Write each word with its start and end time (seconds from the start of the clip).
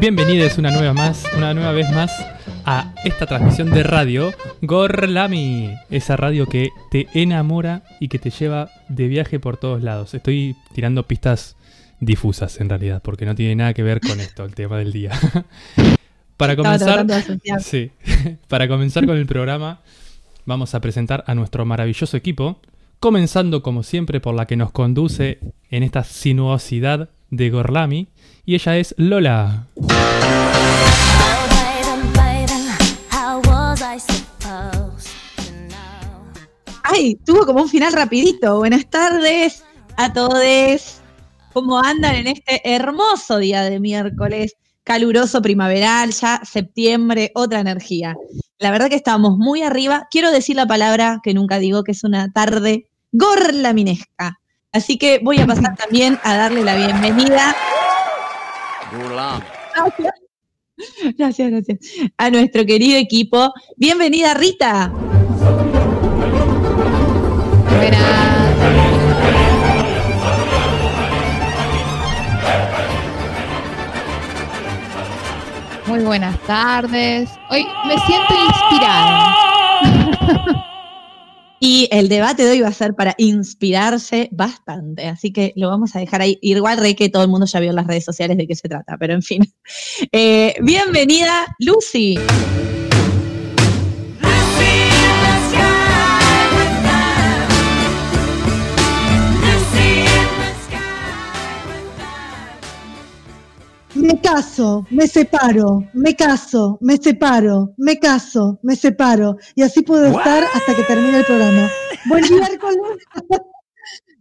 Bienvenidos 0.00 0.56
una 0.58 0.70
nueva 0.70 0.94
más, 0.94 1.24
una 1.36 1.52
nueva 1.52 1.72
vez 1.72 1.90
más 1.90 2.12
a 2.64 2.94
esta 3.04 3.26
transmisión 3.26 3.70
de 3.70 3.82
radio 3.82 4.32
Gorlami, 4.62 5.74
esa 5.90 6.16
radio 6.16 6.46
que 6.46 6.70
te 6.90 7.08
enamora 7.14 7.82
y 7.98 8.08
que 8.08 8.18
te 8.18 8.30
lleva 8.30 8.70
de 8.88 9.08
viaje 9.08 9.40
por 9.40 9.56
todos 9.56 9.82
lados. 9.82 10.14
Estoy 10.14 10.56
tirando 10.72 11.06
pistas 11.06 11.56
difusas 12.00 12.60
en 12.60 12.68
realidad, 12.68 13.02
porque 13.02 13.26
no 13.26 13.34
tiene 13.34 13.56
nada 13.56 13.74
que 13.74 13.82
ver 13.82 14.00
con 14.00 14.20
esto, 14.20 14.44
el 14.44 14.54
tema 14.54 14.78
del 14.78 14.92
día. 14.92 15.12
para 16.36 16.56
comenzar, 16.56 17.06
sí, 17.60 17.90
para 18.48 18.68
comenzar 18.68 19.04
con 19.04 19.16
el 19.16 19.26
programa, 19.26 19.80
vamos 20.48 20.74
a 20.74 20.80
presentar 20.80 21.24
a 21.26 21.34
nuestro 21.34 21.66
maravilloso 21.66 22.16
equipo, 22.16 22.58
comenzando 23.00 23.62
como 23.62 23.82
siempre 23.82 24.18
por 24.18 24.34
la 24.34 24.46
que 24.46 24.56
nos 24.56 24.72
conduce 24.72 25.40
en 25.70 25.82
esta 25.82 26.04
sinuosidad 26.04 27.10
de 27.28 27.50
Gorlami, 27.50 28.08
y 28.46 28.54
ella 28.54 28.78
es 28.78 28.94
Lola. 28.96 29.66
Ay, 36.82 37.16
tuvo 37.26 37.44
como 37.44 37.60
un 37.60 37.68
final 37.68 37.92
rapidito. 37.92 38.56
Buenas 38.56 38.88
tardes 38.88 39.62
a 39.98 40.10
todos. 40.14 41.02
¿Cómo 41.52 41.78
andan 41.78 42.14
en 42.14 42.28
este 42.28 42.62
hermoso 42.64 43.36
día 43.36 43.64
de 43.64 43.78
miércoles? 43.80 44.56
Caluroso 44.82 45.42
primaveral, 45.42 46.12
ya 46.12 46.40
septiembre, 46.42 47.32
otra 47.34 47.60
energía. 47.60 48.16
La 48.58 48.72
verdad 48.72 48.88
que 48.88 48.96
estamos 48.96 49.38
muy 49.38 49.62
arriba. 49.62 50.08
Quiero 50.10 50.32
decir 50.32 50.56
la 50.56 50.66
palabra 50.66 51.20
que 51.22 51.32
nunca 51.32 51.58
digo, 51.58 51.84
que 51.84 51.92
es 51.92 52.02
una 52.02 52.32
tarde 52.32 52.88
gorlaminesca. 53.12 54.40
Así 54.72 54.98
que 54.98 55.20
voy 55.22 55.38
a 55.38 55.46
pasar 55.46 55.76
también 55.78 56.18
a 56.24 56.36
darle 56.36 56.64
la 56.64 56.76
bienvenida 56.76 57.54
Gracias. 59.74 60.14
gracias, 61.16 61.78
A 62.16 62.30
nuestro 62.30 62.64
querido 62.66 62.98
equipo. 62.98 63.52
Bienvenida, 63.76 64.34
Rita. 64.34 64.92
Muy 75.88 76.00
buenas 76.00 76.38
tardes. 76.46 77.30
Hoy 77.50 77.64
me 77.86 77.96
siento 78.06 78.34
inspirada. 78.46 79.34
Y 81.60 81.88
el 81.90 82.08
debate 82.08 82.44
de 82.44 82.52
hoy 82.52 82.60
va 82.60 82.68
a 82.68 82.72
ser 82.72 82.94
para 82.94 83.16
inspirarse 83.18 84.28
bastante, 84.30 85.08
así 85.08 85.32
que 85.32 85.52
lo 85.56 85.68
vamos 85.68 85.96
a 85.96 85.98
dejar 85.98 86.20
ahí. 86.20 86.38
Igual 86.40 86.78
re 86.78 86.94
que 86.94 87.08
todo 87.08 87.24
el 87.24 87.28
mundo 87.28 87.46
ya 87.46 87.58
vio 87.58 87.70
en 87.70 87.76
las 87.76 87.88
redes 87.88 88.04
sociales 88.04 88.36
de 88.36 88.46
qué 88.46 88.54
se 88.54 88.68
trata, 88.68 88.96
pero 88.96 89.12
en 89.12 89.22
fin. 89.22 89.42
Eh, 90.12 90.54
bienvenida, 90.62 91.46
Lucy. 91.58 92.16
Me 103.98 104.20
caso, 104.20 104.86
me 104.90 105.06
separo, 105.06 105.84
me 105.92 106.14
caso, 106.14 106.78
me 106.80 106.96
separo, 106.96 107.74
me 107.76 107.98
caso, 107.98 108.58
me 108.62 108.76
separo. 108.76 109.36
Y 109.54 109.62
así 109.62 109.82
puedo 109.82 110.06
estar 110.06 110.44
hasta 110.54 110.74
que 110.74 110.82
termine 110.84 111.18
el 111.18 111.24
programa. 111.24 111.70
Buen 112.06 112.24
miércoles. 112.30 112.78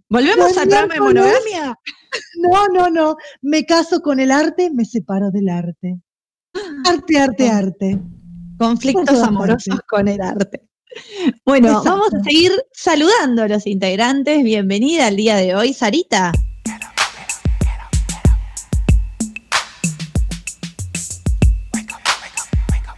¿Volvemos 0.10 0.58
a 0.58 0.66
trama 0.66 0.94
de 0.94 1.00
monogamia? 1.00 1.80
No, 2.38 2.68
no, 2.68 2.90
no. 2.90 3.18
Me 3.42 3.66
caso 3.66 4.02
con 4.02 4.20
el 4.20 4.32
arte, 4.32 4.72
me 4.74 4.86
separo 4.86 5.32
del 5.32 5.50
arte. 5.50 6.00
Arte, 6.86 7.20
arte, 7.20 7.50
arte. 7.50 8.00
Conflictos 8.58 9.22
amorosos 9.22 9.80
con 9.88 10.08
el 10.08 10.22
arte. 10.22 10.64
Bueno, 11.46 11.84
vamos 11.84 12.14
a 12.14 12.24
seguir 12.24 12.52
saludando 12.72 13.44
a 13.44 13.48
los 13.48 13.68
integrantes. 13.68 14.44
Bienvenida 14.44 15.08
al 15.08 15.16
día 15.16 15.36
de 15.36 15.56
hoy, 15.56 15.74
Sarita. 15.74 16.32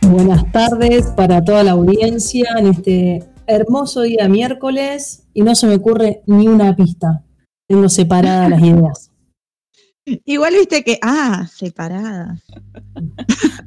Buenas 0.10 0.52
tardes 0.52 1.06
para 1.16 1.44
toda 1.44 1.64
la 1.64 1.72
audiencia 1.72 2.50
en 2.58 2.66
este 2.66 3.24
hermoso 3.46 4.02
día 4.02 4.28
miércoles 4.28 5.28
y 5.36 5.44
no 5.44 5.54
se 5.54 5.68
me 5.68 5.76
ocurre 5.76 6.24
ni 6.26 6.48
una 6.48 6.76
pista. 6.76 7.24
Tengo 7.68 7.88
separadas 7.90 8.50
las 8.50 8.60
ideas. 8.60 9.12
Igual 10.26 10.56
viste 10.56 10.84
que, 10.84 10.98
ah, 11.04 11.46
separadas. 11.54 12.42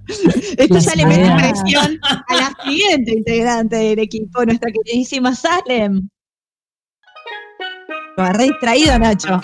Esto 0.58 0.78
ya 0.78 0.94
le 0.96 1.06
mete 1.06 1.30
presión 1.36 2.00
a 2.02 2.34
la 2.34 2.52
siguiente 2.64 3.12
integrante 3.18 3.76
del 3.76 4.00
equipo, 4.00 4.44
nuestra 4.44 4.72
queridísima 4.72 5.36
Salem. 5.36 6.08
Lo 8.16 8.24
agarré 8.24 8.46
distraído, 8.46 8.98
Nacho. 8.98 9.40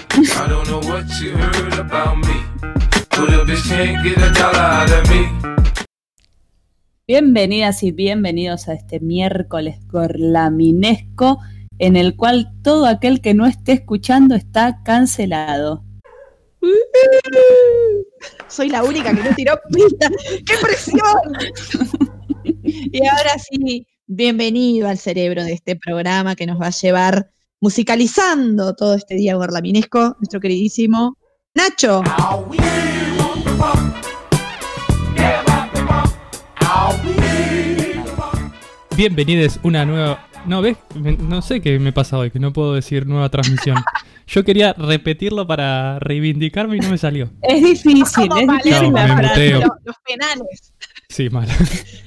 Bienvenidas 7.10 7.82
y 7.84 7.90
bienvenidos 7.90 8.68
a 8.68 8.74
este 8.74 9.00
miércoles 9.00 9.78
gorlaminesco 9.86 11.38
en 11.78 11.96
el 11.96 12.14
cual 12.16 12.52
todo 12.62 12.84
aquel 12.84 13.22
que 13.22 13.32
no 13.32 13.46
esté 13.46 13.72
escuchando 13.72 14.34
está 14.34 14.82
cancelado. 14.84 15.82
Soy 18.48 18.68
la 18.68 18.84
única 18.84 19.14
que 19.14 19.22
no 19.22 19.34
tiró 19.34 19.58
pista. 19.72 20.10
¡Qué 20.44 20.54
presión! 20.60 21.00
y 22.62 23.06
ahora 23.06 23.38
sí, 23.38 23.86
bienvenido 24.06 24.86
al 24.86 24.98
cerebro 24.98 25.44
de 25.44 25.54
este 25.54 25.76
programa 25.76 26.36
que 26.36 26.44
nos 26.44 26.60
va 26.60 26.66
a 26.66 26.78
llevar 26.78 27.30
musicalizando 27.58 28.74
todo 28.74 28.94
este 28.94 29.14
día 29.14 29.34
gorlaminesco, 29.34 30.14
nuestro 30.18 30.40
queridísimo 30.40 31.16
Nacho. 31.54 32.02
Bienvenidos 38.98 39.60
una 39.62 39.84
nueva. 39.84 40.26
No, 40.44 40.60
¿ves? 40.60 40.76
No 40.96 41.40
sé 41.40 41.60
qué 41.60 41.78
me 41.78 41.92
pasa 41.92 42.18
hoy, 42.18 42.32
que 42.32 42.40
no 42.40 42.52
puedo 42.52 42.74
decir 42.74 43.06
nueva 43.06 43.28
transmisión. 43.28 43.76
Yo 44.26 44.42
quería 44.44 44.72
repetirlo 44.72 45.46
para 45.46 46.00
reivindicarme 46.00 46.78
y 46.78 46.80
no 46.80 46.90
me 46.90 46.98
salió. 46.98 47.30
Es 47.42 47.62
difícil, 47.62 48.28
es 48.36 48.48
difícil 48.64 48.90
los, 48.90 49.96
penales. 50.04 50.74
Sí, 51.08 51.30
mal. 51.30 51.46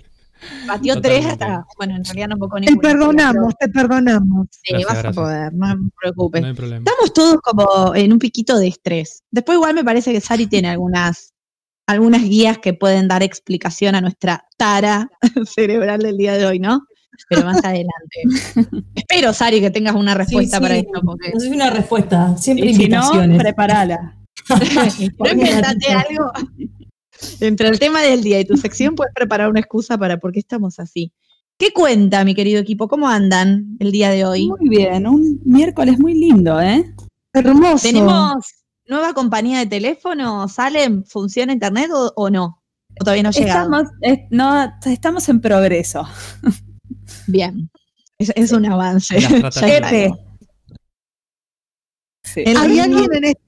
Batió 0.67 0.99
tres 0.99 1.27
hasta. 1.27 1.65
Bueno, 1.77 1.95
en 1.95 2.03
realidad 2.03 2.27
no 2.27 2.37
poco 2.37 2.59
Te 2.59 2.75
perdonamos, 2.75 3.53
te 3.57 3.69
perdonamos. 3.69 4.47
Sí, 4.51 4.83
vas 4.83 5.05
a 5.05 5.13
poder, 5.13 5.53
no 5.53 5.67
me 5.67 5.89
preocupes. 5.97 6.41
No 6.41 6.47
hay 6.49 6.53
problema. 6.53 6.83
Estamos 6.85 7.13
todos 7.13 7.37
como 7.41 7.95
en 7.95 8.11
un 8.11 8.19
piquito 8.19 8.59
de 8.59 8.67
estrés. 8.67 9.23
Después, 9.31 9.55
igual 9.55 9.75
me 9.75 9.85
parece 9.85 10.11
que 10.11 10.19
Sari 10.19 10.45
tiene 10.45 10.67
algunas 10.67 11.30
algunas 11.91 12.23
guías 12.23 12.57
que 12.57 12.73
pueden 12.73 13.07
dar 13.07 13.23
explicación 13.23 13.95
a 13.95 14.01
nuestra 14.01 14.45
tara 14.57 15.09
cerebral 15.45 16.01
del 16.01 16.17
día 16.17 16.33
de 16.33 16.45
hoy, 16.45 16.59
¿no? 16.59 16.85
Pero 17.29 17.45
más 17.45 17.63
adelante. 17.63 18.23
Espero, 18.95 19.33
Sari, 19.33 19.61
que 19.61 19.69
tengas 19.69 19.95
una 19.95 20.15
respuesta 20.15 20.59
para 20.59 20.77
esto. 20.77 21.01
Porque... 21.03 21.31
No 21.33 21.39
sé 21.39 21.49
una 21.49 21.69
respuesta, 21.69 22.35
siempre 22.37 22.67
y 22.67 22.75
si 22.75 22.87
no, 22.87 23.11
prepárala. 23.37 24.17
algo. 24.49 26.31
Entre 27.39 27.67
el 27.67 27.79
tema 27.79 28.01
del 28.01 28.23
día 28.23 28.39
y 28.39 28.45
tu 28.45 28.57
sección 28.57 28.95
puedes 28.95 29.13
preparar 29.13 29.49
una 29.49 29.59
excusa 29.59 29.97
para 29.97 30.17
por 30.17 30.31
qué 30.31 30.39
estamos 30.39 30.79
así. 30.79 31.13
¿Qué 31.57 31.71
cuenta, 31.71 32.25
mi 32.25 32.33
querido 32.33 32.59
equipo? 32.59 32.87
¿Cómo 32.87 33.07
andan 33.07 33.77
el 33.79 33.91
día 33.91 34.09
de 34.09 34.25
hoy? 34.25 34.47
Muy 34.47 34.69
bien, 34.69 35.05
un 35.05 35.39
miércoles 35.45 35.99
muy 35.99 36.15
lindo, 36.15 36.59
¿eh? 36.59 36.91
Hermoso. 37.33 37.87
Tenemos 37.87 38.60
nueva 38.91 39.13
compañía 39.13 39.59
de 39.59 39.65
teléfono, 39.67 40.47
¿sale? 40.49 41.03
¿Funciona 41.05 41.53
internet 41.53 41.89
o, 41.93 42.29
no? 42.29 42.61
¿O 42.99 43.03
todavía 43.03 43.23
no 43.23 43.31
llega? 43.31 43.47
Estamos, 43.47 43.83
no, 44.29 44.73
estamos 44.85 45.29
en 45.29 45.39
progreso. 45.39 46.05
Bien, 47.27 47.71
es, 48.19 48.51
un 48.51 48.65
avance. 48.65 49.15
¿Hay 52.35 52.79
alguien 52.79 53.13
en 53.13 53.23
este, 53.23 53.41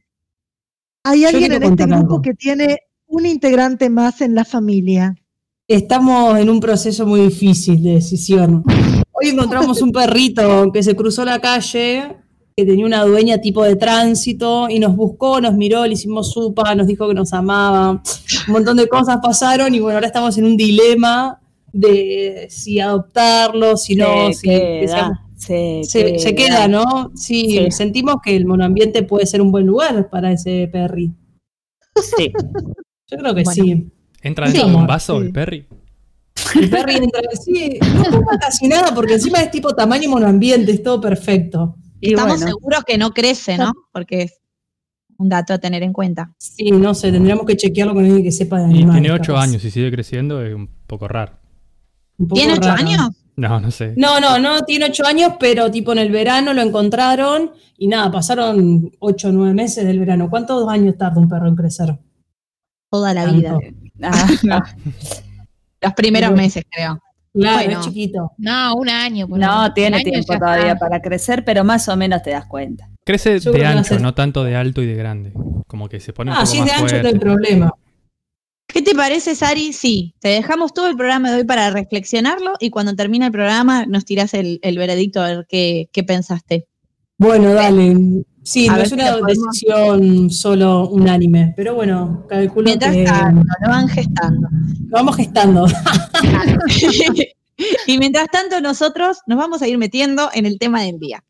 ¿hay 1.04 1.26
alguien 1.26 1.52
en 1.52 1.64
este 1.64 1.86
grupo 1.86 2.22
que 2.22 2.34
tiene 2.34 2.80
un 3.08 3.26
integrante 3.26 3.90
más 3.90 4.22
en 4.22 4.36
la 4.36 4.46
familia? 4.46 5.14
Estamos 5.68 6.40
en 6.40 6.50
un 6.50 6.60
proceso 6.62 7.06
muy 7.06 7.22
difícil 7.22 7.84
de 7.84 7.96
decisión. 7.96 8.64
Hoy 9.12 9.30
encontramos 9.30 9.82
un 9.82 9.92
perrito 9.92 10.72
que 10.72 10.84
se 10.84 10.96
cruzó 10.96 11.26
la 11.26 11.40
calle 11.40 12.23
que 12.56 12.66
tenía 12.66 12.86
una 12.86 13.04
dueña 13.04 13.40
tipo 13.42 13.64
de 13.64 13.76
tránsito 13.76 14.70
y 14.70 14.80
nos 14.80 14.96
buscó, 14.96 15.42
nos 15.42 15.54
miró, 15.56 15.86
le 15.86 15.94
hicimos 15.94 16.32
supa, 16.32 16.76
nos 16.76 16.86
dijo 16.88 17.08
que 17.08 17.14
nos 17.16 17.34
amaba, 17.34 17.92
un 18.48 18.54
montón 18.54 18.78
de 18.78 18.88
cosas 18.88 19.18
pasaron 19.22 19.74
y 19.74 19.80
bueno, 19.80 19.98
ahora 19.98 20.08
estamos 20.08 20.38
en 20.38 20.46
un 20.46 20.56
dilema 20.58 21.40
de 21.72 22.48
si 22.50 22.80
adoptarlo, 22.80 23.76
si 23.78 23.96
no, 23.96 24.32
si, 24.34 24.48
se, 25.36 25.82
Se, 25.84 26.20
se 26.20 26.36
queda, 26.36 26.68
¿no? 26.68 27.12
Sí, 27.16 27.50
Sí. 27.66 27.72
sentimos 27.72 28.18
que 28.24 28.36
el 28.36 28.46
monoambiente 28.46 29.04
puede 29.04 29.26
ser 29.26 29.42
un 29.42 29.52
buen 29.52 29.66
lugar 29.66 30.10
para 30.10 30.32
ese 30.32 30.70
perry. 30.72 31.12
Sí. 32.18 32.32
Yo 33.08 33.18
creo 33.18 33.36
que 33.36 33.44
Bueno. 33.44 33.64
sí. 33.64 33.92
¿Entra 34.22 34.48
Sí, 34.48 34.54
dentro 34.54 34.70
de 34.70 34.76
un 34.78 34.88
vaso 34.88 35.20
sí. 35.20 35.26
el 35.26 35.34
Perry? 35.34 35.68
El 36.56 36.70
perry 36.70 36.96
entra, 36.96 37.22
sí, 37.44 37.78
no 37.94 38.02
ocupa 38.18 38.38
casi 38.40 38.68
nada 38.68 38.94
porque 38.96 39.14
encima 39.14 39.40
es 39.40 39.52
tipo 39.52 39.74
tamaño 39.76 40.10
monoambiente, 40.10 40.72
es 40.72 40.82
todo 40.84 41.02
perfecto. 41.02 41.76
Y 42.06 42.10
Estamos 42.16 42.38
bueno, 42.40 42.48
seguros 42.48 42.84
que 42.86 42.98
no 42.98 43.12
crece, 43.12 43.58
¿no? 43.58 43.72
Porque 43.94 44.24
es 44.24 44.34
un 45.18 45.30
dato 45.30 45.54
a 45.54 45.58
tener 45.58 45.84
en 45.84 45.94
cuenta. 45.94 46.34
Sí, 46.38 46.70
no 46.72 46.94
sé, 46.94 47.12
tendríamos 47.12 47.46
que 47.46 47.56
chequearlo 47.56 47.94
con 47.94 48.04
alguien 48.04 48.24
que 48.24 48.32
sepa 48.32 48.58
de 48.60 48.64
Y 48.64 48.66
animales. 48.80 49.02
tiene 49.02 49.12
8 49.16 49.34
capaz. 49.34 49.44
años 49.44 49.64
y 49.64 49.72
sigue 49.72 49.90
creciendo, 49.92 50.42
es 50.44 50.54
un 50.54 50.68
poco 50.86 51.08
raro. 51.08 51.34
Un 52.18 52.28
poco 52.28 52.40
¿Tiene 52.40 52.54
ocho 52.54 52.68
raro. 52.70 52.80
años? 52.82 53.10
No, 53.38 53.60
no 53.60 53.72
sé. 53.72 53.94
No, 53.96 54.20
no, 54.20 54.38
no, 54.38 54.62
tiene 54.62 54.86
ocho 54.86 55.06
años, 55.06 55.34
pero 55.40 55.72
tipo 55.72 55.92
en 55.94 55.98
el 56.00 56.12
verano 56.12 56.54
lo 56.54 56.62
encontraron 56.62 57.52
y 57.78 57.88
nada, 57.88 58.12
pasaron 58.12 58.92
ocho 59.00 59.30
o 59.30 59.32
nueve 59.32 59.54
meses 59.54 59.86
del 59.86 59.98
verano. 60.00 60.30
¿Cuántos 60.30 60.68
años 60.70 60.96
tarda 60.98 61.20
un 61.22 61.30
perro 61.30 61.48
en 61.48 61.56
crecer? 61.56 61.98
Toda 62.92 63.14
la 63.14 63.24
Tanto. 63.26 63.38
vida. 63.38 63.58
ah, 64.04 64.30
no, 64.44 64.62
Los 65.82 65.94
primeros 65.94 66.32
meses, 66.34 66.64
creo. 66.70 67.00
Claro, 67.34 67.64
Bueno. 67.66 67.80
es 67.80 67.86
chiquito. 67.88 68.32
No, 68.38 68.76
un 68.76 68.90
año. 68.90 69.28
por 69.28 69.40
no, 69.40 69.74
tiene 69.74 69.90
Un 69.90 69.94
año 70.02 70.04
tiempo 70.12 70.34
todavía 70.38 70.74
está. 70.74 70.80
para 70.80 71.02
crecer, 71.02 71.44
pero 71.44 71.64
más 71.64 71.88
o 71.90 71.96
menos 71.98 72.22
te 72.22 72.30
das 72.30 72.46
cuenta. 72.46 72.90
Crece 73.06 73.40
Yo 73.40 73.52
de 73.52 73.66
ancho, 73.66 73.98
no 74.00 74.14
tanto 74.14 74.44
de 74.44 74.56
alto 74.56 74.82
y 74.82 74.86
de 74.86 74.96
grande. 74.96 75.34
Como 75.68 75.90
que 75.90 76.00
se 76.00 76.14
pone 76.14 76.32
un 76.32 76.38
Ah, 76.38 76.42
poco 76.42 76.52
si 76.52 76.58
es 76.60 76.66
más 76.66 76.68
de 76.68 76.74
ancho 76.74 76.92
no 76.92 76.96
hay 76.98 77.02
fuerte. 77.04 77.20
problema. 77.20 77.74
¿Qué 78.68 78.82
te 78.82 78.96
parece, 78.96 79.36
Sari? 79.36 79.74
Sí, 79.74 80.16
te 80.20 80.30
dejamos 80.30 80.74
todo 80.74 80.88
el 80.88 80.96
programa 80.96 81.32
de 81.32 81.38
hoy 81.38 81.44
para 81.44 81.70
reflexionarlo 81.70 82.54
y 82.60 82.70
cuando 82.70 82.96
termine 82.96 83.26
el 83.28 83.32
programa 83.32 83.86
nos 83.86 84.06
tirás 84.06 84.34
el, 84.34 84.60
el 84.64 84.78
veredicto 84.78 85.22
a 85.22 85.28
ver 85.28 85.46
qué, 85.50 85.90
qué 85.92 86.04
pensaste. 86.04 86.68
Bueno, 87.18 87.54
dale. 87.54 87.96
Sí, 88.44 88.68
A 88.68 88.76
no 88.76 88.84
es 88.84 88.92
una 88.92 89.14
podemos- 89.20 89.46
decisión 89.52 90.30
solo 90.30 90.90
unánime, 90.90 91.54
pero 91.56 91.76
bueno, 91.76 92.26
calculo 92.28 92.66
Mientras 92.66 92.94
que 92.94 93.06
tanto, 93.06 93.42
lo 93.62 93.70
van 93.70 93.88
gestando. 93.88 94.50
lo 94.52 94.90
vamos 94.92 95.16
gestando. 95.16 95.66
y 97.88 97.98
mientras 97.98 98.28
tanto, 98.30 98.60
nosotros 98.60 99.20
nos 99.28 99.38
vamos 99.38 99.62
a 99.62 99.68
ir 99.68 99.78
metiendo 99.78 100.30
en 100.34 100.46
el 100.46 100.60
tema 100.60 100.82
de 100.82 100.90
envía. 100.90 101.24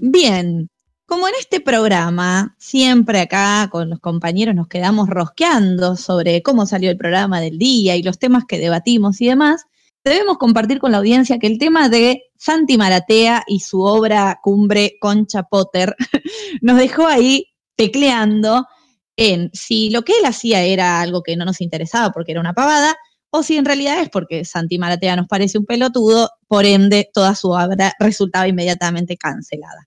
Bien, 0.00 0.68
como 1.14 1.28
en 1.28 1.34
este 1.38 1.60
programa, 1.60 2.56
siempre 2.58 3.20
acá 3.20 3.68
con 3.70 3.88
los 3.88 4.00
compañeros 4.00 4.52
nos 4.52 4.66
quedamos 4.66 5.08
rosqueando 5.08 5.94
sobre 5.94 6.42
cómo 6.42 6.66
salió 6.66 6.90
el 6.90 6.96
programa 6.96 7.40
del 7.40 7.56
día 7.56 7.94
y 7.94 8.02
los 8.02 8.18
temas 8.18 8.42
que 8.48 8.58
debatimos 8.58 9.20
y 9.20 9.28
demás, 9.28 9.62
debemos 10.02 10.38
compartir 10.38 10.80
con 10.80 10.90
la 10.90 10.98
audiencia 10.98 11.38
que 11.38 11.46
el 11.46 11.58
tema 11.58 11.88
de 11.88 12.24
Santi 12.36 12.76
Maratea 12.76 13.44
y 13.46 13.60
su 13.60 13.82
obra 13.82 14.40
cumbre 14.42 14.96
Concha 15.00 15.44
Potter 15.44 15.94
nos 16.62 16.78
dejó 16.78 17.06
ahí 17.06 17.46
tecleando 17.76 18.66
en 19.16 19.50
si 19.52 19.90
lo 19.90 20.02
que 20.02 20.14
él 20.18 20.24
hacía 20.24 20.64
era 20.64 21.00
algo 21.00 21.22
que 21.22 21.36
no 21.36 21.44
nos 21.44 21.60
interesaba 21.60 22.10
porque 22.10 22.32
era 22.32 22.40
una 22.40 22.54
pavada, 22.54 22.96
o 23.30 23.44
si 23.44 23.56
en 23.56 23.66
realidad 23.66 24.00
es 24.00 24.10
porque 24.10 24.44
Santi 24.44 24.78
Maratea 24.78 25.14
nos 25.14 25.28
parece 25.28 25.58
un 25.58 25.64
pelotudo, 25.64 26.30
por 26.48 26.66
ende 26.66 27.08
toda 27.14 27.36
su 27.36 27.50
obra 27.50 27.92
resultaba 28.00 28.48
inmediatamente 28.48 29.16
cancelada. 29.16 29.86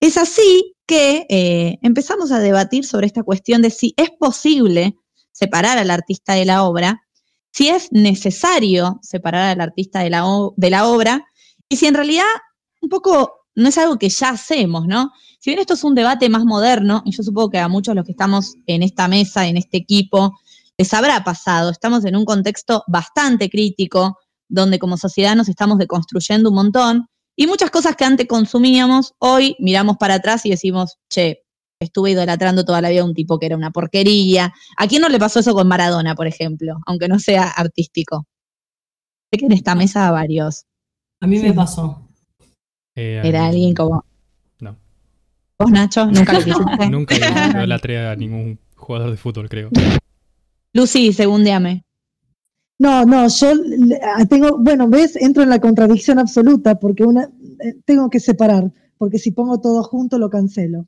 Es 0.00 0.16
así 0.16 0.76
que 0.86 1.26
eh, 1.28 1.78
empezamos 1.82 2.30
a 2.30 2.38
debatir 2.38 2.84
sobre 2.84 3.06
esta 3.06 3.22
cuestión 3.22 3.62
de 3.62 3.70
si 3.70 3.94
es 3.96 4.10
posible 4.18 4.96
separar 5.32 5.78
al 5.78 5.90
artista 5.90 6.34
de 6.34 6.44
la 6.44 6.64
obra, 6.64 7.02
si 7.50 7.68
es 7.68 7.90
necesario 7.90 8.98
separar 9.02 9.52
al 9.52 9.60
artista 9.60 10.00
de 10.00 10.10
la, 10.10 10.26
obra, 10.26 11.26
y 11.68 11.76
si 11.76 11.86
en 11.86 11.94
realidad 11.94 12.24
un 12.82 12.88
poco 12.88 13.46
no 13.54 13.68
es 13.68 13.78
algo 13.78 13.98
que 13.98 14.10
ya 14.10 14.30
hacemos, 14.30 14.86
¿no? 14.86 15.12
Si 15.40 15.50
bien 15.50 15.60
esto 15.60 15.74
es 15.74 15.82
un 15.82 15.94
debate 15.94 16.28
más 16.28 16.44
moderno, 16.44 17.02
y 17.06 17.12
yo 17.12 17.22
supongo 17.22 17.50
que 17.50 17.58
a 17.58 17.68
muchos 17.68 17.92
de 17.92 17.96
los 17.96 18.04
que 18.04 18.12
estamos 18.12 18.56
en 18.66 18.82
esta 18.82 19.08
mesa, 19.08 19.46
en 19.46 19.56
este 19.56 19.78
equipo, 19.78 20.38
les 20.76 20.92
habrá 20.92 21.24
pasado, 21.24 21.70
estamos 21.70 22.04
en 22.04 22.16
un 22.16 22.26
contexto 22.26 22.84
bastante 22.86 23.48
crítico, 23.48 24.18
donde 24.48 24.78
como 24.78 24.98
sociedad 24.98 25.34
nos 25.34 25.48
estamos 25.48 25.78
deconstruyendo 25.78 26.50
un 26.50 26.56
montón, 26.56 27.08
y 27.36 27.46
muchas 27.46 27.70
cosas 27.70 27.96
que 27.96 28.04
antes 28.04 28.26
consumíamos, 28.26 29.14
hoy 29.18 29.56
miramos 29.58 29.98
para 29.98 30.14
atrás 30.14 30.46
y 30.46 30.50
decimos, 30.50 30.98
che, 31.08 31.42
estuve 31.80 32.12
idolatrando 32.12 32.64
toda 32.64 32.80
la 32.80 32.88
vida 32.88 33.02
a 33.02 33.04
un 33.04 33.14
tipo 33.14 33.38
que 33.38 33.46
era 33.46 33.56
una 33.56 33.70
porquería. 33.70 34.54
¿A 34.78 34.86
quién 34.86 35.02
no 35.02 35.08
le 35.08 35.18
pasó 35.18 35.40
eso 35.40 35.52
con 35.52 35.68
Maradona, 35.68 36.14
por 36.14 36.26
ejemplo? 36.26 36.78
Aunque 36.86 37.08
no 37.08 37.18
sea 37.18 37.50
artístico. 37.50 38.26
Sé 39.30 39.38
que 39.38 39.46
en 39.46 39.52
esta 39.52 39.74
mesa 39.74 40.10
varios. 40.10 40.64
A 41.20 41.26
mí 41.26 41.38
me 41.38 41.52
pasó. 41.52 42.08
Eh, 42.94 43.20
Era 43.22 43.46
alguien 43.46 43.74
como. 43.74 44.04
No. 44.60 44.76
¿Vos, 45.58 45.70
Nacho? 45.70 46.06
Nunca 46.06 46.32
lo 46.32 46.38
quisiste. 46.44 46.90
Nunca 46.90 47.14
idolatré 47.16 48.08
a 48.08 48.16
ningún 48.16 48.58
jugador 48.74 49.10
de 49.10 49.16
fútbol, 49.16 49.48
creo. 49.48 49.70
Lucy, 50.72 51.12
segundiame. 51.12 51.85
No, 52.78 53.04
no, 53.06 53.26
yo 53.28 53.52
ah, 54.02 54.26
tengo, 54.26 54.58
bueno, 54.58 54.88
ves, 54.88 55.16
entro 55.16 55.42
en 55.42 55.48
la 55.48 55.60
contradicción 55.60 56.18
absoluta 56.18 56.78
porque 56.78 57.04
una 57.04 57.30
eh, 57.60 57.74
tengo 57.84 58.10
que 58.10 58.20
separar, 58.20 58.70
porque 58.98 59.18
si 59.18 59.30
pongo 59.30 59.60
todo 59.60 59.82
junto 59.82 60.18
lo 60.18 60.28
cancelo. 60.28 60.86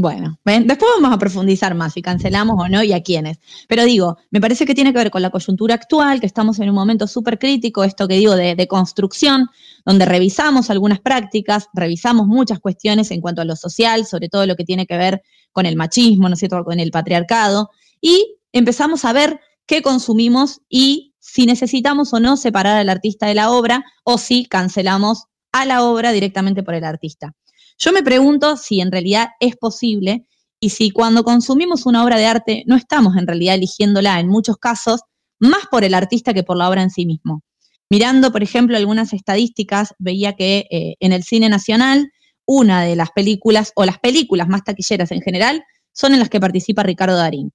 Bueno, 0.00 0.38
¿ven? 0.44 0.68
después 0.68 0.88
vamos 0.94 1.12
a 1.12 1.18
profundizar 1.18 1.74
más 1.74 1.94
si 1.94 2.02
cancelamos 2.02 2.54
o 2.56 2.68
no 2.68 2.84
y 2.84 2.92
a 2.92 3.02
quiénes. 3.02 3.40
Pero 3.66 3.84
digo, 3.84 4.16
me 4.30 4.40
parece 4.40 4.64
que 4.64 4.72
tiene 4.72 4.92
que 4.92 4.98
ver 4.98 5.10
con 5.10 5.22
la 5.22 5.30
coyuntura 5.30 5.74
actual, 5.74 6.20
que 6.20 6.26
estamos 6.26 6.60
en 6.60 6.68
un 6.68 6.76
momento 6.76 7.08
súper 7.08 7.36
crítico, 7.36 7.82
esto 7.82 8.06
que 8.06 8.14
digo 8.14 8.36
de, 8.36 8.54
de 8.54 8.68
construcción, 8.68 9.48
donde 9.84 10.04
revisamos 10.04 10.70
algunas 10.70 11.00
prácticas, 11.00 11.66
revisamos 11.74 12.28
muchas 12.28 12.60
cuestiones 12.60 13.10
en 13.10 13.20
cuanto 13.20 13.42
a 13.42 13.44
lo 13.44 13.56
social, 13.56 14.06
sobre 14.06 14.28
todo 14.28 14.46
lo 14.46 14.54
que 14.54 14.64
tiene 14.64 14.86
que 14.86 14.96
ver 14.96 15.22
con 15.50 15.66
el 15.66 15.74
machismo, 15.74 16.28
¿no 16.28 16.34
es 16.34 16.38
cierto?, 16.38 16.62
con 16.64 16.78
el 16.78 16.92
patriarcado, 16.92 17.70
y 18.00 18.36
empezamos 18.52 19.04
a 19.04 19.12
ver 19.12 19.40
qué 19.68 19.82
consumimos 19.82 20.62
y 20.68 21.14
si 21.20 21.46
necesitamos 21.46 22.12
o 22.14 22.18
no 22.18 22.36
separar 22.36 22.78
al 22.78 22.88
artista 22.88 23.26
de 23.26 23.34
la 23.34 23.50
obra 23.52 23.84
o 24.02 24.18
si 24.18 24.46
cancelamos 24.46 25.24
a 25.52 25.64
la 25.66 25.84
obra 25.84 26.10
directamente 26.10 26.62
por 26.62 26.74
el 26.74 26.84
artista. 26.84 27.34
Yo 27.78 27.92
me 27.92 28.02
pregunto 28.02 28.56
si 28.56 28.80
en 28.80 28.90
realidad 28.90 29.28
es 29.38 29.56
posible 29.56 30.26
y 30.58 30.70
si 30.70 30.90
cuando 30.90 31.22
consumimos 31.22 31.86
una 31.86 32.02
obra 32.02 32.16
de 32.16 32.26
arte 32.26 32.64
no 32.66 32.74
estamos 32.74 33.16
en 33.16 33.26
realidad 33.26 33.54
eligiéndola 33.54 34.18
en 34.18 34.28
muchos 34.28 34.56
casos 34.56 35.02
más 35.38 35.66
por 35.70 35.84
el 35.84 35.94
artista 35.94 36.34
que 36.34 36.42
por 36.42 36.56
la 36.56 36.68
obra 36.68 36.82
en 36.82 36.90
sí 36.90 37.06
mismo. 37.06 37.42
Mirando, 37.90 38.32
por 38.32 38.42
ejemplo, 38.42 38.76
algunas 38.76 39.12
estadísticas, 39.12 39.94
veía 39.98 40.34
que 40.34 40.66
eh, 40.70 40.96
en 40.98 41.12
el 41.12 41.22
cine 41.22 41.48
nacional 41.48 42.10
una 42.44 42.82
de 42.82 42.96
las 42.96 43.10
películas 43.10 43.72
o 43.76 43.84
las 43.84 43.98
películas 43.98 44.48
más 44.48 44.64
taquilleras 44.64 45.12
en 45.12 45.20
general 45.20 45.62
son 45.92 46.14
en 46.14 46.20
las 46.20 46.30
que 46.30 46.40
participa 46.40 46.82
Ricardo 46.82 47.16
Darín. 47.16 47.52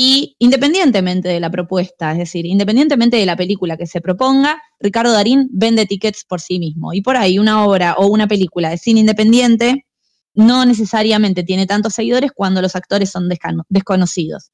Y 0.00 0.36
independientemente 0.38 1.28
de 1.28 1.40
la 1.40 1.50
propuesta, 1.50 2.12
es 2.12 2.18
decir, 2.18 2.46
independientemente 2.46 3.16
de 3.16 3.26
la 3.26 3.34
película 3.34 3.76
que 3.76 3.88
se 3.88 4.00
proponga, 4.00 4.62
Ricardo 4.78 5.10
Darín 5.12 5.48
vende 5.50 5.86
tickets 5.86 6.24
por 6.24 6.40
sí 6.40 6.60
mismo. 6.60 6.92
Y 6.92 7.02
por 7.02 7.16
ahí 7.16 7.40
una 7.40 7.64
obra 7.66 7.94
o 7.98 8.06
una 8.06 8.28
película 8.28 8.70
de 8.70 8.78
cine 8.78 9.00
independiente 9.00 9.86
no 10.34 10.64
necesariamente 10.64 11.42
tiene 11.42 11.66
tantos 11.66 11.94
seguidores 11.94 12.30
cuando 12.32 12.62
los 12.62 12.76
actores 12.76 13.10
son 13.10 13.28
desconocidos. 13.68 14.52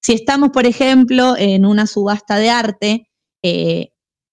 Si 0.00 0.12
estamos, 0.12 0.50
por 0.50 0.64
ejemplo, 0.64 1.34
en 1.36 1.66
una 1.66 1.88
subasta 1.88 2.36
de 2.36 2.50
arte, 2.50 3.08
eh, 3.42 3.88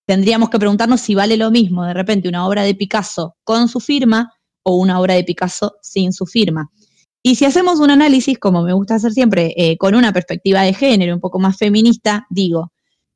tendríamos 0.05 0.51
que 0.51 0.59
preguntarnos 0.59 1.01
si 1.01 1.15
vale 1.15 1.37
lo 1.37 1.49
mismo 1.49 1.85
de 1.85 1.95
repente 1.95 2.29
una 2.29 2.47
obra 2.47 2.61
de 2.61 2.75
Picasso 2.75 3.35
con 3.43 3.67
su 3.67 3.79
firma 3.79 4.31
o 4.61 4.75
una 4.75 4.99
obra 4.99 5.15
de 5.15 5.23
Picasso 5.23 5.77
sin 5.81 6.13
su 6.13 6.27
firma. 6.27 6.69
Y 7.23 7.35
si 7.35 7.45
hacemos 7.45 7.79
un 7.79 7.91
análisis, 7.91 8.39
como 8.39 8.63
me 8.63 8.73
gusta 8.73 8.95
hacer 8.95 9.11
siempre, 9.11 9.53
eh, 9.55 9.77
con 9.77 9.93
una 9.93 10.11
perspectiva 10.11 10.61
de 10.61 10.73
género 10.73 11.13
un 11.13 11.19
poco 11.19 11.39
más 11.39 11.57
feminista, 11.57 12.25
digo, 12.29 12.71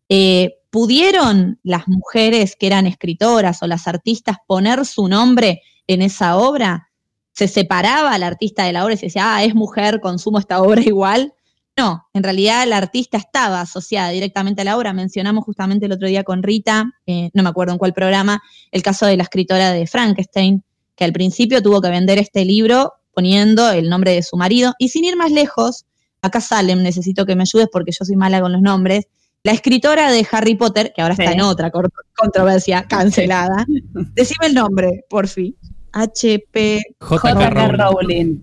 eh, 0.10 0.58
¿pudieron 0.70 1.60
las 1.64 1.88
mujeres 1.88 2.56
que 2.56 2.68
eran 2.68 2.86
escritoras 2.86 3.64
o 3.64 3.68
las 3.68 3.88
artistas 3.88 4.38
poner 4.46 4.86
su 4.86 5.08
nombre 5.08 5.62
en 5.88 6.04
esa 6.04 6.38
obra? 6.38 6.90
¿Se 7.32 7.48
separaba 7.48 8.14
al 8.14 8.24
artista 8.24 8.64
de 8.64 8.74
la 8.74 8.84
obra 8.84 8.94
y 8.94 8.98
se 8.98 9.08
decía, 9.08 9.36
ah, 9.36 9.44
es 9.44 9.56
mujer, 9.56 10.00
consumo 10.00 10.38
esta 10.38 10.62
obra 10.62 10.82
igual? 10.82 11.34
No, 11.78 12.08
en 12.14 12.24
realidad 12.24 12.66
la 12.68 12.78
artista 12.78 13.18
estaba 13.18 13.62
asociada 13.62 14.10
directamente 14.10 14.62
a 14.62 14.66
la 14.66 14.78
obra. 14.78 14.94
Mencionamos 14.94 15.44
justamente 15.44 15.88
el 15.88 15.92
otro 15.92 16.08
día 16.08 16.24
con 16.24 16.44
Rita, 16.44 16.86
eh, 17.06 17.32
no 17.34 17.44
me 17.44 17.50
acuerdo 17.50 17.74
en 17.74 17.80
cuál 17.80 17.94
programa, 17.94 18.42
el 18.72 18.82
caso 18.82 19.08
de 19.08 19.18
la 19.18 19.24
escritora 19.24 19.72
de 19.72 19.88
Frankenstein, 19.88 20.64
que 20.96 21.04
al 21.04 21.12
principio 21.12 21.62
tuvo 21.62 21.82
que 21.82 21.90
vender 21.90 22.18
este 22.18 22.46
libro 22.46 22.94
poniendo 23.16 23.72
el 23.72 23.90
nombre 23.90 24.12
de 24.12 24.22
su 24.22 24.36
marido. 24.38 24.74
Y 24.78 24.90
sin 24.90 25.06
ir 25.06 25.16
más 25.16 25.32
lejos, 25.32 25.86
acá 26.22 26.42
Salem, 26.42 26.84
necesito 26.84 27.26
que 27.26 27.36
me 27.36 27.44
ayudes 27.44 27.68
porque 27.72 27.92
yo 27.98 28.06
soy 28.06 28.16
mala 28.16 28.42
con 28.42 28.52
los 28.52 28.62
nombres, 28.62 29.08
la 29.44 29.52
escritora 29.54 30.12
de 30.12 30.28
Harry 30.32 30.56
Potter, 30.56 30.92
que 30.96 31.02
ahora 31.02 31.14
está 31.14 31.28
Sí. 31.28 31.34
en 31.34 31.42
otra 31.42 31.72
controversia 32.16 32.84
cancelada. 32.88 33.66
Decime 34.16 34.48
el 34.48 34.54
nombre, 34.56 35.06
por 35.10 35.28
fin. 35.28 35.56
HP. 35.94 36.82
J.K. 37.00 37.50
Rowling. 37.50 37.78
Rowling. 37.78 38.40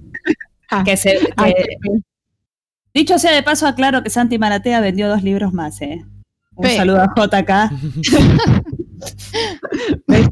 Ah, 0.71 0.83
Que 0.85 0.97
se, 0.97 1.19
que- 1.19 1.33
HP. 1.37 1.77
dicho 2.95 3.19
sea 3.19 3.33
de 3.33 3.43
paso, 3.43 3.67
aclaro 3.67 4.03
que 4.03 4.11
Santi 4.11 4.39
Maratea 4.39 4.81
vendió 4.81 5.09
dos 5.09 5.23
libros 5.23 5.53
más. 5.53 5.83
Eh. 5.83 6.03
Un 6.55 6.63
Pero- 6.63 6.77
saludo 6.77 7.01
a 7.03 7.13
JK. 7.15 7.71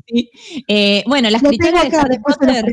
Sí. 0.07 0.31
Eh, 0.69 1.03
bueno, 1.07 1.29
la 1.31 1.39
escritora 1.39 1.71
tengo 1.73 1.83
de 1.83 1.89
acá, 1.89 2.01
Harry 2.03 2.19
Potter. 2.19 2.65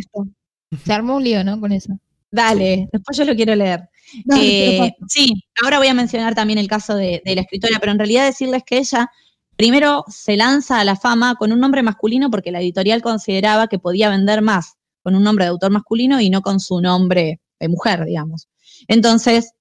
Se 0.83 0.93
armó 0.93 1.15
un 1.17 1.24
lío, 1.24 1.43
¿no? 1.43 1.59
Con 1.59 1.71
eso. 1.71 1.97
Dale, 2.29 2.89
después 2.91 3.17
yo 3.17 3.25
lo 3.25 3.36
quiero 3.36 3.55
leer. 3.55 3.89
Dale, 4.25 4.86
Eh, 4.86 4.95
sí, 5.07 5.33
ahora 5.63 5.79
voy 5.79 5.88
a 5.88 5.93
mencionar 5.93 6.36
también 6.36 6.59
el 6.59 6.67
caso 6.67 6.95
de, 6.95 7.21
de 7.25 7.36
la 7.36 7.41
escritora, 7.41 7.77
pero 7.79 7.91
en 7.91 8.00
realidad 8.00 8.25
decirles 8.25 8.63
que 8.65 8.77
ella 8.77 9.09
primero 9.55 10.03
se 10.07 10.38
lanza 10.38 10.79
a 10.79 10.83
la 10.83 10.95
fama 10.95 11.36
con 11.36 11.51
un 11.51 11.59
nombre 11.59 11.83
masculino 11.83 12.29
porque 12.29 12.51
la 12.51 12.62
editorial 12.62 13.01
consideraba 13.01 13.67
que 13.67 13.79
podía 13.79 14.09
vender 14.09 14.41
más 14.41 14.75
con 15.03 15.15
un 15.15 15.24
nombre 15.24 15.45
de 15.45 15.50
autor 15.50 15.71
masculino 15.71 16.19
y 16.19 16.29
no 16.29 16.41
con 16.41 16.59
su 16.59 16.81
nombre 16.81 17.39
de 17.59 17.69
mujer, 17.69 18.05
digamos. 18.05 18.50
Entonces, 18.88 19.53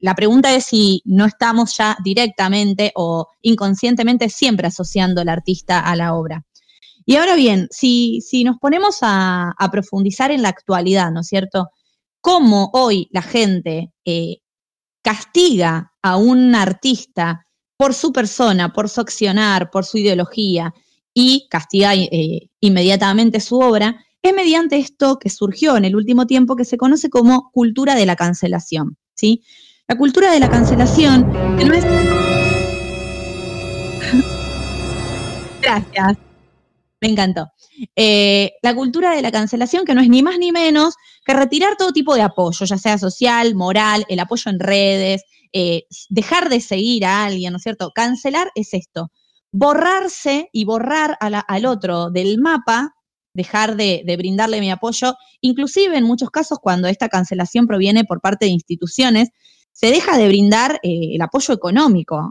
la 0.00 0.14
pregunta 0.14 0.54
es 0.54 0.66
si 0.66 1.00
no 1.06 1.24
estamos 1.24 1.76
ya 1.76 1.96
directamente 2.04 2.92
o 2.94 3.28
inconscientemente 3.40 4.28
siempre 4.28 4.66
asociando 4.66 5.22
al 5.22 5.30
artista 5.30 5.80
a 5.80 5.96
la 5.96 6.14
obra. 6.14 6.44
Y 7.06 7.16
ahora 7.16 7.34
bien, 7.36 7.68
si, 7.70 8.20
nos 8.44 8.58
ponemos 8.58 8.98
a, 9.02 9.54
profundizar 9.70 10.30
en 10.30 10.42
la 10.42 10.48
actualidad, 10.48 11.10
¿no 11.10 11.20
es 11.20 11.28
cierto? 11.28 11.68
cómo 12.24 12.70
hoy 12.72 13.08
la 13.12 13.20
gente 13.20 13.92
eh, 14.06 14.38
castiga 15.02 15.92
a 16.00 16.16
un 16.16 16.54
artista 16.54 17.46
por 17.76 17.92
su 17.92 18.14
persona, 18.14 18.72
por 18.72 18.88
su 18.88 19.02
accionar, 19.02 19.70
por 19.70 19.84
su 19.84 19.98
ideología 19.98 20.72
y 21.12 21.46
castiga 21.50 21.94
eh, 21.94 22.48
inmediatamente 22.60 23.40
su 23.40 23.58
obra, 23.58 24.02
es 24.22 24.32
mediante 24.34 24.78
esto 24.78 25.18
que 25.18 25.28
surgió 25.28 25.76
en 25.76 25.84
el 25.84 25.96
último 25.96 26.26
tiempo 26.26 26.56
que 26.56 26.64
se 26.64 26.78
conoce 26.78 27.10
como 27.10 27.50
cultura 27.50 27.94
de 27.94 28.06
la 28.06 28.16
cancelación. 28.16 28.96
¿sí? 29.14 29.42
La 29.86 29.98
cultura 29.98 30.32
de 30.32 30.40
la 30.40 30.48
cancelación. 30.48 31.30
Gracias. 35.60 36.16
Me 37.04 37.10
encantó. 37.10 37.52
Eh, 37.96 38.52
la 38.62 38.74
cultura 38.74 39.14
de 39.14 39.20
la 39.20 39.30
cancelación, 39.30 39.84
que 39.84 39.94
no 39.94 40.00
es 40.00 40.08
ni 40.08 40.22
más 40.22 40.38
ni 40.38 40.52
menos 40.52 40.94
que 41.26 41.34
retirar 41.34 41.76
todo 41.76 41.92
tipo 41.92 42.14
de 42.14 42.22
apoyo, 42.22 42.64
ya 42.64 42.78
sea 42.78 42.96
social, 42.96 43.54
moral, 43.54 44.06
el 44.08 44.20
apoyo 44.20 44.50
en 44.50 44.58
redes, 44.58 45.22
eh, 45.52 45.82
dejar 46.08 46.48
de 46.48 46.62
seguir 46.62 47.04
a 47.04 47.26
alguien, 47.26 47.52
¿no 47.52 47.58
es 47.58 47.62
cierto? 47.62 47.92
Cancelar 47.94 48.50
es 48.54 48.72
esto, 48.72 49.10
borrarse 49.52 50.48
y 50.50 50.64
borrar 50.64 51.18
al 51.20 51.66
otro 51.66 52.08
del 52.08 52.40
mapa, 52.40 52.94
dejar 53.34 53.76
de, 53.76 54.02
brindarle 54.16 54.60
mi 54.60 54.70
apoyo, 54.70 55.14
inclusive 55.42 55.98
en 55.98 56.04
muchos 56.04 56.30
casos 56.30 56.58
cuando 56.62 56.88
esta 56.88 57.10
cancelación 57.10 57.66
proviene 57.66 58.04
por 58.04 58.22
parte 58.22 58.46
de 58.46 58.52
instituciones, 58.52 59.28
se 59.72 59.88
deja 59.88 60.16
de 60.16 60.26
brindar 60.26 60.80
eh, 60.82 61.16
el 61.16 61.20
apoyo 61.20 61.52
económico. 61.52 62.30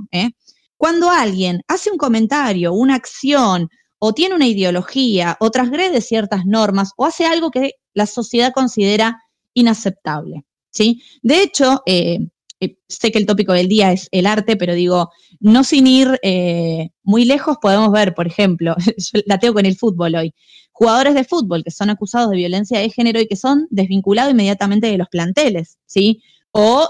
Cuando 0.78 1.12
alguien 1.12 1.62
hace 1.68 1.92
un 1.92 1.98
comentario, 1.98 2.74
una 2.74 2.96
acción, 2.96 3.70
o 4.06 4.12
tiene 4.12 4.36
una 4.36 4.48
ideología, 4.48 5.38
o 5.40 5.50
transgrede 5.50 6.02
ciertas 6.02 6.46
normas, 6.46 6.92
o 6.98 7.06
hace 7.06 7.26
algo 7.26 7.52
que 7.52 7.76
la 7.94 8.06
sociedad 8.06 8.52
considera 8.52 9.24
inaceptable. 9.54 10.44
¿sí? 10.72 11.02
De 11.22 11.42
hecho, 11.42 11.84
eh, 11.86 12.20
eh, 12.60 12.76
sé 12.90 13.14
que 13.14 13.20
el 13.20 13.26
tópico 13.26 13.54
del 13.54 13.70
día 13.70 13.94
es 13.94 14.10
el 14.12 14.26
arte, 14.26 14.58
pero 14.58 14.76
digo, 14.76 15.10
no 15.40 15.64
sin 15.64 15.88
ir 15.88 16.20
eh, 16.22 16.90
muy 17.02 17.24
lejos, 17.24 17.60
podemos 17.62 17.94
ver, 17.94 18.14
por 18.14 18.28
ejemplo, 18.28 18.76
yo 18.98 19.22
la 19.26 19.40
tengo 19.40 19.54
con 19.54 19.66
el 19.66 19.78
fútbol 19.78 20.16
hoy, 20.16 20.36
jugadores 20.74 21.16
de 21.16 21.24
fútbol 21.24 21.64
que 21.64 21.72
son 21.72 21.90
acusados 21.90 22.30
de 22.30 22.36
violencia 22.36 22.80
de 22.80 22.90
género 22.90 23.22
y 23.22 23.28
que 23.28 23.38
son 23.38 23.68
desvinculados 23.70 24.34
inmediatamente 24.34 24.88
de 24.88 24.98
los 24.98 25.08
planteles, 25.08 25.78
¿sí? 25.86 26.22
O 26.52 26.90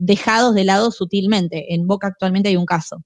dejados 0.00 0.54
de 0.54 0.64
lado 0.64 0.90
sutilmente. 0.90 1.74
En 1.74 1.86
Boca 1.86 2.06
actualmente 2.06 2.48
hay 2.48 2.56
un 2.56 2.64
caso. 2.64 3.04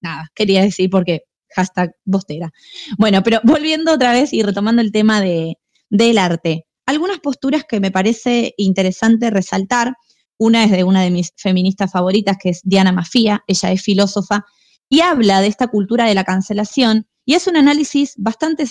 Nada, 0.00 0.30
quería 0.34 0.62
decir 0.62 0.88
porque 0.88 1.24
hashtag 1.54 1.94
bostera. 2.04 2.52
Bueno, 2.98 3.22
pero 3.22 3.40
volviendo 3.44 3.92
otra 3.92 4.12
vez 4.12 4.32
y 4.32 4.42
retomando 4.42 4.82
el 4.82 4.92
tema 4.92 5.20
de, 5.20 5.58
del 5.88 6.18
arte, 6.18 6.66
algunas 6.86 7.20
posturas 7.20 7.64
que 7.68 7.80
me 7.80 7.90
parece 7.90 8.54
interesante 8.56 9.30
resaltar. 9.30 9.94
Una 10.38 10.64
es 10.64 10.70
de 10.70 10.84
una 10.84 11.02
de 11.02 11.10
mis 11.10 11.32
feministas 11.36 11.92
favoritas, 11.92 12.36
que 12.42 12.48
es 12.48 12.62
Diana 12.64 12.92
Mafía, 12.92 13.44
ella 13.46 13.72
es 13.72 13.82
filósofa, 13.82 14.46
y 14.88 15.00
habla 15.00 15.40
de 15.42 15.48
esta 15.48 15.68
cultura 15.68 16.06
de 16.06 16.14
la 16.14 16.24
cancelación, 16.24 17.06
y 17.26 17.34
es 17.34 17.46
un 17.46 17.56
análisis 17.56 18.14
bastante, 18.16 18.64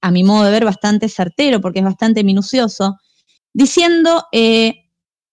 a 0.00 0.10
mi 0.12 0.22
modo 0.22 0.44
de 0.44 0.52
ver, 0.52 0.64
bastante 0.64 1.08
certero, 1.08 1.60
porque 1.60 1.80
es 1.80 1.84
bastante 1.84 2.22
minucioso, 2.22 2.96
diciendo 3.52 4.24
eh, 4.30 4.88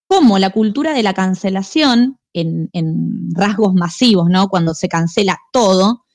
cómo 0.07 0.39
la 0.39 0.49
cultura 0.49 0.93
de 0.93 1.03
la 1.03 1.13
cancelación, 1.13 2.19
en, 2.33 2.69
en 2.73 3.29
rasgos 3.35 3.73
masivos, 3.73 4.29
¿no? 4.29 4.47
Cuando 4.49 4.73
se 4.73 4.89
cancela 4.89 5.37
todo, 5.53 6.06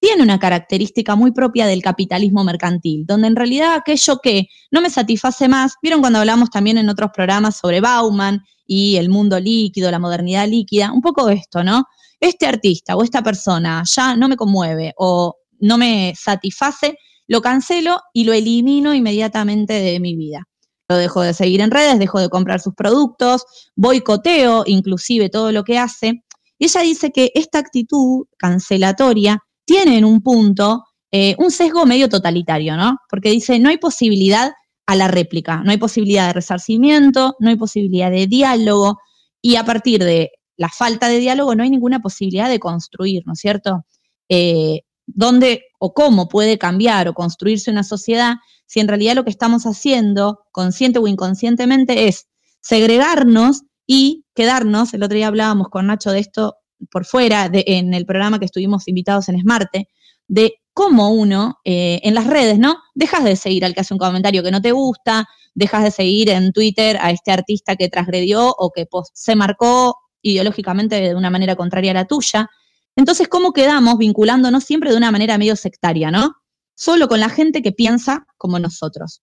tiene 0.00 0.22
una 0.22 0.38
característica 0.38 1.16
muy 1.16 1.32
propia 1.32 1.66
del 1.66 1.82
capitalismo 1.82 2.44
mercantil, 2.44 3.04
donde 3.06 3.28
en 3.28 3.36
realidad 3.36 3.74
aquello 3.74 4.18
que 4.22 4.46
no 4.70 4.80
me 4.80 4.90
satisface 4.90 5.48
más, 5.48 5.74
vieron 5.82 6.00
cuando 6.00 6.18
hablamos 6.18 6.50
también 6.50 6.78
en 6.78 6.88
otros 6.88 7.10
programas 7.14 7.56
sobre 7.56 7.80
Bauman 7.80 8.42
y 8.66 8.96
el 8.96 9.08
mundo 9.08 9.40
líquido, 9.40 9.90
la 9.90 9.98
modernidad 9.98 10.48
líquida, 10.48 10.92
un 10.92 11.00
poco 11.00 11.28
esto, 11.28 11.64
¿no? 11.64 11.84
Este 12.20 12.46
artista 12.46 12.96
o 12.96 13.02
esta 13.02 13.22
persona 13.22 13.82
ya 13.84 14.16
no 14.16 14.28
me 14.28 14.36
conmueve 14.36 14.92
o 14.96 15.36
no 15.60 15.78
me 15.78 16.14
satisface, 16.18 16.98
lo 17.26 17.40
cancelo 17.40 18.00
y 18.12 18.24
lo 18.24 18.32
elimino 18.32 18.94
inmediatamente 18.94 19.74
de 19.74 20.00
mi 20.00 20.16
vida. 20.16 20.44
Lo 20.88 20.96
dejo 20.96 21.22
de 21.22 21.34
seguir 21.34 21.60
en 21.60 21.70
redes, 21.70 21.98
dejo 21.98 22.20
de 22.20 22.28
comprar 22.28 22.60
sus 22.60 22.74
productos, 22.74 23.44
boicoteo 23.74 24.62
inclusive 24.66 25.28
todo 25.28 25.50
lo 25.50 25.64
que 25.64 25.78
hace. 25.78 26.22
Y 26.58 26.66
ella 26.66 26.80
dice 26.82 27.10
que 27.10 27.32
esta 27.34 27.58
actitud 27.58 28.26
cancelatoria 28.38 29.40
tiene 29.66 29.98
en 29.98 30.06
un 30.06 30.22
punto 30.22 30.84
eh, 31.12 31.34
un 31.38 31.50
sesgo 31.50 31.84
medio 31.84 32.08
totalitario, 32.08 32.76
¿no? 32.76 32.98
Porque 33.10 33.30
dice, 33.30 33.58
no 33.58 33.68
hay 33.68 33.78
posibilidad 33.78 34.52
a 34.86 34.96
la 34.96 35.08
réplica, 35.08 35.62
no 35.62 35.70
hay 35.70 35.76
posibilidad 35.76 36.28
de 36.28 36.32
resarcimiento, 36.32 37.36
no 37.40 37.50
hay 37.50 37.56
posibilidad 37.56 38.10
de 38.10 38.26
diálogo, 38.26 38.98
y 39.42 39.56
a 39.56 39.64
partir 39.64 40.02
de 40.02 40.32
la 40.56 40.68
falta 40.68 41.08
de 41.08 41.18
diálogo 41.18 41.54
no 41.54 41.62
hay 41.62 41.70
ninguna 41.70 42.00
posibilidad 42.00 42.48
de 42.48 42.58
construir, 42.58 43.22
¿no 43.26 43.34
es 43.34 43.40
cierto? 43.40 43.84
Eh, 44.28 44.82
¿Dónde 45.06 45.64
o 45.78 45.92
cómo 45.94 46.28
puede 46.28 46.58
cambiar 46.58 47.08
o 47.08 47.14
construirse 47.14 47.70
una 47.70 47.84
sociedad 47.84 48.36
si 48.66 48.80
en 48.80 48.88
realidad 48.88 49.14
lo 49.14 49.24
que 49.24 49.30
estamos 49.30 49.64
haciendo, 49.64 50.40
consciente 50.50 50.98
o 50.98 51.06
inconscientemente, 51.06 52.08
es 52.08 52.26
segregarnos 52.60 53.62
y 53.86 54.24
quedarnos, 54.34 54.92
el 54.94 55.04
otro 55.04 55.16
día 55.16 55.28
hablábamos 55.28 55.68
con 55.68 55.86
Nacho 55.86 56.10
de 56.10 56.18
esto 56.18 56.56
por 56.90 57.04
fuera, 57.04 57.48
de, 57.48 57.64
en 57.66 57.94
el 57.94 58.06
programa 58.06 58.38
que 58.38 58.44
estuvimos 58.44 58.88
invitados 58.88 59.28
en 59.28 59.40
Smarte, 59.40 59.88
de 60.28 60.54
cómo 60.72 61.10
uno 61.10 61.58
eh, 61.64 62.00
en 62.02 62.14
las 62.14 62.26
redes, 62.26 62.58
¿no? 62.58 62.76
Dejas 62.94 63.24
de 63.24 63.36
seguir 63.36 63.64
al 63.64 63.74
que 63.74 63.80
hace 63.80 63.94
un 63.94 63.98
comentario 63.98 64.42
que 64.42 64.50
no 64.50 64.60
te 64.60 64.72
gusta, 64.72 65.26
dejas 65.54 65.84
de 65.84 65.90
seguir 65.90 66.28
en 66.28 66.52
Twitter 66.52 66.98
a 67.00 67.10
este 67.10 67.32
artista 67.32 67.76
que 67.76 67.88
transgredió 67.88 68.54
o 68.58 68.70
que 68.70 68.86
se 69.14 69.36
marcó 69.36 69.96
ideológicamente 70.20 71.00
de 71.00 71.14
una 71.14 71.30
manera 71.30 71.56
contraria 71.56 71.92
a 71.92 71.94
la 71.94 72.04
tuya. 72.04 72.50
Entonces, 72.94 73.28
¿cómo 73.28 73.52
quedamos 73.52 73.96
vinculándonos 73.96 74.64
siempre 74.64 74.90
de 74.90 74.96
una 74.96 75.10
manera 75.10 75.38
medio 75.38 75.56
sectaria, 75.56 76.10
¿no? 76.10 76.34
Solo 76.74 77.08
con 77.08 77.20
la 77.20 77.30
gente 77.30 77.62
que 77.62 77.72
piensa 77.72 78.26
como 78.36 78.58
nosotros. 78.58 79.22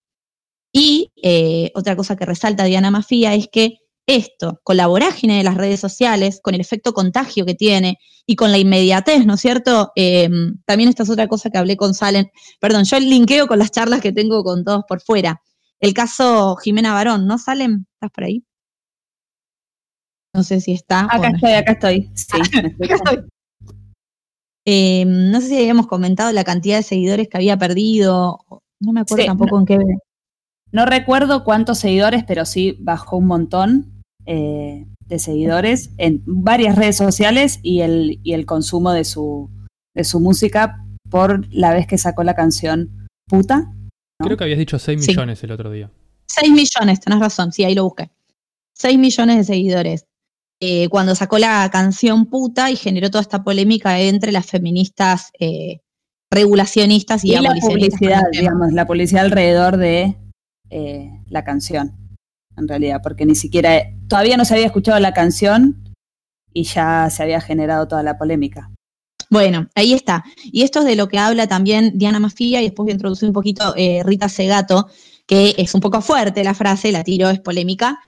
Y 0.72 1.12
eh, 1.22 1.72
otra 1.76 1.96
cosa 1.96 2.16
que 2.16 2.26
resalta 2.26 2.64
Diana 2.64 2.90
Mafía 2.90 3.36
es 3.36 3.48
que 3.52 3.78
esto, 4.06 4.60
con 4.64 4.78
la 4.78 4.88
vorágine 4.88 5.38
de 5.38 5.44
las 5.44 5.56
redes 5.56 5.80
sociales, 5.80 6.40
con 6.44 6.56
el 6.56 6.62
efecto 6.62 6.94
contagio 6.94 7.46
que 7.46 7.56
tiene 7.56 8.00
y 8.26 8.36
con 8.36 8.52
la 8.52 8.58
inmediatez, 8.58 9.26
¿no 9.26 9.36
es 9.36 9.42
cierto? 9.42 9.92
Eh, 9.96 10.30
también 10.66 10.90
esta 10.90 11.04
es 11.04 11.10
otra 11.10 11.28
cosa 11.28 11.50
que 11.50 11.58
hablé 11.58 11.78
con 11.78 11.94
Salen, 11.94 12.30
perdón, 12.60 12.84
yo 12.84 13.00
linkeo 13.00 13.48
con 13.48 13.60
las 13.60 13.72
charlas 13.72 14.02
que 14.02 14.12
tengo 14.12 14.44
con 14.44 14.64
todos 14.64 14.84
por 14.88 15.02
fuera. 15.02 15.42
El 15.80 15.94
caso 15.94 16.56
Jimena 16.58 16.94
Barón, 16.94 17.28
¿no, 17.28 17.38
Salen? 17.38 17.88
¿Estás 17.94 18.12
por 18.12 18.26
ahí? 18.26 18.44
No 20.34 20.44
sé 20.44 20.60
si 20.62 20.74
está. 20.74 21.08
Acá 21.10 21.30
estoy, 21.30 21.52
acá 21.52 21.72
estoy. 21.74 22.12
Sí. 22.16 22.38
Acá 22.84 22.96
estoy. 22.96 23.26
Eh, 24.66 25.04
no 25.06 25.42
sé 25.42 25.48
si 25.48 25.58
habíamos 25.58 25.88
comentado 25.88 26.32
la 26.32 26.44
cantidad 26.44 26.78
de 26.78 26.84
seguidores 26.84 27.28
que 27.28 27.38
había 27.38 27.58
perdido. 27.58 28.40
No 28.80 28.94
me 28.94 29.02
acuerdo 29.02 29.24
Sí, 29.24 29.28
tampoco 29.28 29.60
en 29.60 29.66
qué. 29.66 29.78
No 30.72 30.86
recuerdo 30.86 31.44
cuántos 31.44 31.78
seguidores, 31.80 32.24
pero 32.24 32.46
sí 32.46 32.78
bajó 32.80 33.18
un 33.18 33.28
montón 33.28 33.93
eh, 34.26 34.86
de 35.06 35.20
seguidores 35.20 35.92
en 35.98 36.22
varias 36.26 36.76
redes 36.78 36.98
sociales 36.98 37.60
y 37.62 37.82
el, 37.82 38.20
y 38.24 38.34
el 38.34 38.46
consumo 38.46 38.92
de 38.92 39.04
su, 39.04 39.50
de 39.94 40.04
su 40.04 40.20
música 40.20 40.86
por 41.10 41.48
la 41.54 41.74
vez 41.74 41.86
que 41.88 41.98
sacó 41.98 42.24
la 42.24 42.36
canción 42.36 43.08
Puta. 43.28 43.60
¿no? 44.20 44.26
Creo 44.26 44.38
que 44.38 44.44
habías 44.44 44.60
dicho 44.60 44.80
6 44.80 45.04
Sí. 45.04 45.12
millones 45.12 45.44
el 45.44 45.52
otro 45.52 45.72
día. 45.72 45.90
6 46.28 46.52
millones, 46.52 47.00
tenés 47.00 47.20
razón, 47.20 47.52
sí, 47.52 47.64
ahí 47.64 47.76
lo 47.76 47.84
busqué. 47.84 48.10
6 48.76 48.98
millones 48.98 49.38
de 49.38 49.44
seguidores. 49.44 50.06
Eh, 50.62 50.88
cuando 50.90 51.14
sacó 51.16 51.38
la 51.40 51.70
canción 51.72 52.26
Puta 52.28 52.72
y 52.72 52.76
generó 52.76 53.10
toda 53.12 53.22
esta 53.22 53.44
polémica 53.44 54.00
entre 54.00 54.32
las 54.32 54.46
feministas 54.46 55.32
eh, 55.40 55.80
regulacionistas 56.32 57.24
y, 57.26 57.34
Y 57.34 57.40
la 57.40 57.54
publicidad, 57.62 58.22
tema. 58.22 58.30
digamos, 58.32 58.74
la 58.74 58.88
publicidad 58.88 59.26
alrededor 59.26 59.78
de 59.78 60.16
eh, 60.70 61.12
la 61.30 61.44
canción, 61.44 61.94
en 62.58 62.68
realidad, 62.68 63.02
porque 63.04 63.26
ni 63.26 63.36
siquiera, 63.36 63.84
todavía 64.08 64.38
no 64.38 64.46
se 64.46 64.54
había 64.54 64.68
escuchado 64.68 65.00
la 65.00 65.14
canción 65.14 65.84
y 66.54 66.64
ya 66.64 67.10
se 67.10 67.24
había 67.24 67.42
generado 67.42 67.88
toda 67.88 68.04
la 68.04 68.18
polémica. 68.18 68.70
Bueno, 69.30 69.68
ahí 69.74 69.94
está. 69.94 70.24
Y 70.44 70.62
esto 70.62 70.80
es 70.80 70.86
de 70.86 70.96
lo 70.96 71.08
que 71.08 71.18
habla 71.18 71.48
también 71.48 71.98
Diana 71.98 72.20
Mafia 72.20 72.62
y 72.62 72.66
después 72.66 72.86
voy 72.86 72.92
a 72.92 72.94
introducir 72.94 73.28
un 73.28 73.34
poquito 73.34 73.74
eh, 73.76 74.04
Rita 74.04 74.30
Segato, 74.30 74.88
que 75.26 75.56
es 75.58 75.74
un 75.74 75.82
poco 75.82 76.02
fuerte 76.02 76.44
la 76.44 76.54
frase, 76.54 76.92
la 76.92 77.04
tiro, 77.04 77.30
es 77.30 77.40
polémica. 77.40 78.00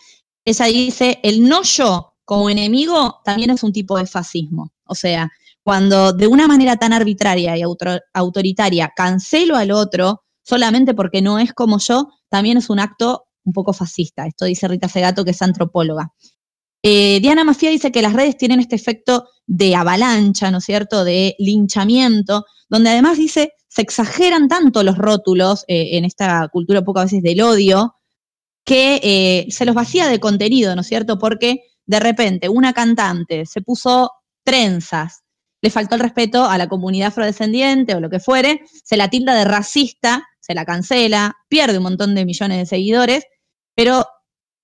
Ella 0.46 0.66
dice, 0.66 1.20
el 1.24 1.48
no 1.48 1.64
yo 1.64 2.14
como 2.25 2.50
enemigo 2.50 3.22
también 3.24 3.50
es 3.50 3.64
un 3.64 3.74
tipo 3.74 3.98
de 3.98 4.06
fascismo. 4.06 4.72
O 4.86 4.94
sea, 4.94 5.32
cuando 5.64 6.14
de 6.14 6.28
una 6.28 6.48
manera 6.48 6.75
tan 6.75 6.94
arbitraria 6.94 7.58
y 7.58 7.62
autor- 7.62 8.04
autoritaria 8.14 8.94
cancelo 8.96 9.56
al 9.56 9.72
otro 9.72 10.22
solamente 10.44 10.94
porque 10.94 11.24
no 11.24 11.40
es 11.40 11.54
como 11.54 11.80
yo, 11.80 12.10
también 12.30 12.58
es 12.58 12.70
un 12.70 12.80
acto 12.80 13.25
un 13.46 13.54
poco 13.54 13.72
fascista. 13.74 14.28
Esto 14.28 14.46
dice 14.46 14.68
Rita 14.68 14.90
Segato, 14.90 15.24
que 15.24 15.32
es 15.32 15.42
antropóloga. 15.42 16.12
Eh, 16.84 17.20
Diana 17.20 17.44
Mafia 17.44 17.72
dice 17.72 17.92
que 17.92 18.02
las 18.02 18.14
redes 18.14 18.38
tienen 18.38 18.60
este 18.60 18.75
efecto 18.75 19.28
de 19.48 19.75
avalancha, 19.75 20.52
¿no 20.52 20.60
es 20.60 20.66
cierto?, 20.66 21.04
de 21.04 21.36
linchamiento, 21.40 22.46
donde 22.70 22.92
además 22.92 23.18
dice, 23.18 23.54
se 23.68 23.82
exageran 23.82 24.48
tanto 24.48 24.84
los 24.84 24.98
rótulos 24.98 25.64
eh, 25.68 25.98
en 25.98 26.06
esta 26.06 26.48
cultura 26.50 26.84
poco 26.84 27.00
a 27.00 27.06
veces 27.06 27.24
del 27.24 27.42
odio, 27.42 27.96
que 28.64 29.00
eh, 29.04 29.48
se 29.52 29.66
los 29.66 29.75
vacía 29.75 30.08
de 30.08 30.20
contenido, 30.20 30.75
¿no 30.75 30.82
es 30.82 30.88
cierto? 30.88 31.18
Porque 31.18 31.60
de 31.86 32.00
repente 32.00 32.50
una 32.50 32.74
cantante 32.74 33.46
se 33.46 33.62
puso 33.62 34.12
trenzas, 34.44 35.24
le 35.62 35.70
faltó 35.70 35.96
el 35.96 36.02
respeto 36.02 36.46
a 36.46 36.58
la 36.58 36.68
comunidad 36.68 37.08
afrodescendiente 37.08 37.96
o 37.96 38.00
lo 38.00 38.10
que 38.10 38.20
fuere, 38.20 38.62
se 38.84 38.98
la 38.98 39.10
tilda 39.10 39.34
de 39.34 39.46
racista, 39.46 40.24
se 40.40 40.54
la 40.54 40.66
cancela, 40.66 41.36
pierde 41.50 41.78
un 41.78 41.84
montón 41.84 42.14
de 42.14 42.25
millones 42.25 42.60
de 42.60 42.66
seguidores, 42.68 43.24
pero 43.75 44.05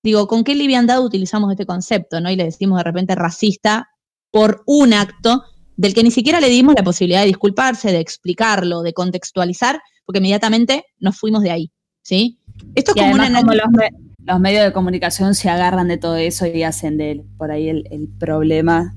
digo, 0.02 0.26
¿con 0.26 0.42
qué 0.44 0.54
liviandad 0.54 1.04
utilizamos 1.04 1.50
este 1.52 1.66
concepto, 1.66 2.20
no? 2.20 2.30
Y 2.30 2.36
le 2.36 2.44
decimos 2.44 2.78
de 2.78 2.84
repente 2.84 3.14
racista 3.14 3.88
por 4.30 4.62
un 4.66 4.94
acto 4.94 5.44
del 5.76 5.94
que 5.94 6.02
ni 6.02 6.10
siquiera 6.10 6.40
le 6.40 6.48
dimos 6.48 6.74
la 6.76 6.82
posibilidad 6.82 7.20
de 7.20 7.26
disculparse, 7.26 7.92
de 7.92 8.00
explicarlo, 8.00 8.82
de 8.82 8.92
contextualizar, 8.92 9.80
porque 10.04 10.18
inmediatamente 10.18 10.84
nos 10.98 11.18
fuimos 11.18 11.42
de 11.42 11.50
ahí, 11.50 11.72
¿sí? 12.02 12.38
Esto 12.74 12.92
es 12.92 12.96
Y 12.96 13.00
como 13.00 13.14
una 13.14 13.40
como 13.40 13.52
los, 13.54 13.70
me- 13.70 13.90
los 14.24 14.40
medios 14.40 14.64
de 14.64 14.72
comunicación 14.72 15.34
se 15.34 15.48
agarran 15.50 15.88
de 15.88 15.98
todo 15.98 16.16
eso 16.16 16.46
y 16.46 16.62
hacen 16.62 16.96
de 16.98 17.24
por 17.36 17.50
ahí 17.50 17.68
el, 17.68 17.86
el 17.90 18.08
problema 18.18 18.94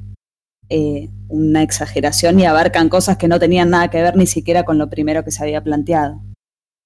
eh, 0.70 1.10
una 1.28 1.62
exageración 1.62 2.40
y 2.40 2.46
abarcan 2.46 2.90
cosas 2.90 3.18
que 3.18 3.28
no 3.28 3.40
tenían 3.40 3.70
nada 3.70 3.90
que 3.90 4.02
ver 4.02 4.16
ni 4.16 4.26
siquiera 4.28 4.64
con 4.64 4.78
lo 4.78 4.90
primero 4.90 5.24
que 5.24 5.32
se 5.32 5.44
había 5.44 5.64
planteado. 5.64 6.22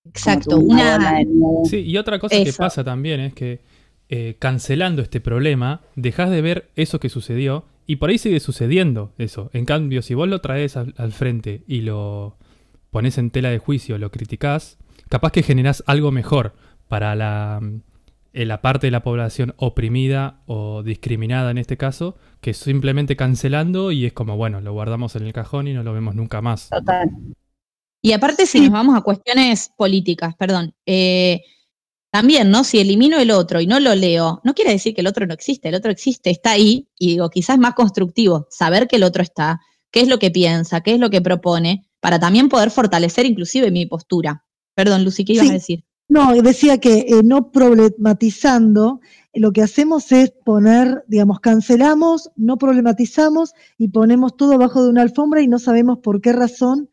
Exacto, 0.06 0.58
una. 0.58 1.20
Sí, 1.66 1.78
y 1.82 1.98
otra 1.98 2.20
cosa 2.20 2.44
que 2.44 2.54
pasa 2.54 2.84
también 2.84 3.20
es 3.20 3.34
que 3.34 3.62
eh, 4.10 4.38
cancelando 4.40 5.02
este 5.02 5.22
problema, 5.22 5.82
dejas 5.96 6.30
de 6.30 6.42
ver 6.42 6.70
eso 6.76 7.00
que 7.00 7.10
sucedió 7.10 7.66
y 7.86 7.98
por 7.98 8.10
ahí 8.10 8.18
sigue 8.18 8.40
sucediendo 8.40 9.14
eso. 9.18 9.50
En 9.54 9.66
cambio, 9.66 10.02
si 10.02 10.14
vos 10.14 10.28
lo 10.28 10.42
traes 10.42 10.78
al, 10.78 10.94
al 10.98 11.12
frente 11.12 11.64
y 11.68 11.82
lo 11.82 12.38
pones 12.92 13.18
en 13.18 13.30
tela 13.30 13.50
de 13.50 13.60
juicio, 13.60 13.98
lo 13.98 14.10
criticás, 14.10 14.78
capaz 15.10 15.32
que 15.32 15.44
generás 15.44 15.84
algo 15.86 16.12
mejor 16.12 16.54
para 16.88 17.16
la, 17.16 17.62
eh, 18.34 18.46
la 18.46 18.62
parte 18.62 18.88
de 18.88 18.92
la 18.92 19.04
población 19.04 19.54
oprimida 19.58 20.42
o 20.46 20.84
discriminada 20.84 21.52
en 21.52 21.58
este 21.58 21.78
caso, 21.78 22.16
que 22.42 22.54
simplemente 22.54 23.16
cancelando 23.16 23.92
y 23.92 24.06
es 24.06 24.14
como, 24.14 24.38
bueno, 24.38 24.62
lo 24.62 24.74
guardamos 24.74 25.16
en 25.16 25.26
el 25.26 25.34
cajón 25.34 25.68
y 25.68 25.74
no 25.74 25.84
lo 25.84 25.94
vemos 25.94 26.16
nunca 26.16 26.42
más. 26.42 26.70
Total. 26.70 27.10
Y 28.02 28.14
aparte, 28.14 28.46
si 28.46 28.62
nos 28.62 28.72
vamos 28.72 28.96
a 28.98 29.02
cuestiones 29.02 29.72
políticas, 29.76 30.36
perdón, 30.36 30.74
eh, 30.86 31.42
también, 32.12 32.50
¿no? 32.50 32.64
Si 32.64 32.80
elimino 32.80 33.20
el 33.20 33.30
otro 33.32 33.62
y 33.62 33.68
no 33.68 33.80
lo 33.80 33.94
leo, 33.94 34.42
no 34.44 34.54
quiere 34.54 34.72
decir 34.72 34.96
que 34.96 35.02
el 35.02 35.08
otro 35.08 35.28
no 35.28 35.34
existe, 35.34 35.70
el 35.70 35.76
otro 35.76 35.92
existe, 35.92 36.30
está 36.30 36.52
ahí, 36.52 36.88
y 36.98 37.08
digo, 37.10 37.30
quizás 37.30 37.56
es 37.56 37.60
más 37.60 37.74
constructivo 37.76 38.48
saber 38.50 38.88
que 38.88 38.96
el 38.96 39.04
otro 39.04 39.22
está, 39.22 39.60
qué 39.92 40.02
es 40.02 40.08
lo 40.08 40.18
que 40.18 40.32
piensa, 40.32 40.82
qué 40.82 40.94
es 40.94 41.00
lo 41.00 41.10
que 41.10 41.22
propone, 41.22 41.86
para 42.00 42.20
también 42.20 42.50
poder 42.50 42.72
fortalecer 42.72 43.26
inclusive 43.26 43.70
mi 43.70 43.86
postura. 43.86 44.46
Perdón, 44.76 45.04
Lucy, 45.04 45.26
¿qué 45.26 45.34
ibas 45.34 45.46
Sí. 45.48 45.52
a 45.52 45.54
decir? 45.54 45.84
No, 46.08 46.34
decía 46.42 46.80
que 46.80 47.00
eh, 47.02 47.22
no 47.24 47.52
problematizando, 47.52 49.00
eh, 49.34 49.40
lo 49.40 49.52
que 49.52 49.62
hacemos 49.62 50.12
es 50.12 50.32
poner, 50.44 51.04
digamos, 51.08 51.40
cancelamos, 51.40 52.32
no 52.36 52.58
problematizamos 52.58 53.54
y 53.78 53.90
ponemos 53.90 54.36
todo 54.36 54.54
abajo 54.54 54.84
de 54.84 54.90
una 54.90 55.04
alfombra 55.04 55.42
y 55.42 55.48
no 55.48 55.60
sabemos 55.60 56.00
por 56.00 56.22
qué 56.22 56.34
razón 56.34 56.90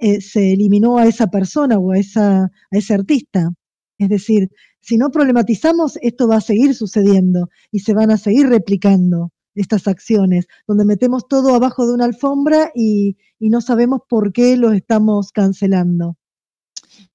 eh, 0.00 0.20
se 0.20 0.52
eliminó 0.52 0.98
a 0.98 1.06
esa 1.06 1.28
persona 1.28 1.78
o 1.78 1.92
a, 1.92 1.98
esa, 1.98 2.44
a 2.44 2.50
ese 2.70 2.94
artista. 2.94 3.50
Es 3.98 4.08
decir, 4.08 4.50
si 4.80 4.96
no 4.96 5.10
problematizamos, 5.10 5.98
esto 6.00 6.26
va 6.26 6.36
a 6.36 6.40
seguir 6.40 6.74
sucediendo 6.74 7.48
y 7.70 7.80
se 7.80 7.94
van 7.94 8.10
a 8.10 8.16
seguir 8.16 8.48
replicando 8.48 9.30
estas 9.54 9.88
acciones, 9.88 10.46
donde 10.66 10.84
metemos 10.84 11.28
todo 11.28 11.54
abajo 11.54 11.86
de 11.86 11.92
una 11.92 12.06
alfombra 12.06 12.70
y, 12.74 13.16
y 13.38 13.50
no 13.50 13.60
sabemos 13.60 14.00
por 14.08 14.32
qué 14.32 14.56
lo 14.56 14.72
estamos 14.72 15.32
cancelando. 15.32 16.16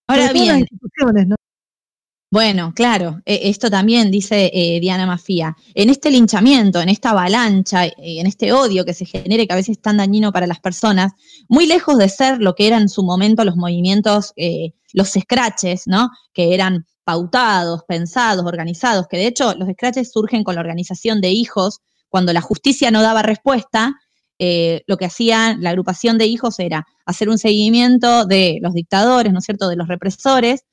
Ahora 0.07 0.25
las 0.25 0.33
bien, 0.33 0.59
instituciones, 0.59 1.27
¿no? 1.27 1.35
Bueno, 2.35 2.73
claro, 2.75 3.21
eh, 3.25 3.39
esto 3.43 3.69
también 3.69 4.11
dice 4.11 4.51
eh, 4.53 4.81
Diana 4.81 5.05
Mafía. 5.05 5.55
En 5.73 5.89
este 5.89 6.11
linchamiento, 6.11 6.81
en 6.81 6.89
esta 6.89 7.11
avalancha, 7.11 7.85
eh, 7.85 7.93
en 7.97 8.27
este 8.27 8.51
odio 8.51 8.83
que 8.83 8.93
se 8.93 9.05
genere, 9.05 9.47
que 9.47 9.53
a 9.53 9.55
veces 9.55 9.77
es 9.77 9.81
tan 9.81 9.95
dañino 9.95 10.33
para 10.33 10.45
las 10.45 10.59
personas, 10.59 11.13
muy 11.47 11.65
lejos 11.65 11.97
de 11.97 12.09
ser 12.09 12.41
lo 12.41 12.53
que 12.53 12.67
eran 12.67 12.81
en 12.81 12.89
su 12.89 13.03
momento 13.03 13.45
los 13.45 13.55
movimientos, 13.55 14.33
eh, 14.35 14.73
los 14.91 15.13
scratches, 15.13 15.83
¿no? 15.87 16.09
Que 16.33 16.53
eran 16.53 16.85
pautados, 17.05 17.83
pensados, 17.87 18.43
organizados, 18.45 19.07
que 19.07 19.15
de 19.15 19.27
hecho 19.27 19.55
los 19.55 19.69
scratches 19.69 20.11
surgen 20.11 20.43
con 20.43 20.55
la 20.55 20.61
organización 20.61 21.21
de 21.21 21.29
hijos, 21.29 21.79
cuando 22.09 22.33
la 22.33 22.41
justicia 22.41 22.91
no 22.91 23.01
daba 23.01 23.21
respuesta, 23.21 23.93
eh, 24.39 24.81
lo 24.87 24.97
que 24.97 25.05
hacía 25.05 25.55
la 25.57 25.69
agrupación 25.69 26.17
de 26.17 26.25
hijos 26.25 26.59
era 26.59 26.85
hacer 27.05 27.29
un 27.29 27.37
seguimiento 27.37 28.25
de 28.25 28.59
los 28.61 28.73
dictadores, 28.73 29.31
¿no 29.31 29.39
es 29.39 29.45
cierto?, 29.45 29.69
de 29.69 29.77
los 29.77 29.87
represores, 29.87 30.65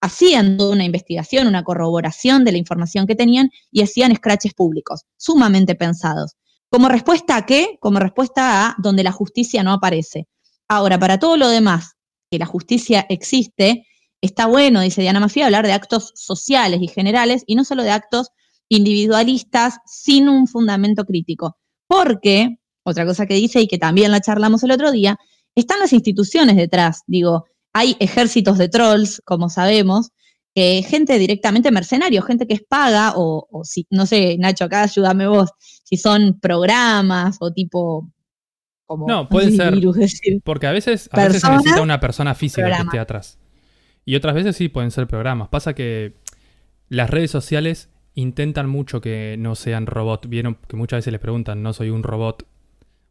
hacían 0.00 0.56
toda 0.56 0.72
una 0.72 0.84
investigación, 0.84 1.46
una 1.46 1.62
corroboración 1.62 2.44
de 2.44 2.52
la 2.52 2.58
información 2.58 3.06
que 3.06 3.14
tenían 3.14 3.50
y 3.70 3.82
hacían 3.82 4.14
scratches 4.14 4.54
públicos, 4.54 5.02
sumamente 5.16 5.74
pensados. 5.74 6.36
¿Como 6.70 6.88
respuesta 6.88 7.36
a 7.36 7.46
qué? 7.46 7.78
Como 7.80 7.98
respuesta 7.98 8.66
a 8.66 8.76
donde 8.78 9.02
la 9.02 9.12
justicia 9.12 9.62
no 9.62 9.72
aparece. 9.72 10.28
Ahora, 10.68 10.98
para 10.98 11.18
todo 11.18 11.36
lo 11.36 11.48
demás, 11.48 11.96
que 12.30 12.38
la 12.38 12.46
justicia 12.46 13.06
existe, 13.08 13.86
está 14.20 14.46
bueno, 14.46 14.80
dice 14.80 15.02
Diana 15.02 15.20
Mafia, 15.20 15.46
hablar 15.46 15.66
de 15.66 15.72
actos 15.72 16.12
sociales 16.14 16.80
y 16.80 16.86
generales 16.88 17.42
y 17.46 17.56
no 17.56 17.64
solo 17.64 17.82
de 17.82 17.90
actos 17.90 18.28
individualistas 18.68 19.78
sin 19.84 20.28
un 20.28 20.46
fundamento 20.46 21.04
crítico. 21.04 21.56
Porque, 21.88 22.58
otra 22.84 23.04
cosa 23.04 23.26
que 23.26 23.34
dice 23.34 23.60
y 23.60 23.66
que 23.66 23.78
también 23.78 24.12
la 24.12 24.20
charlamos 24.20 24.62
el 24.62 24.70
otro 24.70 24.92
día, 24.92 25.18
están 25.56 25.80
las 25.80 25.92
instituciones 25.92 26.54
detrás. 26.56 27.02
Digo, 27.08 27.46
hay 27.72 27.96
ejércitos 28.00 28.58
de 28.58 28.68
trolls, 28.68 29.22
como 29.24 29.48
sabemos, 29.48 30.10
que 30.54 30.82
gente 30.82 31.18
directamente 31.18 31.70
mercenario, 31.70 32.22
gente 32.22 32.46
que 32.46 32.54
es 32.54 32.62
paga, 32.62 33.12
o, 33.16 33.46
o 33.50 33.64
si, 33.64 33.86
no 33.90 34.06
sé, 34.06 34.36
Nacho, 34.38 34.64
acá 34.64 34.82
ayúdame 34.82 35.26
vos, 35.28 35.50
si 35.60 35.96
son 35.96 36.38
programas 36.40 37.36
o 37.40 37.52
tipo. 37.52 38.10
Como, 38.86 39.06
No, 39.06 39.28
puede 39.28 39.50
ser. 39.56 39.74
virus 39.74 39.96
decir. 39.96 40.40
Porque 40.44 40.66
a 40.66 40.72
veces, 40.72 41.08
a 41.12 41.24
veces 41.24 41.42
se 41.42 41.50
necesita 41.50 41.82
una 41.82 42.00
persona 42.00 42.34
física 42.34 42.62
que 42.62 42.68
programa. 42.70 42.88
esté 42.90 42.98
atrás. 42.98 43.38
Y 44.04 44.16
otras 44.16 44.34
veces 44.34 44.56
sí 44.56 44.68
pueden 44.68 44.90
ser 44.90 45.06
programas. 45.06 45.48
Pasa 45.48 45.74
que 45.74 46.16
las 46.88 47.08
redes 47.10 47.30
sociales 47.30 47.88
intentan 48.14 48.68
mucho 48.68 49.00
que 49.00 49.36
no 49.38 49.54
sean 49.54 49.86
robot. 49.86 50.26
Vieron 50.28 50.58
que 50.66 50.76
muchas 50.76 50.98
veces 50.98 51.12
les 51.12 51.20
preguntan, 51.20 51.62
no 51.62 51.72
soy 51.72 51.90
un 51.90 52.02
robot. 52.02 52.44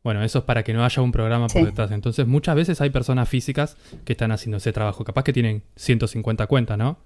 Bueno, 0.03 0.23
eso 0.23 0.39
es 0.39 0.45
para 0.45 0.63
que 0.63 0.73
no 0.73 0.85
haya 0.85 1.01
un 1.01 1.11
programa 1.11 1.47
por 1.47 1.61
Sí. 1.61 1.65
detrás. 1.65 1.91
Entonces, 1.91 2.25
muchas 2.25 2.55
veces 2.55 2.79
hay 2.81 2.89
personas 2.89 3.27
físicas 3.27 3.75
que 4.05 4.13
están 4.13 4.31
haciendo 4.31 4.57
ese 4.57 4.71
trabajo. 4.71 5.03
Capaz 5.03 5.23
que 5.23 5.33
tienen 5.33 5.63
150 5.75 6.47
cuentas, 6.47 6.77
¿no? 6.77 6.97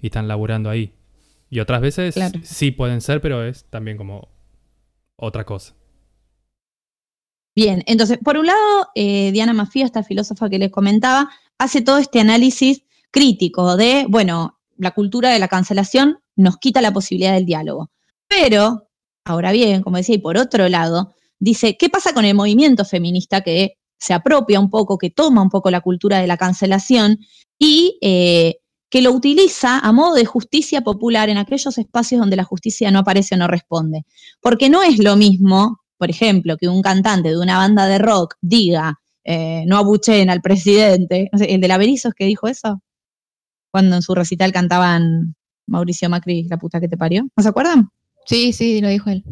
Y 0.00 0.06
están 0.06 0.28
laburando 0.28 0.68
ahí. 0.68 0.92
Y 1.48 1.60
otras 1.60 1.80
veces 1.80 2.14
Claro. 2.14 2.38
sí 2.42 2.70
pueden 2.70 3.00
ser, 3.00 3.20
pero 3.20 3.44
es 3.44 3.64
también 3.70 3.96
como 3.96 4.28
otra 5.16 5.44
cosa. 5.44 5.74
Bien, 7.56 7.82
entonces, 7.86 8.18
por 8.22 8.36
un 8.36 8.46
lado, 8.46 8.88
eh, 8.94 9.30
Diana 9.32 9.52
Mafia, 9.52 9.84
esta 9.84 10.02
filósofa 10.02 10.50
que 10.50 10.58
les 10.58 10.70
comentaba, 10.70 11.30
hace 11.58 11.82
todo 11.82 11.98
este 11.98 12.18
análisis 12.20 12.82
crítico 13.12 13.76
de, 13.76 14.06
bueno, 14.08 14.58
la 14.76 14.90
cultura 14.90 15.30
de 15.30 15.38
la 15.38 15.46
cancelación 15.48 16.18
nos 16.34 16.56
quita 16.56 16.80
la 16.80 16.92
posibilidad 16.92 17.32
del 17.32 17.46
diálogo. 17.46 17.90
Pero, 18.26 18.88
ahora 19.24 19.52
bien, 19.52 19.82
como 19.82 19.96
decía, 19.98 20.16
y 20.16 20.18
por 20.18 20.36
otro 20.36 20.68
lado, 20.68 21.14
dice, 21.44 21.76
¿qué 21.78 21.90
pasa 21.90 22.14
con 22.14 22.24
el 22.24 22.34
movimiento 22.34 22.84
feminista 22.84 23.42
que 23.42 23.74
se 23.98 24.14
apropia 24.14 24.58
un 24.58 24.70
poco, 24.70 24.98
que 24.98 25.10
toma 25.10 25.42
un 25.42 25.50
poco 25.50 25.70
la 25.70 25.82
cultura 25.82 26.18
de 26.18 26.26
la 26.26 26.36
cancelación 26.36 27.18
y 27.58 27.98
eh, 28.00 28.56
que 28.90 29.02
lo 29.02 29.12
utiliza 29.12 29.78
a 29.78 29.92
modo 29.92 30.14
de 30.14 30.24
justicia 30.24 30.80
popular 30.80 31.28
en 31.28 31.36
aquellos 31.36 31.76
espacios 31.78 32.20
donde 32.20 32.36
la 32.36 32.44
justicia 32.44 32.90
no 32.90 33.00
aparece 33.00 33.34
o 33.34 33.38
no 33.38 33.46
responde? 33.46 34.06
Porque 34.40 34.70
no 34.70 34.82
es 34.82 34.98
lo 34.98 35.16
mismo, 35.16 35.80
por 35.98 36.10
ejemplo, 36.10 36.56
que 36.56 36.68
un 36.68 36.80
cantante 36.80 37.28
de 37.28 37.38
una 37.38 37.58
banda 37.58 37.86
de 37.86 37.98
rock 37.98 38.36
diga 38.40 38.98
eh, 39.22 39.64
no 39.66 39.76
abuchen 39.76 40.30
al 40.30 40.40
presidente. 40.40 41.28
El 41.32 41.60
de 41.60 41.68
la 41.68 41.78
Berizos 41.78 42.14
que 42.14 42.24
dijo 42.24 42.48
eso, 42.48 42.80
cuando 43.70 43.96
en 43.96 44.02
su 44.02 44.14
recital 44.14 44.52
cantaban 44.52 45.34
Mauricio 45.66 46.08
Macri, 46.08 46.44
la 46.44 46.56
puta 46.56 46.80
que 46.80 46.88
te 46.88 46.96
parió. 46.96 47.26
¿No 47.36 47.42
se 47.42 47.48
acuerdan? 47.48 47.90
Sí, 48.26 48.52
sí, 48.52 48.80
lo 48.80 48.88
dijo 48.88 49.10
él. 49.10 49.24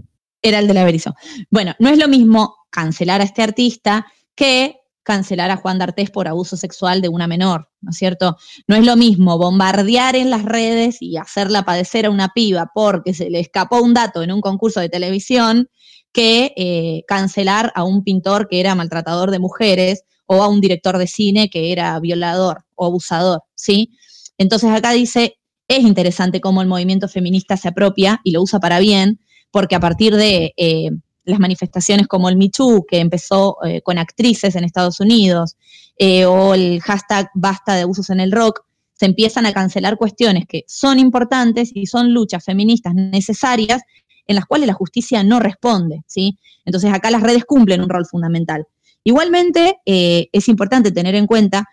Era 0.43 0.59
el 0.59 0.69
de 0.69 0.75
la 0.75 0.85
Berizo. 0.85 1.15
Bueno, 1.51 1.75
no 1.79 1.89
es 1.89 1.99
lo 1.99 2.09
mismo 2.09 2.57
cancelar 2.71 3.21
a 3.21 3.25
este 3.25 3.43
artista 3.43 4.07
que 4.35 4.77
cancelar 5.03 5.51
a 5.51 5.57
Juan 5.57 5.79
D'Artés 5.79 6.11
por 6.11 6.29
abuso 6.29 6.57
sexual 6.57 7.01
de 7.01 7.09
una 7.09 7.27
menor, 7.27 7.69
¿no 7.81 7.91
es 7.91 7.97
cierto? 7.97 8.37
No 8.69 8.77
es 8.77 8.85
lo 8.85 8.97
mismo 8.97 9.37
bombardear 9.39 10.17
en 10.17 10.31
las 10.31 10.45
redes 10.45 10.99
y 11.01 11.17
hacerla 11.17 11.65
padecer 11.65 12.07
a 12.07 12.11
una 12.11 12.29
piba 12.29 12.71
porque 12.75 13.15
se 13.15 13.31
le 13.31 13.41
escapó 13.41 13.81
un 13.81 13.95
dato 13.95 14.23
en 14.23 14.33
un 14.33 14.41
concurso 14.41 14.81
de 14.81 14.89
televisión 14.89 15.69
que 16.13 16.53
eh, 16.57 17.03
cancelar 17.09 17.73
a 17.75 17.85
un 17.85 18.05
pintor 18.05 18.49
que 18.49 18.61
era 18.61 18.75
maltratador 18.75 19.31
de 19.31 19.39
mujeres 19.39 20.05
o 20.27 20.43
a 20.43 20.49
un 20.49 20.61
director 20.61 20.99
de 20.99 21.07
cine 21.07 21.51
que 21.51 21.73
era 21.73 21.99
violador 21.99 22.65
o 22.75 22.87
abusador, 22.87 23.43
¿sí? 23.55 23.91
Entonces 24.39 24.71
acá 24.71 24.93
dice, 24.93 25.39
es 25.69 25.81
interesante 25.81 26.41
cómo 26.41 26.63
el 26.63 26.69
movimiento 26.69 27.09
feminista 27.09 27.57
se 27.57 27.69
apropia 27.69 28.21
y 28.25 28.33
lo 28.33 28.43
usa 28.43 28.61
para 28.61 28.79
bien, 28.79 29.21
porque 29.53 29.77
a 29.77 29.81
partir 29.81 30.17
de 30.17 30.55
eh, 30.57 30.91
las 31.25 31.39
manifestaciones 31.39 32.09
como 32.09 32.29
el 32.29 32.37
Me 32.37 32.51
que 32.51 32.99
empezó 32.99 33.59
eh, 33.65 33.81
con 33.83 33.99
actrices 33.99 34.57
en 34.57 34.65
Estados 34.65 34.99
Unidos, 34.99 35.57
eh, 35.99 36.25
o 36.25 36.55
el 36.55 36.81
hashtag 36.81 37.31
basta 37.35 37.75
de 37.75 37.83
abusos 37.83 38.11
en 38.11 38.19
el 38.19 38.33
rock, 38.33 38.65
se 38.95 39.07
empiezan 39.07 39.47
a 39.47 39.53
cancelar 39.53 39.99
cuestiones 39.99 40.47
que 40.49 40.65
son 40.67 40.99
importantes 40.99 41.71
y 41.75 41.87
son 41.87 42.13
luchas 42.13 42.45
feministas 42.45 42.95
necesarias 42.95 43.83
en 44.27 44.37
las 44.37 44.47
cuales 44.47 44.67
la 44.67 44.75
justicia 44.75 45.23
no 45.23 45.39
responde, 45.39 46.03
¿sí? 46.07 46.39
Entonces 46.65 46.93
acá 46.93 47.11
las 47.11 47.23
redes 47.23 47.45
cumplen 47.45 47.83
un 47.83 47.89
rol 47.89 48.07
fundamental. 48.07 48.67
Igualmente, 49.05 49.81
es 49.85 50.49
importante 50.49 50.93
tener 50.93 51.17
en 51.17 51.27
cuenta 51.27 51.69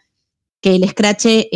que 0.60 0.76
el 0.76 0.84
escrache, 0.84 1.48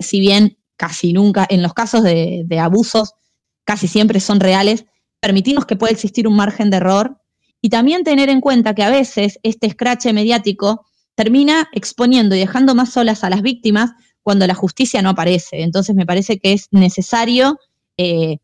si 0.00 0.20
bien 0.20 0.58
casi 0.76 1.12
nunca, 1.12 1.46
en 1.48 1.62
los 1.62 1.72
casos 1.74 2.02
de 2.02 2.58
abusos, 2.60 3.14
casi 3.62 3.86
siempre 3.86 4.18
son 4.18 4.40
reales, 4.40 4.84
permitirnos 5.20 5.66
que 5.66 5.76
pueda 5.76 5.92
existir 5.92 6.26
un 6.26 6.36
margen 6.36 6.70
de 6.70 6.78
error 6.78 7.20
y 7.60 7.68
también 7.68 8.04
tener 8.04 8.28
en 8.28 8.40
cuenta 8.40 8.74
que 8.74 8.82
a 8.82 8.90
veces 8.90 9.38
este 9.42 9.66
escrache 9.66 10.12
mediático 10.12 10.86
termina 11.14 11.68
exponiendo 11.72 12.34
y 12.34 12.38
dejando 12.38 12.74
más 12.74 12.90
solas 12.92 13.22
a 13.24 13.30
las 13.30 13.42
víctimas 13.42 13.92
cuando 14.22 14.46
la 14.46 14.54
justicia 14.54 15.02
no 15.02 15.10
aparece. 15.10 15.62
Entonces 15.62 15.94
me 15.94 16.06
parece 16.06 16.38
que 16.38 16.52
es 16.52 16.68
necesario 16.70 17.58
eh, 17.96 18.38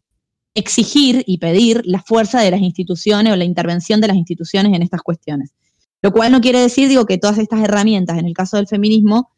exigir 0.54 1.22
y 1.26 1.38
pedir 1.38 1.82
la 1.84 2.02
fuerza 2.02 2.40
de 2.40 2.50
las 2.50 2.60
instituciones 2.60 3.32
o 3.32 3.36
la 3.36 3.44
intervención 3.44 4.00
de 4.00 4.08
las 4.08 4.16
instituciones 4.16 4.74
en 4.74 4.82
estas 4.82 5.02
cuestiones. 5.02 5.54
Lo 6.02 6.12
cual 6.12 6.32
no 6.32 6.40
quiere 6.40 6.60
decir, 6.60 6.88
digo, 6.88 7.06
que 7.06 7.18
todas 7.18 7.38
estas 7.38 7.60
herramientas, 7.62 8.18
en 8.18 8.26
el 8.26 8.34
caso 8.34 8.56
del 8.56 8.66
feminismo, 8.66 9.30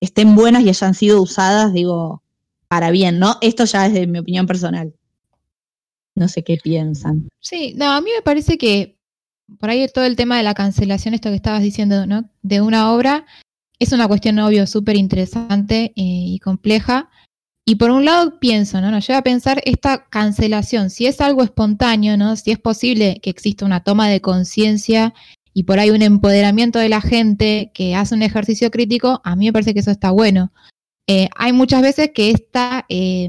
estén 0.00 0.34
buenas 0.36 0.62
y 0.62 0.68
hayan 0.68 0.94
sido 0.94 1.20
usadas, 1.20 1.72
digo, 1.72 2.22
para 2.68 2.90
bien, 2.90 3.18
¿no? 3.18 3.36
Esto 3.40 3.64
ya 3.64 3.86
es 3.86 3.92
de 3.92 4.06
mi 4.06 4.18
opinión 4.18 4.46
personal. 4.46 4.94
No 6.14 6.28
sé 6.28 6.42
qué 6.44 6.56
piensan. 6.62 7.28
Sí, 7.40 7.74
no, 7.76 7.90
a 7.90 8.00
mí 8.00 8.10
me 8.14 8.22
parece 8.22 8.56
que 8.58 8.98
por 9.58 9.70
ahí 9.70 9.86
todo 9.92 10.04
el 10.04 10.16
tema 10.16 10.36
de 10.36 10.42
la 10.42 10.54
cancelación, 10.54 11.14
esto 11.14 11.28
que 11.30 11.36
estabas 11.36 11.62
diciendo, 11.62 12.06
¿no? 12.06 12.30
De 12.42 12.60
una 12.60 12.92
obra, 12.92 13.26
es 13.78 13.92
una 13.92 14.08
cuestión, 14.08 14.38
obvio, 14.38 14.66
súper 14.66 14.96
interesante 14.96 15.86
eh, 15.86 15.92
y 15.96 16.38
compleja. 16.38 17.10
Y 17.66 17.76
por 17.76 17.90
un 17.90 18.04
lado 18.04 18.38
pienso, 18.40 18.80
¿no? 18.80 18.90
Nos 18.90 19.06
lleva 19.06 19.20
a 19.20 19.24
pensar 19.24 19.60
esta 19.64 20.06
cancelación, 20.06 20.90
si 20.90 21.06
es 21.06 21.20
algo 21.20 21.42
espontáneo, 21.42 22.16
¿no? 22.16 22.36
Si 22.36 22.50
es 22.50 22.58
posible 22.58 23.20
que 23.22 23.30
exista 23.30 23.64
una 23.64 23.82
toma 23.82 24.08
de 24.08 24.20
conciencia 24.20 25.14
y 25.54 25.62
por 25.64 25.78
ahí 25.78 25.90
un 25.90 26.02
empoderamiento 26.02 26.78
de 26.78 26.88
la 26.88 27.00
gente 27.00 27.70
que 27.74 27.94
hace 27.94 28.14
un 28.14 28.22
ejercicio 28.22 28.70
crítico, 28.70 29.20
a 29.24 29.36
mí 29.36 29.46
me 29.46 29.52
parece 29.52 29.72
que 29.72 29.80
eso 29.80 29.90
está 29.90 30.10
bueno. 30.10 30.52
Eh, 31.06 31.28
hay 31.36 31.52
muchas 31.52 31.82
veces 31.82 32.10
que 32.14 32.30
esta 32.30 32.86
eh, 32.88 33.28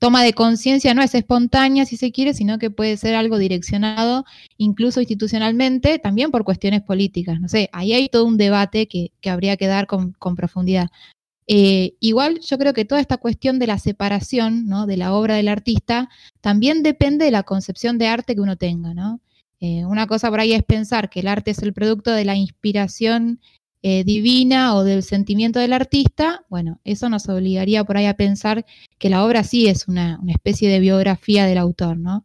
toma 0.00 0.24
de 0.24 0.32
conciencia 0.32 0.94
no 0.94 1.02
es 1.02 1.14
espontánea, 1.14 1.84
si 1.84 1.96
se 1.96 2.10
quiere, 2.10 2.32
sino 2.34 2.58
que 2.58 2.70
puede 2.70 2.96
ser 2.96 3.14
algo 3.14 3.38
direccionado, 3.38 4.24
incluso 4.56 5.00
institucionalmente, 5.00 5.98
también 5.98 6.30
por 6.30 6.42
cuestiones 6.42 6.82
políticas. 6.82 7.38
No 7.38 7.48
sé, 7.48 7.68
ahí 7.72 7.92
hay 7.92 8.08
todo 8.08 8.24
un 8.24 8.38
debate 8.38 8.88
que, 8.88 9.12
habría 9.26 9.56
que 9.58 9.66
dar 9.66 9.86
con, 9.86 10.14
profundidad. 10.34 10.88
Eh, 11.46 11.94
igual 12.00 12.40
yo 12.40 12.58
creo 12.58 12.72
que 12.72 12.84
toda 12.86 13.00
esta 13.00 13.18
cuestión 13.18 13.58
de 13.58 13.66
la 13.66 13.78
separación 13.78 14.66
¿no? 14.66 14.86
de 14.86 14.96
la 14.96 15.12
obra 15.12 15.34
del 15.34 15.48
artista 15.48 16.08
también 16.40 16.82
depende 16.82 17.24
de 17.26 17.32
la 17.32 17.42
concepción 17.42 17.98
de 17.98 18.06
arte 18.08 18.34
que 18.34 18.40
uno 18.40 18.56
tenga. 18.56 18.94
¿no? 18.94 19.20
Eh, 19.60 19.84
una 19.84 20.06
cosa 20.06 20.30
por 20.30 20.40
ahí 20.40 20.54
es 20.54 20.62
pensar 20.62 21.10
que 21.10 21.20
el 21.20 21.28
arte 21.28 21.50
es 21.50 21.58
el 21.58 21.74
producto 21.74 22.12
de 22.12 22.24
la 22.24 22.36
inspiración 22.36 23.40
eh, 23.82 24.04
divina 24.04 24.74
o 24.74 24.84
del 24.84 25.02
sentimiento 25.02 25.58
del 25.58 25.72
artista, 25.72 26.44
bueno, 26.50 26.80
eso 26.84 27.08
nos 27.08 27.28
obligaría 27.28 27.82
por 27.84 27.96
ahí 27.96 28.06
a 28.06 28.14
pensar 28.14 28.66
que 28.98 29.08
la 29.08 29.24
obra 29.24 29.42
sí 29.42 29.68
es 29.68 29.88
una, 29.88 30.20
especie 30.28 30.68
de 30.68 30.80
biografía 30.80 31.46
del 31.46 31.58
autor, 31.58 31.96
¿no? 31.96 32.24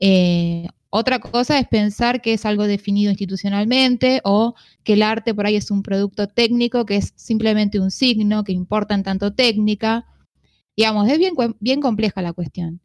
Eh, 0.00 0.66
otra 0.90 1.20
cosa 1.20 1.58
es 1.58 1.68
pensar 1.68 2.22
que 2.22 2.32
es 2.32 2.46
algo 2.46 2.66
definido 2.66 3.10
institucionalmente 3.10 4.20
o 4.24 4.54
que 4.84 4.94
el 4.94 5.02
arte 5.02 5.34
por 5.34 5.46
ahí 5.46 5.56
es 5.56 5.70
un 5.70 5.82
producto 5.82 6.28
técnico 6.28 6.86
que 6.86 6.96
es 6.96 7.12
simplemente 7.14 7.78
un 7.78 7.90
signo 7.90 8.42
que 8.42 8.52
importa 8.52 8.94
en 8.94 9.02
tanto 9.02 9.34
técnica. 9.34 10.06
Digamos, 10.76 11.08
es 11.08 11.18
bien, 11.18 11.34
bien 11.60 11.80
compleja 11.80 12.22
la 12.22 12.32
cuestión. 12.32 12.80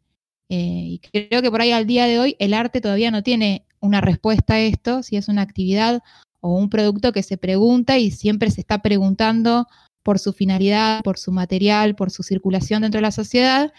Eh, 0.50 1.00
y 1.00 1.00
creo 1.00 1.42
que 1.42 1.50
por 1.50 1.62
ahí 1.62 1.72
al 1.72 1.86
día 1.86 2.06
de 2.06 2.18
hoy 2.18 2.36
el 2.38 2.54
arte 2.54 2.80
todavía 2.80 3.10
no 3.10 3.22
tiene 3.22 3.64
una 3.80 4.00
respuesta 4.00 4.54
a 4.54 4.60
esto, 4.60 5.02
si 5.02 5.16
es 5.16 5.28
una 5.28 5.42
actividad 5.42 6.02
o 6.44 6.50
un 6.50 6.68
producto 6.68 7.10
que 7.10 7.22
se 7.22 7.38
pregunta 7.38 7.98
y 7.98 8.10
siempre 8.10 8.50
se 8.50 8.60
está 8.60 8.82
preguntando 8.82 9.66
por 10.02 10.18
su 10.18 10.34
finalidad, 10.34 11.00
por 11.02 11.16
su 11.16 11.32
material, 11.32 11.94
por 11.96 12.10
su 12.10 12.22
circulación 12.22 12.82
dentro 12.82 12.98
de 12.98 13.02
la 13.02 13.12
sociedad. 13.12 13.72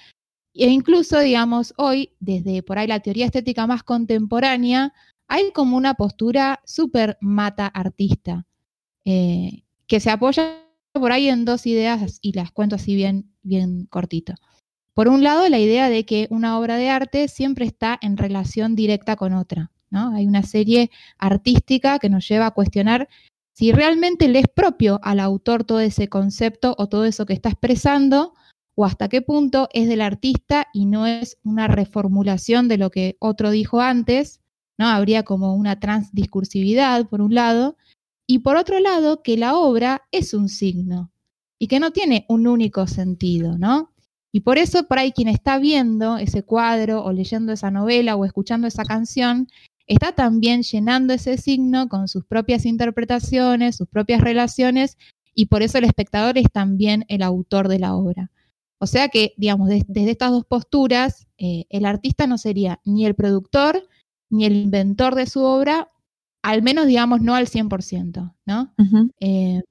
E 0.55 0.69
incluso, 0.69 1.19
digamos, 1.19 1.75
hoy, 1.77 2.15
desde 2.19 2.63
por 2.63 2.79
ahí 2.79 2.87
la 2.87 3.01
teoría 3.01 3.27
estética 3.27 3.67
más 3.67 3.83
contemporánea, 3.83 4.93
hay 5.27 5.51
como 5.51 5.77
una 5.77 5.93
postura 5.93 6.59
súper 6.65 7.19
mata 7.21 7.67
artista, 7.67 8.47
eh, 9.05 9.61
que 9.85 9.99
se 9.99 10.09
apoya 10.09 10.65
por 10.91 11.11
ahí 11.11 11.29
en 11.29 11.45
dos 11.45 11.67
ideas 11.67 12.17
y 12.19 12.31
las 12.31 12.51
cuento 12.51 12.77
así 12.77 12.95
bien, 12.95 13.31
bien 13.43 13.85
cortito. 13.85 14.33
Por 14.95 15.07
un 15.07 15.21
lado, 15.21 15.47
la 15.49 15.59
idea 15.59 15.87
de 15.87 16.03
que 16.03 16.25
una 16.31 16.57
obra 16.57 16.77
de 16.77 16.89
arte 16.89 17.27
siempre 17.27 17.65
está 17.65 17.99
en 18.01 18.17
relación 18.17 18.75
directa 18.75 19.15
con 19.17 19.33
otra. 19.33 19.71
Hay 19.91 20.27
una 20.27 20.43
serie 20.43 20.91
artística 21.17 21.99
que 21.99 22.09
nos 22.09 22.27
lleva 22.27 22.47
a 22.47 22.51
cuestionar 22.51 23.07
si 23.53 23.71
realmente 23.71 24.27
le 24.27 24.39
es 24.39 24.47
propio 24.53 24.99
al 25.01 25.19
autor 25.21 25.63
todo 25.63 25.79
ese 25.79 26.09
concepto 26.09 26.75
o 26.77 26.87
todo 26.87 27.05
eso 27.05 27.25
que 27.25 27.33
está 27.33 27.49
expresando, 27.49 28.33
o 28.75 28.83
hasta 28.83 29.07
qué 29.07 29.21
punto 29.21 29.69
es 29.73 29.87
del 29.87 30.01
artista 30.01 30.67
y 30.73 30.85
no 30.85 31.07
es 31.07 31.37
una 31.43 31.67
reformulación 31.67 32.67
de 32.67 32.77
lo 32.77 32.91
que 32.91 33.15
otro 33.19 33.51
dijo 33.51 33.79
antes, 33.79 34.41
¿no? 34.77 34.87
Habría 34.87 35.23
como 35.23 35.55
una 35.55 35.79
transdiscursividad, 35.79 37.07
por 37.07 37.21
un 37.21 37.33
lado, 37.33 37.77
y 38.27 38.39
por 38.39 38.57
otro 38.57 38.81
lado, 38.81 39.23
que 39.23 39.37
la 39.37 39.55
obra 39.55 40.01
es 40.11 40.33
un 40.33 40.49
signo 40.49 41.11
y 41.57 41.67
que 41.67 41.79
no 41.79 41.91
tiene 41.91 42.25
un 42.27 42.47
único 42.47 42.87
sentido, 42.87 43.57
¿no? 43.57 43.93
Y 44.33 44.41
por 44.41 44.57
eso, 44.57 44.85
por 44.85 44.99
ahí, 44.99 45.13
quien 45.13 45.29
está 45.29 45.59
viendo 45.59 46.17
ese 46.17 46.43
cuadro 46.43 47.05
o 47.05 47.13
leyendo 47.13 47.53
esa 47.53 47.71
novela 47.71 48.17
o 48.17 48.25
escuchando 48.25 48.67
esa 48.67 48.83
canción, 48.83 49.47
está 49.87 50.13
también 50.13 50.63
llenando 50.63 51.13
ese 51.13 51.37
signo 51.37 51.87
con 51.89 52.07
sus 52.07 52.25
propias 52.25 52.65
interpretaciones, 52.65 53.75
sus 53.75 53.87
propias 53.87 54.21
relaciones, 54.21 54.97
y 55.33 55.47
por 55.47 55.61
eso 55.61 55.77
el 55.77 55.83
espectador 55.83 56.37
es 56.37 56.51
también 56.51 57.05
el 57.09 57.21
autor 57.21 57.67
de 57.67 57.79
la 57.79 57.95
obra. 57.95 58.31
O 58.79 58.87
sea 58.87 59.09
que, 59.09 59.33
digamos, 59.37 59.69
desde 59.69 60.09
estas 60.09 60.31
dos 60.31 60.45
posturas, 60.45 61.27
eh, 61.37 61.65
el 61.69 61.85
artista 61.85 62.27
no 62.27 62.37
sería 62.37 62.81
ni 62.85 63.05
el 63.05 63.15
productor 63.15 63.87
ni 64.29 64.45
el 64.45 64.55
inventor 64.55 65.15
de 65.15 65.27
su 65.27 65.41
obra, 65.41 65.91
al 66.41 66.61
menos, 66.61 66.87
digamos, 66.87 67.21
no 67.21 67.35
al 67.35 67.47
100%, 67.47 68.35
¿no? 68.45 68.73
Eh, 69.19 69.61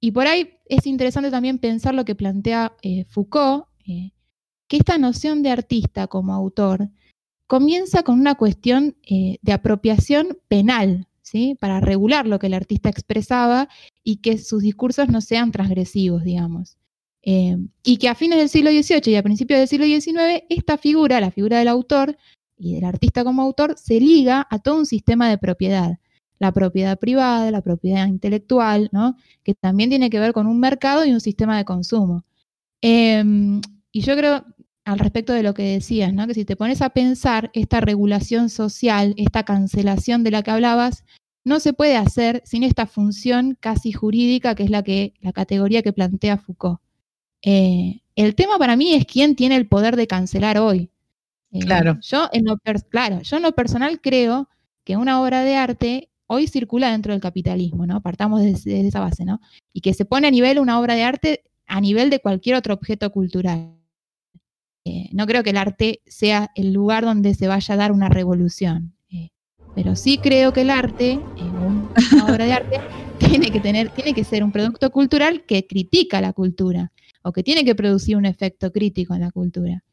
y 0.00 0.12
por 0.12 0.26
ahí 0.26 0.50
es 0.66 0.86
interesante 0.86 1.30
también 1.30 1.58
pensar 1.58 1.94
lo 1.94 2.04
que 2.04 2.14
plantea 2.14 2.74
eh, 2.82 3.04
Foucault, 3.04 3.66
que 3.84 4.76
esta 4.76 4.98
noción 4.98 5.42
de 5.42 5.50
artista 5.50 6.06
como 6.06 6.34
autor 6.34 6.90
comienza 7.48 8.04
con 8.04 8.20
una 8.20 8.36
cuestión 8.36 8.94
eh, 9.08 9.38
de 9.42 9.52
apropiación 9.52 10.38
penal, 10.46 11.08
¿sí? 11.22 11.56
para 11.58 11.80
regular 11.80 12.26
lo 12.26 12.38
que 12.38 12.46
el 12.46 12.54
artista 12.54 12.90
expresaba 12.90 13.68
y 14.04 14.16
que 14.16 14.38
sus 14.38 14.62
discursos 14.62 15.08
no 15.08 15.20
sean 15.20 15.50
transgresivos, 15.50 16.22
digamos. 16.22 16.76
Eh, 17.22 17.56
y 17.82 17.96
que 17.96 18.08
a 18.08 18.14
fines 18.14 18.38
del 18.38 18.50
siglo 18.50 18.70
XVIII 18.70 19.12
y 19.12 19.16
a 19.16 19.22
principios 19.22 19.58
del 19.58 19.68
siglo 19.68 19.86
XIX, 19.86 20.44
esta 20.50 20.78
figura, 20.78 21.20
la 21.20 21.30
figura 21.30 21.58
del 21.58 21.68
autor 21.68 22.16
y 22.56 22.74
del 22.74 22.84
artista 22.84 23.24
como 23.24 23.42
autor, 23.42 23.76
se 23.78 23.98
liga 23.98 24.46
a 24.50 24.58
todo 24.58 24.76
un 24.78 24.86
sistema 24.86 25.28
de 25.28 25.38
propiedad. 25.38 25.98
La 26.38 26.52
propiedad 26.52 26.98
privada, 26.98 27.50
la 27.50 27.62
propiedad 27.62 28.06
intelectual, 28.06 28.90
¿no? 28.92 29.16
que 29.42 29.54
también 29.54 29.88
tiene 29.88 30.10
que 30.10 30.20
ver 30.20 30.32
con 30.32 30.46
un 30.46 30.60
mercado 30.60 31.04
y 31.04 31.12
un 31.12 31.20
sistema 31.20 31.56
de 31.56 31.64
consumo. 31.64 32.24
Em, 32.82 33.60
y 33.90 34.02
yo 34.02 34.16
creo, 34.16 34.44
al 34.88 34.98
respecto 34.98 35.34
de 35.34 35.42
lo 35.42 35.52
que 35.52 35.64
decías, 35.64 36.14
¿no? 36.14 36.26
Que 36.26 36.32
si 36.32 36.46
te 36.46 36.56
pones 36.56 36.80
a 36.80 36.88
pensar 36.88 37.50
esta 37.52 37.82
regulación 37.82 38.48
social, 38.48 39.12
esta 39.18 39.42
cancelación 39.42 40.24
de 40.24 40.30
la 40.30 40.42
que 40.42 40.50
hablabas, 40.50 41.04
no 41.44 41.60
se 41.60 41.74
puede 41.74 41.96
hacer 41.96 42.40
sin 42.46 42.62
esta 42.62 42.86
función 42.86 43.58
casi 43.60 43.92
jurídica 43.92 44.54
que 44.54 44.62
es 44.62 44.70
la, 44.70 44.82
que, 44.82 45.12
la 45.20 45.34
categoría 45.34 45.82
que 45.82 45.92
plantea 45.92 46.38
Foucault. 46.38 46.80
Eh, 47.42 48.00
el 48.16 48.34
tema 48.34 48.56
para 48.56 48.76
mí 48.76 48.94
es 48.94 49.04
quién 49.04 49.36
tiene 49.36 49.56
el 49.56 49.68
poder 49.68 49.94
de 49.94 50.06
cancelar 50.06 50.56
hoy. 50.56 50.90
Eh, 51.52 51.60
Claro. 51.60 51.98
Yo 52.00 52.30
en, 52.32 52.46
lo 52.46 52.56
claro, 52.88 53.20
yo 53.20 53.36
en 53.36 53.42
lo 53.42 53.52
personal 53.52 54.00
creo 54.00 54.48
que 54.84 54.96
una 54.96 55.20
obra 55.20 55.42
de 55.42 55.54
arte 55.54 56.08
hoy 56.28 56.46
circula 56.46 56.92
dentro 56.92 57.12
del 57.12 57.20
capitalismo, 57.20 57.86
¿no? 57.86 58.00
Partamos 58.00 58.40
desde, 58.40 58.70
desde 58.70 58.88
esa 58.88 59.00
base, 59.00 59.26
¿no? 59.26 59.42
Y 59.74 59.82
que 59.82 59.92
se 59.92 60.06
pone 60.06 60.28
a 60.28 60.30
nivel 60.30 60.58
una 60.58 60.80
obra 60.80 60.94
de 60.94 61.02
arte 61.02 61.44
a 61.66 61.78
nivel 61.82 62.08
de 62.08 62.20
cualquier 62.20 62.56
otro 62.56 62.72
objeto 62.72 63.12
cultural. 63.12 63.77
Eh, 64.90 65.10
no 65.12 65.26
creo 65.26 65.42
que 65.42 65.50
el 65.50 65.58
arte 65.58 66.00
sea 66.06 66.50
el 66.54 66.72
lugar 66.72 67.04
donde 67.04 67.34
se 67.34 67.46
vaya 67.46 67.74
a 67.74 67.76
dar 67.76 67.92
una 67.92 68.08
revolución. 68.08 68.94
eh, 69.10 69.28
pero 69.74 69.94
sí 69.96 70.16
creo 70.18 70.52
que 70.54 70.62
el 70.62 70.70
arte, 70.70 71.12
eh, 71.12 71.20
un- 71.42 71.88
una 72.14 72.24
obra 72.24 72.46
de 72.46 72.52
arte, 72.54 72.76
tiene 73.18 73.50
que 73.50 73.60
tener, 73.60 73.90
tiene 73.90 74.14
que 74.14 74.24
ser 74.24 74.42
un 74.42 74.50
producto 74.50 74.90
cultural 74.90 75.44
que 75.44 75.66
critica 75.66 76.20
la 76.22 76.32
cultura 76.32 76.90
o 77.22 77.32
que 77.32 77.42
tiene 77.42 77.64
que 77.66 77.74
producir 77.74 78.16
un 78.16 78.24
efecto 78.24 78.72
crítico 78.72 79.14
en 79.14 79.20
la 79.20 79.30
cultura. 79.30 79.84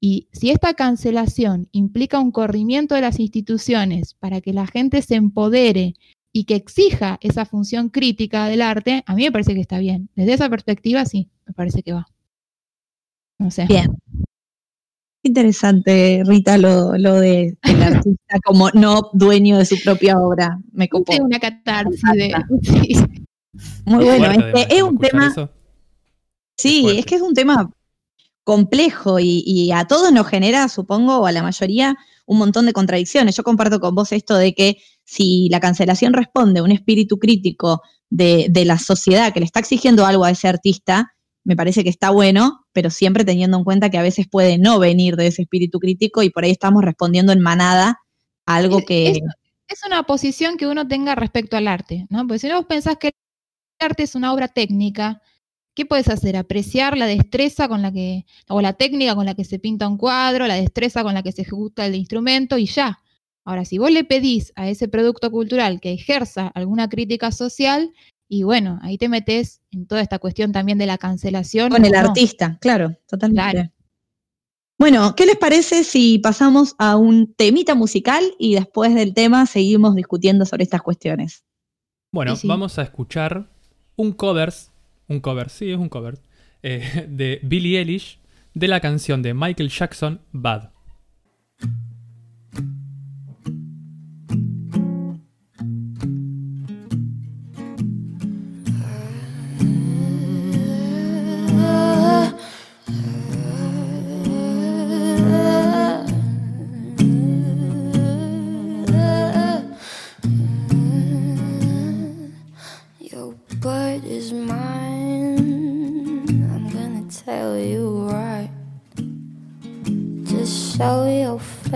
Y 0.00 0.28
si 0.32 0.50
esta 0.50 0.74
cancelación 0.74 1.68
implica 1.72 2.20
un 2.20 2.30
corrimiento 2.30 2.94
de 2.94 3.00
las 3.00 3.18
instituciones 3.18 4.14
para 4.14 4.40
que 4.40 4.52
la 4.52 4.66
gente 4.68 5.02
se 5.02 5.16
empodere 5.16 5.94
y 6.32 6.44
que 6.44 6.54
exija 6.54 7.18
esa 7.20 7.46
función 7.46 7.88
crítica 7.88 8.46
del 8.46 8.62
arte, 8.62 9.02
a 9.06 9.14
mí 9.16 9.24
me 9.24 9.32
parece 9.32 9.54
que 9.54 9.60
está 9.60 9.78
bien. 9.78 10.08
Desde 10.14 10.34
esa 10.34 10.48
perspectiva, 10.48 11.04
sí, 11.04 11.30
me 11.46 11.52
parece 11.54 11.82
que 11.82 11.94
va. 11.94 12.06
No 13.38 13.50
sé. 13.50 13.66
Bien. 13.66 13.90
Interesante, 15.26 16.22
Rita, 16.24 16.56
lo, 16.56 16.96
lo 16.96 17.14
de 17.14 17.56
el 17.62 17.82
artista 17.82 18.38
como 18.44 18.70
no 18.70 19.10
dueño 19.12 19.58
de 19.58 19.66
su 19.66 19.76
propia 19.82 20.18
obra. 20.18 20.58
Me 20.72 20.88
copó. 20.88 21.12
Hice 21.12 21.22
una 21.22 21.40
catarsis 21.40 22.00
de. 22.14 22.32
sí. 22.62 22.96
Muy 23.84 24.04
bueno. 24.04 24.26
Fuerte, 24.26 24.76
es, 24.76 24.82
un 24.82 24.98
tema. 24.98 25.26
eso. 25.26 25.50
Sí, 26.56 26.82
fuerte. 26.82 27.00
es 27.00 27.06
que 27.06 27.14
es 27.16 27.22
un 27.22 27.34
tema 27.34 27.70
complejo 28.44 29.18
y, 29.18 29.42
y 29.44 29.72
a 29.72 29.86
todos 29.86 30.12
nos 30.12 30.28
genera, 30.28 30.68
supongo, 30.68 31.18
o 31.18 31.26
a 31.26 31.32
la 31.32 31.42
mayoría, 31.42 31.96
un 32.24 32.38
montón 32.38 32.66
de 32.66 32.72
contradicciones. 32.72 33.36
Yo 33.36 33.42
comparto 33.42 33.80
con 33.80 33.96
vos 33.96 34.12
esto 34.12 34.36
de 34.36 34.54
que 34.54 34.76
si 35.04 35.48
la 35.50 35.58
cancelación 35.58 36.12
responde 36.12 36.60
a 36.60 36.62
un 36.62 36.70
espíritu 36.70 37.18
crítico 37.18 37.82
de, 38.10 38.46
de 38.48 38.64
la 38.64 38.78
sociedad 38.78 39.32
que 39.32 39.40
le 39.40 39.46
está 39.46 39.58
exigiendo 39.58 40.06
algo 40.06 40.24
a 40.24 40.30
ese 40.30 40.46
artista, 40.46 41.15
me 41.46 41.54
parece 41.54 41.84
que 41.84 41.90
está 41.90 42.10
bueno, 42.10 42.66
pero 42.72 42.90
siempre 42.90 43.24
teniendo 43.24 43.56
en 43.56 43.62
cuenta 43.62 43.88
que 43.88 43.98
a 43.98 44.02
veces 44.02 44.26
puede 44.28 44.58
no 44.58 44.80
venir 44.80 45.14
de 45.14 45.28
ese 45.28 45.42
espíritu 45.42 45.78
crítico 45.78 46.24
y 46.24 46.30
por 46.30 46.42
ahí 46.42 46.50
estamos 46.50 46.82
respondiendo 46.82 47.32
en 47.32 47.40
manada 47.40 48.00
a 48.46 48.56
algo 48.56 48.80
que... 48.84 49.10
Es, 49.10 49.20
es 49.68 49.80
una 49.86 50.02
posición 50.02 50.56
que 50.56 50.66
uno 50.66 50.88
tenga 50.88 51.14
respecto 51.14 51.56
al 51.56 51.68
arte, 51.68 52.06
¿no? 52.10 52.26
Porque 52.26 52.40
si 52.40 52.48
no 52.48 52.56
vos 52.56 52.66
pensás 52.66 52.96
que 52.96 53.08
el 53.08 53.14
arte 53.78 54.02
es 54.02 54.16
una 54.16 54.32
obra 54.32 54.48
técnica, 54.48 55.22
¿qué 55.74 55.86
puedes 55.86 56.08
hacer? 56.08 56.36
Apreciar 56.36 56.98
la 56.98 57.06
destreza 57.06 57.68
con 57.68 57.80
la 57.80 57.92
que, 57.92 58.26
o 58.48 58.60
la 58.60 58.72
técnica 58.72 59.14
con 59.14 59.26
la 59.26 59.36
que 59.36 59.44
se 59.44 59.60
pinta 59.60 59.86
un 59.86 59.98
cuadro, 59.98 60.48
la 60.48 60.56
destreza 60.56 61.04
con 61.04 61.14
la 61.14 61.22
que 61.22 61.30
se 61.30 61.42
ejecuta 61.42 61.86
el 61.86 61.94
instrumento 61.94 62.58
y 62.58 62.66
ya. 62.66 62.98
Ahora, 63.44 63.64
si 63.64 63.78
vos 63.78 63.92
le 63.92 64.02
pedís 64.02 64.52
a 64.56 64.68
ese 64.68 64.88
producto 64.88 65.30
cultural 65.30 65.80
que 65.80 65.92
ejerza 65.92 66.48
alguna 66.48 66.88
crítica 66.88 67.30
social, 67.30 67.92
y 68.28 68.42
bueno, 68.42 68.78
ahí 68.82 68.98
te 68.98 69.08
metes 69.08 69.62
en 69.70 69.86
toda 69.86 70.00
esta 70.00 70.18
cuestión 70.18 70.52
también 70.52 70.78
de 70.78 70.86
la 70.86 70.98
cancelación. 70.98 71.70
Con 71.70 71.84
el 71.84 71.92
no. 71.92 71.98
artista, 71.98 72.58
claro, 72.60 72.96
totalmente. 73.06 73.52
Claro. 73.52 73.70
Bueno, 74.78 75.14
¿qué 75.16 75.24
les 75.24 75.36
parece 75.36 75.84
si 75.84 76.18
pasamos 76.18 76.74
a 76.78 76.96
un 76.96 77.32
temita 77.34 77.74
musical 77.74 78.22
y 78.38 78.54
después 78.54 78.94
del 78.94 79.14
tema 79.14 79.46
seguimos 79.46 79.94
discutiendo 79.94 80.44
sobre 80.44 80.64
estas 80.64 80.82
cuestiones? 80.82 81.44
Bueno, 82.12 82.36
Sí, 82.36 82.42
sí. 82.42 82.48
vamos 82.48 82.78
a 82.78 82.82
escuchar 82.82 83.48
un 83.96 84.12
covers, 84.12 84.70
un 85.08 85.20
cover, 85.20 85.48
sí, 85.48 85.70
es 85.70 85.78
un 85.78 85.88
cover, 85.88 86.20
eh, 86.62 87.06
de 87.08 87.40
Billie 87.42 87.78
Eilish 87.78 88.20
de 88.54 88.68
la 88.68 88.80
canción 88.80 89.22
de 89.22 89.34
Michael 89.34 89.70
Jackson, 89.70 90.20
Bad. 90.32 90.70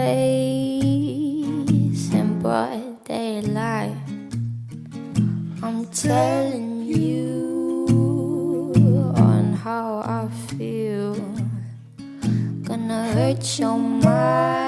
Face 0.00 1.18
in 2.14 2.28
broad 2.40 3.04
daylight. 3.04 3.96
I'm 5.62 5.84
telling 5.92 6.84
you 6.86 8.72
on 9.16 9.52
how 9.52 9.88
I 10.18 10.22
feel. 10.48 11.14
Gonna 12.66 13.02
hurt 13.12 13.44
your 13.58 13.76
mind. 13.78 14.59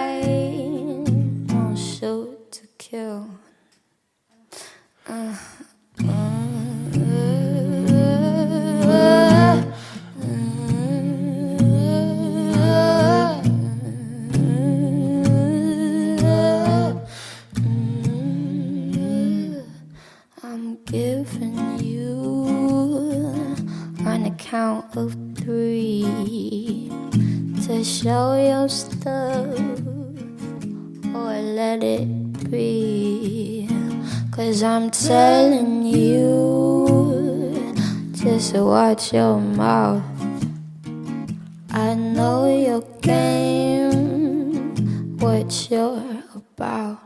Or 31.15 31.35
let 31.35 31.83
it 31.83 32.07
be. 32.49 33.69
Cause 34.31 34.63
I'm 34.63 34.89
telling 34.91 35.83
you, 35.83 37.75
just 38.13 38.55
watch 38.55 39.13
your 39.13 39.41
mouth. 39.41 40.05
I 41.73 41.95
know 41.95 42.47
your 42.49 42.83
game, 43.01 44.77
what 45.19 45.69
you're 45.69 46.23
about. 46.33 47.01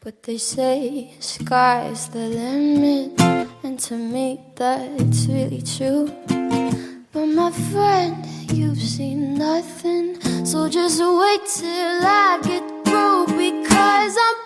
But 0.00 0.22
they 0.24 0.36
say 0.36 1.14
sky's 1.18 2.08
the 2.08 2.26
limit, 2.28 3.18
and 3.62 3.78
to 3.80 3.94
me 3.96 4.40
that's 4.54 5.26
really 5.28 5.62
true. 5.62 6.10
But 7.22 7.28
my 7.28 7.52
friend, 7.52 8.26
you've 8.52 8.82
seen 8.82 9.34
nothing, 9.34 10.20
so 10.44 10.68
just 10.68 10.98
wait 10.98 11.40
till 11.46 12.00
I 12.02 12.40
get 12.42 12.64
through 12.84 13.26
because 13.26 14.16
I'm 14.26 14.41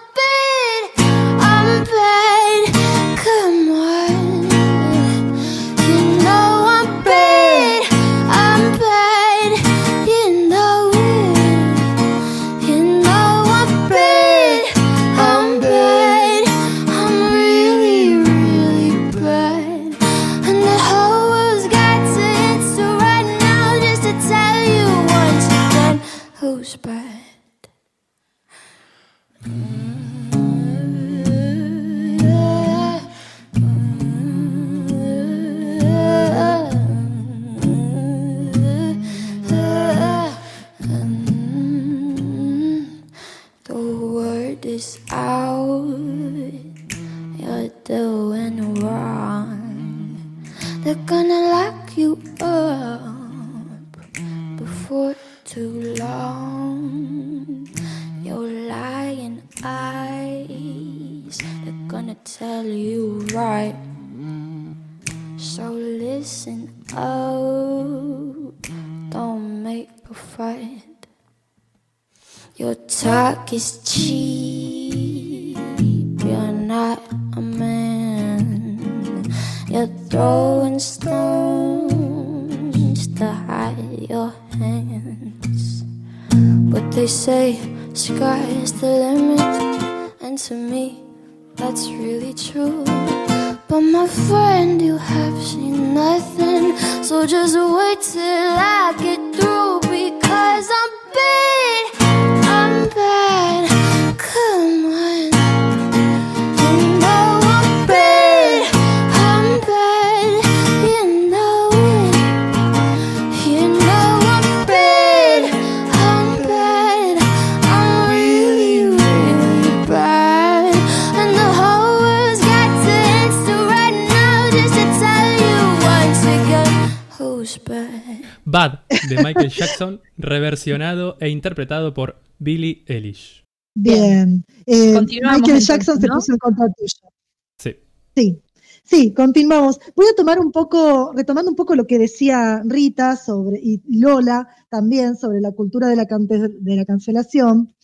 reversionado 130.71 131.17
e 131.21 131.29
interpretado 131.29 131.95
por 131.95 132.21
Billie 132.39 132.85
Eilish. 132.87 133.45
Bien. 133.75 134.45
Eh, 134.67 134.93
Michael 134.93 135.37
entonces, 135.37 135.67
Jackson 135.67 136.01
se 136.01 136.09
puso 136.09 136.33
en 136.33 136.39
contra 136.39 136.67
tuyo. 136.69 137.11
Sí. 137.59 137.77
Sí, 138.17 138.41
sí, 138.85 139.13
continuamos. 139.13 139.79
Voy 139.95 140.07
a 140.11 140.15
tomar 140.15 140.39
un 140.39 140.51
poco, 140.51 141.13
retomando 141.15 141.51
un 141.51 141.57
poco 141.57 141.75
lo 141.75 141.87
que 141.87 141.99
decía 141.99 142.63
Rita 142.65 143.17
sobre, 143.17 143.59
y 143.63 143.83
Lola 143.99 144.49
también 144.71 145.17
sobre 145.17 145.41
la 145.41 145.53
cultura 145.53 145.89
de 145.89 145.97
la, 145.97 146.07
cante- 146.07 146.49
de 146.49 146.77
la 146.77 146.85
cancelación. 146.85 147.75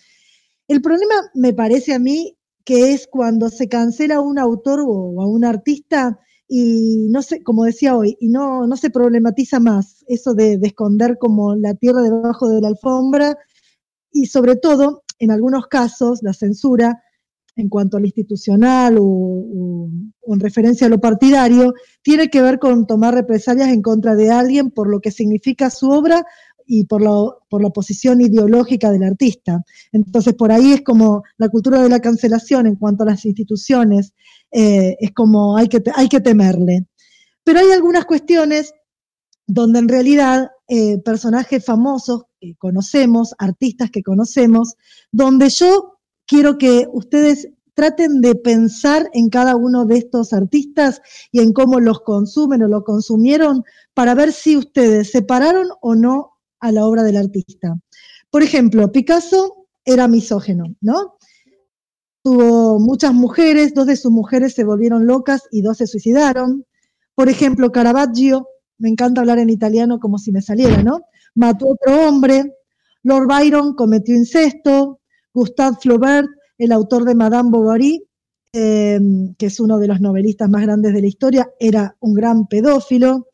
El 0.68 0.80
problema 0.80 1.14
me 1.34 1.52
parece 1.52 1.92
a 1.92 1.98
mí 1.98 2.36
que 2.64 2.92
es 2.92 3.06
cuando 3.06 3.50
se 3.50 3.68
cancela 3.68 4.16
a 4.16 4.20
un 4.20 4.38
autor 4.38 4.80
o 4.86 5.20
a 5.20 5.26
un 5.26 5.44
artista 5.44 6.18
y 6.54 7.06
no 7.08 7.22
sé, 7.22 7.42
como 7.42 7.64
decía 7.64 7.96
hoy, 7.96 8.14
y 8.20 8.28
no, 8.28 8.66
no 8.66 8.76
se 8.76 8.90
problematiza 8.90 9.58
más 9.58 10.04
eso 10.06 10.34
de, 10.34 10.58
de 10.58 10.66
esconder 10.66 11.16
como 11.18 11.54
la 11.56 11.72
tierra 11.74 12.02
debajo 12.02 12.46
de 12.50 12.60
la 12.60 12.68
alfombra 12.68 13.38
y 14.10 14.26
sobre 14.26 14.56
todo, 14.56 15.02
en 15.18 15.30
algunos 15.30 15.66
casos, 15.68 16.18
la 16.22 16.34
censura 16.34 17.02
en 17.56 17.70
cuanto 17.70 17.96
a 17.96 18.00
lo 18.00 18.06
institucional 18.06 18.98
o- 19.00 19.88
o 20.24 20.34
en 20.34 20.40
referencia 20.40 20.86
a 20.86 20.90
lo 20.90 21.00
partidario, 21.00 21.72
tiene 22.02 22.28
que 22.28 22.42
ver 22.42 22.58
con 22.58 22.86
tomar 22.86 23.14
represalias 23.14 23.68
en 23.70 23.80
contra 23.80 24.14
de 24.14 24.30
alguien 24.30 24.70
por 24.70 24.90
lo 24.90 25.00
que 25.00 25.10
significa 25.10 25.70
su 25.70 25.88
obra 25.90 26.24
y 26.74 26.84
por 26.84 27.02
la, 27.02 27.12
por 27.50 27.62
la 27.62 27.68
posición 27.68 28.22
ideológica 28.22 28.90
del 28.90 29.02
artista. 29.02 29.62
Entonces, 29.92 30.32
por 30.32 30.50
ahí 30.50 30.72
es 30.72 30.80
como 30.80 31.22
la 31.36 31.50
cultura 31.50 31.82
de 31.82 31.90
la 31.90 32.00
cancelación 32.00 32.66
en 32.66 32.76
cuanto 32.76 33.02
a 33.02 33.06
las 33.08 33.26
instituciones, 33.26 34.14
eh, 34.50 34.96
es 34.98 35.12
como 35.12 35.58
hay 35.58 35.68
que, 35.68 35.82
hay 35.94 36.08
que 36.08 36.20
temerle. 36.20 36.86
Pero 37.44 37.58
hay 37.58 37.72
algunas 37.72 38.06
cuestiones 38.06 38.72
donde 39.46 39.80
en 39.80 39.88
realidad 39.88 40.48
eh, 40.66 40.96
personajes 41.04 41.62
famosos 41.62 42.22
que 42.40 42.54
conocemos, 42.56 43.34
artistas 43.36 43.90
que 43.90 44.02
conocemos, 44.02 44.76
donde 45.10 45.50
yo 45.50 45.98
quiero 46.26 46.56
que 46.56 46.86
ustedes 46.90 47.50
traten 47.74 48.22
de 48.22 48.34
pensar 48.34 49.10
en 49.12 49.28
cada 49.28 49.56
uno 49.56 49.84
de 49.84 49.98
estos 49.98 50.32
artistas 50.32 51.02
y 51.32 51.40
en 51.40 51.52
cómo 51.52 51.80
los 51.80 52.00
consumen 52.00 52.62
o 52.62 52.68
lo 52.68 52.82
consumieron 52.82 53.62
para 53.92 54.14
ver 54.14 54.32
si 54.32 54.56
ustedes 54.56 55.10
separaron 55.10 55.68
o 55.82 55.94
no 55.94 56.31
a 56.62 56.72
la 56.72 56.86
obra 56.86 57.02
del 57.02 57.18
artista. 57.18 57.76
Por 58.30 58.42
ejemplo, 58.42 58.90
Picasso 58.90 59.66
era 59.84 60.08
misógeno, 60.08 60.64
¿no? 60.80 61.18
Tuvo 62.22 62.78
muchas 62.78 63.12
mujeres, 63.12 63.74
dos 63.74 63.86
de 63.86 63.96
sus 63.96 64.12
mujeres 64.12 64.54
se 64.54 64.64
volvieron 64.64 65.06
locas 65.06 65.42
y 65.50 65.60
dos 65.60 65.78
se 65.78 65.88
suicidaron. 65.88 66.64
Por 67.14 67.28
ejemplo, 67.28 67.72
Caravaggio, 67.72 68.46
me 68.78 68.88
encanta 68.88 69.20
hablar 69.20 69.40
en 69.40 69.50
italiano 69.50 69.98
como 69.98 70.18
si 70.18 70.30
me 70.30 70.40
saliera, 70.40 70.82
¿no? 70.82 71.00
Mató 71.34 71.66
a 71.66 71.72
otro 71.72 72.08
hombre. 72.08 72.54
Lord 73.02 73.26
Byron 73.26 73.74
cometió 73.74 74.14
incesto. 74.14 75.00
Gustave 75.34 75.76
Flaubert, 75.80 76.28
el 76.58 76.72
autor 76.72 77.04
de 77.04 77.14
Madame 77.14 77.50
Bovary, 77.50 78.04
eh, 78.52 79.00
que 79.38 79.46
es 79.46 79.58
uno 79.60 79.78
de 79.78 79.88
los 79.88 80.00
novelistas 80.00 80.48
más 80.48 80.62
grandes 80.62 80.92
de 80.92 81.00
la 81.00 81.06
historia, 81.06 81.50
era 81.58 81.96
un 82.00 82.12
gran 82.12 82.46
pedófilo 82.46 83.28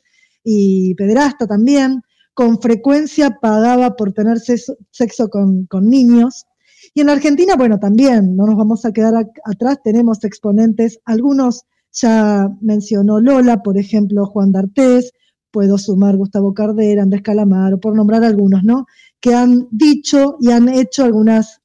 y 0.44 0.94
pederasta 0.94 1.46
también. 1.46 2.00
Con 2.38 2.60
frecuencia 2.60 3.40
pagaba 3.40 3.96
por 3.96 4.12
tener 4.12 4.38
sexo, 4.38 5.28
con, 5.28 5.66
con 5.66 5.88
niños. 5.88 6.46
Y 6.94 7.00
en 7.00 7.08
Argentina, 7.08 7.56
bueno, 7.56 7.80
también, 7.80 8.36
no 8.36 8.46
nos 8.46 8.54
vamos 8.54 8.84
a 8.84 8.92
quedar 8.92 9.26
atrás, 9.44 9.78
tenemos 9.82 10.22
exponentes, 10.22 11.00
algunos 11.04 11.64
ya 11.90 12.48
mencionó 12.60 13.18
Lola, 13.18 13.60
por 13.64 13.76
ejemplo, 13.76 14.24
Juan 14.26 14.52
D'Artés, 14.52 15.10
puedo 15.50 15.78
sumar 15.78 16.16
Gustavo 16.16 16.54
Cardera, 16.54 17.02
Andrés 17.02 17.22
Calamaro, 17.22 17.80
por 17.80 17.96
nombrar 17.96 18.22
algunos, 18.22 18.62
¿no? 18.62 18.86
Que 19.18 19.34
han 19.34 19.66
dicho 19.72 20.36
y 20.40 20.52
han 20.52 20.68
hecho 20.68 21.02
algunas 21.02 21.60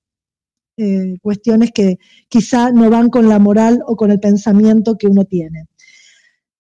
eh, 0.78 1.18
cuestiones 1.22 1.70
que 1.72 2.00
quizá 2.30 2.72
no 2.72 2.90
van 2.90 3.12
con 3.12 3.30
la 3.30 3.38
moral 3.38 3.84
o 3.86 3.96
con 3.96 4.10
el 4.10 4.20
pensamiento 4.20 4.98
que 4.98 5.06
uno 5.06 5.24
tiene. 5.26 5.68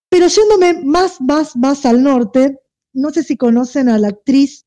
Pero 0.07 0.27
yéndome 0.27 0.83
más, 0.83 1.19
más, 1.19 1.55
más 1.55 1.87
al 1.87 2.03
norte, 2.03 2.59
no 2.93 3.11
sé 3.11 3.23
si 3.23 3.37
conocen 3.37 3.89
a 3.89 3.97
la 3.97 4.09
actriz 4.09 4.65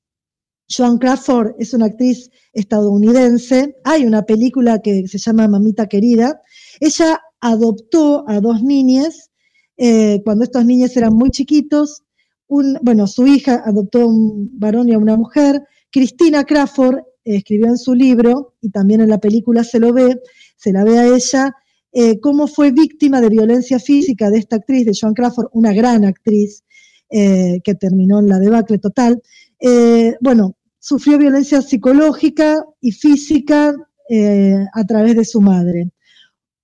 Joan 0.68 0.98
Crawford, 0.98 1.54
es 1.58 1.74
una 1.74 1.86
actriz 1.86 2.30
estadounidense. 2.52 3.76
Hay 3.84 4.04
una 4.04 4.22
película 4.22 4.80
que 4.80 5.06
se 5.06 5.18
llama 5.18 5.46
Mamita 5.46 5.86
Querida. 5.86 6.40
Ella 6.80 7.20
adoptó 7.40 8.24
a 8.28 8.40
dos 8.40 8.62
niñas 8.62 9.30
eh, 9.76 10.20
cuando 10.24 10.44
estos 10.44 10.64
niños 10.64 10.96
eran 10.96 11.14
muy 11.14 11.30
chiquitos. 11.30 12.02
Bueno, 12.48 13.06
su 13.06 13.26
hija 13.26 13.62
adoptó 13.64 14.02
a 14.02 14.06
un 14.06 14.50
varón 14.58 14.88
y 14.88 14.94
a 14.94 14.98
una 14.98 15.16
mujer. 15.16 15.62
Cristina 15.90 16.44
Crawford 16.44 16.98
eh, 17.24 17.36
escribió 17.36 17.66
en 17.66 17.78
su 17.78 17.94
libro, 17.94 18.54
y 18.60 18.70
también 18.70 19.00
en 19.00 19.10
la 19.10 19.18
película 19.18 19.64
se 19.64 19.78
lo 19.78 19.92
ve, 19.92 20.20
se 20.56 20.72
la 20.72 20.84
ve 20.84 20.98
a 20.98 21.06
ella, 21.06 21.52
eh, 21.92 22.20
cómo 22.20 22.46
fue 22.46 22.72
víctima 22.72 23.20
de 23.20 23.28
violencia 23.28 23.78
física 23.78 24.30
de 24.30 24.38
esta 24.38 24.56
actriz, 24.56 24.84
de 24.84 24.92
Joan 24.98 25.14
Crawford, 25.14 25.48
una 25.52 25.72
gran 25.72 26.04
actriz 26.04 26.64
eh, 27.10 27.60
que 27.62 27.74
terminó 27.74 28.18
en 28.18 28.28
la 28.28 28.38
debacle 28.38 28.78
total. 28.78 29.22
Eh, 29.60 30.16
bueno, 30.20 30.56
sufrió 30.78 31.18
violencia 31.18 31.62
psicológica 31.62 32.64
y 32.80 32.92
física 32.92 33.74
eh, 34.08 34.56
a 34.72 34.84
través 34.84 35.16
de 35.16 35.24
su 35.24 35.40
madre. 35.40 35.90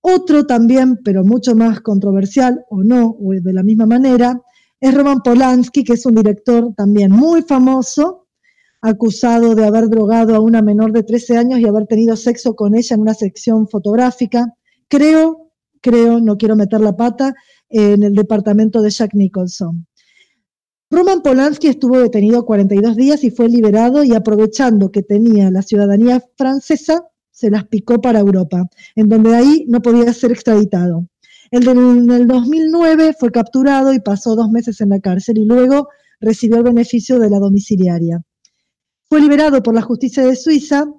Otro 0.01 0.45
también, 0.45 0.99
pero 1.05 1.25
mucho 1.25 1.55
más 1.55 1.81
controversial, 1.81 2.65
o 2.71 2.83
no, 2.83 3.17
o 3.21 3.33
de 3.33 3.53
la 3.53 3.63
misma 3.63 3.87
manera, 3.87 4.41
es 4.81 4.93
Roman 4.93 5.23
Polanski, 5.23 5.85
que 5.85 5.93
es 5.93 6.05
un 6.07 6.17
director 6.17 6.75
también 6.77 7.13
muy 7.13 7.43
famoso, 7.43 8.27
acusado 8.81 9.55
de 9.55 9.65
haber 9.65 9.89
drogado 9.89 10.35
a 10.35 10.41
una 10.41 10.61
menor 10.61 10.91
de 10.91 11.05
13 11.05 11.39
años 11.39 11.61
y 11.61 11.69
haber 11.69 11.87
tenido 11.87 12.17
sexo 12.17 12.57
con 12.57 12.75
ella 12.75 12.95
en 12.95 13.03
una 13.03 13.15
sección 13.15 13.69
fotográfica. 13.69 14.53
Creo, 14.89 15.53
creo, 15.81 16.19
no 16.19 16.37
quiero 16.37 16.57
meter 16.57 16.81
la 16.81 16.97
pata, 16.97 17.33
en 17.73 18.03
el 18.03 18.15
departamento 18.15 18.83
de 18.83 18.91
Jack 18.91 19.15
Nicholson. 19.15 19.87
Roman 20.93 21.23
Polanski 21.23 21.69
estuvo 21.69 21.99
detenido 21.99 22.45
42 22.45 22.97
días 22.97 23.25
y 23.25 23.31
fue 23.31 23.49
liberado 23.49 24.05
y 24.05 24.13
aprovechando 24.15 24.93
que 24.93 25.03
tenía 25.03 25.51
la 25.51 25.63
ciudadanía 25.63 26.23
francesa, 26.37 27.09
se 27.31 27.51
las 27.51 27.67
picó 27.67 28.03
para 28.03 28.21
Europa, 28.21 28.69
en 28.95 29.09
donde 29.09 29.35
ahí 29.35 29.65
no 29.69 29.81
podía 29.81 30.13
ser 30.13 30.33
extraditado. 30.33 31.09
El 31.51 31.65
del, 31.65 31.79
en 31.79 32.11
el 32.11 32.27
2009 32.27 33.17
fue 33.19 33.31
capturado 33.31 33.95
y 33.95 34.01
pasó 34.01 34.37
dos 34.37 34.51
meses 34.51 34.83
en 34.83 34.91
la 34.91 35.01
cárcel 35.01 35.39
y 35.39 35.47
luego 35.47 35.89
recibió 36.21 36.59
el 36.59 36.65
beneficio 36.65 37.19
de 37.19 37.31
la 37.31 37.39
domiciliaria. 37.39 38.21
Fue 39.09 39.19
liberado 39.19 39.63
por 39.63 39.75
la 39.75 39.81
justicia 39.81 40.27
de 40.27 40.37
Suiza, 40.37 40.93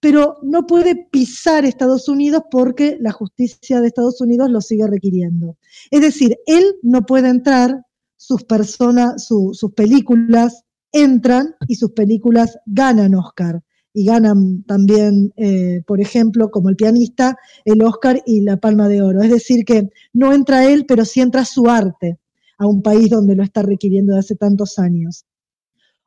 pero 0.00 0.38
no 0.42 0.66
puede 0.66 1.06
pisar 1.08 1.64
Estados 1.64 2.08
Unidos 2.08 2.42
porque 2.50 2.96
la 3.00 3.12
justicia 3.12 3.80
de 3.80 3.86
Estados 3.86 4.20
Unidos 4.20 4.50
lo 4.50 4.60
sigue 4.60 4.88
requiriendo. 4.88 5.56
Es 5.92 6.00
decir, 6.00 6.36
él 6.46 6.64
no 6.82 7.06
puede 7.06 7.28
entrar, 7.28 7.85
sus 8.16 8.44
personas, 8.44 9.24
su- 9.26 9.50
sus 9.54 9.72
películas 9.72 10.64
entran 10.92 11.54
y 11.68 11.74
sus 11.76 11.92
películas 11.92 12.58
ganan 12.66 13.14
Oscar. 13.14 13.62
y 13.98 14.04
ganan 14.04 14.62
también, 14.64 15.32
eh, 15.38 15.80
por 15.86 16.02
ejemplo, 16.02 16.50
como 16.50 16.68
el 16.68 16.76
pianista, 16.76 17.38
el 17.64 17.82
Oscar 17.82 18.22
y 18.26 18.42
la 18.42 18.58
Palma 18.58 18.88
de 18.88 19.00
Oro. 19.00 19.22
Es 19.22 19.30
decir, 19.30 19.64
que 19.64 19.88
no 20.12 20.34
entra 20.34 20.66
él, 20.70 20.84
pero 20.86 21.06
sí 21.06 21.22
entra 21.22 21.46
su 21.46 21.66
arte 21.70 22.18
a 22.58 22.66
un 22.66 22.82
país 22.82 23.08
donde 23.08 23.34
lo 23.34 23.42
está 23.42 23.62
requiriendo 23.62 24.12
de 24.12 24.18
hace 24.20 24.36
tantos 24.36 24.78
años. 24.78 25.24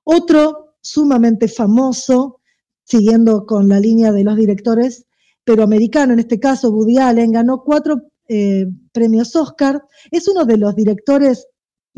Otro 0.03 0.75
sumamente 0.81 1.47
famoso, 1.47 2.39
siguiendo 2.83 3.45
con 3.45 3.67
la 3.67 3.79
línea 3.79 4.11
de 4.11 4.23
los 4.23 4.35
directores, 4.35 5.05
pero 5.43 5.63
americano, 5.63 6.13
en 6.13 6.19
este 6.19 6.39
caso 6.39 6.69
Woody 6.71 6.97
Allen, 6.99 7.31
ganó 7.31 7.63
cuatro 7.63 8.03
eh, 8.27 8.67
premios 8.91 9.35
Oscar, 9.35 9.83
es 10.11 10.27
uno 10.27 10.45
de 10.45 10.57
los 10.57 10.75
directores, 10.75 11.47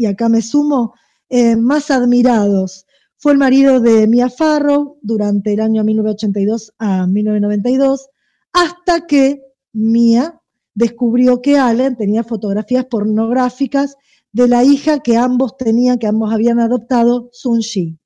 y 0.01 0.05
acá 0.07 0.29
me 0.29 0.41
sumo, 0.41 0.93
eh, 1.29 1.55
más 1.55 1.91
admirados 1.91 2.85
fue 3.21 3.33
el 3.33 3.37
marido 3.37 3.79
de 3.79 4.07
Mia 4.07 4.31
Farrow 4.31 4.97
durante 5.03 5.53
el 5.53 5.59
año 5.59 5.83
1982 5.83 6.73
a 6.79 7.05
1992, 7.05 8.09
hasta 8.51 9.05
que 9.05 9.43
Mia 9.73 10.41
descubrió 10.73 11.39
que 11.39 11.59
Allen 11.59 11.95
tenía 11.95 12.23
fotografías 12.23 12.85
pornográficas 12.85 13.95
de 14.31 14.47
la 14.47 14.63
hija 14.63 15.01
que 15.01 15.17
ambos 15.17 15.55
tenían, 15.55 15.99
que 15.99 16.07
ambos 16.07 16.33
habían 16.33 16.59
adoptado, 16.59 17.29
Sun 17.31 17.59
Shi. 17.59 17.99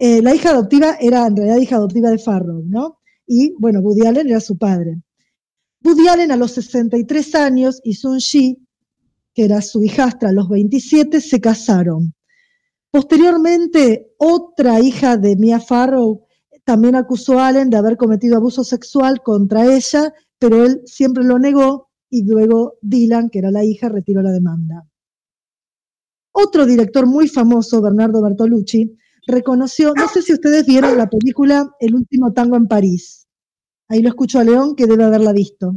Eh, 0.00 0.20
la 0.22 0.34
hija 0.34 0.50
adoptiva 0.50 0.96
era 0.98 1.24
en 1.28 1.36
realidad 1.36 1.58
hija 1.58 1.76
adoptiva 1.76 2.10
de 2.10 2.18
Farrow, 2.18 2.64
¿no? 2.66 2.98
Y 3.28 3.54
bueno, 3.60 3.78
Woody 3.78 4.08
Allen 4.08 4.28
era 4.28 4.40
su 4.40 4.58
padre. 4.58 5.02
Woody 5.84 6.08
Allen 6.08 6.32
a 6.32 6.36
los 6.36 6.50
63 6.50 7.32
años 7.36 7.80
y 7.84 7.94
Sun 7.94 8.18
Shi, 8.18 8.65
que 9.36 9.44
era 9.44 9.60
su 9.60 9.84
hijastra 9.84 10.30
a 10.30 10.32
los 10.32 10.48
27, 10.48 11.20
se 11.20 11.40
casaron. 11.42 12.14
Posteriormente, 12.90 14.14
otra 14.16 14.80
hija 14.80 15.18
de 15.18 15.36
Mia 15.36 15.60
Farrow 15.60 16.24
también 16.64 16.96
acusó 16.96 17.38
a 17.38 17.48
Allen 17.48 17.68
de 17.68 17.76
haber 17.76 17.98
cometido 17.98 18.38
abuso 18.38 18.64
sexual 18.64 19.20
contra 19.22 19.66
ella, 19.76 20.10
pero 20.38 20.64
él 20.64 20.80
siempre 20.86 21.22
lo 21.22 21.38
negó 21.38 21.90
y 22.08 22.26
luego 22.26 22.78
Dylan, 22.80 23.28
que 23.28 23.40
era 23.40 23.50
la 23.50 23.62
hija, 23.62 23.90
retiró 23.90 24.22
la 24.22 24.32
demanda. 24.32 24.88
Otro 26.32 26.64
director 26.64 27.06
muy 27.06 27.28
famoso, 27.28 27.82
Bernardo 27.82 28.22
Bertolucci, 28.22 28.96
reconoció, 29.26 29.92
no 29.94 30.08
sé 30.08 30.22
si 30.22 30.32
ustedes 30.32 30.64
vieron 30.64 30.96
la 30.96 31.10
película 31.10 31.70
El 31.78 31.94
último 31.94 32.32
tango 32.32 32.56
en 32.56 32.68
París. 32.68 33.26
Ahí 33.88 34.00
lo 34.00 34.08
escucho 34.08 34.38
a 34.38 34.44
León, 34.44 34.74
que 34.76 34.86
debe 34.86 35.04
haberla 35.04 35.32
visto. 35.32 35.72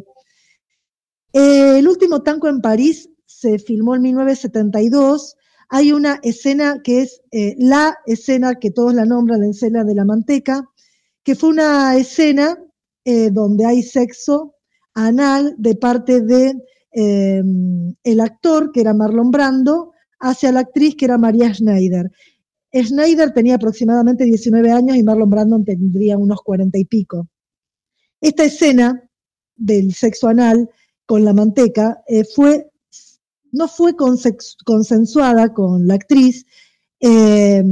El 1.33 1.87
último 1.87 2.23
tango 2.23 2.47
en 2.47 2.61
París 2.61 3.09
se 3.39 3.59
filmó 3.59 3.95
en 3.95 4.01
1972 4.01 5.35
hay 5.69 5.91
una 5.91 6.19
escena 6.23 6.81
que 6.83 7.03
es 7.03 7.21
eh, 7.31 7.55
la 7.59 7.95
escena 8.07 8.55
que 8.55 8.71
todos 8.71 8.93
la 8.93 9.05
nombran, 9.05 9.41
la 9.41 9.47
escena 9.47 9.83
de 9.83 9.93
la 9.93 10.03
manteca, 10.03 10.67
que 11.23 11.35
fue 11.35 11.49
una 11.49 11.95
escena 11.95 12.57
eh, 13.05 13.29
donde 13.29 13.65
hay 13.65 13.83
sexo 13.83 14.55
anal 14.95 15.53
de 15.59 15.75
parte 15.75 16.21
de 16.21 16.55
eh, 16.91 17.43
el 18.03 18.19
actor, 18.19 18.71
que 18.71 18.81
era 18.81 18.95
Marlon 18.95 19.29
Brando, 19.29 19.91
hacia 20.19 20.51
la 20.51 20.61
actriz, 20.61 20.95
que 20.95 21.05
era 21.05 21.19
María 21.19 21.53
Schneider. 21.53 22.11
Schneider 22.73 23.31
tenía 23.31 23.55
aproximadamente 23.55 24.23
19 24.23 24.71
años 24.71 24.97
y 24.97 25.03
Marlon 25.03 25.29
Brando 25.29 25.63
tendría 25.63 26.17
unos 26.17 26.41
40 26.41 26.79
y 26.79 26.85
pico. 26.85 27.27
Esta 28.19 28.43
escena 28.43 29.07
del 29.55 29.93
sexo 29.93 30.27
anal 30.27 30.67
con 31.05 31.23
la 31.23 31.33
manteca 31.33 32.03
fue 32.35 32.68
no 33.51 33.67
fue 33.67 33.95
consensuada 33.95 35.53
con 35.53 35.87
la 35.87 35.95
actriz. 35.95 36.45
Eh, 36.99 37.63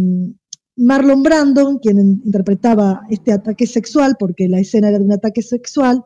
Marlon 0.78 1.24
Brandon, 1.24 1.80
quien 1.80 2.00
interpretaba 2.00 3.02
este 3.10 3.32
ataque 3.32 3.66
sexual, 3.66 4.16
porque 4.20 4.48
la 4.48 4.60
escena 4.60 4.90
era 4.90 5.00
de 5.00 5.06
un 5.06 5.12
ataque 5.12 5.42
sexual, 5.42 6.04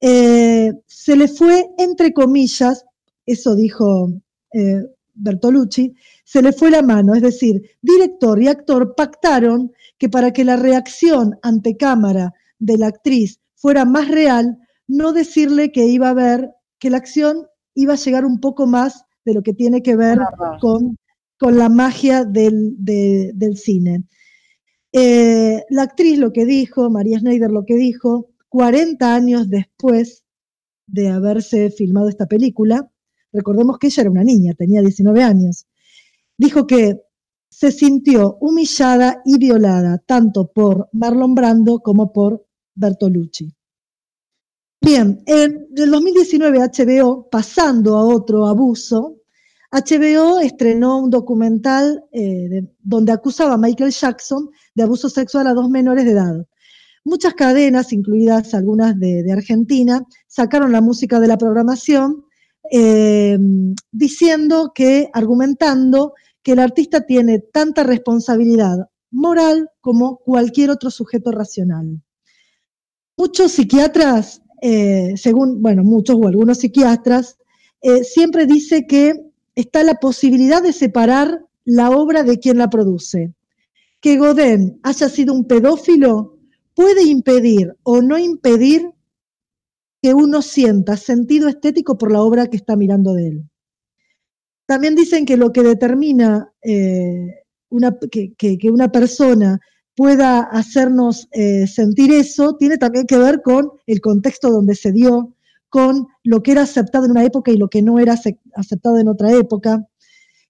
eh, 0.00 0.72
se 0.86 1.16
le 1.16 1.28
fue, 1.28 1.66
entre 1.78 2.12
comillas, 2.12 2.84
eso 3.26 3.54
dijo 3.54 4.12
eh, 4.52 4.82
Bertolucci, 5.14 5.94
se 6.24 6.42
le 6.42 6.52
fue 6.52 6.70
la 6.70 6.82
mano, 6.82 7.14
es 7.14 7.22
decir, 7.22 7.62
director 7.82 8.40
y 8.42 8.48
actor 8.48 8.94
pactaron 8.96 9.72
que 9.98 10.08
para 10.08 10.32
que 10.32 10.44
la 10.44 10.56
reacción 10.56 11.38
ante 11.42 11.76
cámara 11.76 12.34
de 12.58 12.78
la 12.78 12.88
actriz 12.88 13.40
fuera 13.54 13.84
más 13.84 14.08
real, 14.08 14.58
no 14.86 15.12
decirle 15.12 15.72
que 15.72 15.86
iba 15.86 16.10
a 16.10 16.14
ver 16.14 16.50
que 16.78 16.90
la 16.90 16.98
acción 16.98 17.46
iba 17.74 17.94
a 17.94 17.96
llegar 17.96 18.24
un 18.24 18.40
poco 18.40 18.66
más 18.66 19.04
de 19.24 19.34
lo 19.34 19.42
que 19.42 19.54
tiene 19.54 19.82
que 19.82 19.96
ver 19.96 20.18
con, 20.60 20.96
con 21.38 21.58
la 21.58 21.68
magia 21.68 22.24
del, 22.24 22.74
del 22.78 23.56
cine. 23.56 24.04
Eh, 24.92 25.64
la 25.70 25.82
actriz 25.82 26.18
lo 26.18 26.32
que 26.32 26.46
dijo, 26.46 26.88
María 26.90 27.18
Schneider 27.18 27.50
lo 27.50 27.64
que 27.64 27.74
dijo, 27.74 28.30
40 28.48 29.14
años 29.14 29.50
después 29.50 30.22
de 30.86 31.08
haberse 31.08 31.70
filmado 31.70 32.08
esta 32.08 32.26
película, 32.26 32.88
recordemos 33.32 33.78
que 33.78 33.88
ella 33.88 34.02
era 34.02 34.10
una 34.10 34.22
niña, 34.22 34.54
tenía 34.54 34.80
19 34.80 35.22
años, 35.22 35.66
dijo 36.38 36.66
que 36.66 37.00
se 37.48 37.72
sintió 37.72 38.36
humillada 38.40 39.22
y 39.24 39.38
violada 39.38 39.98
tanto 39.98 40.52
por 40.52 40.88
Marlon 40.92 41.34
Brando 41.34 41.80
como 41.80 42.12
por 42.12 42.46
Bertolucci. 42.74 43.52
Bien, 44.84 45.22
en 45.24 45.66
el 45.74 45.90
2019 45.90 46.58
HBO, 46.58 47.30
pasando 47.30 47.96
a 47.96 48.04
otro 48.04 48.46
abuso, 48.46 49.16
HBO 49.72 50.40
estrenó 50.40 50.98
un 50.98 51.08
documental 51.08 52.04
eh, 52.12 52.68
donde 52.80 53.12
acusaba 53.12 53.54
a 53.54 53.58
Michael 53.58 53.92
Jackson 53.92 54.50
de 54.74 54.82
abuso 54.82 55.08
sexual 55.08 55.46
a 55.46 55.54
dos 55.54 55.70
menores 55.70 56.04
de 56.04 56.10
edad. 56.10 56.46
Muchas 57.02 57.32
cadenas, 57.32 57.94
incluidas 57.94 58.52
algunas 58.52 58.98
de, 59.00 59.24
Argentina, 59.32 60.02
sacaron 60.26 60.70
la 60.70 60.82
música 60.82 61.18
de 61.18 61.28
la 61.28 61.38
programación 61.38 62.26
eh, 62.70 63.38
diciendo 63.90 64.72
que, 64.74 65.08
argumentando 65.14 66.12
que 66.42 66.52
el 66.52 66.58
artista 66.58 67.06
tiene 67.06 67.38
tanta 67.38 67.84
responsabilidad 67.84 68.90
moral 69.10 69.70
como 69.80 70.18
cualquier 70.18 70.68
otro 70.68 70.90
sujeto 70.90 71.30
racional. 71.30 72.02
Muchos 73.16 73.52
psiquiatras 73.52 74.42
eh, 74.62 75.14
según, 75.16 75.62
bueno, 75.62 75.82
muchos 75.84 76.16
o 76.16 76.26
algunos 76.26 76.58
psiquiatras, 76.58 77.38
eh, 77.82 78.04
siempre 78.04 78.46
dice 78.46 78.86
que 78.86 79.14
está 79.54 79.82
la 79.82 79.94
posibilidad 79.94 80.62
de 80.62 80.72
separar 80.72 81.44
la 81.64 81.90
obra 81.90 82.22
de 82.22 82.38
quien 82.38 82.58
la 82.58 82.70
produce. 82.70 83.32
Que 84.00 84.16
Godin 84.16 84.80
haya 84.82 85.08
sido 85.08 85.34
un 85.34 85.46
pedófilo 85.46 86.38
puede 86.74 87.04
impedir 87.04 87.74
o 87.82 88.02
no 88.02 88.18
impedir 88.18 88.90
que 90.02 90.12
uno 90.12 90.42
sienta 90.42 90.96
sentido 90.96 91.48
estético 91.48 91.96
por 91.96 92.12
la 92.12 92.20
obra 92.20 92.48
que 92.48 92.56
está 92.56 92.76
mirando 92.76 93.14
de 93.14 93.28
él. 93.28 93.50
También 94.66 94.94
dicen 94.94 95.24
que 95.24 95.36
lo 95.36 95.52
que 95.52 95.62
determina 95.62 96.52
eh, 96.62 97.44
que, 98.10 98.70
una 98.70 98.90
persona 98.90 99.60
pueda 99.96 100.40
hacernos 100.40 101.28
eh, 101.32 101.66
sentir 101.66 102.12
eso, 102.12 102.56
tiene 102.56 102.78
también 102.78 103.06
que 103.06 103.18
ver 103.18 103.42
con 103.42 103.70
el 103.86 104.00
contexto 104.00 104.50
donde 104.50 104.74
se 104.74 104.92
dio, 104.92 105.34
con 105.68 106.06
lo 106.22 106.42
que 106.42 106.52
era 106.52 106.62
aceptado 106.62 107.04
en 107.04 107.12
una 107.12 107.24
época 107.24 107.50
y 107.50 107.56
lo 107.56 107.68
que 107.68 107.82
no 107.82 107.98
era 107.98 108.16
aceptado 108.54 108.98
en 108.98 109.08
otra 109.08 109.32
época. 109.32 109.86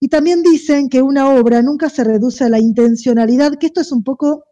Y 0.01 0.09
también 0.09 0.43
dicen 0.43 0.89
que 0.89 1.03
una 1.03 1.31
obra 1.31 1.63
nunca 1.63 1.89
se 1.89 2.05
reduce 2.05 2.45
a 2.45 2.49
la 2.49 2.59
intencionalidad, 2.59 3.59
que 3.59 3.67
esto 3.67 3.81
es 3.81 3.93
un 3.93 4.05
poco 4.05 4.45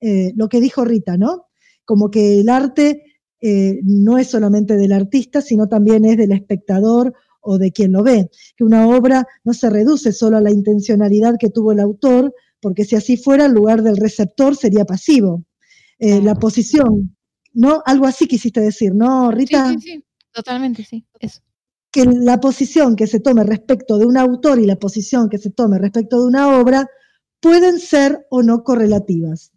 eh, 0.00 0.32
lo 0.36 0.48
que 0.48 0.60
dijo 0.60 0.84
Rita, 0.84 1.16
¿no? 1.16 1.46
Como 1.84 2.10
que 2.10 2.40
el 2.40 2.48
arte 2.48 3.02
eh, 3.40 3.80
no 3.82 4.18
es 4.18 4.28
solamente 4.28 4.76
del 4.76 4.92
artista, 4.92 5.40
sino 5.40 5.68
también 5.68 6.04
es 6.04 6.16
del 6.16 6.32
espectador 6.32 7.12
o 7.40 7.58
de 7.58 7.72
quien 7.72 7.92
lo 7.92 8.02
ve, 8.02 8.30
que 8.56 8.64
una 8.64 8.86
obra 8.86 9.26
no 9.44 9.54
se 9.54 9.70
reduce 9.70 10.12
solo 10.12 10.36
a 10.36 10.42
la 10.42 10.50
intencionalidad 10.50 11.36
que 11.38 11.48
tuvo 11.48 11.72
el 11.72 11.80
autor, 11.80 12.34
porque 12.60 12.84
si 12.84 12.96
así 12.96 13.16
fuera, 13.16 13.46
el 13.46 13.52
lugar 13.52 13.82
del 13.82 13.96
receptor 13.96 14.56
sería 14.56 14.84
pasivo. 14.84 15.44
Eh, 15.98 16.20
la 16.22 16.34
posición, 16.34 17.16
¿no? 17.52 17.82
Algo 17.84 18.06
así 18.06 18.26
quisiste 18.26 18.60
decir, 18.60 18.94
¿no, 18.94 19.30
Rita? 19.30 19.68
Sí, 19.68 19.78
sí, 19.80 19.80
sí. 19.80 20.04
totalmente, 20.32 20.84
sí. 20.84 21.06
Eso. 21.18 21.40
Que 21.90 22.04
la 22.04 22.38
posición 22.40 22.96
que 22.96 23.06
se 23.06 23.20
tome 23.20 23.44
respecto 23.44 23.98
de 23.98 24.06
un 24.06 24.16
autor 24.16 24.58
y 24.60 24.66
la 24.66 24.76
posición 24.76 25.28
que 25.28 25.38
se 25.38 25.50
tome 25.50 25.78
respecto 25.78 26.20
de 26.20 26.26
una 26.26 26.58
obra 26.58 26.88
pueden 27.40 27.78
ser 27.80 28.26
o 28.30 28.42
no 28.42 28.62
correlativas. 28.62 29.52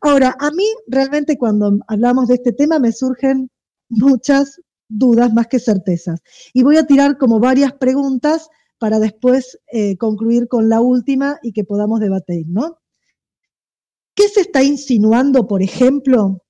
Ahora, 0.00 0.36
a 0.38 0.50
mí 0.50 0.64
realmente 0.86 1.36
cuando 1.36 1.78
hablamos 1.88 2.28
de 2.28 2.34
este 2.34 2.52
tema 2.52 2.78
me 2.78 2.92
surgen 2.92 3.50
muchas 3.88 4.60
dudas 4.88 5.32
más 5.32 5.46
que 5.48 5.58
certezas. 5.58 6.20
Y 6.52 6.62
voy 6.62 6.76
a 6.76 6.86
tirar 6.86 7.18
como 7.18 7.40
varias 7.40 7.72
preguntas 7.74 8.48
para 8.82 8.98
después 8.98 9.60
eh, 9.70 9.96
concluir 9.96 10.48
con 10.48 10.68
la 10.68 10.80
última 10.80 11.38
y 11.40 11.52
que 11.52 11.62
podamos 11.62 12.00
debatir, 12.00 12.46
¿no? 12.48 12.78
¿Qué 14.16 14.26
se 14.26 14.40
está 14.40 14.64
insinuando, 14.64 15.46
por 15.46 15.62
ejemplo, 15.62 16.42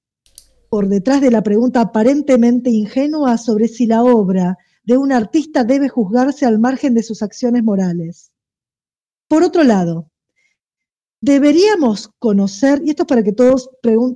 por 0.70 0.88
detrás 0.88 1.20
de 1.20 1.30
la 1.30 1.42
pregunta 1.42 1.82
aparentemente 1.82 2.70
ingenua 2.70 3.36
sobre 3.36 3.68
si 3.68 3.84
la 3.84 4.02
obra 4.02 4.56
de 4.82 4.96
un 4.96 5.12
artista 5.12 5.62
debe 5.62 5.90
juzgarse 5.90 6.46
al 6.46 6.58
margen 6.58 6.94
de 6.94 7.02
sus 7.02 7.22
acciones 7.22 7.62
morales? 7.64 8.32
Por 9.28 9.42
otro 9.42 9.62
lado, 9.62 10.10
deberíamos 11.20 12.08
conocer, 12.18 12.80
y 12.82 12.88
esto 12.88 13.02
es 13.02 13.08
para 13.08 13.22
que 13.22 13.32
todos 13.32 13.68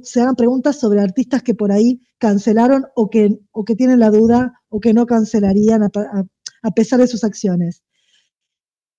se 0.05 0.23
hagan 0.23 0.37
preguntas 0.37 0.81
sobre 0.81 1.03
artistas 1.03 1.43
que 1.43 1.55
por 1.55 1.71
ahí 1.71 2.01
cancelaron 2.17 2.87
o 2.95 3.11
que, 3.11 3.41
o 3.53 3.67
que 3.67 3.77
tienen 3.77 4.01
la 4.01 4.11
duda 4.11 4.55
o 4.71 4.81
que 4.81 4.95
no 4.95 5.05
cancelarían 5.05 5.83
a 5.83 6.71
pesar 6.71 6.99
de 6.99 7.09
sus 7.09 7.23
acciones. 7.23 7.83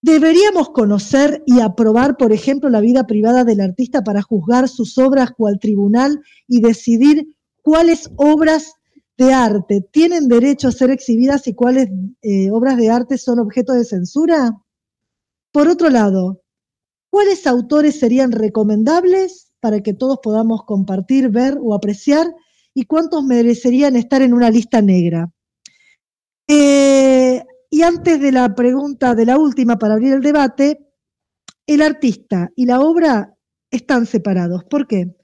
Deberíamos 0.01 0.69
conocer 0.69 1.43
y 1.45 1.59
aprobar, 1.59 2.17
por 2.17 2.31
ejemplo, 2.31 2.69
la 2.69 2.81
vida 2.81 3.07
privada 3.07 3.43
del 3.43 3.61
artista 3.61 4.03
para 4.03 4.21
juzgar 4.21 4.69
sus 4.69 4.97
obras 4.97 5.31
cual 5.31 5.59
tribunal 5.59 6.21
y 6.47 6.61
decidir 6.61 7.35
cuáles 7.63 8.09
obras 8.15 8.73
de 9.17 9.33
arte 9.33 9.81
tienen 9.91 10.27
derecho 10.27 10.67
a 10.67 10.71
ser 10.71 10.91
exhibidas 10.91 11.47
y 11.47 11.55
cuáles 11.55 11.89
eh, 12.21 12.51
obras 12.51 12.77
de 12.77 12.89
arte 12.89 13.17
son 13.17 13.39
objeto 13.39 13.73
de 13.73 13.83
censura. 13.83 14.55
Por 15.51 15.67
otro 15.67 15.89
lado, 15.89 16.43
¿cuáles 17.09 17.47
autores 17.47 17.99
serían 17.99 18.31
recomendables 18.31 19.51
para 19.59 19.81
que 19.81 19.93
todos 19.93 20.19
podamos 20.21 20.63
compartir, 20.65 21.29
ver 21.29 21.57
o 21.59 21.73
apreciar? 21.73 22.27
¿Y 22.75 22.85
cuántos 22.85 23.23
merecerían 23.23 23.95
estar 23.95 24.21
en 24.21 24.35
una 24.35 24.51
lista 24.51 24.83
negra? 24.83 25.31
Eh, 26.47 27.43
y 27.69 27.81
antes 27.81 28.19
de 28.19 28.31
la 28.31 28.55
pregunta 28.55 29.13
de 29.15 29.25
la 29.25 29.37
última, 29.37 29.77
para 29.77 29.95
abrir 29.95 30.13
el 30.13 30.21
debate, 30.21 30.87
el 31.65 31.81
artista 31.81 32.49
y 32.55 32.65
la 32.65 32.79
obra 32.79 33.35
están 33.71 34.05
separados. 34.05 34.63
¿Por 34.63 34.87
qué? 34.87 35.15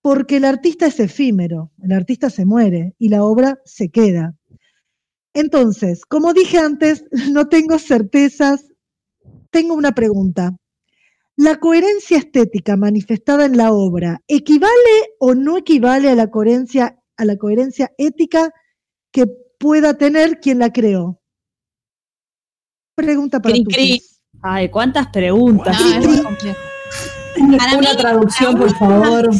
Porque 0.00 0.36
el 0.36 0.44
artista 0.44 0.86
es 0.86 1.00
efímero, 1.00 1.72
el 1.82 1.92
artista 1.92 2.30
se 2.30 2.44
muere 2.44 2.94
y 2.98 3.08
la 3.08 3.24
obra 3.24 3.58
se 3.64 3.90
queda. 3.90 4.34
Entonces, 5.34 6.04
como 6.04 6.32
dije 6.32 6.58
antes, 6.58 7.04
no 7.32 7.48
tengo 7.48 7.78
certezas. 7.78 8.66
Tengo 9.50 9.74
una 9.74 9.92
pregunta. 9.92 10.56
¿La 11.36 11.56
coherencia 11.56 12.18
estética 12.18 12.76
manifestada 12.76 13.46
en 13.46 13.56
la 13.56 13.72
obra 13.72 14.20
equivale 14.28 15.14
o 15.18 15.34
no 15.34 15.56
equivale 15.56 16.10
a 16.10 16.14
la 16.14 16.30
coherencia, 16.30 16.98
a 17.16 17.24
la 17.24 17.36
coherencia 17.36 17.90
ética 17.96 18.52
que 19.10 19.26
pueda 19.58 19.94
tener 19.94 20.40
quien 20.40 20.58
la 20.58 20.72
creó? 20.72 21.21
Pregunta 22.96 23.40
para 23.40 23.54
Cri, 23.54 23.64
tú. 23.64 23.70
cri. 23.70 24.02
Ay, 24.42 24.68
cuántas 24.68 25.06
preguntas. 25.08 25.78
No, 25.80 25.98
es 25.98 26.06
muy 26.08 26.22
complejo. 26.22 26.58
Para 27.58 27.78
Una 27.78 27.90
mí, 27.90 27.96
traducción, 27.96 28.56
por 28.58 28.76
favor. 28.76 29.30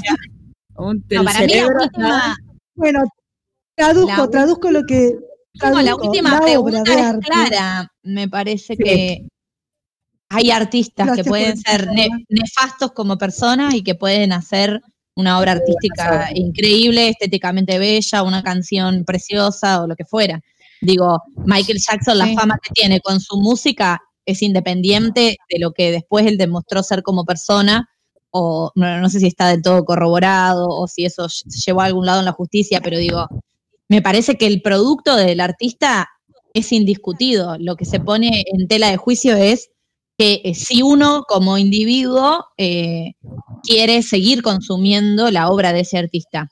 Un- 0.76 1.04
No, 1.10 1.24
para 1.24 1.24
mí 1.24 1.24
la 1.24 1.32
cerebro 1.32 1.82
última, 1.84 2.36
Bueno, 2.74 3.00
traduzco, 3.76 4.22
La- 4.22 4.28
traduzco 4.30 4.70
lo 4.70 4.82
que. 4.84 5.12
no, 5.62 5.70
la 5.70 5.82
traduzco, 5.82 6.06
última 6.08 6.30
la 6.30 6.36
obra 6.38 6.82
pregunta 6.82 6.92
de 6.96 7.18
es 7.18 7.26
clara. 7.26 7.92
Me 8.02 8.28
parece 8.28 8.74
Sí. 8.76 8.82
que 8.82 9.28
hay 10.30 10.50
artistas 10.50 11.06
Gracias 11.06 11.24
que 11.26 11.28
pueden 11.28 11.56
ser 11.58 11.88
ne- 11.92 12.08
nefastos 12.30 12.92
como 12.92 13.18
personas 13.18 13.74
y 13.74 13.82
que 13.82 13.94
pueden 13.94 14.32
hacer 14.32 14.80
una 15.14 15.38
obra 15.38 15.52
artística 15.52 16.30
increíble, 16.34 17.10
estéticamente 17.10 17.78
bella, 17.78 18.22
una 18.22 18.42
canción 18.42 19.04
preciosa 19.04 19.82
o 19.82 19.86
lo 19.86 19.94
que 19.94 20.06
fuera. 20.06 20.40
Digo, 20.82 21.20
Michael 21.46 21.78
Jackson, 21.78 22.18
la 22.18 22.26
fama 22.34 22.58
que 22.62 22.70
tiene 22.74 23.00
con 23.00 23.20
su 23.20 23.36
música 23.40 24.00
es 24.26 24.42
independiente 24.42 25.36
de 25.48 25.58
lo 25.58 25.72
que 25.72 25.90
después 25.92 26.26
él 26.26 26.36
demostró 26.36 26.82
ser 26.82 27.02
como 27.02 27.24
persona, 27.24 27.88
o 28.30 28.70
no, 28.74 28.98
no 29.00 29.08
sé 29.08 29.20
si 29.20 29.26
está 29.26 29.48
del 29.48 29.62
todo 29.62 29.84
corroborado 29.84 30.66
o 30.68 30.86
si 30.88 31.04
eso 31.04 31.26
ll- 31.26 31.44
llevó 31.66 31.82
a 31.82 31.84
algún 31.86 32.06
lado 32.06 32.18
en 32.20 32.24
la 32.24 32.32
justicia, 32.32 32.80
pero 32.82 32.98
digo, 32.98 33.26
me 33.88 34.00
parece 34.02 34.36
que 34.36 34.46
el 34.46 34.62
producto 34.62 35.16
del 35.16 35.40
artista 35.40 36.08
es 36.54 36.72
indiscutido. 36.72 37.56
Lo 37.58 37.76
que 37.76 37.84
se 37.84 38.00
pone 38.00 38.44
en 38.46 38.68
tela 38.68 38.90
de 38.90 38.96
juicio 38.96 39.36
es 39.36 39.70
que 40.18 40.40
eh, 40.44 40.54
si 40.54 40.82
uno 40.82 41.24
como 41.28 41.58
individuo 41.58 42.44
eh, 42.58 43.12
quiere 43.62 44.02
seguir 44.02 44.42
consumiendo 44.42 45.30
la 45.30 45.48
obra 45.50 45.72
de 45.72 45.80
ese 45.80 45.98
artista. 45.98 46.48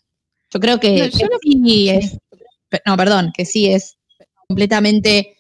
Yo 0.53 0.61
creo 0.61 0.79
que, 0.81 0.97
No, 1.31 1.39
sí 1.63 1.89
es, 1.89 2.19
no, 2.87 2.97
perdón, 2.97 3.33
que 3.37 3.45
sí 3.45 3.69
es 3.71 3.97
completamente, 4.51 5.37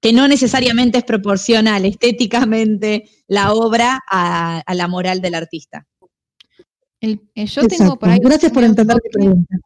que 0.00 0.12
no 0.12 0.26
necesariamente 0.26 0.98
es 0.98 1.04
proporcional 1.04 1.84
estéticamente 1.84 3.04
la 3.28 3.52
obra 3.52 4.00
a, 4.10 4.58
a 4.66 4.74
la 4.74 4.88
moral 4.88 5.20
del 5.20 5.36
artista. 5.36 5.86
El- 7.00 7.20
eh, 7.36 7.46
yo 7.46 7.62
Exacto. 7.62 7.68
tengo 7.76 7.96
por 8.00 8.08
ahí. 8.08 8.18
Gracias 8.20 8.50
por 8.50 8.64
entender 8.64 8.96
mi 9.04 9.10
pregunta. 9.10 9.56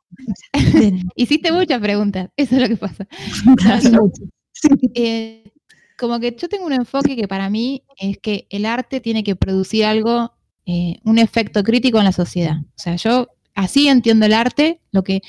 Hiciste 1.16 1.50
muchas 1.52 1.80
preguntas, 1.80 2.28
eso 2.36 2.54
es 2.56 2.60
lo 2.62 2.68
que 2.68 2.76
pasa. 2.76 3.06
Sí. 4.54 4.68
Eh, 4.94 5.50
como 5.98 6.20
que 6.20 6.36
yo 6.38 6.46
tengo 6.48 6.66
un 6.66 6.74
enfoque 6.74 7.16
que 7.16 7.26
para 7.26 7.48
mí 7.48 7.82
es 7.98 8.18
que 8.18 8.46
el 8.50 8.66
arte 8.66 9.00
tiene 9.00 9.24
que 9.24 9.34
producir 9.34 9.86
algo, 9.86 10.30
eh, 10.66 10.98
un 11.04 11.18
efecto 11.18 11.64
crítico 11.64 11.98
en 11.98 12.04
la 12.04 12.12
sociedad. 12.12 12.56
O 12.60 12.78
sea, 12.78 12.94
yo 12.96 13.28
así 13.54 13.88
entiendo 13.88 14.26
el 14.26 14.34
arte, 14.34 14.80
lo 14.92 15.02
que, 15.02 15.20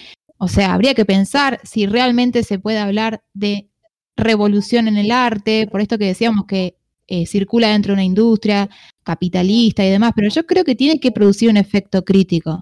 o 0.43 0.49
sea, 0.49 0.73
habría 0.73 0.93
que 0.93 1.05
pensar 1.05 1.61
si 1.63 1.85
realmente 1.85 2.43
se 2.43 2.59
puede 2.59 2.77
hablar 2.77 3.23
de 3.33 3.69
revolución 4.17 4.89
en 4.89 4.97
el 4.97 5.09
arte, 5.09 5.67
por 5.71 5.79
esto 5.79 5.97
que 5.97 6.07
decíamos 6.07 6.43
que 6.45 6.75
eh, 7.07 7.25
circula 7.25 7.69
dentro 7.69 7.91
de 7.91 7.93
una 7.93 8.03
industria 8.03 8.69
capitalista 9.03 9.85
y 9.85 9.89
demás, 9.89 10.11
pero 10.13 10.27
yo 10.27 10.45
creo 10.45 10.65
que 10.65 10.75
tiene 10.75 10.99
que 10.99 11.13
producir 11.13 11.49
un 11.49 11.55
efecto 11.55 12.03
crítico. 12.03 12.61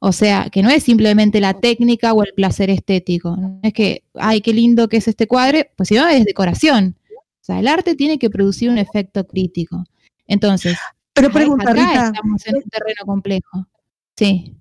O 0.00 0.10
sea, 0.10 0.48
que 0.50 0.60
no 0.60 0.70
es 0.70 0.82
simplemente 0.82 1.40
la 1.40 1.54
técnica 1.54 2.12
o 2.14 2.24
el 2.24 2.32
placer 2.34 2.68
estético. 2.68 3.36
No 3.36 3.60
es 3.62 3.72
que, 3.74 4.02
ay, 4.14 4.40
qué 4.40 4.52
lindo 4.52 4.88
que 4.88 4.96
es 4.96 5.06
este 5.06 5.28
cuadre, 5.28 5.70
pues 5.76 5.88
si 5.88 5.94
no 5.94 6.08
es 6.08 6.24
decoración. 6.24 6.96
O 7.12 7.44
sea, 7.44 7.60
el 7.60 7.68
arte 7.68 7.94
tiene 7.94 8.18
que 8.18 8.28
producir 8.28 8.70
un 8.70 8.78
efecto 8.78 9.24
crítico. 9.24 9.84
Entonces, 10.26 10.76
Pero 11.12 11.30
pregunta, 11.30 11.70
acá 11.70 11.74
Rita, 11.74 12.06
estamos 12.06 12.44
en 12.48 12.56
un 12.56 12.62
terreno 12.62 13.06
complejo. 13.06 13.68
Sí. 14.16 14.56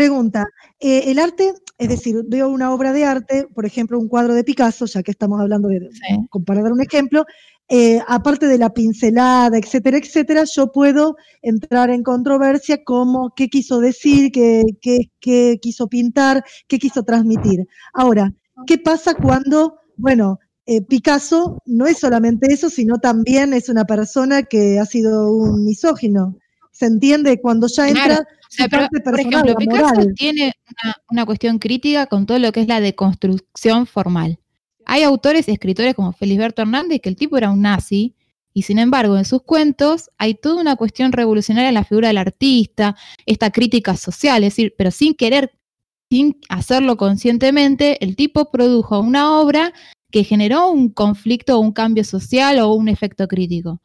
Pregunta. 0.00 0.44
eh, 0.78 1.04
el 1.10 1.18
arte, 1.18 1.54
es 1.78 1.88
decir, 1.88 2.16
veo 2.28 2.50
una 2.50 2.70
obra 2.74 2.92
de 2.92 3.04
arte, 3.04 3.46
por 3.54 3.64
ejemplo, 3.64 3.98
un 3.98 4.08
cuadro 4.08 4.34
de 4.34 4.44
Picasso, 4.44 4.84
ya 4.84 5.02
que 5.02 5.10
estamos 5.10 5.40
hablando 5.40 5.68
de, 5.68 5.88
Sí. 5.90 6.14
para 6.46 6.62
dar 6.62 6.72
un 6.72 6.82
ejemplo, 6.82 7.24
eh, 7.68 7.98
aparte 8.06 8.46
de 8.46 8.58
la 8.58 8.70
pincelada, 8.74 9.56
etcétera, 9.56 9.96
etcétera, 9.96 10.44
yo 10.54 10.70
puedo 10.70 11.16
entrar 11.42 11.88
en 11.90 12.02
controversia 12.02 12.84
como 12.84 13.32
qué 13.34 13.48
quiso 13.48 13.80
decir, 13.80 14.30
qué, 14.32 14.64
qué- 14.82 15.10
qué 15.18 15.58
quiso 15.62 15.88
pintar, 15.88 16.44
qué 16.68 16.78
quiso 16.78 17.02
transmitir. 17.02 17.66
Ahora, 17.94 18.32
¿qué 18.66 18.76
pasa 18.78 19.14
cuando, 19.14 19.78
bueno, 19.96 20.38
eh, 20.66 20.82
Picasso 20.82 21.58
no 21.64 21.86
es 21.86 21.98
solamente 21.98 22.52
eso, 22.52 22.68
sino 22.68 22.98
también 22.98 23.52
es 23.54 23.68
una 23.70 23.84
persona 23.84 24.42
que 24.42 24.78
ha 24.78 24.84
sido 24.84 25.32
un 25.32 25.64
misógino? 25.64 26.36
¿Se 26.76 26.84
entiende? 26.84 27.40
Cuando 27.40 27.68
ya 27.68 27.88
entra 27.88 28.04
Claro. 28.04 28.22
O 28.22 28.50
sea, 28.50 28.64
su 28.66 28.70
pero, 28.70 28.82
parte 28.82 29.00
por 29.00 29.14
personal, 29.14 29.48
ejemplo, 29.48 29.52
la 29.52 29.56
Picasso 29.56 29.94
moral. 29.94 30.14
tiene 30.14 30.52
una, 30.84 30.96
una 31.10 31.26
cuestión 31.26 31.58
crítica 31.58 32.06
con 32.06 32.26
todo 32.26 32.38
lo 32.38 32.52
que 32.52 32.60
es 32.60 32.68
la 32.68 32.80
deconstrucción 32.80 33.86
formal. 33.86 34.38
Hay 34.84 35.02
autores 35.02 35.48
y 35.48 35.52
escritores 35.52 35.94
como 35.94 36.12
Felisberto 36.12 36.62
Hernández 36.62 37.00
que 37.00 37.08
el 37.08 37.16
tipo 37.16 37.38
era 37.38 37.50
un 37.50 37.62
nazi 37.62 38.14
y 38.52 38.62
sin 38.62 38.78
embargo 38.78 39.16
en 39.16 39.24
sus 39.24 39.42
cuentos 39.42 40.10
hay 40.18 40.34
toda 40.34 40.60
una 40.60 40.76
cuestión 40.76 41.12
revolucionaria 41.12 41.68
en 41.68 41.74
la 41.74 41.84
figura 41.84 42.08
del 42.08 42.18
artista, 42.18 42.94
esta 43.24 43.50
crítica 43.50 43.96
social, 43.96 44.44
es 44.44 44.52
decir, 44.52 44.74
pero 44.76 44.90
sin 44.90 45.14
querer, 45.14 45.52
sin 46.10 46.38
hacerlo 46.50 46.96
conscientemente, 46.98 48.02
el 48.04 48.16
tipo 48.16 48.50
produjo 48.50 49.00
una 49.00 49.40
obra 49.40 49.72
que 50.10 50.24
generó 50.24 50.70
un 50.70 50.90
conflicto 50.90 51.56
o 51.56 51.60
un 51.60 51.72
cambio 51.72 52.04
social 52.04 52.58
o 52.60 52.72
un 52.74 52.88
efecto 52.88 53.26
crítico. 53.28 53.80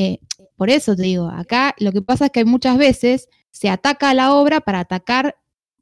Eh, 0.00 0.20
por 0.56 0.70
eso 0.70 0.94
te 0.94 1.02
digo, 1.02 1.26
acá 1.28 1.74
lo 1.80 1.90
que 1.90 2.02
pasa 2.02 2.26
es 2.26 2.30
que 2.30 2.44
muchas 2.44 2.78
veces 2.78 3.28
se 3.50 3.68
ataca 3.68 4.10
a 4.10 4.14
la 4.14 4.32
obra 4.32 4.60
para 4.60 4.78
atacar 4.78 5.34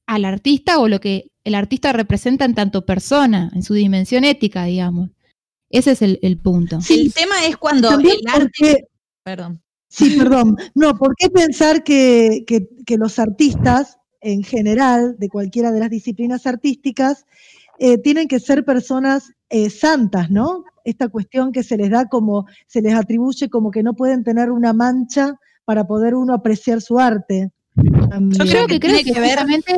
al 0.07 0.25
artista 0.25 0.79
o 0.79 0.89
lo 0.89 1.01
que 1.01 1.31
el 1.45 1.55
artista 1.55 1.93
representa 1.93 2.47
en 2.47 2.55
tanto 2.55 2.87
persona, 2.87 3.51
en 3.55 3.63
su 3.63 3.75
dimensión 3.75 4.25
ética, 4.25 4.65
digamos. 4.65 5.11
Ese 5.69 5.91
es 5.91 6.01
el, 6.01 6.19
el 6.23 6.39
punto. 6.39 6.79
El 6.89 7.13
tema 7.13 7.35
es 7.47 7.59
cuando 7.59 7.91
También 7.91 8.17
el 8.23 8.29
arte... 8.29 8.41
porque, 8.59 8.85
Perdón. 9.23 9.61
sí, 9.89 10.17
perdón, 10.17 10.57
no, 10.75 10.97
¿por 10.97 11.15
qué 11.17 11.29
pensar 11.29 11.85
que, 11.85 12.45
que- 12.47 12.69
que 12.87 12.97
los 12.97 13.19
artistas, 13.19 13.99
en 14.23 14.43
general, 14.45 15.17
de 15.19 15.29
cualquiera 15.29 15.73
de 15.73 15.81
las 15.81 15.91
disciplinas 15.91 16.47
artísticas, 16.47 17.27
eh, 17.79 17.99
tienen 17.99 18.29
que 18.29 18.41
ser 18.41 18.65
personas 18.65 19.33
eh, 19.51 19.69
santas, 19.69 20.31
¿no? 20.31 20.65
Esta 20.87 21.09
cuestión 21.09 21.53
que 21.53 21.63
se 21.63 21.77
les 21.77 21.91
da 21.91 22.07
como, 22.07 22.47
se 22.67 22.81
les 22.81 22.95
atribuye 22.95 23.51
como 23.51 23.71
que 23.71 23.83
no 23.83 23.95
pueden 23.95 24.25
tener 24.25 24.51
una 24.51 24.73
mancha 24.73 25.35
para 25.65 25.87
poder 25.87 26.15
uno 26.15 26.33
apreciar 26.33 26.81
su 26.81 26.99
arte. 26.99 27.51
Yo 27.75 28.45
Yo 28.45 28.63
lo 28.63 28.67
que 28.69 28.81
creo 28.81 28.99
que 28.99 29.13
que 29.13 29.15
justamente, 29.15 29.75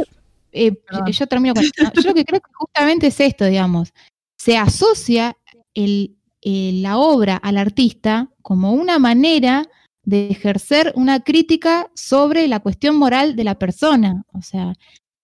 eh, 0.53 0.73
yo 1.11 1.27
termino 1.27 1.55
con 1.55 1.65
esto. 1.65 1.83
Yo 1.95 2.09
lo 2.09 2.15
que 2.15 2.25
creo 2.25 2.41
que 2.41 2.51
justamente 2.55 3.07
es 3.09 3.19
esto, 3.21 3.47
digamos. 3.47 3.93
Se 4.37 4.57
asocia 4.57 5.37
el, 5.75 6.17
eh, 6.43 6.73
la 6.75 6.99
obra 6.99 7.37
al 7.37 7.57
artista 7.57 8.31
como 8.43 8.73
una 8.73 8.99
manera 8.99 9.67
de 10.05 10.29
ejercer 10.29 10.93
una 10.95 11.21
crítica 11.21 11.91
sobre 11.95 12.49
la 12.49 12.61
cuestión 12.61 12.97
moral 12.97 13.35
de 13.35 13.45
la 13.45 13.59
persona. 13.59 14.25
O 14.33 14.43
sea, 14.43 14.75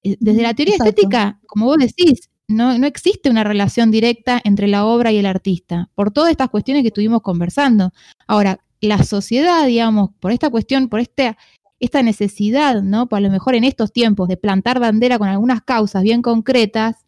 eh, 0.02 0.16
desde 0.18 0.42
la 0.42 0.54
teoría 0.54 0.74
Exacto. 0.74 0.90
estética, 0.90 1.40
como 1.46 1.66
vos 1.66 1.78
decís, 1.78 2.28
no, 2.48 2.78
no 2.78 2.86
existe 2.86 3.30
una 3.30 3.44
relación 3.44 3.90
directa 3.90 4.40
entre 4.44 4.68
la 4.68 4.84
obra 4.86 5.12
y 5.12 5.18
el 5.18 5.26
artista, 5.26 5.90
por 5.94 6.10
todas 6.12 6.30
estas 6.30 6.50
cuestiones 6.50 6.82
que 6.82 6.88
estuvimos 6.88 7.22
conversando. 7.22 7.92
Ahora, 8.26 8.60
la 8.80 9.02
sociedad, 9.04 9.66
digamos, 9.66 10.10
por 10.20 10.32
esta 10.32 10.50
cuestión, 10.50 10.88
por 10.88 11.00
este 11.00 11.36
esta 11.80 12.02
necesidad, 12.02 12.82
¿no? 12.82 13.08
Por 13.08 13.18
a 13.18 13.20
lo 13.20 13.30
mejor 13.30 13.54
en 13.54 13.64
estos 13.64 13.92
tiempos 13.92 14.28
de 14.28 14.36
plantar 14.38 14.80
bandera 14.80 15.18
con 15.18 15.28
algunas 15.28 15.62
causas 15.62 16.02
bien 16.02 16.22
concretas, 16.22 17.04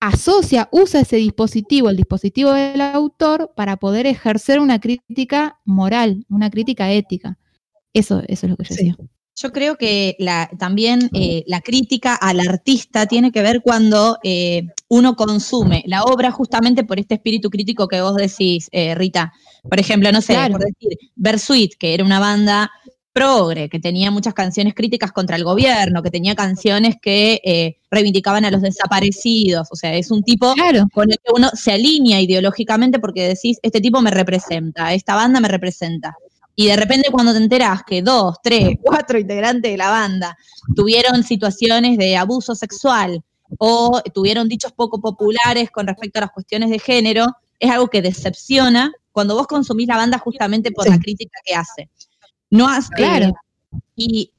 asocia, 0.00 0.68
usa 0.72 1.00
ese 1.02 1.16
dispositivo, 1.16 1.90
el 1.90 1.96
dispositivo 1.96 2.52
del 2.52 2.80
autor, 2.82 3.52
para 3.56 3.76
poder 3.78 4.06
ejercer 4.06 4.60
una 4.60 4.80
crítica 4.80 5.60
moral, 5.66 6.26
una 6.30 6.50
crítica 6.50 6.90
ética. 6.92 7.38
Eso, 7.94 8.22
eso 8.28 8.46
es 8.46 8.50
lo 8.50 8.56
que 8.58 8.64
yo 8.64 8.74
Sí. 8.76 8.86
decía. 8.90 8.96
Yo 9.42 9.52
creo 9.52 9.76
que 9.76 10.16
la- 10.18 10.50
también 10.58 11.08
eh, 11.14 11.44
la 11.46 11.60
crítica 11.62 12.14
al 12.14 12.40
artista 12.40 13.06
tiene 13.06 13.32
que 13.32 13.40
ver 13.42 13.62
cuando 13.62 14.18
eh, 14.22 14.64
uno 14.88 15.16
consume 15.16 15.82
la 15.86 16.02
obra 16.02 16.30
justamente 16.30 16.84
por 16.84 16.98
este 17.00 17.14
espíritu 17.14 17.48
crítico 17.48 17.88
que 17.88 18.02
vos 18.02 18.16
decís, 18.16 18.68
eh, 18.72 18.94
Rita. 18.94 19.32
Por 19.68 19.80
ejemplo, 19.80 20.12
no 20.12 20.20
sé, 20.20 20.34
Claro. 20.34 20.52
por 20.52 20.64
decir, 20.64 20.98
Bersuit, 21.16 21.74
que 21.78 21.94
era 21.94 22.04
una 22.04 22.18
banda 22.20 22.70
progre, 23.12 23.68
que 23.68 23.80
tenía 23.80 24.10
muchas 24.10 24.34
canciones 24.34 24.74
críticas 24.74 25.10
contra 25.10 25.36
el 25.36 25.42
gobierno, 25.44 26.02
que 26.02 26.10
tenía 26.10 26.34
canciones 26.34 26.94
que 27.02 27.40
eh, 27.44 27.78
reivindicaban 27.90 28.44
a 28.44 28.50
los 28.50 28.62
desaparecidos. 28.62 29.68
O 29.72 29.76
sea, 29.76 29.94
es 29.94 30.10
un 30.10 30.22
tipo 30.22 30.52
Claro, 30.54 30.84
con 30.92 31.10
el 31.10 31.16
que 31.16 31.32
uno 31.34 31.48
se 31.54 31.72
alinea 31.72 32.20
ideológicamente 32.20 32.98
porque 33.00 33.26
decís, 33.26 33.58
este 33.62 33.80
tipo 33.80 34.00
me 34.00 34.10
representa, 34.10 34.92
esta 34.94 35.14
banda 35.14 35.40
me 35.40 35.48
representa. 35.48 36.14
Y 36.60 36.66
de 36.66 36.76
repente 36.76 37.08
cuando 37.10 37.32
te 37.32 37.38
enterás 37.38 37.84
que 37.86 38.02
dos, 38.02 38.36
tres, 38.42 38.76
cuatro 38.82 39.18
integrantes 39.18 39.72
de 39.72 39.78
la 39.78 39.88
banda 39.88 40.36
tuvieron 40.76 41.22
situaciones 41.22 41.96
de 41.96 42.18
abuso 42.18 42.54
sexual 42.54 43.24
o 43.56 44.02
tuvieron 44.12 44.46
dichos 44.46 44.70
poco 44.72 45.00
populares 45.00 45.70
con 45.70 45.86
respecto 45.86 46.18
a 46.18 46.20
las 46.20 46.32
cuestiones 46.32 46.68
de 46.68 46.78
género, 46.78 47.24
es 47.58 47.70
algo 47.70 47.88
que 47.88 48.02
decepciona 48.02 48.92
cuando 49.10 49.36
vos 49.36 49.46
consumís 49.46 49.88
la 49.88 49.96
banda 49.96 50.18
justamente 50.18 50.70
por 50.70 50.84
Sí. 50.84 50.90
la 50.90 50.98
crítica 50.98 51.38
que 51.46 51.54
hace. 51.54 51.88
No 52.50 52.68
has, 52.68 52.90
Claro. 52.90 53.28
eh, 53.28 53.78
y, 53.96 54.30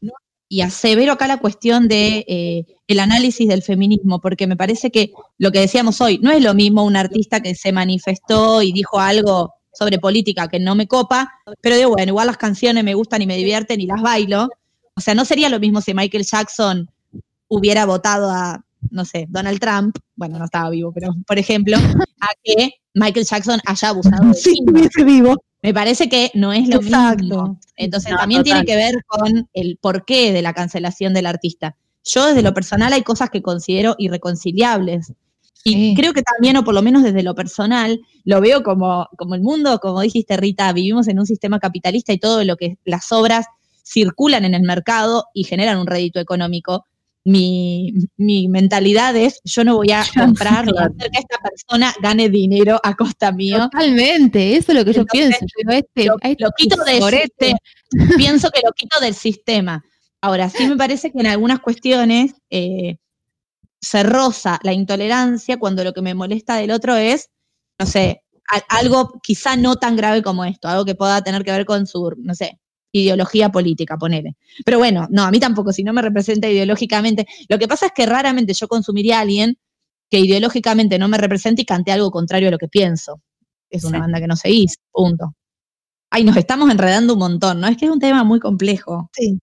y 0.48 0.62
asevero 0.62 1.14
acá 1.14 1.26
la 1.26 1.40
cuestión 1.40 1.88
de 1.88 2.24
eh, 2.28 2.66
el 2.88 3.00
análisis 3.00 3.48
del 3.48 3.64
feminismo, 3.64 4.22
porque 4.22 4.46
me 4.46 4.56
parece 4.56 4.92
que 4.92 5.12
lo 5.40 5.52
que 5.52 5.62
decíamos 5.62 6.00
hoy, 6.02 6.20
no 6.20 6.30
es 6.30 6.44
lo 6.44 6.54
mismo 6.54 6.84
un 6.84 6.98
artista 6.98 7.40
que 7.42 7.56
se 7.56 7.72
manifestó 7.72 8.62
y 8.62 8.74
dijo 8.74 9.00
algo 9.00 9.56
sobre 9.74 10.00
política 10.00 10.48
que 10.48 10.60
no 10.60 10.76
me 10.76 10.88
copa, 10.88 11.32
pero 11.62 11.76
digo, 11.78 11.92
bueno, 11.92 12.10
igual 12.12 12.28
las 12.28 12.38
canciones 12.38 12.84
me 12.84 12.94
gustan 12.94 13.22
y 13.22 13.28
me 13.28 13.38
divierten 13.38 13.80
y 13.82 13.86
las 13.88 14.02
bailo. 14.02 14.50
O 14.96 15.02
sea, 15.02 15.16
no 15.16 15.24
sería 15.26 15.50
lo 15.50 15.60
mismo 15.60 15.82
si 15.82 15.94
Michael 15.94 16.26
Jackson 16.26 16.90
hubiera 17.48 17.86
votado 17.86 18.30
a, 18.30 18.64
no 18.90 19.06
sé, 19.06 19.26
Donald 19.30 19.60
Trump, 19.60 19.96
bueno, 20.16 20.38
no 20.40 20.46
estaba 20.46 20.70
vivo, 20.70 20.92
pero 20.94 21.14
por 21.26 21.40
ejemplo, 21.40 21.78
a 22.22 22.28
que 22.44 22.74
Michael 22.94 23.26
Jackson 23.26 23.60
haya 23.66 23.90
abusado 23.90 24.28
de 24.28 24.34
Si 24.34 24.52
sí. 24.52 24.56
estuviese 24.60 25.04
vivo. 25.04 25.36
Me 25.64 25.74
parece 25.76 26.10
que 26.10 26.32
no 26.34 26.52
es 26.52 26.68
lo 26.68 26.78
Exacto. 26.82 27.24
mismo. 27.24 27.60
Entonces 27.76 28.12
No, 28.12 28.18
también 28.18 28.42
total. 28.44 28.66
tiene 28.66 28.66
que 28.66 28.76
ver 28.76 29.04
con 29.06 29.48
el 29.54 29.78
porqué 29.80 30.34
de 30.34 30.42
la 30.42 30.54
cancelación 30.54 31.14
del 31.14 31.28
artista. 31.28 31.76
Yo 32.04 32.26
desde 32.26 32.42
lo 32.42 32.54
personal 32.54 32.92
hay 32.94 33.04
cosas 33.04 33.30
que 33.30 33.44
considero 33.44 33.96
irreconciliables. 34.00 35.14
Y 35.64 35.74
Sí. 35.74 35.94
creo 35.96 36.14
que 36.14 36.24
también, 36.24 36.58
o 36.58 36.64
por 36.64 36.74
lo 36.74 36.82
menos 36.82 37.04
desde 37.04 37.22
lo 37.24 37.36
personal, 37.36 38.00
lo 38.24 38.42
veo 38.42 38.64
como, 38.64 39.08
como 39.18 39.36
el 39.36 39.42
mundo, 39.42 39.78
como 39.80 40.02
dijiste 40.02 40.36
Rita, 40.38 40.72
vivimos 40.74 41.08
en 41.08 41.20
un 41.20 41.26
sistema 41.28 41.60
capitalista 41.60 42.14
y 42.14 42.18
todo 42.20 42.44
lo 42.44 42.56
que 42.58 42.78
las 42.84 43.12
obras 43.12 43.46
circulan 43.84 44.46
en 44.46 44.54
el 44.56 44.64
mercado 44.64 45.26
y 45.34 45.44
generan 45.44 45.78
un 45.78 45.88
rédito 45.88 46.20
económico. 46.20 46.86
Mi, 47.24 47.94
mi 48.18 48.48
mentalidad 48.48 49.16
es, 49.16 49.42
yo 49.44 49.64
no 49.64 49.76
voy 49.76 49.92
a 49.92 50.04
comprar 50.34 50.66
ni 50.66 50.72
Claro. 50.72 50.92
hacer 50.96 51.12
que 51.12 51.20
esta 51.20 51.38
persona 51.38 51.94
gane 52.02 52.30
dinero 52.30 52.80
a 52.84 52.96
costa 52.96 53.32
mío. 53.32 53.58
totalmente, 53.72 54.56
eso 54.56 54.72
es 54.72 54.78
lo 54.80 54.86
que 54.86 54.94
yo 54.94 55.06
pienso. 55.06 55.38
Yo 55.42 55.72
este, 55.72 56.06
lo, 56.06 56.16
este 56.24 56.44
lo 56.44 56.50
quito 56.58 56.84
del 56.84 57.00
sorete, 57.00 57.54
sistema. 57.92 58.18
Pienso 58.18 58.50
que 58.50 58.62
lo 58.66 58.72
quito 58.72 59.00
del 59.00 59.14
sistema. 59.14 59.84
Ahora, 60.22 60.50
sí 60.50 60.66
me 60.66 60.76
parece 60.78 61.12
que 61.12 61.20
en 61.20 61.28
algunas 61.28 61.60
cuestiones 61.60 62.34
eh, 62.50 62.98
se 63.82 64.04
roza 64.04 64.60
la 64.64 64.74
intolerancia 64.74 65.58
cuando 65.58 65.84
lo 65.84 65.94
que 65.94 66.02
me 66.02 66.14
molesta 66.14 66.56
del 66.58 66.72
otro 66.72 66.96
es, 66.96 67.30
no 67.80 67.86
sé, 67.86 68.24
a- 68.50 68.78
algo 68.78 69.20
quizá 69.24 69.56
no 69.56 69.76
tan 69.78 69.96
grave 69.96 70.22
como 70.22 70.46
esto, 70.46 70.68
algo 70.68 70.86
que 70.86 70.96
pueda 70.96 71.22
tener 71.24 71.44
que 71.44 71.52
ver 71.52 71.66
con 71.66 71.88
su, 71.88 72.14
no 72.18 72.36
sé, 72.36 72.60
ideología 72.94 73.50
política, 73.50 73.98
ponele. 73.98 74.36
Pero 74.66 74.78
bueno, 74.78 75.08
no, 75.10 75.24
a 75.24 75.32
mí 75.32 75.40
tampoco, 75.40 75.72
si 75.74 75.84
no 75.84 75.94
me 75.94 76.02
representa 76.02 76.50
ideológicamente. 76.50 77.26
Lo 77.50 77.58
que 77.58 77.68
pasa 77.68 77.88
es 77.88 77.92
que 77.94 78.06
raramente 78.06 78.54
yo 78.54 78.68
consumiría 78.68 79.18
a 79.18 79.22
alguien 79.22 79.58
que 80.10 80.20
ideológicamente 80.20 81.00
no 81.00 81.08
me 81.08 81.18
representa 81.18 81.62
y 81.62 81.66
cante 81.66 81.92
algo 81.92 82.12
contrario 82.12 82.50
a 82.50 82.52
lo 82.52 82.58
que 82.58 82.68
pienso. 82.68 83.22
Es 83.70 83.86
una 83.86 83.98
Sí. 83.98 84.02
banda 84.02 84.20
que 84.20 84.28
no 84.28 84.36
seguís, 84.36 84.76
punto. 84.92 85.34
Ay, 86.10 86.26
nos 86.26 86.36
estamos 86.36 86.70
enredando 86.70 87.14
un 87.14 87.20
montón, 87.20 87.62
¿no? 87.62 87.68
Es 87.68 87.78
que 87.78 87.86
es 87.86 87.92
un 87.92 88.00
tema 88.00 88.24
muy 88.26 88.40
complejo. 88.42 89.10
Sí, 89.14 89.40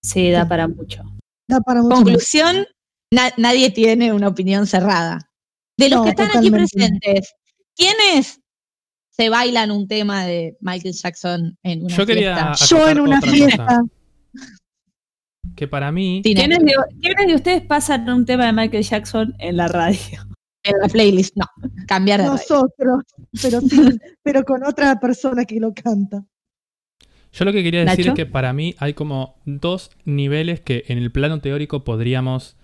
Sí, 0.00 0.30
da 0.30 0.46
para 0.48 0.68
mucho. 0.68 1.02
da 1.48 1.60
para 1.60 1.82
mucho. 1.82 1.96
Conclusión, 1.96 2.64
na- 3.10 3.32
nadie 3.36 3.70
tiene 3.70 4.12
una 4.12 4.28
opinión 4.28 4.66
cerrada. 4.66 5.30
De 5.78 5.88
los 5.90 5.98
No, 5.98 6.04
que 6.04 6.10
están 6.10 6.30
aquí 6.36 6.50
presentes, 6.50 7.34
¿quiénes 7.76 8.40
se 9.10 9.28
bailan 9.28 9.70
un 9.70 9.86
tema 9.88 10.24
de 10.24 10.56
Michael 10.60 10.94
Jackson 10.94 11.58
en 11.62 11.84
una 11.84 11.94
Yo 11.96 12.06
quería 12.06 12.54
fiesta? 12.54 12.66
Yo 12.66 12.88
en 12.88 13.00
una 13.00 13.20
fiesta. 13.20 13.56
cosa, 13.66 13.82
que 15.54 15.68
para 15.68 15.92
mí, 15.92 16.20
¿Quiénes 16.24 16.58
de, 16.58 16.72
quiénes 17.00 17.26
de 17.28 17.34
ustedes 17.34 17.62
pasan 17.62 18.08
un 18.10 18.24
tema 18.26 18.46
de 18.46 18.52
Michael 18.52 18.82
Jackson 18.84 19.34
en 19.38 19.56
la 19.56 19.68
radio? 19.68 20.26
en 20.64 20.78
la 20.82 20.88
playlist, 20.88 21.36
no, 21.36 21.44
cambiar 21.86 22.20
de 22.20 22.26
radio. 22.26 22.38
Nosotros, 22.40 23.04
pero 23.40 23.60
sí, 23.60 23.68
pero 24.24 24.42
con 24.44 24.64
otra 24.66 24.98
persona 24.98 25.44
que 25.44 25.60
lo 25.60 25.72
canta. 25.72 26.24
yo 27.32 27.44
lo 27.44 27.52
que 27.52 27.62
quería 27.62 27.84
decir 27.84 27.98
Nacho. 28.00 28.10
es 28.10 28.16
que 28.16 28.26
para 28.26 28.52
mí 28.52 28.74
hay 28.78 28.92
como 28.94 29.36
dos 29.44 29.92
niveles 30.04 30.60
que 30.60 30.82
en 30.88 30.98
el 30.98 31.12
plano 31.12 31.40
teórico 31.40 31.84
podríamos 31.84 32.55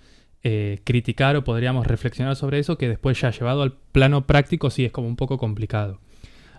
eh, 0.44 0.80
criticar 0.84 1.36
o 1.36 1.44
podríamos 1.44 1.86
reflexionar 1.86 2.36
sobre 2.36 2.58
eso, 2.58 2.76
que 2.78 2.88
después 2.88 3.20
ya 3.20 3.30
llevado 3.30 3.62
al 3.62 3.72
plano 3.92 4.26
práctico 4.26 4.70
sí 4.70 4.84
es 4.84 4.92
como 4.92 5.08
un 5.08 5.16
poco 5.16 5.38
complicado. 5.38 6.00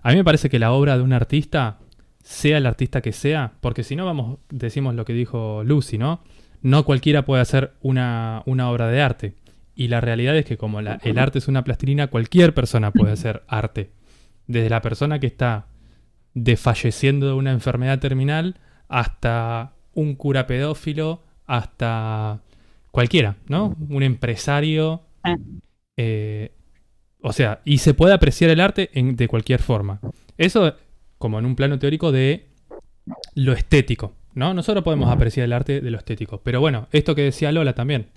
A 0.02 0.12
mí 0.12 0.16
me 0.18 0.24
parece 0.24 0.50
que 0.50 0.60
la 0.60 0.72
obra 0.72 0.98
de 0.98 1.04
un 1.04 1.14
artista, 1.14 1.80
sea 2.24 2.58
el 2.58 2.66
artista 2.66 3.02
que 3.02 3.12
sea, 3.12 3.54
porque 3.62 3.84
si 3.84 3.96
no 3.96 4.06
vamos, 4.06 4.40
decimos 4.50 4.96
lo 4.96 5.04
que 5.06 5.14
dijo 5.14 5.64
Lucy, 5.66 5.98
¿no? 5.98 6.22
No 6.62 6.86
cualquiera 6.86 7.26
puede 7.26 7.42
hacer 7.42 7.74
una, 7.82 8.44
una 8.46 8.70
obra 8.70 8.88
de 8.88 9.02
arte. 9.02 9.34
Y 9.76 9.88
la 9.90 10.00
realidad 10.02 10.38
es 10.38 10.46
que 10.46 10.56
como 10.58 10.82
la- 10.82 11.00
el 11.04 11.18
arte 11.18 11.40
es 11.40 11.48
una 11.48 11.64
plastilina, 11.64 12.08
cualquier 12.08 12.54
persona 12.54 12.92
puede 12.92 13.12
hacer 13.14 13.44
arte. 13.48 13.92
Desde 14.48 14.70
la 14.70 14.82
persona 14.82 15.20
que 15.20 15.28
está 15.28 15.68
desfalleciendo 16.34 17.28
de 17.28 17.34
una 17.34 17.52
enfermedad 17.52 18.00
terminal 18.00 18.58
hasta 18.88 19.74
un 19.94 20.16
cura 20.16 20.48
pedófilo, 20.48 21.24
hasta 21.46 22.40
cualquiera, 22.94 23.36
¿no? 23.48 23.76
Un 23.90 24.04
empresario. 24.04 25.02
Ah. 25.24 25.36
eh, 25.98 26.52
o 27.22 27.34
sea, 27.34 27.62
y 27.66 27.80
se 27.80 27.94
puede 27.94 28.14
apreciar 28.14 28.50
el 28.52 28.60
arte 28.60 28.90
en- 28.94 29.16
de 29.16 29.28
cualquier 29.28 29.62
forma. 29.62 30.00
Eso 30.38 30.76
como 31.18 31.40
en 31.40 31.46
un 31.46 31.56
plano 31.56 31.80
teórico 31.80 32.12
de 32.12 32.50
lo 33.36 33.54
estético, 33.54 34.14
¿no? 34.36 34.54
Nosotros 34.54 34.84
podemos 34.84 35.10
apreciar 35.10 35.46
el 35.46 35.54
arte 35.54 35.80
de 35.82 35.90
lo 35.90 35.98
estético. 35.98 36.42
Pero 36.44 36.60
bueno, 36.60 36.88
esto 36.92 37.16
que 37.16 37.22
decía 37.24 37.52
Lola 37.52 37.74
también. 37.74 38.08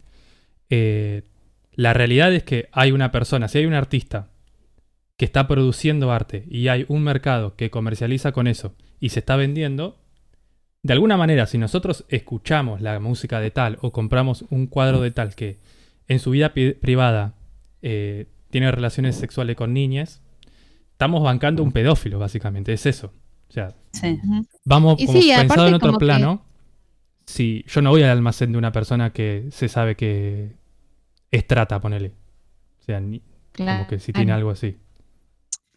eh, 0.71 1.23
la 1.77 1.93
realidad 1.93 2.33
es 2.35 2.43
que 2.43 2.69
hay 2.73 2.91
una 2.93 3.13
persona, 3.13 3.49
si 3.49 3.59
hay 3.59 3.67
un 3.67 3.75
artista 3.75 4.29
que 5.17 5.25
está 5.27 5.47
produciendo 5.47 6.11
arte 6.11 6.45
y 6.51 6.69
hay 6.69 6.85
un 6.89 7.03
mercado 7.05 7.55
que 7.55 7.71
comercializa 7.71 8.33
con 8.33 8.47
eso 8.47 8.75
y 8.99 9.11
se 9.11 9.21
está 9.21 9.37
vendiendo, 9.37 9.99
de 10.87 10.93
alguna 10.93 11.17
manera, 11.17 11.47
si 11.47 11.59
nosotros 11.59 12.05
escuchamos 12.09 12.81
la 12.81 13.01
música 13.01 13.41
de 13.41 13.51
tal 13.51 13.79
o 13.83 13.91
compramos 13.93 14.45
un 14.51 14.67
cuadro 14.69 15.01
de 15.01 15.11
tal 15.11 15.35
que 15.35 15.59
en 16.09 16.21
su 16.21 16.31
vida 16.31 16.53
privada 16.55 17.35
eh, 17.83 18.27
tiene 18.51 18.71
relaciones 18.71 19.17
sexuales 19.17 19.57
con 19.57 19.73
niñas, 19.75 20.23
estamos 20.93 21.23
bancando 21.23 21.63
un 21.63 21.73
pedófilo, 21.73 22.19
básicamente, 22.19 22.73
es 22.73 22.87
eso. 22.87 23.13
O 23.49 23.53
sea, 23.53 23.75
Sí. 23.93 24.19
vamos 24.65 25.01
Y 25.01 25.07
como 25.07 25.21
sí, 25.21 25.31
pensado 25.37 25.69
en 25.69 25.75
otro 25.75 25.89
como 25.89 25.99
que- 25.99 26.05
plano. 26.07 26.43
Si 27.27 27.65
yo 27.67 27.83
no 27.83 27.91
voy 27.91 28.03
al 28.05 28.11
almacén 28.11 28.53
de 28.53 28.59
una 28.59 28.71
persona 28.71 29.13
que 29.13 29.47
se 29.51 29.69
sabe 29.69 29.97
que 29.97 30.53
es 31.33 31.47
trata, 31.49 31.81
ponele. 31.81 32.13
O 32.81 32.85
sea, 32.85 33.01
ni- 33.01 33.23
como 33.57 33.89
que 33.89 33.99
si 33.99 34.13
tiene 34.13 34.31
algo 34.33 34.51
así. 34.51 34.77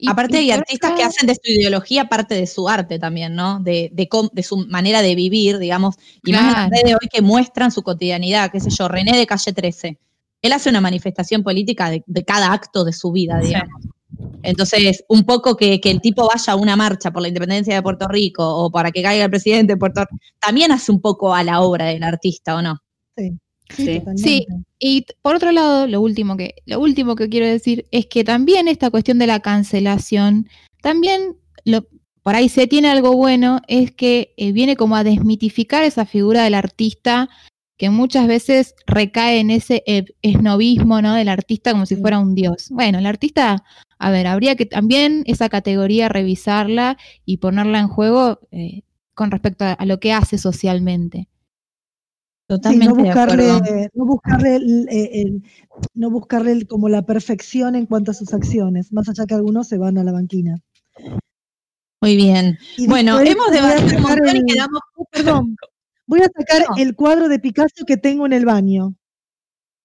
Y- 0.02 0.10
Aparte 0.10 0.42
y 0.42 0.46
hay 0.46 0.52
artistas 0.58 0.94
que 0.94 1.04
hacen 1.04 1.28
de 1.28 1.36
su 1.36 1.52
ideología 1.52 2.08
parte 2.08 2.34
de 2.34 2.48
su 2.48 2.70
arte 2.70 3.00
también, 3.00 3.36
¿no? 3.36 3.60
De, 3.60 3.90
de, 3.94 4.08
cómo- 4.08 4.30
de 4.34 4.44
su 4.44 4.58
manera 4.68 5.02
de 5.02 5.14
vivir, 5.14 5.58
digamos, 5.60 5.96
y 6.24 6.32
más 6.32 6.40
en 6.42 6.46
las 6.48 6.54
Claro. 6.56 6.70
redes 6.72 6.84
de 6.86 6.94
hoy 6.94 7.08
que 7.12 7.22
muestran 7.22 7.70
su 7.72 7.84
cotidianidad, 7.84 8.50
qué 8.50 8.62
sé 8.62 8.70
yo, 8.70 8.88
René 8.88 9.18
de 9.18 9.28
Calle 9.28 9.52
13. 9.52 10.00
Él 10.42 10.54
hace 10.54 10.70
una 10.70 10.80
manifestación 10.80 11.44
política 11.44 11.90
de, 11.90 12.02
de 12.08 12.24
cada 12.24 12.54
acto 12.54 12.86
de 12.86 12.94
su 12.94 13.12
vida, 13.12 13.42
Sí. 13.42 13.48
digamos. 13.48 13.82
Entonces, 14.42 15.04
un 15.10 15.24
poco 15.26 15.58
que, 15.58 15.82
que 15.82 15.92
el 15.92 16.00
tipo 16.02 16.28
vaya 16.28 16.54
a 16.54 16.56
una 16.56 16.76
marcha 16.78 17.12
por 17.12 17.22
la 17.22 17.28
independencia 17.28 17.76
de 17.76 17.82
Puerto 17.82 18.08
Rico 18.08 18.44
o 18.48 18.72
para 18.72 18.92
que 18.92 19.04
caiga 19.04 19.26
el 19.26 19.30
presidente 19.30 19.74
de 19.74 19.78
Puerto 19.78 20.02
Rico, 20.02 20.16
también 20.40 20.72
hace 20.72 20.92
un 20.94 21.02
poco 21.02 21.34
a 21.36 21.44
la 21.44 21.60
obra 21.62 21.86
del 21.86 22.04
artista, 22.04 22.56
¿o 22.56 22.62
no? 22.62 22.78
Sí, 23.18 23.34
Sí. 23.76 24.02
Sí. 24.16 24.48
Y 24.80 25.06
por 25.22 25.36
otro 25.36 25.52
lado, 25.52 25.88
lo 25.88 26.02
último 26.02 26.38
que, 26.38 26.56
lo 26.66 26.80
último 26.80 27.16
que 27.16 27.30
quiero 27.30 27.46
decir 27.46 27.86
es 27.92 28.08
que 28.08 28.24
también 28.24 28.68
esta 28.68 28.90
cuestión 28.90 29.20
de 29.20 29.28
la 29.28 29.40
cancelación, 29.42 30.48
también 30.82 31.36
lo, 31.66 31.86
por 32.24 32.36
ahí 32.36 32.50
se 32.50 32.68
tiene 32.68 32.90
algo 32.90 33.16
bueno, 33.16 33.62
es 33.68 33.92
que 33.92 34.34
eh, 34.38 34.52
viene 34.52 34.76
como 34.76 34.96
a 34.96 35.04
desmitificar 35.04 35.84
esa 35.84 36.06
figura 36.06 36.44
del 36.44 36.54
artista 36.54 37.30
que 37.78 37.90
muchas 37.90 38.28
veces 38.28 38.76
recae 38.88 39.40
en 39.40 39.52
ese 39.52 39.84
eh, 39.88 40.06
esnovismo, 40.22 41.02
¿no? 41.02 41.14
Del 41.14 41.30
artista 41.30 41.72
como 41.72 41.86
si 41.86 41.96
fuera 41.96 42.20
un 42.20 42.36
dios. 42.36 42.68
Bueno, 42.72 43.00
el 43.00 43.06
artista, 43.06 43.64
a 43.98 44.12
ver, 44.12 44.28
habría 44.28 44.58
que 44.58 44.66
también 44.66 45.24
esa 45.28 45.48
categoría 45.48 46.10
revisarla 46.10 46.98
y 47.26 47.38
ponerla 47.38 47.80
en 47.80 47.88
juego 47.88 48.42
eh, 48.52 48.82
con 49.14 49.32
respecto 49.32 49.64
a, 49.64 49.72
a 49.72 49.86
lo 49.86 50.02
que 50.02 50.12
hace 50.12 50.38
socialmente. 50.38 51.29
Sí, 52.50 52.78
no 52.78 52.96
de 52.96 53.04
buscarle, 53.04 53.90
no 53.94 54.06
buscarle, 54.06 54.56
el- 54.56 54.88
el- 54.90 55.10
el- 55.14 55.44
no 55.94 56.10
buscarle 56.10 56.66
como 56.66 56.90
la 56.90 57.04
perfección 57.04 57.76
en 57.76 57.86
cuanto 57.86 58.10
a 58.10 58.16
sus 58.16 58.34
acciones, 58.34 58.92
más 58.92 59.08
allá 59.08 59.26
que 59.28 59.36
algunos 59.36 59.68
se 59.68 59.78
van 59.78 60.00
a 60.00 60.04
la 60.04 60.12
banquina. 60.12 60.58
Muy 62.02 62.16
bien. 62.16 62.58
Y 62.78 62.88
Bueno, 62.88 63.20
hemos 63.20 63.52
debatido 63.52 63.98
un 64.00 64.36
y 64.36 64.46
quedamos. 64.46 64.82
Perdón, 65.12 65.56
voy 66.08 66.22
a 66.22 66.30
sacar 66.36 66.66
No. 66.70 66.76
el 66.78 66.96
cuadro 66.96 67.28
de 67.30 67.38
Picasso 67.40 67.86
que 67.86 67.98
tengo 67.98 68.26
en 68.26 68.34
el 68.34 68.46
baño. 68.46 68.96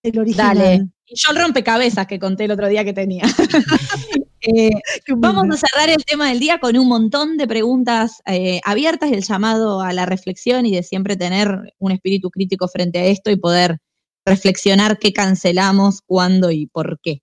El 0.03 0.19
original. 0.19 0.57
Dale. 0.57 0.89
Y 1.07 1.15
yo 1.17 1.33
el 1.33 1.43
rompecabezas 1.43 2.07
que 2.07 2.19
conté 2.19 2.45
el 2.45 2.53
otro 2.53 2.69
día 2.69 2.83
que 2.85 2.95
tenía. 2.95 3.25
Eh, 4.47 4.71
Vamos 5.17 5.47
a 5.51 5.67
cerrar 5.67 5.89
el 5.89 6.05
tema 6.05 6.29
del 6.29 6.39
día 6.39 6.59
con 6.59 6.77
un 6.77 6.87
montón 6.87 7.39
de 7.39 7.47
preguntas 7.47 8.23
eh, 8.27 8.61
abiertas 8.65 9.11
y 9.11 9.15
el 9.15 9.23
llamado 9.23 9.81
a 9.81 9.93
la 9.93 10.05
reflexión 10.05 10.67
y 10.67 10.75
de 10.75 10.83
siempre 10.83 11.17
tener 11.17 11.75
un 11.79 11.93
espíritu 11.93 12.31
crítico 12.31 12.69
frente 12.69 12.99
a 12.99 13.05
esto 13.07 13.31
y 13.31 13.37
poder 13.37 13.79
reflexionar 14.27 14.99
qué 14.99 15.13
cancelamos, 15.13 16.03
cuándo 16.05 16.51
y 16.51 16.67
por 16.67 16.99
qué. 17.03 17.23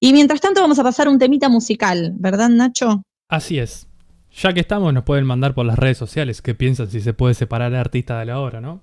Y 0.00 0.12
mientras 0.12 0.40
tanto 0.40 0.60
vamos 0.60 0.78
a 0.78 0.82
pasar 0.82 1.08
un 1.08 1.18
temita 1.18 1.48
musical, 1.48 2.12
¿verdad, 2.16 2.48
Nacho? 2.48 3.02
Así 3.28 3.58
es. 3.58 3.86
Ya 4.32 4.52
que 4.52 4.60
estamos, 4.60 4.92
nos 4.92 5.04
pueden 5.04 5.24
mandar 5.24 5.54
por 5.54 5.64
las 5.64 5.78
redes 5.78 5.96
sociales 5.96 6.42
qué 6.42 6.54
piensan 6.54 6.90
si 6.90 7.00
se 7.00 7.14
puede 7.14 7.34
separar 7.34 7.72
al 7.72 7.80
artista 7.80 8.18
de 8.18 8.26
la 8.26 8.38
obra, 8.38 8.60
¿no? 8.60 8.82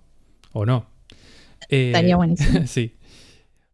O 0.51 0.65
no. 0.65 0.87
Eh, 1.69 1.87
Estaría 1.87 2.15
buenísimo. 2.15 2.61
sí. 2.65 2.95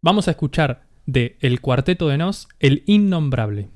Vamos 0.01 0.27
a 0.27 0.31
escuchar 0.31 0.83
de 1.05 1.37
El 1.41 1.61
Cuarteto 1.61 2.07
de 2.07 2.17
Nos, 2.17 2.47
El 2.59 2.83
Innombrable. 2.85 3.69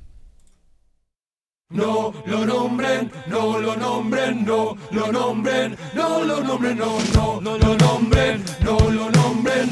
No 1.74 2.14
lo 2.28 2.46
nombren, 2.46 3.12
no 3.26 3.58
lo 3.60 3.76
nombren, 3.76 4.46
no 4.46 4.78
lo 4.92 5.12
nombren, 5.12 5.76
no 5.96 6.24
lo 6.24 6.44
nombren, 6.44 6.78
no, 6.78 7.00
no, 7.16 7.42
no 7.42 7.58
lo 7.58 7.76
nombren, 7.76 8.44
no 8.64 8.78
lo 8.78 9.10
nombren, 9.10 9.23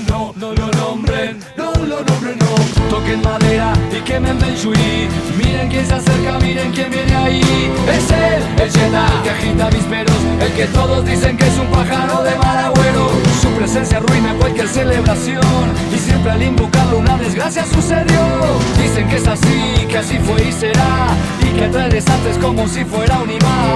no, 0.07 0.33
no 0.35 0.53
lo 0.53 0.67
nombren, 0.71 1.39
no 1.57 1.71
lo 1.71 2.03
nombren, 2.03 2.37
no. 2.39 2.89
Toquen 2.89 3.21
madera 3.21 3.73
y 3.91 4.01
quemen 4.01 4.37
Benjuí. 4.39 5.07
Miren 5.37 5.69
quién 5.69 5.85
se 5.85 5.93
acerca, 5.93 6.37
miren 6.39 6.71
quién 6.71 6.91
viene 6.91 7.15
ahí. 7.15 7.71
Es 7.87 8.11
él, 8.11 8.43
el 8.61 8.71
Jedi 8.71 9.23
que 9.23 9.29
agita 9.29 9.67
avisperos, 9.67 10.17
el 10.41 10.51
que 10.53 10.65
todos 10.67 11.05
dicen 11.05 11.37
que 11.37 11.47
es 11.47 11.57
un 11.57 11.67
pájaro 11.67 12.23
de 12.23 12.35
mal 12.35 12.57
agüero. 12.57 13.09
Su 13.41 13.49
presencia 13.51 13.97
arruina 13.97 14.33
cualquier 14.35 14.67
celebración 14.67 15.73
y 15.93 15.97
siempre 15.97 16.31
al 16.31 16.43
invocarlo 16.43 16.99
una 16.99 17.17
desgracia 17.17 17.65
sucedió. 17.65 18.21
Dicen 18.81 19.07
que 19.07 19.15
es 19.17 19.27
así, 19.27 19.85
que 19.87 19.97
así 19.97 20.17
fue 20.19 20.43
y 20.47 20.51
será 20.51 21.07
y 21.41 21.57
que 21.57 21.65
atrae 21.65 21.89
desastres 21.89 22.37
como 22.37 22.67
si 22.67 22.83
fuera 22.83 23.19
un 23.19 23.31
imán. 23.31 23.73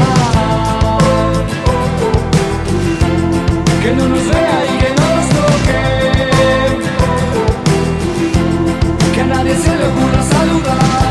Que 3.81 3.91
no 3.93 4.07
nos 4.07 4.27
vea 4.27 4.65
y 4.65 4.77
que 4.79 4.89
no 4.99 5.15
nos 5.15 5.44
nadie 9.25 9.55
se 9.55 9.75
le 9.77 9.87
ocurra 9.87 10.21
saludar. 10.23 11.04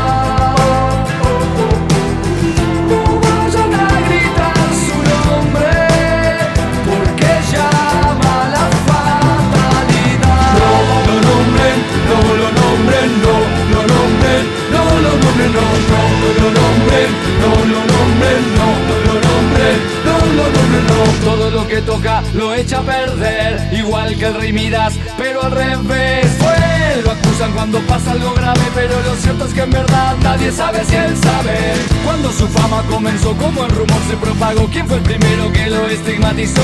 Todo 21.45 21.61
lo 21.61 21.67
que 21.67 21.79
toca 21.83 22.23
lo 22.33 22.55
echa 22.55 22.79
a 22.79 22.81
perder, 22.81 23.69
igual 23.71 24.15
que 24.17 24.25
el 24.25 24.33
rey 24.33 24.73
pero 25.15 25.43
al 25.43 25.51
revés. 25.51 26.25
Fue, 26.39 27.03
lo 27.03 27.11
acusan 27.11 27.51
cuando 27.51 27.79
pasa 27.81 28.13
algo 28.13 28.33
grave, 28.33 28.61
pero 28.73 28.99
lo 29.03 29.15
cierto 29.15 29.45
es 29.45 29.53
que 29.53 29.61
en 29.61 29.69
verdad 29.69 30.15
nadie 30.23 30.51
sabe 30.51 30.83
si 30.85 30.95
él 30.95 31.15
sabe. 31.15 31.55
Cuando 32.03 32.31
su 32.31 32.47
fama 32.47 32.81
comenzó, 32.89 33.37
como 33.37 33.63
el 33.63 33.69
rumor 33.69 34.01
se 34.09 34.17
propagó, 34.17 34.67
quién 34.71 34.87
fue 34.87 34.97
el 34.97 35.03
primero 35.03 35.51
que 35.53 35.69
lo 35.69 35.87
estigmatizó. 35.87 36.63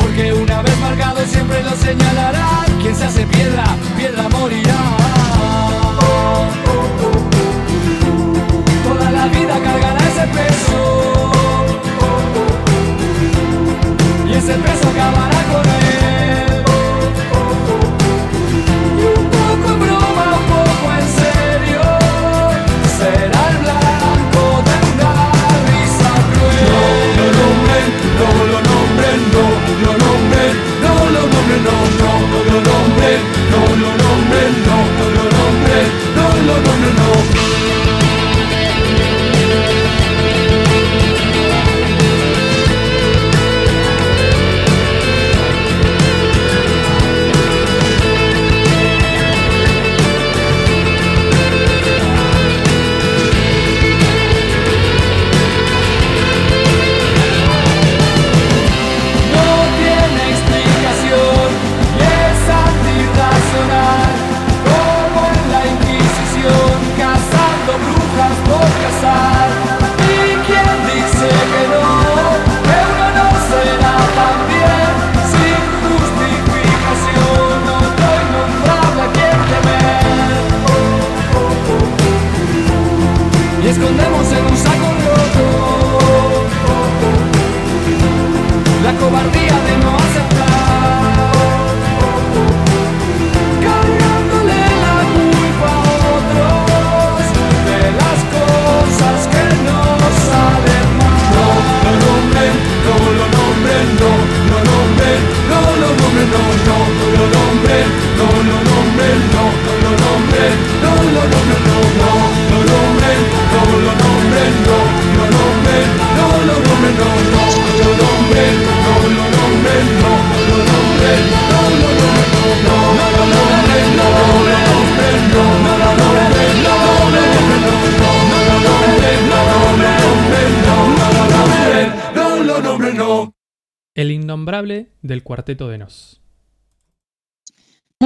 Porque 0.00 0.32
una 0.32 0.62
vez 0.62 0.78
marcado 0.78 1.26
siempre 1.26 1.60
lo 1.64 1.74
señalarán. 1.74 2.80
Quien 2.80 2.94
se 2.94 3.04
hace 3.06 3.26
piedra, 3.26 3.64
piedra 3.96 4.28
morirá. 4.28 4.96
Toda 8.84 9.10
la 9.10 9.26
vida 9.26 9.58
cargará 9.64 9.98
ese 9.98 10.26
peso. 10.28 11.31
Ese 14.42 14.54
peso 14.54 14.88
acabará 14.88 15.40
con 15.52 15.64
él. 15.70 16.64
Un 19.14 19.24
poco 19.34 19.66
en 19.72 19.78
broma, 19.82 20.24
un 20.40 20.46
poco 20.50 20.86
en 20.98 21.06
serio. 21.20 21.82
Será 22.98 23.42
el 23.50 23.58
blanco 23.62 24.42
de 24.66 24.74
una 24.90 25.12
risa. 25.70 26.10
No 26.70 26.82
lo 27.18 27.26
nombren, 27.38 27.86
no 28.18 28.28
lo 28.50 28.58
nombren, 28.70 29.18
no 29.34 29.44
lo 29.84 29.92
nombren, 30.02 30.52
no 30.82 30.92
lo 31.14 31.22
nombren, 31.32 31.60
no, 31.68 31.76
no, 32.00 32.10
no 32.32 32.38
lo 32.50 32.58
nombren, 32.68 33.20
no 33.52 33.62
lo 33.82 33.90
nombren, 34.02 34.50
no, 34.66 34.76
no 34.98 35.06
lo 35.16 35.24
nombren, 35.38 35.86
no 36.16 36.26
no. 36.98 37.61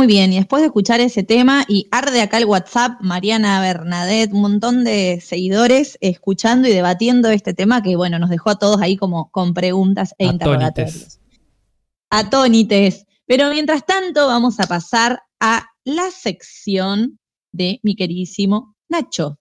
Muy 0.06 0.14
bien, 0.14 0.32
y 0.32 0.36
después 0.36 0.60
de 0.60 0.66
escuchar 0.66 1.00
ese 1.00 1.24
tema, 1.24 1.64
y 1.66 1.88
arde 1.90 2.20
acá 2.20 2.38
el 2.38 2.44
WhatsApp, 2.44 3.00
Mariana 3.00 3.60
Bernadette, 3.60 4.32
un 4.32 4.40
montón 4.40 4.84
de 4.84 5.20
seguidores 5.20 5.98
escuchando 6.00 6.68
y 6.68 6.72
debatiendo 6.72 7.28
este 7.28 7.54
tema 7.54 7.82
que, 7.82 7.96
bueno, 7.96 8.20
nos 8.20 8.30
dejó 8.30 8.50
a 8.50 8.56
todos 8.56 8.80
ahí 8.80 8.96
como 8.96 9.32
con 9.32 9.52
preguntas 9.52 10.14
e 10.18 10.26
interrogatorios. 10.26 11.18
Atónites. 12.08 13.04
Pero 13.26 13.50
mientras 13.50 13.84
tanto, 13.84 14.28
vamos 14.28 14.60
a 14.60 14.68
pasar 14.68 15.22
a 15.40 15.66
la 15.82 16.12
sección 16.12 17.18
de 17.50 17.80
mi 17.82 17.96
queridísimo 17.96 18.76
Nacho, 18.88 19.40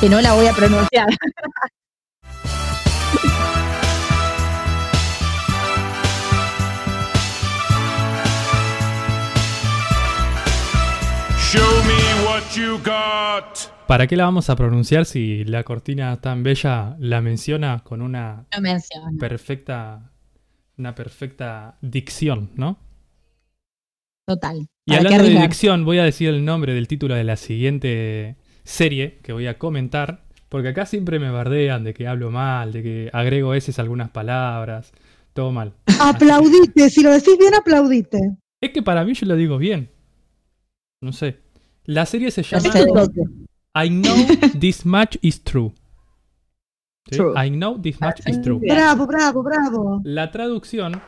que 0.00 0.08
no 0.08 0.22
la 0.22 0.32
voy 0.32 0.46
a 0.46 0.54
pronunciar. 0.54 1.08
¿Para 13.86 14.06
qué 14.06 14.16
la 14.16 14.24
vamos 14.24 14.48
a 14.50 14.56
pronunciar 14.56 15.04
si 15.04 15.44
la 15.44 15.62
cortina 15.62 16.20
tan 16.20 16.42
bella 16.42 16.96
la 16.98 17.20
menciona 17.20 17.82
con 17.84 18.00
una 18.02 18.46
perfecta, 19.18 20.10
una 20.78 20.94
perfecta 20.94 21.76
dicción, 21.82 22.50
¿no? 22.54 22.78
Total. 24.26 24.66
Y 24.86 24.90
¿Para 24.90 25.02
qué 25.02 25.14
hablando 25.14 25.38
de 25.38 25.42
dicción, 25.42 25.84
voy 25.84 25.98
a 25.98 26.04
decir 26.04 26.30
el 26.30 26.44
nombre 26.44 26.72
del 26.74 26.88
título 26.88 27.14
de 27.14 27.24
la 27.24 27.36
siguiente 27.36 28.36
serie 28.64 29.18
que 29.22 29.32
voy 29.32 29.46
a 29.46 29.58
comentar, 29.58 30.24
porque 30.48 30.68
acá 30.68 30.86
siempre 30.86 31.18
me 31.18 31.30
bardean 31.30 31.84
de 31.84 31.92
que 31.92 32.08
hablo 32.08 32.30
mal, 32.30 32.72
de 32.72 32.82
que 32.82 33.10
agrego 33.12 33.54
S 33.54 33.72
a 33.76 33.82
algunas 33.82 34.10
palabras, 34.10 34.92
todo 35.34 35.52
mal. 35.52 35.74
Aplaudite, 36.00 36.88
si 36.88 37.02
lo 37.02 37.10
decís 37.12 37.36
bien, 37.38 37.54
aplaudite. 37.54 38.18
Es 38.60 38.70
que 38.70 38.82
para 38.82 39.04
mí 39.04 39.12
yo 39.14 39.26
lo 39.26 39.36
digo 39.36 39.58
bien. 39.58 39.90
No 41.02 41.12
sé. 41.12 41.43
La 41.86 42.06
serie 42.06 42.30
se 42.30 42.42
llama. 42.42 42.70
I 43.76 43.88
Know 43.88 44.16
This 44.58 44.86
Much 44.86 45.18
Is 45.20 45.42
True. 45.42 45.72
¿Sí? 47.10 47.16
True. 47.16 47.34
I 47.36 47.50
Know 47.50 47.80
This 47.80 48.00
Much 48.00 48.26
Is 48.26 48.40
True. 48.40 48.60
Bravo, 48.60 49.06
bravo, 49.06 49.42
bravo. 49.42 50.00
La 50.04 50.30
traducción. 50.30 51.00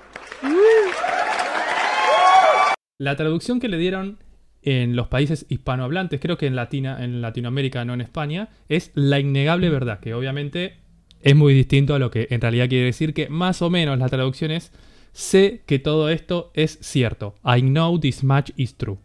La 2.98 3.16
traducción 3.16 3.60
que 3.60 3.68
le 3.68 3.78
dieron 3.78 4.18
en 4.62 4.96
los 4.96 5.08
países 5.08 5.46
hispanohablantes, 5.48 6.20
creo 6.20 6.36
que 6.36 6.46
en, 6.46 6.56
Latina, 6.56 7.02
en 7.02 7.22
Latinoamérica, 7.22 7.84
no 7.84 7.94
en 7.94 8.00
España, 8.00 8.48
es 8.68 8.90
la 8.94 9.20
innegable 9.20 9.70
verdad, 9.70 10.00
que 10.00 10.12
obviamente 10.12 10.78
es 11.22 11.36
muy 11.36 11.54
distinto 11.54 11.94
a 11.94 11.98
lo 11.98 12.10
que 12.10 12.26
en 12.30 12.40
realidad 12.40 12.68
quiere 12.68 12.86
decir 12.86 13.14
que 13.14 13.28
más 13.28 13.62
o 13.62 13.70
menos 13.70 13.98
la 13.98 14.08
traducción 14.08 14.50
es 14.50 14.72
sé 15.12 15.62
que 15.66 15.78
todo 15.78 16.10
esto 16.10 16.50
es 16.52 16.78
cierto. 16.82 17.36
I 17.44 17.62
know 17.62 17.98
this 17.98 18.22
much 18.22 18.50
is 18.56 18.76
true. 18.76 18.98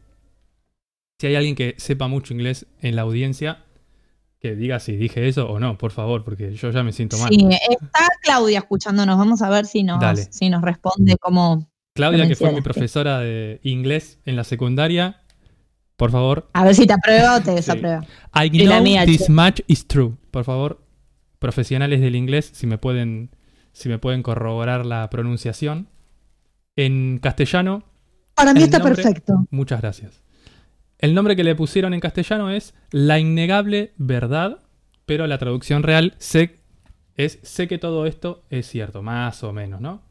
Si 1.21 1.27
hay 1.27 1.35
alguien 1.35 1.53
que 1.53 1.75
sepa 1.77 2.07
mucho 2.07 2.33
inglés 2.33 2.65
en 2.81 2.95
la 2.95 3.03
audiencia, 3.03 3.63
que 4.39 4.55
diga 4.55 4.79
si 4.79 4.95
dije 4.95 5.27
eso 5.27 5.47
o 5.51 5.59
no, 5.59 5.77
por 5.77 5.91
favor, 5.91 6.23
porque 6.23 6.55
yo 6.55 6.71
ya 6.71 6.81
me 6.81 6.93
siento 6.93 7.15
mal. 7.19 7.29
Sí, 7.29 7.47
está 7.69 8.07
Claudia 8.23 8.57
escuchándonos. 8.57 9.19
Vamos 9.19 9.43
a 9.43 9.49
ver 9.51 9.67
si 9.67 9.83
nos, 9.83 9.99
Dale. 9.99 10.23
si 10.31 10.49
nos 10.49 10.63
responde 10.63 11.17
como. 11.17 11.69
Claudia, 11.93 12.27
que 12.27 12.35
fue 12.35 12.51
mi 12.51 12.61
profesora 12.61 13.19
de 13.19 13.59
inglés 13.61 14.17
en 14.25 14.35
la 14.35 14.43
secundaria, 14.43 15.21
por 15.95 16.09
favor. 16.09 16.49
A 16.53 16.63
ver 16.63 16.73
si 16.73 16.87
te 16.87 16.93
aprueba 16.93 17.35
o 17.35 17.41
te 17.43 17.51
desaprueba. 17.51 18.03
I 18.33 18.49
Y 18.51 18.63
la 18.65 18.77
know 18.77 18.83
mía, 18.83 19.05
this 19.05 19.27
che. 19.27 19.31
much 19.31 19.59
is 19.67 19.85
true. 19.85 20.15
Por 20.31 20.43
favor, 20.43 20.81
profesionales 21.37 22.01
del 22.01 22.15
inglés, 22.15 22.49
si 22.51 22.65
me 22.65 22.79
pueden, 22.79 23.29
si 23.73 23.89
me 23.89 23.99
pueden 23.99 24.23
corroborar 24.23 24.87
la 24.87 25.07
pronunciación. 25.11 25.87
En 26.75 27.19
castellano, 27.19 27.83
Para 28.33 28.55
mí 28.55 28.63
está 28.63 28.79
nombre- 28.79 28.95
perfecto. 29.03 29.45
muchas 29.51 29.81
gracias. 29.81 30.23
El 31.01 31.15
nombre 31.15 31.35
que 31.35 31.43
le 31.43 31.55
pusieron 31.55 31.95
en 31.95 31.99
castellano 31.99 32.51
es 32.51 32.75
La 32.91 33.17
innegable 33.17 33.91
verdad, 33.97 34.59
pero 35.07 35.25
la 35.25 35.39
traducción 35.39 35.81
real 35.81 36.13
sé, 36.19 36.59
es 37.15 37.39
sé 37.41 37.67
que 37.67 37.79
todo 37.79 38.05
esto 38.05 38.43
es 38.51 38.67
cierto, 38.67 39.01
más 39.01 39.43
o 39.43 39.51
menos, 39.51 39.81
¿no? 39.81 40.03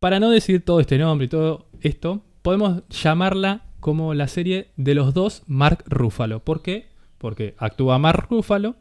Para 0.00 0.18
no 0.18 0.30
decir 0.30 0.64
todo 0.64 0.80
este 0.80 0.96
nombre 0.96 1.26
y 1.26 1.28
todo 1.28 1.68
esto, 1.82 2.22
podemos 2.40 2.82
llamarla 2.88 3.66
como 3.78 4.14
la 4.14 4.26
serie 4.26 4.70
de 4.76 4.94
los 4.94 5.12
dos 5.12 5.42
Mark 5.48 5.84
Ruffalo. 5.86 6.42
¿Por 6.42 6.62
qué? 6.62 6.88
Porque 7.18 7.54
actúa 7.58 7.98
Mark 7.98 8.28
Ruffalo 8.30 8.76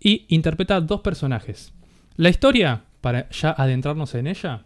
y 0.00 0.26
interpreta 0.30 0.80
dos 0.80 1.00
personajes. 1.00 1.72
La 2.16 2.28
historia, 2.28 2.86
para 3.00 3.28
ya 3.30 3.52
adentrarnos 3.52 4.16
en 4.16 4.26
ella, 4.26 4.64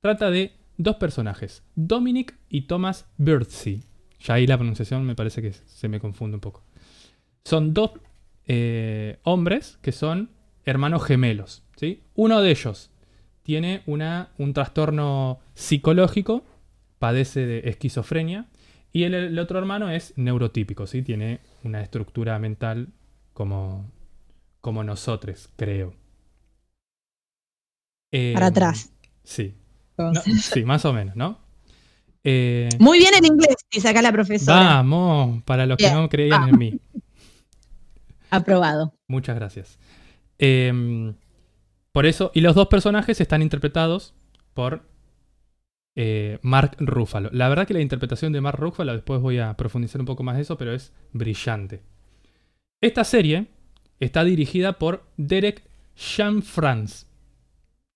trata 0.00 0.28
de 0.28 0.56
dos 0.76 0.96
personajes, 0.96 1.62
Dominic 1.76 2.34
y 2.48 2.62
Thomas 2.62 3.06
Birdsey. 3.16 3.84
Ya 4.20 4.34
ahí 4.34 4.46
la 4.46 4.56
pronunciación 4.56 5.04
me 5.04 5.14
parece 5.14 5.42
que 5.42 5.52
se 5.52 5.88
me 5.88 6.00
confunde 6.00 6.36
un 6.36 6.40
poco. 6.40 6.62
Son 7.44 7.74
dos 7.74 7.92
eh, 8.46 9.18
hombres 9.24 9.78
que 9.82 9.92
son 9.92 10.30
hermanos 10.64 11.04
gemelos. 11.04 11.62
¿sí? 11.76 12.02
Uno 12.14 12.40
de 12.40 12.50
ellos 12.50 12.90
tiene 13.42 13.82
una, 13.86 14.30
un 14.38 14.52
trastorno 14.52 15.38
psicológico, 15.54 16.44
padece 16.98 17.46
de 17.46 17.68
esquizofrenia, 17.68 18.46
y 18.92 19.04
el, 19.04 19.14
el 19.14 19.38
otro 19.38 19.58
hermano 19.58 19.90
es 19.90 20.12
neurotípico, 20.16 20.86
¿sí? 20.86 21.02
tiene 21.02 21.40
una 21.62 21.82
estructura 21.82 22.38
mental 22.38 22.88
como, 23.32 23.90
como 24.60 24.82
nosotros, 24.82 25.50
creo. 25.56 25.94
Eh, 28.12 28.32
Para 28.34 28.46
atrás. 28.46 28.92
Sí. 29.22 29.54
No, 29.98 30.12
sí, 30.14 30.64
más 30.64 30.84
o 30.84 30.92
menos, 30.92 31.16
¿no? 31.16 31.38
Eh, 32.28 32.68
Muy 32.80 32.98
bien 32.98 33.14
en 33.16 33.24
inglés, 33.24 33.54
dice 33.72 33.88
acá 33.88 34.02
la 34.02 34.10
profesora. 34.10 34.56
vamos, 34.58 35.42
para 35.44 35.64
los 35.64 35.76
que 35.76 35.90
no 35.92 36.08
creían 36.08 36.42
Ah. 36.42 36.48
en 36.50 36.58
mí. 36.58 36.80
Aprobado. 38.30 38.92
Muchas 39.06 39.36
gracias. 39.36 39.78
Em, 40.38 41.14
por 41.92 42.04
eso, 42.06 42.32
y 42.34 42.40
los 42.40 42.54
dos 42.56 42.66
personajes 42.68 43.20
están 43.20 43.42
interpretados 43.42 44.12
por 44.54 44.82
eh, 45.94 46.38
Mark 46.42 46.76
Ruffalo. 46.80 47.30
La 47.32 47.48
verdad 47.48 47.66
que 47.66 47.72
la 47.74 47.80
interpretación 47.80 48.32
de 48.32 48.40
Mark 48.42 48.58
Ruffalo, 48.58 48.92
después 48.92 49.20
voy 49.22 49.38
a 49.38 49.54
profundizar 49.56 50.00
un 50.00 50.06
poco 50.06 50.22
más 50.22 50.36
de 50.36 50.42
eso, 50.42 50.58
pero 50.58 50.74
es 50.74 50.92
brillante. 51.12 51.80
Esta 52.82 53.04
serie 53.04 53.46
está 54.00 54.24
dirigida 54.24 54.78
por 54.78 55.04
Derek 55.16 55.62
Jean-France. 55.96 57.06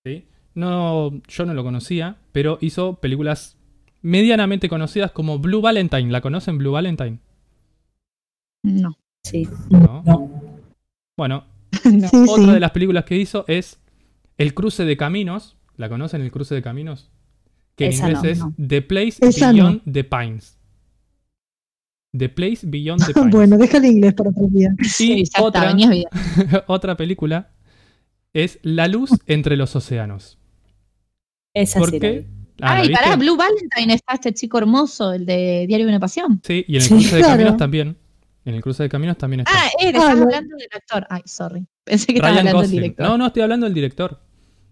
¿sí? 0.03 0.25
No, 0.55 1.11
yo 1.27 1.45
no 1.45 1.53
lo 1.53 1.63
conocía, 1.63 2.15
pero 2.31 2.57
hizo 2.61 2.95
películas 2.95 3.57
medianamente 4.01 4.69
conocidas 4.69 5.11
como 5.11 5.39
Blue 5.39 5.61
Valentine. 5.61 6.11
¿La 6.11 6.21
conocen 6.21 6.57
Blue 6.57 6.71
Valentine? 6.71 7.19
No. 8.63 8.97
Sí. 9.23 9.47
¿No? 9.69 10.03
No. 10.05 10.29
Bueno, 11.17 11.45
No. 11.85 12.07
Sí, 12.09 12.25
Otra 12.27 12.45
sí. 12.45 12.51
de 12.51 12.59
las 12.59 12.71
películas 12.71 13.05
que 13.05 13.17
hizo 13.17 13.45
es 13.47 13.79
El 14.37 14.53
cruce 14.53 14.85
de 14.85 14.97
caminos. 14.97 15.57
¿La 15.77 15.89
conocen, 15.89 16.21
El 16.21 16.31
cruce 16.31 16.53
de 16.55 16.61
caminos? 16.61 17.09
Que 17.75 17.85
en 17.85 17.91
Esa 17.91 18.09
inglés 18.11 18.23
no, 18.23 18.29
es 18.29 18.39
no. 18.59 18.67
The 18.67 18.81
Place 18.81 19.17
Esa 19.21 19.51
Beyond 19.51 19.81
the 19.91 20.03
Pines. 20.03 20.57
The 22.17 22.29
Place 22.29 22.59
Beyond 22.63 23.05
the 23.05 23.13
Pines. 23.13 23.31
Bueno, 23.31 23.57
deja 23.57 23.77
el 23.77 23.85
inglés 23.85 24.13
para 24.13 24.29
otro 24.31 24.47
día. 24.47 24.75
y 24.79 24.85
Sí, 24.85 25.23
ya 25.33 25.41
otra, 25.43 25.73
otra 26.67 26.97
película 26.97 27.51
es 28.33 28.59
La 28.63 28.87
luz 28.87 29.11
entre 29.27 29.55
los 29.57 29.75
océanos. 29.75 30.37
Esa 31.53 31.79
¿Por 31.79 31.89
sí. 31.89 31.99
la 31.99 31.99
qué? 31.99 32.27
Ah, 32.61 32.75
¿la 32.75 32.81
Ay, 32.81 32.87
viste? 32.89 33.03
pará, 33.03 33.15
Blue 33.15 33.35
Valentine 33.37 33.93
está 33.93 34.13
este 34.15 34.33
chico 34.33 34.57
hermoso, 34.57 35.13
el 35.13 35.25
de 35.25 35.65
Diario 35.67 35.85
de 35.87 35.91
una 35.93 35.99
Pasión. 35.99 36.41
Sí, 36.43 36.65
y 36.67 36.75
en 36.75 36.81
el 36.81 36.87
Sí, 36.87 36.89
cruce 36.93 37.15
de 37.15 37.21
claro. 37.21 37.33
caminos 37.37 37.57
también. 37.57 37.97
En 38.43 38.55
el 38.55 38.61
cruce 38.61 38.83
de 38.83 38.89
caminos 38.89 39.17
también 39.17 39.41
está. 39.41 39.51
Ah, 39.55 39.67
él, 39.79 39.87
Ah, 39.95 39.99
estás 39.99 40.09
hablando 40.21 40.55
del 40.57 40.67
actor. 40.73 41.07
Ay, 41.09 41.21
sorry. 41.25 41.65
Pensé 41.83 42.07
que 42.07 42.13
estabas 42.15 42.37
hablando 42.39 42.61
del 42.61 42.71
director. 42.71 43.05
No, 43.07 43.17
no, 43.17 43.27
estoy 43.27 43.41
hablando 43.43 43.65
del 43.65 43.73
director. 43.73 44.19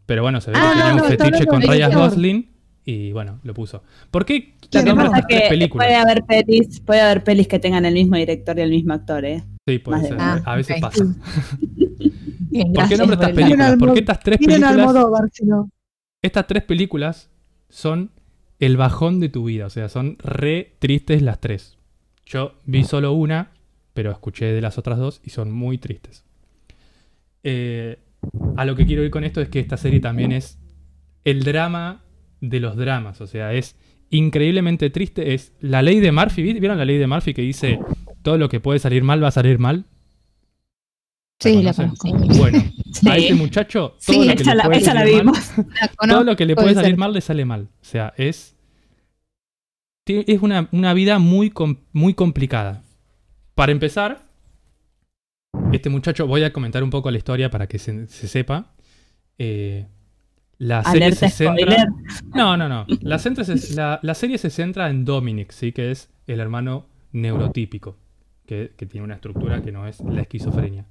Pero 0.05 0.23
bueno, 0.23 0.41
se 0.41 0.49
ve 0.51 0.57
Ah, 0.59 0.61
que 0.61 0.69
tenía 0.69 0.85
no, 0.87 0.91
un 0.95 0.97
no, 1.01 1.07
está 1.07 1.25
fetiche 1.25 1.45
con 1.45 1.61
Ryan. 1.61 1.93
Gosling 1.93 2.49
y 2.85 3.11
bueno, 3.11 3.39
lo 3.43 3.53
puso. 3.53 3.83
¿Por 4.09 4.25
qué. 4.25 4.55
Pasa 4.71 4.89
estas 4.89 5.11
tres 5.27 5.41
que 5.43 5.49
películas? 5.49 5.85
puede 5.87 5.95
haber 5.99 6.23
pelis, 6.25 6.79
puede 6.79 7.01
haber 7.01 7.23
pelis 7.23 7.47
que 7.47 7.59
tengan 7.59 7.85
el 7.85 7.93
mismo 7.93 8.15
director 8.15 8.57
y 8.57 8.61
el 8.61 8.71
mismo 8.71 8.93
actor, 8.93 9.23
¿eh? 9.25 9.43
Sí, 9.67 9.77
puede 9.79 10.07
ser. 10.07 10.17
a 10.19 10.55
veces 10.55 10.77
Ah, 10.77 10.81
pasa. 10.81 11.05
Bien, 12.51 12.73
¿Por 12.73 12.87
qué 12.89 12.97
nombro 12.97 13.13
estas 13.13 13.29
por 13.29 13.35
películas? 13.35 13.71
Almo- 13.73 13.79
Porque 13.85 13.99
estas 13.99 14.19
tres 14.19 14.37
películas, 14.39 14.71
Almodóvar, 14.71 15.29
si 15.31 15.45
no. 15.45 15.69
estas 16.23 16.47
tres 16.47 16.63
películas 16.63 17.29
son 17.69 18.11
el 18.59 18.77
bajón 18.77 19.19
de 19.19 19.29
tu 19.29 19.45
vida. 19.45 19.65
O 19.65 19.69
sea, 19.69 19.89
son 19.89 20.17
re 20.19 20.73
tristes 20.79 21.21
las 21.21 21.39
tres. 21.39 21.77
Yo 22.25 22.53
vi 22.65 22.83
solo 22.83 23.13
una, 23.13 23.51
pero 23.93 24.11
escuché 24.11 24.45
de 24.47 24.61
las 24.61 24.77
otras 24.77 24.97
dos 24.99 25.21
y 25.23 25.29
son 25.31 25.51
muy 25.51 25.77
tristes. 25.77 26.23
Eh, 27.43 27.97
a 28.57 28.65
lo 28.65 28.75
que 28.75 28.85
quiero 28.85 29.03
ir 29.03 29.11
con 29.11 29.23
esto 29.23 29.41
es 29.41 29.49
que 29.49 29.59
esta 29.59 29.77
serie 29.77 29.99
también 29.99 30.31
es 30.31 30.59
el 31.23 31.43
drama 31.43 32.01
de 32.41 32.59
los 32.59 32.75
dramas. 32.75 33.21
O 33.21 33.27
sea, 33.27 33.53
es 33.53 33.75
increíblemente 34.09 34.89
triste. 34.89 35.33
Es 35.33 35.53
la 35.61 35.81
ley 35.81 35.99
de 35.99 36.11
Murphy. 36.11 36.41
¿vi- 36.43 36.59
¿Vieron 36.59 36.77
la 36.77 36.85
ley 36.85 36.97
de 36.97 37.07
Murphy 37.07 37.33
que 37.33 37.41
dice 37.41 37.79
todo 38.23 38.37
lo 38.37 38.49
que 38.49 38.59
puede 38.59 38.79
salir 38.79 39.03
mal 39.03 39.23
va 39.23 39.29
a 39.29 39.31
salir 39.31 39.59
mal? 39.59 39.85
Sí, 41.39 41.61
la 41.63 41.73
conozco. 41.73 42.09
Bueno, 42.37 42.63
Sí. 42.91 43.07
a 43.09 43.15
este 43.17 43.33
muchacho 43.35 43.89
todo 43.91 43.95
Sí, 43.99 44.25
lo 44.27 44.35
que 44.35 44.41
esa 44.41 44.51
le 44.51 44.57
la, 44.57 44.63
puede 44.65 44.77
esa 44.79 44.93
la 44.93 44.99
salir 45.01 45.23
mal- 45.23 45.35
vimos. 45.35 45.51
La 45.57 45.87
todo 45.87 45.95
conozco, 45.97 46.23
lo 46.23 46.35
que 46.35 46.45
le 46.45 46.55
puede 46.55 46.65
puede 46.65 46.75
salir 46.75 46.91
ser. 46.91 46.97
mal 46.99 47.13
le 47.13 47.21
sale 47.21 47.45
mal. 47.45 47.61
O 47.81 47.85
sea, 47.85 48.13
es 48.17 48.55
es 50.07 50.41
una, 50.41 50.67
una 50.71 50.93
vida 50.95 51.19
muy, 51.19 51.53
muy 51.93 52.13
complicada. 52.15 52.81
Para 53.53 53.71
empezar, 53.71 54.25
este 55.71 55.89
muchacho, 55.89 56.25
voy 56.25 56.43
a 56.43 56.51
comentar 56.51 56.83
un 56.83 56.89
poco 56.89 57.11
la 57.11 57.17
historia 57.19 57.49
para 57.51 57.67
que 57.67 57.77
se, 57.77 58.07
se 58.07 58.27
sepa. 58.27 58.73
Eh, 59.37 59.85
la 60.57 60.83
serie 60.83 61.11
se 61.13 61.29
centra. 61.29 61.85
No, 62.33 62.57
no, 62.57 62.67
no. 62.67 62.85
La, 63.01 63.19
se- 63.19 63.75
la- 63.75 63.99
la 64.01 64.13
serie 64.15 64.37
se 64.39 64.49
centra 64.49 64.89
en 64.89 65.05
Dominic, 65.05 65.51
¿sí? 65.51 65.71
que 65.71 65.91
es 65.91 66.09
el 66.27 66.39
hermano 66.39 66.87
neurotípico, 67.11 67.95
que, 68.47 68.73
que 68.75 68.85
tiene 68.87 69.05
una 69.05 69.13
estructura 69.15 69.61
que 69.61 69.71
no 69.71 69.87
es 69.87 69.99
la 70.01 70.21
esquizofrenia. 70.21 70.85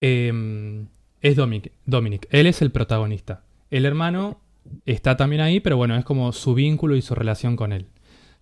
Em, 0.00 0.86
es 1.20 1.36
Dominic, 1.36 1.72
Dominic, 1.84 2.26
él 2.30 2.46
es 2.46 2.62
el 2.62 2.70
protagonista. 2.70 3.42
El 3.70 3.84
hermano 3.84 4.40
está 4.86 5.16
también 5.16 5.42
ahí, 5.42 5.60
pero 5.60 5.76
bueno, 5.76 5.96
es 5.96 6.04
como 6.04 6.32
su 6.32 6.54
vínculo 6.54 6.96
y 6.96 7.02
su 7.02 7.14
relación 7.14 7.56
con 7.56 7.72
él. 7.72 7.86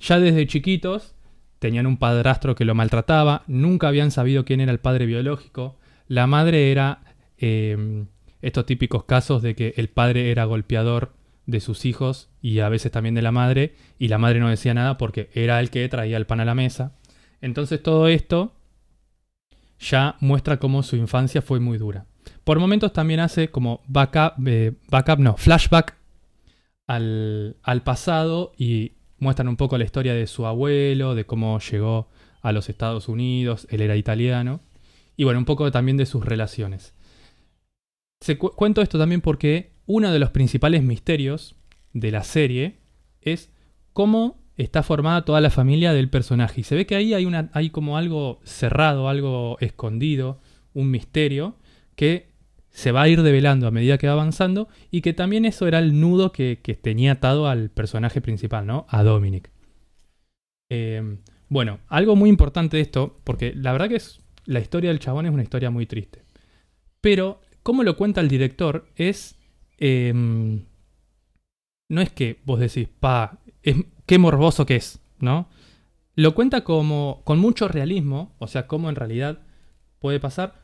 Ya 0.00 0.20
desde 0.20 0.46
chiquitos 0.46 1.14
tenían 1.59 1.86
un 1.86 1.96
padrastro 1.96 2.54
que 2.54 2.64
lo 2.64 2.74
maltrataba, 2.74 3.42
nunca 3.48 3.88
habían 3.88 4.11
sabido 4.11 4.44
quién 4.44 4.61
era 4.61 4.72
el 4.72 4.78
padre 4.78 5.06
biológico. 5.06 5.76
La 6.06 6.26
madre 6.26 6.70
era 6.70 7.02
em, 7.38 8.06
estos 8.40 8.66
típicos 8.66 9.04
casos 9.04 9.42
de 9.42 9.54
que 9.54 9.74
el 9.76 9.88
padre 9.88 10.30
era 10.30 10.44
golpeador 10.44 11.12
de 11.46 11.61
sus 11.61 11.84
hijos 11.84 12.28
y 12.42 12.61
a 12.61 12.68
veces 12.68 12.92
también 12.92 13.14
de 13.14 13.22
la 13.22 13.32
madre, 13.32 13.74
y 13.98 14.09
la 14.09 14.18
madre 14.18 14.38
no 14.38 14.48
decía 14.48 14.74
nada 14.74 14.98
porque 14.98 15.30
era 15.32 15.59
el 15.61 15.70
que 15.70 15.88
traía 15.88 16.16
el 16.16 16.26
pan 16.26 16.40
a 16.40 16.44
la 16.44 16.54
mesa. 16.54 16.92
Entonces 17.40 17.82
todo 17.82 18.06
esto 18.09 18.52
ya 19.80 20.16
muestra 20.20 20.58
cómo 20.58 20.82
su 20.82 20.96
infancia 20.96 21.42
fue 21.42 21.60
muy 21.60 21.78
dura. 21.78 22.06
Por 22.44 22.58
momentos 22.58 22.92
también 22.92 23.20
hace 23.20 23.50
como 23.50 23.82
backup, 23.86 24.34
eh, 24.46 24.72
backup 24.90 25.18
no, 25.18 25.36
flashback 25.36 25.96
al, 26.86 27.56
al 27.62 27.82
pasado 27.82 28.52
y 28.56 28.92
muestran 29.18 29.48
un 29.48 29.56
poco 29.56 29.78
la 29.78 29.84
historia 29.84 30.14
de 30.14 30.26
su 30.26 30.46
abuelo, 30.46 31.14
de 31.14 31.26
cómo 31.26 31.58
llegó 31.60 32.08
a 32.42 32.52
los 32.52 32.68
Estados 32.68 33.08
Unidos, 33.08 33.66
él 33.70 33.80
era 33.80 33.96
italiano, 33.96 34.60
y 35.16 35.24
bueno, 35.24 35.38
un 35.40 35.44
poco 35.44 35.70
también 35.72 35.96
de 35.96 36.06
sus 36.06 36.24
relaciones. 36.24 36.94
Se 38.20 38.38
cu- 38.38 38.52
cuento 38.54 38.80
esto 38.82 38.98
también 38.98 39.20
porque 39.20 39.72
uno 39.86 40.12
de 40.12 40.18
los 40.18 40.30
principales 40.30 40.82
misterios 40.82 41.56
de 41.92 42.10
la 42.10 42.22
serie 42.22 42.78
es 43.20 43.50
cómo 43.92 44.38
está 44.59 44.82
formada 44.82 45.24
toda 45.24 45.40
la 45.40 45.50
familia 45.50 45.92
del 45.92 46.11
personaje. 46.11 46.61
Y 46.61 46.64
se 46.64 46.74
ve 46.74 46.84
que 46.84 46.96
ahí 46.96 47.14
hay, 47.14 47.24
una, 47.24 47.48
hay 47.54 47.70
como 47.70 47.96
algo 47.96 48.40
cerrado, 48.44 49.09
algo 49.09 49.56
escondido, 49.61 50.40
un 50.74 50.90
misterio 50.90 51.56
que 51.94 52.28
se 52.68 52.92
va 52.92 53.02
a 53.02 53.09
ir 53.09 53.22
develando 53.22 53.66
a 53.66 53.70
medida 53.70 53.98
que 53.98 54.09
va 54.09 54.12
avanzando 54.12 54.68
y 54.90 55.00
que 55.00 55.12
también 55.12 55.44
eso 55.44 55.66
era 55.66 55.78
el 55.78 56.00
nudo 56.00 56.32
que, 56.32 56.61
que 56.62 56.74
tenía 56.74 57.12
atado 57.12 57.48
al 57.48 57.70
personaje 57.70 58.20
principal, 58.20 58.66
¿no? 58.66 58.86
A 58.88 59.02
Dominic. 59.02 59.50
Eh, 60.70 61.18
bueno, 61.48 61.78
algo 61.88 62.14
muy 62.16 62.28
importante 62.28 62.76
de 62.76 62.82
esto, 62.82 63.20
porque 63.24 63.54
la 63.54 63.72
verdad 63.72 63.88
que 63.88 63.96
es, 63.96 64.20
la 64.44 64.61
historia 64.61 64.90
del 64.90 64.98
chabón 64.98 65.26
es 65.26 65.32
una 65.32 65.42
historia 65.42 65.70
muy 65.70 65.86
triste. 65.86 66.24
Pero, 67.00 67.40
como 67.62 67.84
lo 67.84 67.96
cuenta 67.96 68.20
el 68.20 68.28
director, 68.28 68.88
es... 68.96 69.36
eh, 69.78 70.12
no 71.90 72.00
es 72.00 72.11
que 72.11 72.38
vos 72.44 72.61
decís, 72.61 72.88
pa, 73.00 73.38
es, 73.62 73.76
qué 74.09 74.18
morboso 74.18 74.66
que 74.66 74.76
es, 74.76 75.00
¿no? 75.20 75.48
Lo 76.16 76.34
cuenta 76.34 76.64
como 76.64 77.22
con 77.24 77.38
mucho 77.38 77.68
realismo, 77.68 78.34
o 78.40 78.48
sea, 78.48 78.66
cómo 78.66 78.88
en 78.88 78.96
realidad 78.96 79.40
puede 80.00 80.20
pasar, 80.20 80.54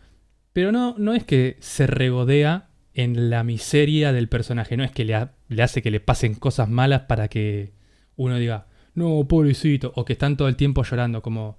pero 0.53 0.73
no, 0.73 0.97
no 0.99 1.15
es 1.15 1.25
que 1.25 1.57
se 1.61 1.87
regodea 1.87 2.71
en 2.95 3.31
la 3.31 3.45
miseria 3.45 4.13
del 4.13 4.29
personaje, 4.29 4.77
no 4.77 4.85
es 4.85 4.93
que 4.93 5.05
le, 5.05 5.15
ha- 5.17 5.35
le 5.49 5.63
hace 5.63 5.83
que 5.83 5.91
le 5.93 6.01
pasen 6.01 6.35
cosas 6.35 6.69
malas 6.69 7.03
para 7.03 7.29
que 7.29 7.73
uno 8.17 8.37
diga, 8.39 8.67
no, 8.95 9.27
pobrecito, 9.29 9.93
o 9.97 10.05
que 10.05 10.15
están 10.15 10.37
todo 10.37 10.49
el 10.49 10.57
tiempo 10.57 10.83
llorando, 10.85 11.23
como... 11.23 11.59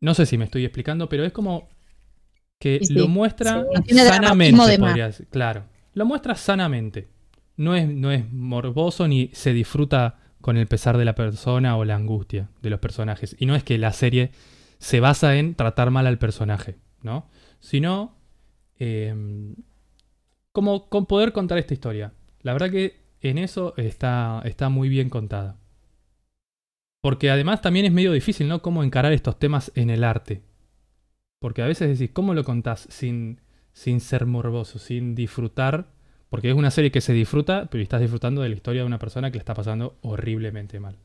No 0.00 0.14
sé 0.14 0.26
si 0.26 0.38
me 0.38 0.44
estoy 0.44 0.64
explicando, 0.64 1.08
pero 1.08 1.24
es 1.24 1.32
como 1.32 1.68
que 2.58 2.80
Sí, 2.82 2.94
lo 2.94 3.08
muestra 3.08 3.64
Sí, 3.86 3.94
sanamente, 3.98 4.78
podría 4.78 5.06
decir. 5.06 5.26
Claro, 5.30 5.64
lo 5.94 6.06
muestra 6.06 6.34
sanamente. 6.34 7.08
No 7.56 7.74
es, 7.74 7.88
no 7.88 8.10
es 8.10 8.30
morboso 8.32 9.06
ni 9.08 9.30
se 9.32 9.52
disfruta 9.52 10.18
con 10.44 10.58
el 10.58 10.66
pesar 10.66 10.98
de 10.98 11.06
la 11.06 11.14
persona 11.14 11.74
o 11.74 11.86
la 11.86 11.94
angustia 11.94 12.50
de 12.60 12.68
los 12.68 12.78
personajes. 12.78 13.34
Y 13.38 13.46
no 13.46 13.56
es 13.56 13.64
que 13.64 13.78
la 13.78 13.94
serie 13.94 14.30
se 14.76 15.00
basa 15.00 15.36
en 15.36 15.54
tratar 15.54 15.90
mal 15.90 16.06
al 16.06 16.18
personaje, 16.18 16.76
¿no? 17.00 17.30
Sino 17.60 18.14
eh, 18.78 19.54
como 20.52 20.90
con 20.90 21.06
poder 21.06 21.32
contar 21.32 21.56
esta 21.56 21.72
historia. 21.72 22.12
La 22.42 22.52
verdad 22.52 22.70
que 22.70 23.00
en 23.22 23.38
eso 23.38 23.72
está, 23.78 24.42
está 24.44 24.68
muy 24.68 24.90
bien 24.90 25.08
contada. 25.08 25.56
Porque 27.00 27.30
además 27.30 27.62
también 27.62 27.86
es 27.86 27.92
medio 27.92 28.12
difícil, 28.12 28.46
¿no? 28.46 28.60
Cómo 28.60 28.84
encarar 28.84 29.14
estos 29.14 29.38
temas 29.38 29.72
en 29.74 29.88
el 29.88 30.04
arte. 30.04 30.42
Porque 31.38 31.62
a 31.62 31.66
veces 31.66 31.98
decís, 31.98 32.12
¿cómo 32.12 32.34
lo 32.34 32.44
contás 32.44 32.86
sin, 32.90 33.40
sin 33.72 33.98
ser 33.98 34.26
morboso, 34.26 34.78
sin 34.78 35.14
disfrutar? 35.14 35.93
Porque 36.30 36.50
es 36.50 36.54
una 36.56 36.70
serie 36.70 36.90
que 36.90 37.00
se 37.00 37.12
disfruta, 37.12 37.66
pero 37.70 37.82
estás 37.82 38.00
disfrutando 38.00 38.42
de 38.42 38.48
la 38.48 38.54
historia 38.56 38.82
de 38.82 38.86
una 38.86 38.98
persona 38.98 39.30
que 39.30 39.34
le 39.38 39.40
está 39.40 39.54
pasando 39.54 39.96
horriblemente 40.02 40.80
mal. 40.80 40.96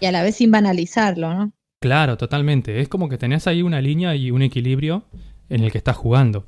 Y 0.00 0.06
a 0.06 0.12
la 0.12 0.22
vez 0.22 0.36
sin 0.36 0.50
banalizarlo, 0.50 1.32
¿no? 1.34 1.52
Claro, 1.80 2.16
totalmente. 2.16 2.80
Es 2.80 2.88
como 2.88 3.08
que 3.08 3.16
tenés 3.18 3.46
ahí 3.46 3.62
una 3.62 3.80
línea 3.80 4.14
y 4.16 4.30
un 4.30 4.42
equilibrio 4.42 5.04
en 5.48 5.62
el 5.64 5.70
que 5.72 5.78
estás 5.78 5.96
jugando. 5.96 6.44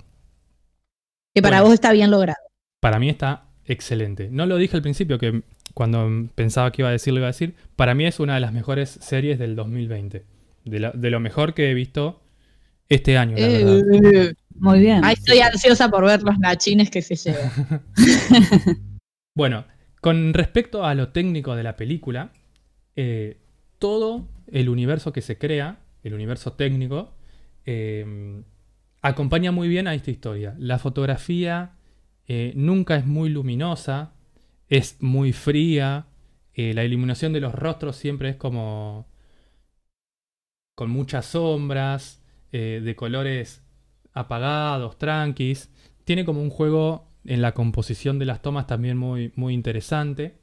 Que 1.35 1.43
para 1.43 1.57
Bueno. 1.59 1.65
vos 1.69 1.75
está 1.75 1.93
bien 1.93 2.11
logrado. 2.11 2.39
Para 2.81 2.99
mí 2.99 3.09
está 3.09 3.45
excelente. 3.65 4.29
No 4.31 4.47
lo 4.47 4.57
dije 4.57 4.77
al 4.77 4.83
principio, 4.83 5.19
que 5.19 5.43
cuando 5.75 6.29
pensaba 6.35 6.71
que 6.73 6.83
iba 6.83 6.89
a 6.89 6.93
decir, 6.93 7.13
lo 7.15 7.21
iba 7.21 7.29
a 7.29 7.31
decir. 7.33 7.55
Para 7.77 7.95
mí 7.95 8.05
es 8.05 8.21
una 8.21 8.35
de 8.35 8.41
las 8.41 8.53
mejores 8.53 8.91
series 8.91 9.39
del 9.39 9.57
2020. 9.57 10.25
De, 10.65 10.79
la- 10.81 10.91
de 10.93 11.11
lo 11.11 11.21
mejor 11.21 11.55
que 11.55 11.71
he 11.71 11.75
visto 11.75 12.21
este 12.89 13.17
año, 13.17 13.37
la 13.39 13.47
verdad. 13.49 14.35
Muy 14.57 14.81
bien. 14.81 15.05
Ay, 15.05 15.15
estoy 15.15 15.41
ansiosa 15.41 15.91
por 15.91 16.05
ver 16.05 16.23
los 16.23 16.39
nachines 16.39 16.91
que 16.91 17.03
se 17.03 17.17
llevan. 17.17 17.51
Bueno, 19.35 19.65
con 20.03 20.35
respecto 20.35 20.85
a 20.85 20.95
lo 20.95 21.09
técnico 21.09 21.57
de 21.57 21.63
la 21.63 21.75
película, 21.75 22.33
eh, 22.97 23.39
todo 23.79 24.29
el 24.47 24.69
universo 24.69 25.11
que 25.15 25.23
se 25.23 25.39
crea, 25.39 25.79
el 26.03 26.13
universo 26.13 26.53
técnico, 26.53 27.15
eh, 27.65 28.43
acompaña 29.01 29.53
muy 29.53 29.69
bien 29.69 29.87
a 29.89 29.95
esta 29.95 30.11
historia. 30.11 30.55
La 30.59 30.79
fotografía 30.79 31.73
eh, 32.27 32.53
nunca 32.55 32.97
es 32.97 33.05
muy 33.07 33.29
luminosa, 33.29 34.15
es 34.69 34.97
muy 35.03 35.33
fría, 35.33 36.07
eh, 36.55 36.73
la 36.75 36.85
iluminación 36.85 37.33
de 37.33 37.41
los 37.41 37.55
rostros 37.55 37.97
siempre 37.97 38.31
es 38.31 38.37
como 38.37 39.09
con 40.75 40.91
muchas 40.91 41.27
sombras, 41.27 42.23
eh, 42.53 42.81
de 42.83 42.97
colores 42.97 43.63
apagados, 44.13 44.99
tranquis. 44.99 45.71
Tiene 46.05 46.25
como 46.25 46.43
un 46.43 46.51
juego 46.51 47.09
en 47.25 47.43
la 47.43 47.53
composición 47.53 48.19
de 48.19 48.27
las 48.27 48.43
tomas 48.43 48.67
también 48.67 48.97
muy, 48.97 49.33
muy 49.37 49.55
interesante. 49.55 50.35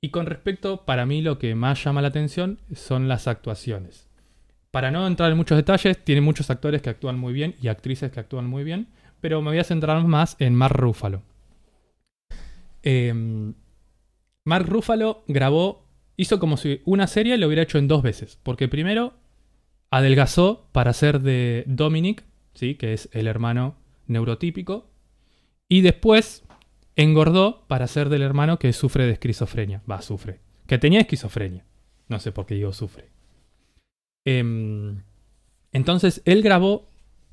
Y 0.00 0.10
con 0.10 0.26
respecto, 0.26 0.84
para 0.84 1.06
mí 1.06 1.22
lo 1.22 1.38
que 1.38 1.54
más 1.54 1.82
llama 1.82 2.02
la 2.02 2.08
atención 2.08 2.60
son 2.74 3.08
las 3.08 3.26
actuaciones. 3.26 4.10
Para 4.70 4.90
no 4.90 5.06
entrar 5.06 5.30
en 5.30 5.36
muchos 5.36 5.56
detalles, 5.56 6.04
tiene 6.04 6.20
muchos 6.20 6.50
actores 6.50 6.82
que 6.82 6.90
actúan 6.90 7.18
muy 7.18 7.32
bien 7.32 7.54
y 7.62 7.68
actrices 7.68 8.10
que 8.10 8.20
actúan 8.20 8.46
muy 8.46 8.64
bien, 8.64 8.88
pero 9.20 9.40
me 9.40 9.50
voy 9.50 9.58
a 9.58 9.64
centrar 9.64 10.04
más 10.04 10.36
en 10.40 10.54
Mark 10.54 10.76
Ruffalo. 10.76 11.22
Em, 12.82 13.54
Mark 14.44 14.66
Ruffalo 14.66 15.24
grabó, 15.26 15.86
hizo 16.16 16.38
como 16.38 16.56
si 16.58 16.82
una 16.84 17.06
serie 17.06 17.38
lo 17.38 17.46
hubiera 17.46 17.62
hecho 17.62 17.78
en 17.78 17.88
dos 17.88 18.02
veces, 18.02 18.38
porque 18.42 18.68
primero 18.68 19.14
adelgazó 19.90 20.68
para 20.72 20.92
ser 20.92 21.20
de 21.20 21.64
Dominic, 21.66 22.24
¿sí? 22.54 22.74
que 22.76 22.92
es 22.92 23.08
el 23.12 23.26
hermano 23.26 23.76
neurotípico, 24.06 24.90
y 25.68 25.80
después 25.80 26.44
engordó 26.96 27.64
para 27.66 27.86
ser 27.86 28.08
del 28.08 28.22
hermano 28.22 28.58
que 28.58 28.72
sufre 28.72 29.06
de 29.06 29.12
esquizofrenia. 29.12 29.82
Va, 29.90 30.02
sufre. 30.02 30.40
Que 30.66 30.78
tenía 30.78 31.00
esquizofrenia. 31.00 31.64
No 32.08 32.20
sé 32.20 32.32
por 32.32 32.46
qué 32.46 32.54
digo 32.54 32.72
sufre. 32.72 33.08
Em, 34.24 35.02
entonces 35.72 36.22
él 36.24 36.42
grabó 36.42 36.88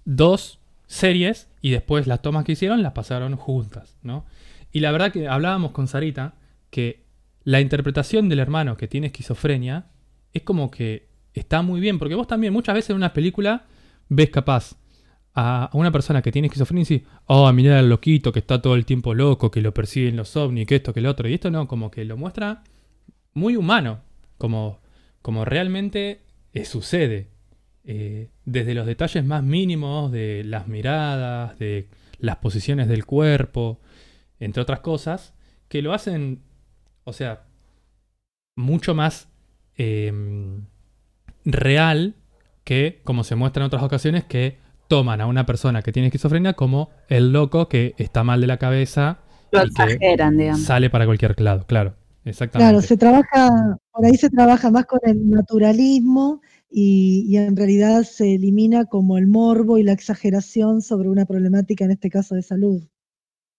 dos 0.05 0.59
series 0.87 1.49
y 1.61 1.71
después 1.71 2.07
las 2.07 2.21
tomas 2.21 2.43
que 2.43 2.53
hicieron 2.53 2.83
las 2.83 2.93
pasaron 2.93 3.35
juntas, 3.35 3.97
¿no? 4.01 4.25
Y 4.71 4.79
la 4.79 4.91
verdad 4.91 5.11
que 5.11 5.27
hablábamos 5.27 5.71
con 5.71 5.87
Sarita 5.87 6.33
que 6.69 7.03
la 7.43 7.61
interpretación 7.61 8.29
del 8.29 8.39
hermano 8.39 8.77
que 8.77 8.87
tiene 8.87 9.07
esquizofrenia 9.07 9.87
es 10.33 10.43
como 10.43 10.71
que 10.71 11.07
está 11.33 11.61
muy 11.61 11.79
bien, 11.79 11.99
porque 11.99 12.15
vos 12.15 12.27
también 12.27 12.53
muchas 12.53 12.75
veces 12.75 12.91
en 12.91 12.97
una 12.97 13.13
película 13.13 13.65
ves 14.09 14.29
capaz 14.29 14.75
a 15.33 15.69
una 15.73 15.91
persona 15.91 16.21
que 16.21 16.31
tiene 16.31 16.47
esquizofrenia 16.47 16.81
y 16.81 16.85
dices, 16.85 17.07
oh, 17.25 17.51
mirá 17.53 17.79
al 17.79 17.89
loquito 17.89 18.31
que 18.31 18.39
está 18.39 18.61
todo 18.61 18.75
el 18.75 18.85
tiempo 18.85 19.13
loco, 19.13 19.49
que 19.49 19.61
lo 19.61 19.73
persiguen 19.73 20.17
los 20.17 20.35
ovnis, 20.35 20.67
que 20.67 20.75
esto, 20.75 20.93
que 20.93 21.01
lo 21.01 21.09
otro, 21.09 21.29
y 21.29 21.33
esto 21.33 21.49
no, 21.49 21.67
como 21.67 21.89
que 21.89 22.03
lo 22.03 22.17
muestra 22.17 22.63
muy 23.33 23.55
humano, 23.55 24.01
como, 24.37 24.79
como 25.21 25.45
realmente 25.45 26.21
eh, 26.53 26.65
sucede. 26.65 27.29
Eh, 27.83 28.29
desde 28.45 28.75
los 28.75 28.85
detalles 28.85 29.25
más 29.25 29.41
mínimos 29.41 30.11
de 30.11 30.43
las 30.43 30.67
miradas, 30.67 31.57
de 31.57 31.87
las 32.19 32.37
posiciones 32.37 32.87
del 32.87 33.05
cuerpo, 33.05 33.79
entre 34.39 34.61
otras 34.61 34.81
cosas, 34.81 35.33
que 35.67 35.81
lo 35.81 35.93
hacen, 35.93 36.41
o 37.05 37.13
sea, 37.13 37.45
mucho 38.55 38.93
más 38.93 39.29
eh, 39.77 40.13
real 41.45 42.15
que, 42.63 43.01
como 43.03 43.23
se 43.23 43.35
muestra 43.35 43.63
en 43.63 43.67
otras 43.67 43.83
ocasiones, 43.83 44.25
que 44.25 44.59
toman 44.91 45.21
a 45.21 45.25
una 45.25 45.45
persona 45.45 45.81
que 45.83 45.93
tiene 45.93 46.09
esquizofrenia 46.09 46.51
como 46.51 46.89
el 47.07 47.31
loco 47.31 47.69
que 47.69 47.95
está 47.97 48.25
mal 48.25 48.41
de 48.41 48.47
la 48.47 48.57
cabeza 48.57 49.19
Lo 49.49 49.59
y 49.65 49.69
que 49.71 49.83
exageran, 49.83 50.37
digamos. 50.37 50.63
sale 50.63 50.89
para 50.89 51.05
cualquier 51.05 51.39
lado. 51.39 51.65
Claro, 51.65 51.95
exactamente. 52.25 52.73
Claro, 52.73 52.85
se 52.85 52.97
trabaja, 52.97 53.77
por 53.89 54.05
ahí 54.05 54.17
se 54.17 54.29
trabaja 54.29 54.69
más 54.69 54.85
con 54.87 54.99
el 55.03 55.29
naturalismo 55.29 56.41
y, 56.69 57.23
y 57.29 57.37
en 57.37 57.55
realidad 57.55 58.03
se 58.03 58.35
elimina 58.35 58.83
como 58.83 59.17
el 59.17 59.27
morbo 59.27 59.77
y 59.77 59.83
la 59.83 59.93
exageración 59.93 60.81
sobre 60.81 61.07
una 61.07 61.25
problemática, 61.25 61.85
en 61.85 61.91
este 61.91 62.09
caso 62.09 62.35
de 62.35 62.41
salud. 62.41 62.83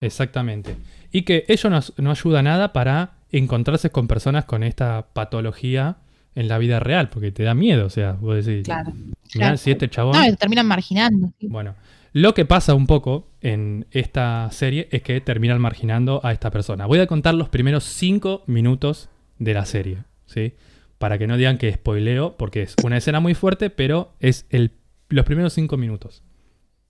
Exactamente. 0.01 0.75
Y 1.11 1.23
que 1.23 1.45
ello 1.47 1.71
no, 1.71 1.79
no 1.97 2.11
ayuda 2.11 2.43
nada 2.43 2.73
para 2.73 3.13
encontrarse 3.31 3.89
con 3.89 4.07
personas 4.07 4.45
con 4.45 4.61
esta 4.61 5.07
patología 5.13 5.97
en 6.35 6.47
la 6.47 6.57
vida 6.57 6.79
real, 6.79 7.09
porque 7.09 7.31
te 7.31 7.43
da 7.43 7.53
miedo, 7.53 7.85
o 7.85 7.89
sea, 7.89 8.13
vos 8.13 8.43
decís, 8.45 8.63
Claro. 8.65 8.91
mirá, 8.93 9.13
Claro. 9.31 9.57
si 9.57 9.71
este 9.71 9.89
chabón... 9.89 10.15
No, 10.17 10.23
te 10.23 10.35
terminan 10.35 10.65
marginando. 10.67 11.31
sí. 11.39 11.47
Bueno, 11.47 11.75
lo 12.11 12.33
que 12.33 12.45
pasa 12.45 12.75
un 12.75 12.85
poco 12.87 13.27
en 13.41 13.87
esta 13.91 14.49
serie 14.51 14.87
es 14.91 15.01
que 15.01 15.19
terminan 15.21 15.59
marginando 15.59 16.21
a 16.23 16.31
esta 16.31 16.51
persona. 16.51 16.85
Voy 16.85 16.99
a 16.99 17.07
contar 17.07 17.33
los 17.33 17.49
primeros 17.49 17.83
cinco 17.85 18.43
minutos 18.47 19.09
de 19.39 19.53
la 19.55 19.65
serie, 19.65 20.03
¿sí? 20.27 20.53
Para 20.99 21.17
que 21.17 21.25
no 21.27 21.37
digan 21.37 21.57
que 21.57 21.73
spoileo, 21.73 22.37
porque 22.37 22.61
es 22.61 22.75
una 22.83 22.97
escena 22.97 23.19
muy 23.19 23.33
fuerte, 23.33 23.69
pero 23.71 24.13
es 24.19 24.45
el, 24.51 24.71
los 25.09 25.25
primeros 25.25 25.53
cinco 25.53 25.75
minutos. 25.77 26.23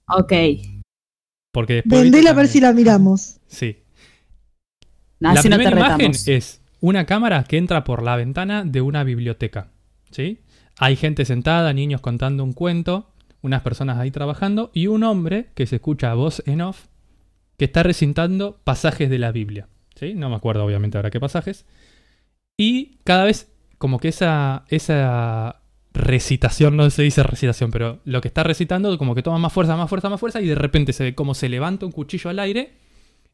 Ok. 0.07 0.33
Porque 1.53 1.75
después... 1.75 2.01
Vendela 2.01 2.31
a 2.31 2.33
ver 2.33 2.47
si 2.47 2.59
la 2.59 2.73
miramos. 2.73 3.37
Sí. 3.47 3.77
No, 5.19 5.33
la 5.33 5.39
así 5.39 5.47
no 5.49 5.55
te 5.57 5.63
primera 5.63 5.77
imagen 5.77 5.97
retamos. 5.99 6.27
es 6.27 6.61
una 6.83 7.05
cámara 7.05 7.45
que 7.45 7.55
entra 7.55 7.85
por 7.85 8.03
la 8.03 8.17
ventana 8.17 8.65
de 8.65 8.81
una 8.81 9.05
biblioteca. 9.05 9.69
¿sí? 10.11 10.41
Hay 10.77 10.97
gente 10.97 11.23
sentada, 11.23 11.71
niños 11.71 12.01
contando 12.01 12.43
un 12.43 12.51
cuento, 12.51 13.09
unas 13.41 13.61
personas 13.61 13.99
ahí 13.99 14.11
trabajando 14.11 14.69
y 14.73 14.87
un 14.87 15.03
hombre 15.03 15.47
que 15.55 15.65
se 15.65 15.77
escucha 15.77 16.11
a 16.11 16.15
voz 16.15 16.43
en 16.45 16.59
off 16.59 16.87
que 17.55 17.65
está 17.65 17.83
recitando 17.83 18.59
pasajes 18.65 19.09
de 19.09 19.17
la 19.17 19.31
Biblia. 19.31 19.69
¿sí? 19.95 20.13
No 20.13 20.29
me 20.29 20.35
acuerdo 20.35 20.65
obviamente 20.65 20.97
ahora 20.97 21.09
qué 21.09 21.21
pasajes. 21.21 21.65
Y 22.57 22.97
cada 23.05 23.23
vez 23.23 23.49
como 23.77 23.97
que 23.97 24.09
esa, 24.09 24.65
esa 24.67 25.61
recitación, 25.93 26.75
no 26.75 26.89
se 26.89 27.03
dice 27.03 27.23
recitación, 27.23 27.71
pero 27.71 28.01
lo 28.03 28.19
que 28.19 28.27
está 28.27 28.43
recitando 28.43 28.97
como 28.97 29.15
que 29.15 29.23
toma 29.23 29.37
más 29.37 29.53
fuerza, 29.53 29.77
más 29.77 29.89
fuerza, 29.89 30.09
más 30.09 30.19
fuerza 30.19 30.41
y 30.41 30.47
de 30.47 30.55
repente 30.55 30.91
se 30.91 31.05
ve 31.05 31.15
como 31.15 31.33
se 31.33 31.47
levanta 31.47 31.85
un 31.85 31.93
cuchillo 31.93 32.29
al 32.29 32.39
aire 32.39 32.73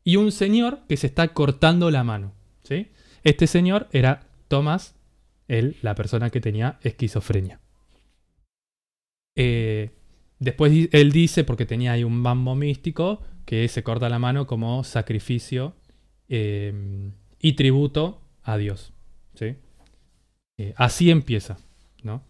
y 0.04 0.18
un 0.18 0.32
señor 0.32 0.82
que 0.88 0.97
se 0.97 1.08
está 1.08 1.30
cortando 1.30 1.89
la 1.89 2.04
mano. 2.04 2.34
¿sí? 2.62 2.89
Este 3.24 3.48
señor 3.48 3.88
era 3.92 4.28
Thomas, 4.48 4.96
él, 5.48 5.78
la 5.82 5.96
persona 5.96 6.30
que 6.30 6.42
tenía 6.42 6.80
esquizofrenia. 6.84 7.60
Eh, 9.36 9.92
después 10.40 10.90
él 10.92 11.12
dice, 11.12 11.44
porque 11.44 11.66
tenía 11.66 11.94
ahí 11.94 12.04
un 12.04 12.24
bambo 12.24 12.56
místico, 12.56 13.22
que 13.46 13.68
se 13.68 13.84
corta 13.84 14.10
la 14.10 14.20
mano 14.20 14.46
como 14.46 14.84
sacrificio 14.84 15.74
eh, 16.28 17.12
y 17.40 17.54
tributo 17.54 18.22
a 18.44 18.58
Dios. 18.58 18.94
¿sí? 19.34 19.56
Eh, 20.58 20.74
así 20.78 21.10
empieza, 21.10 21.58
¿no? 22.04 22.22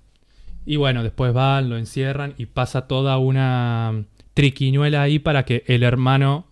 Y 0.65 0.75
bueno, 0.75 1.03
después 1.03 1.33
van, 1.33 1.69
lo 1.69 1.77
encierran 1.77 2.35
y 2.37 2.45
pasa 2.45 2.87
toda 2.87 3.17
una 3.17 4.05
triquiñuela 4.33 5.01
ahí 5.01 5.19
para 5.19 5.43
que 5.43 5.63
el 5.67 5.83
hermano 5.83 6.47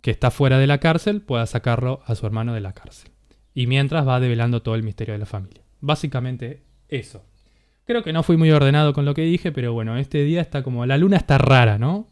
que 0.00 0.10
está 0.10 0.30
fuera 0.30 0.58
de 0.58 0.66
la 0.66 0.78
cárcel 0.78 1.20
pueda 1.20 1.46
sacarlo 1.46 2.00
a 2.06 2.14
su 2.14 2.26
hermano 2.26 2.54
de 2.54 2.60
la 2.60 2.72
cárcel. 2.72 3.09
Y 3.54 3.66
mientras 3.66 4.06
va 4.06 4.20
develando 4.20 4.62
todo 4.62 4.74
el 4.74 4.82
misterio 4.82 5.12
de 5.14 5.18
la 5.18 5.26
familia. 5.26 5.62
Básicamente 5.80 6.62
eso. 6.88 7.22
Creo 7.84 8.02
que 8.04 8.12
no 8.12 8.22
fui 8.22 8.36
muy 8.36 8.50
ordenado 8.52 8.92
con 8.92 9.04
lo 9.04 9.14
que 9.14 9.22
dije, 9.22 9.50
pero 9.52 9.72
bueno, 9.72 9.96
este 9.96 10.22
día 10.24 10.40
está 10.40 10.62
como... 10.62 10.86
La 10.86 10.96
luna 10.98 11.16
está 11.16 11.38
rara, 11.38 11.78
¿no? 11.78 12.06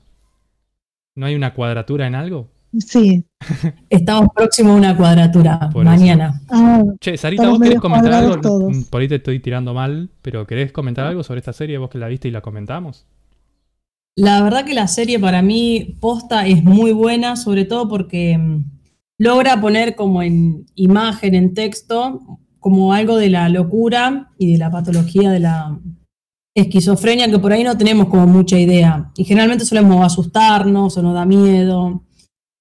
¿No 1.15 1.27
hay 1.27 1.35
una 1.35 1.55
cuadratura 1.55 2.07
en 2.07 2.15
algo? 2.15 2.49
Sí. 2.79 3.25
Estamos 3.89 4.29
próximos 4.35 4.73
a 4.73 4.77
una 4.77 4.97
cuadratura 4.97 5.71
Por 5.73 5.85
mañana. 5.85 6.41
Ah, 6.51 6.83
Che, 7.01 7.17
Sarita, 7.17 7.49
¿vos 7.49 7.61
querés 7.61 7.81
comentar 7.81 8.13
algo? 8.13 8.41
todos. 8.41 8.77
Mm, 8.77 8.83
Por 8.91 9.01
ahí 9.01 9.09
te 9.09 9.17
estoy 9.17 9.41
tirando 9.41 9.73
mal, 9.75 10.11
pero 10.23 10.47
¿querés 10.47 10.73
comentar 10.73 11.07
algo 11.07 11.23
sobre 11.23 11.39
esta 11.39 11.53
serie? 11.53 11.79
Vos 11.79 11.91
que 11.91 11.99
la 11.99 12.09
viste 12.09 12.29
y 12.29 12.31
la 12.31 12.41
comentamos. 12.41 13.07
La 14.17 14.43
verdad 14.43 14.65
que 14.65 14.75
la 14.75 14.89
serie 14.89 15.19
para 15.19 15.43
mí 15.43 15.97
posta 16.01 16.47
es 16.47 16.63
muy 16.65 16.93
buena, 16.93 17.37
sobre 17.37 17.65
todo 17.65 17.89
porque 17.89 18.37
mm, 18.37 18.65
logra 19.19 19.61
poner 19.61 19.97
como 19.97 20.23
en 20.23 20.67
imagen, 20.77 21.35
en 21.35 21.53
texto, 21.53 22.21
como 22.61 22.93
algo 22.93 23.17
de 23.17 23.29
la 23.29 23.49
locura 23.49 24.31
y 24.39 24.53
de 24.53 24.59
la 24.59 24.71
patología 24.71 25.31
de 25.31 25.41
la 25.41 25.79
esquizofrenia 26.55 27.31
que 27.31 27.39
por 27.39 27.53
ahí 27.53 27.63
no 27.63 27.77
tenemos 27.77 28.09
como 28.09 28.27
mucha 28.27 28.59
idea. 28.59 29.11
Y 29.17 29.25
generalmente 29.25 29.65
solemos 29.65 30.05
asustarnos 30.05 30.97
o 30.97 31.03
nos 31.03 31.15
da 31.15 31.25
miedo. 31.25 32.05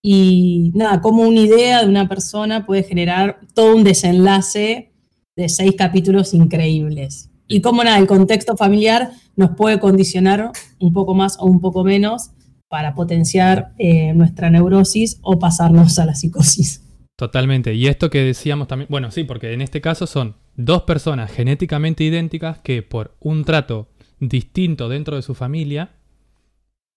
Y 0.04 0.72
nada, 0.76 1.02
como 1.02 1.24
una 1.24 1.40
idea 1.40 1.84
de 1.84 1.90
una 1.90 2.08
persona 2.08 2.66
puede 2.66 2.84
generar 2.84 3.40
todo 3.54 3.76
un 3.76 3.84
desenlace 3.84 4.94
de 5.36 5.50
seis 5.50 5.74
capítulos 5.78 6.34
increíbles. 6.34 7.30
Y 7.48 7.62
como 7.62 7.84
nada, 7.84 7.98
el 7.98 8.08
contexto 8.08 8.58
familiar 8.58 9.12
nos 9.36 9.52
puede 9.52 9.80
condicionar 9.80 10.52
un 10.80 10.94
poco 10.94 11.14
más 11.14 11.38
o 11.40 11.46
un 11.46 11.62
poco 11.62 11.84
menos 11.84 12.32
para 12.70 12.94
potenciar 12.96 13.74
eh, 13.78 14.14
nuestra 14.14 14.50
neurosis 14.50 15.20
o 15.22 15.40
pasarnos 15.40 15.98
a 16.00 16.06
la 16.06 16.16
psicosis. 16.16 16.84
Totalmente. 17.16 17.74
Y 17.74 17.88
esto 17.88 18.10
que 18.10 18.20
decíamos 18.24 18.68
también, 18.68 18.88
bueno, 18.92 19.10
sí, 19.12 19.24
porque 19.24 19.54
en 19.54 19.62
este 19.62 19.82
caso 19.82 20.06
son 20.06 20.36
dos 20.56 20.84
personas 20.84 21.32
genéticamente 21.32 22.04
idénticas 22.04 22.60
que 22.60 22.84
por 22.84 23.16
un 23.20 23.44
trato 23.44 23.88
distinto 24.20 24.90
dentro 24.90 25.16
de 25.16 25.22
su 25.22 25.34
familia, 25.34 25.92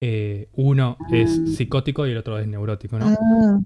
eh, 0.03 0.49
uno 0.55 0.97
es 1.12 1.31
Ah. 1.39 1.47
psicótico 1.57 2.07
y 2.07 2.11
el 2.12 2.18
otro 2.18 2.39
es 2.39 2.47
neurótico, 2.49 2.99
¿no? 2.99 3.07
ah. 3.07 3.61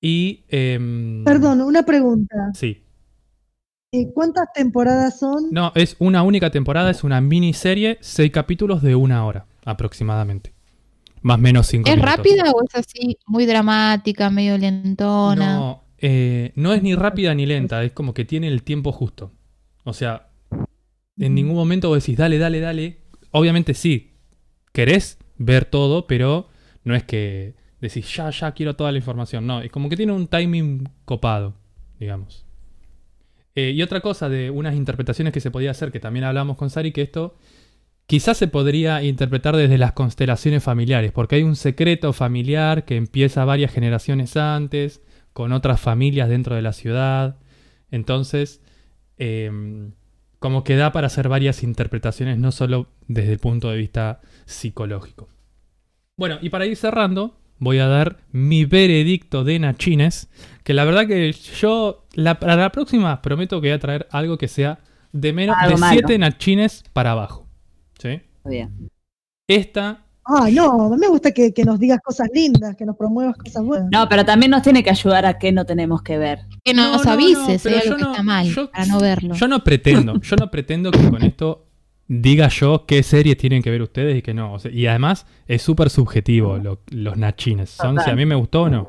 Y... 0.00 0.44
em, 0.48 1.24
Perdón, 1.24 1.60
una 1.60 1.82
pregunta. 1.84 2.50
Sí. 2.54 2.84
¿Cuántas 4.14 4.52
temporadas 4.54 5.18
son? 5.18 5.48
No, 5.50 5.72
es 5.74 5.96
una 5.98 6.22
única 6.22 6.50
temporada, 6.50 6.90
es 6.90 7.02
una 7.02 7.20
miniserie, 7.20 7.98
seis 8.00 8.30
capítulos 8.30 8.82
de 8.82 8.94
una 8.94 9.26
hora 9.26 9.46
aproximadamente. 9.64 10.54
Más 11.22 11.38
o 11.38 11.40
menos 11.40 11.66
cinco 11.66 11.88
¿Es 11.88 11.96
minutos. 11.96 12.16
rápida 12.16 12.50
o 12.50 12.62
es 12.62 12.74
así 12.74 13.18
muy 13.26 13.46
dramática, 13.46 14.30
medio 14.30 14.56
lentona? 14.56 15.54
No, 15.56 15.84
eh, 15.98 16.52
no 16.54 16.72
es 16.72 16.82
ni 16.82 16.94
rápida 16.94 17.34
ni 17.34 17.46
lenta, 17.46 17.82
es 17.84 17.92
como 17.92 18.14
que 18.14 18.24
tiene 18.24 18.48
el 18.48 18.62
tiempo 18.62 18.92
justo. 18.92 19.32
O 19.84 19.92
sea, 19.92 20.30
en 21.18 21.34
ningún 21.34 21.56
momento 21.56 21.88
vos 21.88 22.02
decís, 22.02 22.16
dale, 22.16 22.38
dale, 22.38 22.60
dale. 22.60 23.00
Obviamente 23.32 23.74
sí, 23.74 24.14
querés 24.72 25.18
ver 25.36 25.66
todo, 25.66 26.06
pero 26.06 26.48
no 26.84 26.94
es 26.94 27.04
que 27.04 27.54
decís, 27.80 28.14
ya, 28.14 28.30
ya 28.30 28.52
quiero 28.52 28.76
toda 28.76 28.92
la 28.92 28.98
información. 28.98 29.46
No, 29.46 29.60
es 29.60 29.70
como 29.70 29.88
que 29.88 29.96
tiene 29.96 30.12
un 30.12 30.26
timing 30.26 30.88
copado, 31.04 31.54
digamos. 31.98 32.46
Eh, 33.54 33.72
y 33.72 33.82
otra 33.82 34.00
cosa 34.00 34.28
de 34.28 34.50
unas 34.50 34.74
interpretaciones 34.74 35.32
que 35.32 35.40
se 35.40 35.50
podía 35.50 35.72
hacer, 35.72 35.92
que 35.92 36.00
también 36.00 36.24
hablamos 36.24 36.56
con 36.56 36.70
Sari, 36.70 36.92
que 36.92 37.02
esto 37.02 37.36
quizás 38.10 38.36
se 38.38 38.48
podría 38.48 39.04
interpretar 39.04 39.56
desde 39.56 39.78
las 39.78 39.92
constelaciones 39.92 40.64
familiares, 40.64 41.12
porque 41.12 41.36
hay 41.36 41.44
un 41.44 41.54
secreto 41.54 42.12
familiar 42.12 42.84
que 42.84 42.96
empieza 42.96 43.44
varias 43.44 43.72
generaciones 43.72 44.36
antes, 44.36 45.00
con 45.32 45.52
otras 45.52 45.80
familias 45.80 46.28
dentro 46.28 46.56
de 46.56 46.62
la 46.62 46.72
ciudad. 46.72 47.36
Entonces, 47.92 48.62
em, 49.16 49.92
como 50.40 50.64
que 50.64 50.74
da 50.74 50.90
para 50.90 51.06
hacer 51.06 51.28
varias 51.28 51.62
interpretaciones, 51.62 52.36
no 52.36 52.50
solo 52.50 52.88
desde 53.06 53.34
el 53.34 53.38
punto 53.38 53.70
de 53.70 53.76
vista 53.76 54.20
psicológico. 54.44 55.28
Bueno, 56.16 56.38
y 56.42 56.50
para 56.50 56.66
ir 56.66 56.74
cerrando, 56.74 57.38
voy 57.60 57.78
a 57.78 57.86
dar 57.86 58.16
mi 58.32 58.64
veredicto 58.64 59.44
de 59.44 59.60
Nachines, 59.60 60.28
que 60.64 60.74
la 60.74 60.84
verdad 60.84 61.06
que 61.06 61.30
yo, 61.30 62.08
la, 62.14 62.40
para 62.40 62.56
la 62.56 62.72
próxima, 62.72 63.22
prometo 63.22 63.60
que 63.60 63.68
voy 63.68 63.74
a 63.74 63.78
traer 63.78 64.08
algo 64.10 64.36
que 64.36 64.48
sea 64.48 64.80
de 65.12 65.32
menos 65.32 65.54
Algo 65.60 65.76
de 65.76 65.80
malo. 65.80 65.92
7 65.92 66.18
Nachines 66.18 66.82
para 66.92 67.12
abajo. 67.12 67.49
Esta 69.48 70.04
Ah, 70.32 70.48
no, 70.52 70.82
a 70.82 70.90
mí 70.90 70.96
me 70.98 71.08
gusta 71.08 71.32
que, 71.32 71.52
que 71.52 71.64
nos 71.64 71.80
digas 71.80 71.98
cosas 72.04 72.28
lindas, 72.32 72.76
que 72.76 72.84
nos 72.86 72.94
promuevas 72.96 73.36
cosas 73.36 73.64
buenas. 73.64 73.88
No, 73.90 74.08
pero 74.08 74.24
también 74.24 74.50
nos 74.52 74.62
tiene 74.62 74.84
que 74.84 74.90
ayudar 74.90 75.26
a 75.26 75.38
que 75.38 75.50
no 75.50 75.64
tenemos 75.66 76.02
que 76.02 76.18
ver. 76.18 76.40
Que 76.62 76.72
nos 76.72 76.86
No, 76.86 76.96
no, 76.98 77.04
no, 77.04 77.10
avises 77.10 77.62
si 77.62 77.68
pero 77.68 77.76
hay 77.80 77.82
algo 77.88 77.90
yo 77.90 77.96
que 77.96 78.02
no- 78.04 78.10
está 78.12 78.22
mal, 78.22 78.46
yo- 78.46 78.70
para 78.70 78.86
no 78.86 79.00
verlo. 79.00 79.34
Yo 79.34 79.48
no 79.48 79.64
pretendo, 79.64 80.20
yo 80.20 80.36
no 80.36 80.50
pretendo 80.50 80.90
que 80.92 81.10
con 81.10 81.22
esto 81.24 81.66
diga 82.06 82.46
yo 82.48 82.84
qué 82.86 83.02
series 83.02 83.38
tienen 83.38 83.60
que 83.62 83.70
ver 83.70 83.82
ustedes 83.82 84.18
y 84.18 84.22
qué 84.22 84.32
no. 84.34 84.52
O 84.52 84.58
sea, 84.60 84.70
y 84.70 84.86
además 84.86 85.26
es 85.48 85.62
súper 85.62 85.90
subjetivo 85.90 86.58
lo- 86.58 86.80
los 86.90 87.16
nachines. 87.16 87.70
Son 87.70 87.98
si 87.98 88.08
a 88.10 88.14
mí 88.14 88.24
me 88.24 88.36
gustó 88.36 88.62
o 88.64 88.68
no. 88.70 88.88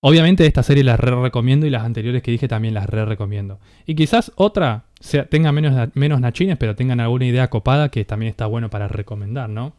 Obviamente 0.00 0.46
esta 0.46 0.62
serie 0.62 0.82
las 0.82 0.98
re 0.98 1.14
recomiendo 1.20 1.66
y 1.66 1.70
las 1.70 1.84
anteriores 1.84 2.22
que 2.22 2.30
dije 2.30 2.48
también 2.48 2.74
las 2.74 2.86
re 2.86 3.04
recomiendo. 3.04 3.60
Y 3.86 3.94
quizás 3.94 4.32
otra 4.36 4.86
sea, 5.02 5.26
tenga 5.26 5.52
menos, 5.52 5.88
menos 5.94 6.20
nachines, 6.20 6.56
pero 6.58 6.74
tengan 6.76 7.00
alguna 7.00 7.26
idea 7.26 7.48
copada 7.50 7.88
que 7.88 8.04
también 8.04 8.30
está 8.30 8.46
bueno 8.46 8.70
para 8.70 8.88
recomendar, 8.88 9.48
¿no? 9.48 9.74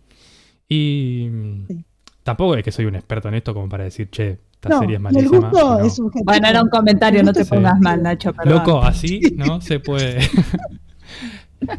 Y 0.69 1.29
Sí. 1.67 1.83
tampoco 2.23 2.55
es 2.55 2.63
que 2.63 2.71
soy 2.71 2.85
un 2.85 2.95
experto 2.95 3.27
en 3.29 3.35
esto 3.35 3.53
como 3.53 3.69
para 3.69 3.83
decir, 3.85 4.09
che, 4.09 4.39
esta 4.53 4.69
No, 4.69 4.79
serie 4.79 4.95
es 4.95 5.01
malísima. 5.01 5.49
gusto 5.49 5.79
no. 5.79 5.85
es. 5.85 6.01
Bueno, 6.23 6.47
era 6.47 6.61
un 6.63 6.69
comentario, 6.69 7.21
no 7.23 7.33
te 7.33 7.45
pongas 7.45 7.79
mal, 7.79 8.01
Nacho, 8.01 8.33
perdón. 8.33 8.53
Loco, 8.59 8.81
así 8.83 9.19
no 9.35 9.59
se 9.61 9.79
puede. 9.79 10.19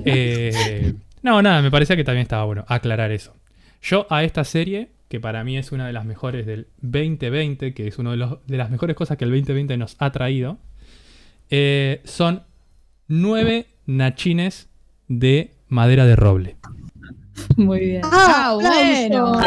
Eh, 0.05 0.95
no, 1.23 1.43
nada, 1.43 1.61
me 1.63 1.71
parecía 1.71 1.97
que 1.97 2.05
también 2.05 2.23
estaba 2.23 2.45
bueno 2.45 2.65
aclarar 2.69 3.11
eso. 3.13 3.35
Yo 3.83 4.07
a 4.11 4.25
esta 4.25 4.45
serie, 4.45 4.91
que 5.09 5.21
para 5.21 5.45
mí 5.45 5.59
es 5.59 5.73
una 5.73 5.87
de 5.87 5.93
las 5.93 6.05
mejores 6.07 6.47
del 6.47 6.69
2020, 6.81 7.75
que 7.75 7.87
es 7.89 7.99
una 7.99 8.13
de, 8.13 8.17
los- 8.17 8.39
de 8.47 8.57
las 8.57 8.71
mejores 8.71 8.97
cosas 8.97 9.17
que 9.19 9.25
el 9.25 9.31
2020 9.31 9.77
nos 9.77 9.97
ha 9.99 10.11
traído, 10.11 10.59
eh, 11.51 12.01
son 12.05 12.43
nueve 13.09 13.67
nachines 13.87 14.69
de 15.09 15.53
madera 15.69 16.05
de 16.07 16.17
roble. 16.17 16.57
Muy 17.57 17.81
bien. 17.81 18.03
Ah, 18.05 18.51
Ah, 18.51 18.55
bueno. 18.55 19.41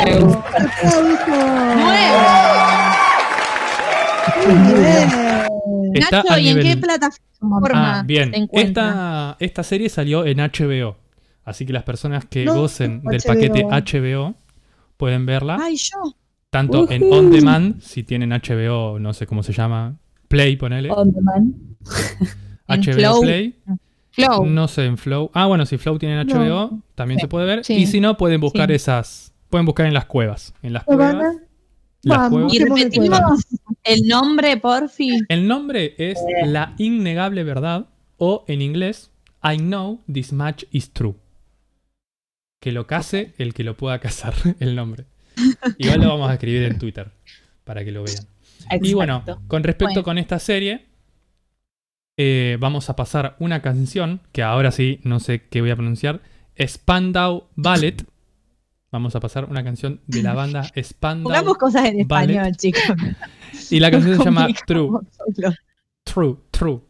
Muy 4.47 4.73
bien. 4.79 5.93
Está 5.93 6.17
Nacho, 6.23 6.34
a 6.34 6.39
¿y 6.39 6.47
en 6.49 6.57
nivel- 6.57 6.63
qué 6.75 6.77
plataforma 6.81 7.99
Ah, 7.99 8.03
bien. 8.05 8.34
Esta, 8.51 9.35
esta 9.39 9.63
serie 9.63 9.89
salió 9.89 10.25
en 10.25 10.39
HBO. 10.39 10.97
Así 11.43 11.65
que 11.65 11.73
las 11.73 11.84
personas 11.84 12.25
que 12.25 12.45
No, 12.45 12.55
gocen 12.55 13.01
del 13.03 13.21
HBO. 13.21 13.27
paquete 13.34 13.63
HBO 13.65 14.35
pueden 14.97 15.25
verla. 15.25 15.57
Ay, 15.61 15.75
yo. 15.77 16.15
Tanto 16.49 16.89
en 16.89 17.03
On 17.11 17.29
Demand, 17.31 17.81
si 17.81 18.03
tienen 18.03 18.31
HBO, 18.31 18.99
no 18.99 19.13
sé 19.13 19.27
cómo 19.27 19.43
se 19.43 19.53
llama, 19.53 19.95
Play, 20.27 20.57
ponele. 20.57 20.89
On 20.91 21.11
demand. 21.11 21.53
En 22.68 22.81
HBO 22.81 22.94
Flow. 22.94 23.22
Play. 23.22 23.56
Flow. 24.11 24.45
No 24.45 24.68
sé, 24.68 24.85
en 24.85 24.98
Flow. 24.98 25.30
Ah, 25.34 25.45
bueno, 25.45 25.65
si 25.65 25.77
Flow 25.77 25.98
tienen 25.99 26.27
HBO, 26.27 26.81
también 26.95 27.19
Sí. 27.19 27.23
se 27.23 27.27
puede 27.27 27.45
ver. 27.45 27.64
Sí. 27.65 27.76
Y 27.76 27.85
si 27.88 27.99
no, 28.02 28.18
pueden 28.18 28.41
buscar 28.41 28.69
Sí. 28.69 28.76
esas. 28.76 29.34
Pueden 29.49 29.65
buscar 29.65 29.85
en 29.85 29.94
las 29.94 30.06
cuevas. 30.06 30.53
En 30.61 30.73
las 30.73 30.84
¿Lo 30.88 30.98
van 30.98 31.18
cuevas. 31.18 31.35
a- 31.35 31.39
Las 32.03 32.18
Vamos. 32.18 32.31
cuevas. 32.31 32.53
Y 32.53 32.60
repetimos 32.60 33.10
cuevas. 33.19 33.48
el 33.84 34.07
nombre, 34.07 34.57
porfi. 34.57 35.10
El 35.30 35.48
nombre 35.48 35.95
es 35.98 36.18
La 36.45 36.73
Innegable 36.77 37.44
Verdad. 37.44 37.88
O 38.18 38.44
en 38.48 38.61
inglés, 38.61 39.11
I 39.44 39.57
know 39.57 40.02
this 40.11 40.34
much 40.34 40.64
is 40.72 40.91
true. 40.91 41.15
Que 42.60 42.72
lo 42.72 42.88
case 42.88 43.34
el 43.38 43.53
que 43.53 43.64
lo 43.64 43.77
pueda 43.77 43.99
casar, 43.99 44.34
el 44.60 44.76
nombre. 44.76 45.06
Igual 45.77 46.02
lo 46.02 46.10
vamos 46.10 46.30
a 46.30 46.34
escribir 46.34 46.64
en 46.64 46.80
Twitter 46.80 47.11
para 47.64 47.85
que 47.85 47.91
lo 47.91 48.03
vean. 48.03 48.26
Y 48.81 48.94
bueno, 48.95 49.23
con 49.48 49.64
respecto 49.64 49.94
Bueno. 49.95 50.03
con 50.03 50.18
esta 50.18 50.39
serie, 50.39 50.85
eh, 52.18 52.57
vamos 52.60 52.89
a 52.89 52.95
pasar 52.95 53.35
una 53.39 53.61
canción 53.61 54.22
que 54.31 54.44
ahora 54.44 54.72
sí, 54.72 54.99
no 55.03 55.19
sé 55.19 55.44
qué 55.49 55.61
voy 55.61 55.69
a 55.72 55.76
pronunciar, 55.76 56.22
Spandau 56.60 57.48
Ballet. 57.56 58.03
Vamos 58.91 59.15
a 59.15 59.19
pasar 59.19 59.45
una 59.45 59.64
canción 59.64 60.02
de 60.07 60.23
la 60.23 60.34
banda 60.34 60.64
Spandau. 60.84 61.23
Pongamos 61.26 61.57
cosas 61.57 61.85
en 61.85 62.07
Ballet. 62.07 62.35
español, 62.35 62.56
chicos. 62.57 62.81
Y 63.72 63.80
la 63.80 63.89
canción 63.91 64.18
se 64.18 64.23
llama 64.23 64.48
True, 64.65 64.89
solo. 65.35 65.53
True, 66.03 66.38
True. 66.52 66.81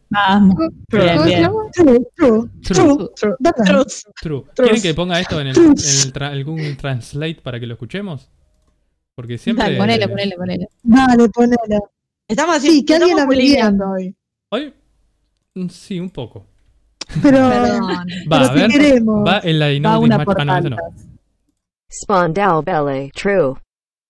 True, 0.88 0.88
true, 0.88 2.00
True, 2.14 2.50
true. 2.64 3.36
True. 3.42 3.84
True. 4.22 4.44
¿Quieren 4.54 4.82
que 4.82 4.94
ponga 4.94 5.20
esto 5.20 5.40
en, 5.40 5.48
el, 5.48 5.56
en 5.56 5.70
el 5.72 6.12
tra- 6.12 6.30
algún 6.30 6.76
translate 6.76 7.40
para 7.42 7.58
que 7.60 7.66
lo 7.66 7.74
escuchemos? 7.74 8.30
Porque 9.14 9.38
siempre... 9.38 9.64
Dale, 9.64 9.78
Ponele, 9.78 10.08
ponele, 10.08 10.36
ponele. 10.36 10.68
Dale, 10.82 11.28
ponela. 11.30 11.80
Estamos 12.28 12.58
Sí, 12.62 12.84
haciendo 12.86 12.86
que 12.86 12.94
alguien 12.94 13.82
hoy. 13.82 14.14
Hoy... 14.50 14.74
mm, 15.64 15.68
Sí, 15.68 16.00
un 16.00 16.10
poco. 16.10 16.46
Pero. 17.22 17.38
Va, 17.48 18.04
pero 18.28 18.44
a 18.44 18.48
si 18.48 18.54
ver. 18.54 18.70
queremos. 18.70 19.26
Va 19.26 19.40
en 19.42 19.58
la 19.58 19.90
Va 19.90 19.98
una 19.98 20.24
por 20.24 20.40
Ah, 20.40 20.44
no, 20.44 20.70
no. 20.70 20.76
Ballet, 22.62 23.10
true. 23.14 23.54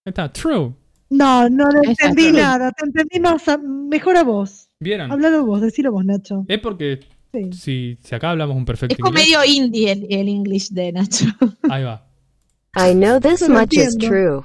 Ahí 0.04 0.10
está, 0.10 0.32
True. 0.32 0.72
No, 1.10 1.48
no, 1.48 1.68
Exacto. 1.68 1.90
entendí 1.90 2.32
nada. 2.32 2.72
Te 2.72 2.84
entendí 2.84 3.20
más. 3.20 3.46
a- 3.48 3.58
mejor 3.58 4.16
a 4.16 4.24
vos. 4.24 4.68
¿Vieron? 4.80 5.10
Háblalo 5.10 5.44
vos, 5.46 5.60
decilo 5.60 5.92
vos, 5.92 6.04
Nacho. 6.04 6.44
Es 6.48 6.58
porque 6.60 7.00
Sí. 7.32 7.52
si, 7.52 7.98
si 8.02 8.14
acá 8.14 8.30
hablamos 8.30 8.56
un 8.56 8.64
perfecto 8.64 8.94
Es 8.94 8.98
como 9.00 9.18
inglés, 9.18 9.26
medio 9.38 9.44
indie 9.44 9.92
el, 9.92 10.06
el 10.10 10.28
English 10.28 10.70
de 10.70 10.92
Nacho. 10.92 11.26
ahí 11.70 11.84
va. 11.84 12.04
I 12.76 12.94
know 12.94 13.20
this 13.20 13.40
lo 13.48 13.48
much 13.58 13.74
is 13.74 13.96
true. 13.96 14.44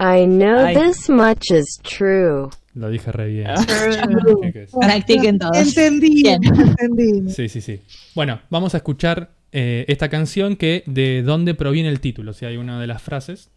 I 0.00 0.26
know 0.26 0.66
this 0.74 1.08
much 1.08 1.50
is 1.50 1.78
true. 1.82 2.50
Lo 2.74 2.90
dije 2.90 3.10
re 3.12 3.28
bien. 3.28 3.46
Ah. 3.48 3.64
Practiquen 4.80 5.38
todos. 5.38 5.56
Entendí, 5.56 6.22
Bien. 6.22 6.40
entendí. 6.44 7.30
Sí, 7.32 7.48
sí, 7.48 7.60
sí. 7.60 7.80
Bueno, 8.14 8.40
vamos 8.50 8.74
a 8.74 8.78
escuchar 8.78 9.30
eh, 9.52 9.84
esta 9.88 10.08
canción 10.08 10.56
que 10.56 10.82
de 10.86 11.22
dónde 11.22 11.54
proviene 11.54 11.88
el 11.88 12.00
título. 12.00 12.32
Si 12.32 12.44
hay 12.44 12.56
una 12.56 12.80
de 12.80 12.86
las 12.86 13.02
frases 13.02 13.50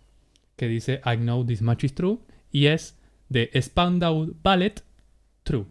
que 0.56 0.68
dice 0.68 1.02
I 1.06 1.18
know 1.18 1.46
this 1.46 1.62
much 1.62 1.84
is 1.84 1.94
true 1.94 2.18
y 2.52 2.68
es 2.68 2.96
de 3.30 3.50
Spandau 3.62 4.34
Ballet 4.44 4.84
True. 5.44 5.66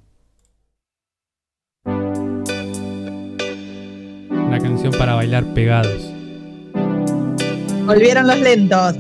Una 4.30 4.58
canción 4.58 4.92
para 4.92 5.14
bailar 5.14 5.44
pegados. 5.54 6.10
Volvieron 7.86 8.26
los 8.26 8.40
lentos. 8.40 8.96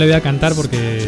Le 0.00 0.06
voy 0.06 0.14
a 0.14 0.22
cantar 0.22 0.54
porque 0.54 1.06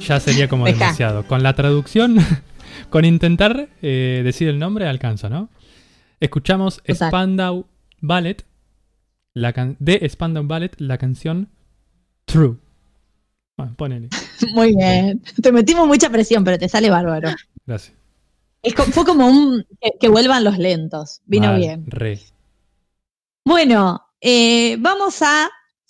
ya 0.00 0.20
sería 0.20 0.48
como 0.48 0.64
Deja. 0.64 0.78
demasiado. 0.78 1.26
Con 1.26 1.42
la 1.42 1.54
traducción, 1.54 2.16
con 2.90 3.04
intentar 3.04 3.68
eh, 3.82 4.20
decir 4.24 4.46
el 4.48 4.60
nombre, 4.60 4.86
alcanza, 4.86 5.28
¿no? 5.28 5.48
Escuchamos 6.20 6.76
Total. 6.86 7.08
Spandau 7.08 7.66
Ballet, 8.00 8.44
la 9.34 9.52
can- 9.52 9.76
de 9.80 10.08
Spandau 10.08 10.44
Ballet, 10.46 10.72
la 10.78 10.98
canción 10.98 11.48
True. 12.26 12.58
Bueno, 13.56 13.74
ponele. 13.76 14.08
Muy 14.54 14.76
bien. 14.76 15.20
Te 15.42 15.50
metimos 15.50 15.88
mucha 15.88 16.10
presión, 16.10 16.44
pero 16.44 16.58
te 16.58 16.68
sale 16.68 16.90
bárbaro. 16.90 17.30
Gracias. 17.66 17.96
Es 18.62 18.72
fue 18.74 19.04
como 19.04 19.26
un 19.26 19.66
que, 19.80 19.90
que 19.98 20.08
vuelvan 20.08 20.44
los 20.44 20.58
lentos. 20.58 21.22
Vino 21.26 21.48
Mal, 21.48 21.56
bien. 21.58 21.84
Re. 21.88 22.20
Bueno, 23.44 24.00
eh, 24.20 24.76
vamos 24.78 25.22
a 25.22 25.48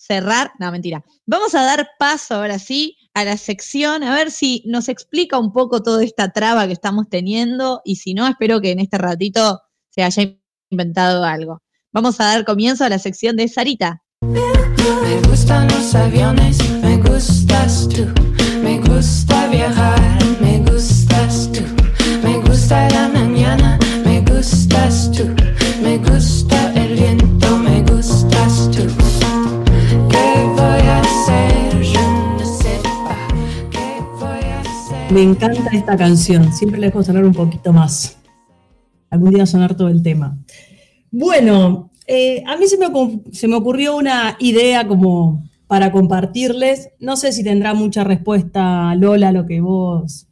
cerrar. 0.08 0.52
No, 0.58 0.72
mentira. 0.72 1.04
Vamos 1.26 1.54
a 1.54 1.62
dar 1.62 1.90
paso 1.98 2.34
ahora 2.34 2.58
sí 2.58 2.96
a 3.14 3.24
la 3.24 3.36
sección, 3.36 4.02
a 4.02 4.14
ver 4.14 4.30
si 4.30 4.62
nos 4.66 4.88
explica 4.88 5.38
un 5.38 5.52
poco 5.52 5.82
toda 5.82 6.02
esta 6.02 6.32
traba 6.32 6.66
que 6.66 6.72
estamos 6.72 7.08
teniendo. 7.08 7.82
Y 7.84 7.96
si 7.96 8.14
no, 8.14 8.26
espero 8.26 8.60
que 8.60 8.72
en 8.72 8.80
este 8.80 8.98
ratito 8.98 9.60
se 9.90 10.02
haya 10.02 10.34
inventado 10.70 11.24
algo. 11.24 11.62
Vamos 11.92 12.20
a 12.20 12.24
dar 12.24 12.44
comienzo 12.44 12.84
a 12.84 12.88
la 12.88 12.98
sección 12.98 13.36
de 13.36 13.48
Sarita. 13.48 14.02
Me 14.22 15.20
gustan 15.28 15.68
los 15.68 15.94
aviones, 15.94 16.58
me 16.80 16.96
gustas 16.96 17.88
tú. 17.88 18.06
Me 18.62 18.78
gusta 18.80 19.46
viajar, 19.48 20.00
me 20.40 20.58
gustas 20.58 21.50
tú. 21.52 21.62
Me 22.22 22.38
gusta 22.38 22.97
Me 35.10 35.22
encanta 35.22 35.70
esta 35.72 35.96
canción, 35.96 36.52
siempre 36.52 36.78
la 36.78 36.88
dejo 36.88 37.02
sonar 37.02 37.24
un 37.24 37.32
poquito 37.32 37.72
más. 37.72 38.18
Algún 39.08 39.30
día 39.30 39.46
sonar 39.46 39.74
todo 39.74 39.88
el 39.88 40.02
tema. 40.02 40.36
Bueno, 41.10 41.90
eh, 42.06 42.44
a 42.46 42.58
mí 42.58 42.66
se 42.66 42.76
me, 43.48 43.56
ocurrió 43.56 43.96
una 43.96 44.36
idea 44.38 44.86
como 44.86 45.48
para 45.66 45.92
compartirles. 45.92 46.90
No 47.00 47.16
sé 47.16 47.32
si 47.32 47.42
tendrá 47.42 47.72
mucha 47.72 48.04
respuesta, 48.04 48.94
Lola, 48.96 49.32
lo 49.32 49.46
que 49.46 49.62
vos 49.62 50.26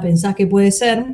pensás 0.00 0.34
que 0.34 0.48
puede 0.48 0.72
ser. 0.72 1.04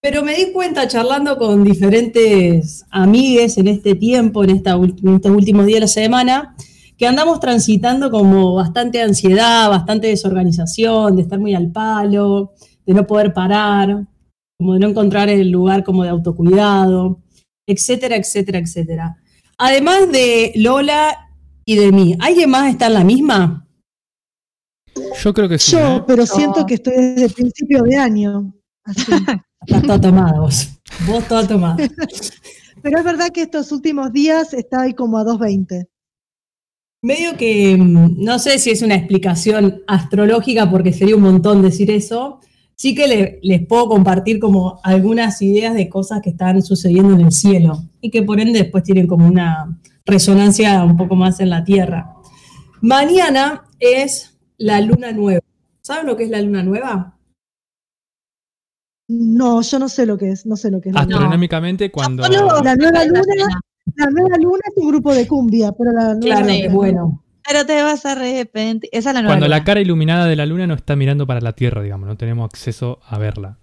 Pero 0.00 0.22
me 0.22 0.34
di 0.34 0.52
cuenta 0.52 0.88
charlando 0.88 1.36
con 1.36 1.64
diferentes 1.64 2.86
amigues 2.90 3.58
en 3.58 3.68
este 3.68 3.94
tiempo, 3.94 4.42
en, 4.42 4.50
en 4.50 5.14
estos 5.14 5.30
últimos 5.30 5.66
días 5.66 5.76
de 5.76 5.80
la 5.80 5.86
semana, 5.86 6.56
que 7.00 7.06
andamos 7.06 7.40
transitando 7.40 8.10
como 8.10 8.56
bastante 8.56 9.00
ansiedad, 9.00 9.70
bastante 9.70 10.08
desorganización, 10.08 11.16
de 11.16 11.22
estar 11.22 11.38
muy 11.38 11.54
al 11.54 11.72
palo, 11.72 12.52
de 12.84 12.92
no 12.92 13.06
poder 13.06 13.32
parar, 13.32 14.06
como 14.58 14.74
de 14.74 14.80
no 14.80 14.88
encontrar 14.88 15.30
el 15.30 15.50
lugar 15.50 15.82
como 15.82 16.02
de 16.02 16.10
autocuidado, 16.10 17.22
etcétera, 17.66 18.16
etcétera, 18.16 18.58
etcétera. 18.58 19.16
Además 19.56 20.12
de 20.12 20.52
Lola 20.56 21.30
y 21.64 21.76
de 21.76 21.90
mí, 21.90 22.18
¿alguien 22.20 22.50
más 22.50 22.68
está 22.68 22.88
en 22.88 22.92
la 22.92 23.04
misma? 23.04 23.66
Yo 25.22 25.32
creo 25.32 25.48
que 25.48 25.58
sí. 25.58 25.72
Yo, 25.72 25.96
¿eh? 25.96 26.04
pero 26.06 26.26
siento 26.26 26.66
que 26.66 26.74
estoy 26.74 26.96
desde 26.96 27.24
el 27.24 27.32
principio 27.32 27.82
de 27.82 27.96
año. 27.96 28.54
así. 28.84 29.10
Estás 29.66 29.82
toda 29.84 30.00
tomada 30.02 30.38
vos. 30.38 30.68
Vos 31.06 31.26
toda 31.26 31.48
tomada. 31.48 31.76
Pero 32.82 32.98
es 32.98 33.04
verdad 33.04 33.28
que 33.28 33.42
estos 33.42 33.72
últimos 33.72 34.10
días 34.10 34.54
está 34.54 34.82
ahí 34.82 34.94
como 34.94 35.18
a 35.18 35.24
2.20. 35.24 35.86
Medio 37.02 37.36
que 37.36 37.76
mm, 37.78 38.22
no 38.22 38.38
sé 38.38 38.58
si 38.58 38.70
es 38.70 38.82
una 38.82 38.94
explicación 38.94 39.82
astrológica, 39.86 40.70
porque 40.70 40.92
sería 40.92 41.16
un 41.16 41.22
montón 41.22 41.62
decir 41.62 41.90
eso. 41.90 42.40
Sí 42.76 42.94
que 42.94 43.06
le- 43.08 43.38
les 43.42 43.66
puedo 43.66 43.88
compartir 43.88 44.38
como 44.38 44.80
algunas 44.84 45.40
ideas 45.42 45.74
de 45.74 45.88
cosas 45.88 46.20
que 46.22 46.30
están 46.30 46.62
sucediendo 46.62 47.14
en 47.14 47.20
el 47.22 47.32
cielo 47.32 47.82
y 48.00 48.10
que 48.10 48.22
por 48.22 48.40
ende 48.40 48.58
después 48.60 48.84
tienen 48.84 49.06
como 49.06 49.26
una 49.26 49.78
resonancia 50.06 50.82
un 50.84 50.96
poco 50.96 51.14
más 51.14 51.40
en 51.40 51.50
la 51.50 51.62
Tierra. 51.64 52.14
Mañana 52.80 53.64
es 53.78 54.38
la 54.56 54.80
luna 54.80 55.12
nueva. 55.12 55.40
¿Saben 55.82 56.06
lo 56.06 56.16
que 56.16 56.24
es 56.24 56.30
la 56.30 56.40
luna 56.40 56.62
nueva? 56.62 57.18
No, 59.08 59.60
yo 59.60 59.78
no 59.78 59.88
sé 59.88 60.06
lo 60.06 60.16
que 60.16 60.30
es, 60.30 60.46
no 60.46 60.56
sé 60.56 60.70
lo 60.70 60.80
que 60.80 60.90
es. 60.90 60.94
la 60.94 61.02
luna. 61.04 61.16
Astronómicamente, 61.16 61.90
cuando. 61.90 62.24
Solo- 62.24 62.60
La 62.62 62.76
nueva 62.76 63.04
luna, 63.04 63.22
la 63.96 64.06
nueva 64.10 64.36
luna 64.38 64.60
es 64.68 64.76
un 64.76 64.88
grupo 64.88 65.14
de 65.14 65.26
cumbia, 65.26 65.72
pero 65.72 65.92
la 65.92 66.14
nueva 66.14 66.20
Claro, 66.20 66.46
que 66.46 66.68
bueno. 66.68 67.24
Pero 67.46 67.66
te 67.66 67.82
vas 67.82 68.04
a 68.06 68.12
arrepentir. 68.12 68.88
Esa 68.92 69.10
es 69.10 69.14
la 69.14 69.22
nueva. 69.22 69.32
Cuando 69.34 69.48
la 69.48 69.56
luna. 69.56 69.64
cara 69.64 69.80
iluminada 69.80 70.26
de 70.26 70.36
la 70.36 70.46
luna 70.46 70.66
no 70.66 70.74
está 70.74 70.94
mirando 70.96 71.26
para 71.26 71.40
la 71.40 71.52
Tierra, 71.54 71.82
digamos, 71.82 72.06
no 72.08 72.16
tenemos 72.16 72.44
acceso 72.44 73.00
a 73.06 73.18
verla. 73.18 73.58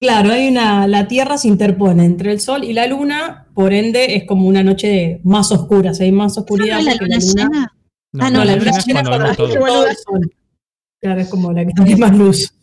Claro, 0.00 0.30
hay 0.32 0.48
una, 0.48 0.86
la 0.86 1.08
Tierra 1.08 1.38
se 1.38 1.48
interpone 1.48 2.04
entre 2.04 2.30
el 2.32 2.40
Sol 2.40 2.64
y 2.64 2.74
la 2.74 2.86
Luna, 2.86 3.46
por 3.54 3.72
ende 3.72 4.16
es 4.16 4.24
como 4.24 4.46
una 4.46 4.62
noche 4.62 5.20
más 5.24 5.50
oscura, 5.52 5.94
si 5.94 6.02
hay 6.04 6.12
más 6.12 6.36
oscuridad. 6.36 6.74
¿No 6.74 6.80
es 6.80 6.84
la 6.86 6.94
luna 7.00 7.16
llena? 7.18 7.72
No, 8.12 8.24
Ah, 8.24 8.30
no, 8.30 8.38
la, 8.40 8.44
la 8.44 8.56
luna 8.56 8.64
luna 8.66 8.78
es 8.78 8.86
llena 8.86 9.02
cuando 9.02 9.24
cuando 9.24 9.36
todo. 9.36 9.54
todo 9.66 9.86
el 9.86 9.96
sol. 9.96 10.32
Claro, 11.00 11.20
es 11.20 11.28
como 11.28 11.52
la 11.52 11.64
que 11.64 11.72
tiene 11.72 11.96
más 11.96 12.16
luz. 12.16 12.54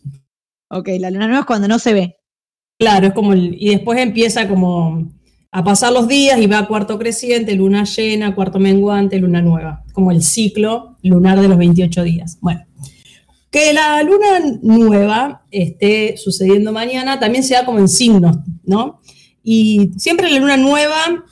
Ok, 0.70 0.88
la 1.00 1.10
luna 1.10 1.26
nueva 1.26 1.40
es 1.40 1.46
cuando 1.46 1.66
no 1.66 1.78
se 1.80 1.92
ve. 1.94 2.16
Claro, 2.78 3.08
es 3.08 3.12
como 3.12 3.32
el- 3.32 3.56
y 3.60 3.68
después 3.70 3.98
empieza 3.98 4.48
como 4.48 5.08
a 5.56 5.62
pasar 5.62 5.92
los 5.92 6.08
días 6.08 6.40
y 6.40 6.48
va 6.48 6.58
a 6.58 6.66
cuarto 6.66 6.98
creciente, 6.98 7.54
luna 7.54 7.84
llena, 7.84 8.34
cuarto 8.34 8.58
menguante, 8.58 9.20
luna 9.20 9.40
nueva, 9.40 9.84
como 9.92 10.10
el 10.10 10.20
ciclo 10.20 10.96
lunar 11.04 11.40
de 11.40 11.46
los 11.46 11.56
28 11.56 12.02
días. 12.02 12.38
Bueno, 12.40 12.62
que 13.52 13.72
la 13.72 14.02
luna 14.02 14.58
nueva 14.62 15.44
esté 15.52 16.16
sucediendo 16.16 16.72
mañana 16.72 17.20
también 17.20 17.44
se 17.44 17.54
da 17.54 17.64
como 17.64 17.78
en 17.78 17.88
signos, 17.88 18.38
¿no? 18.64 18.98
Y 19.44 19.92
siempre 19.96 20.28
la 20.28 20.40
luna 20.40 20.56
nueva 20.56 21.24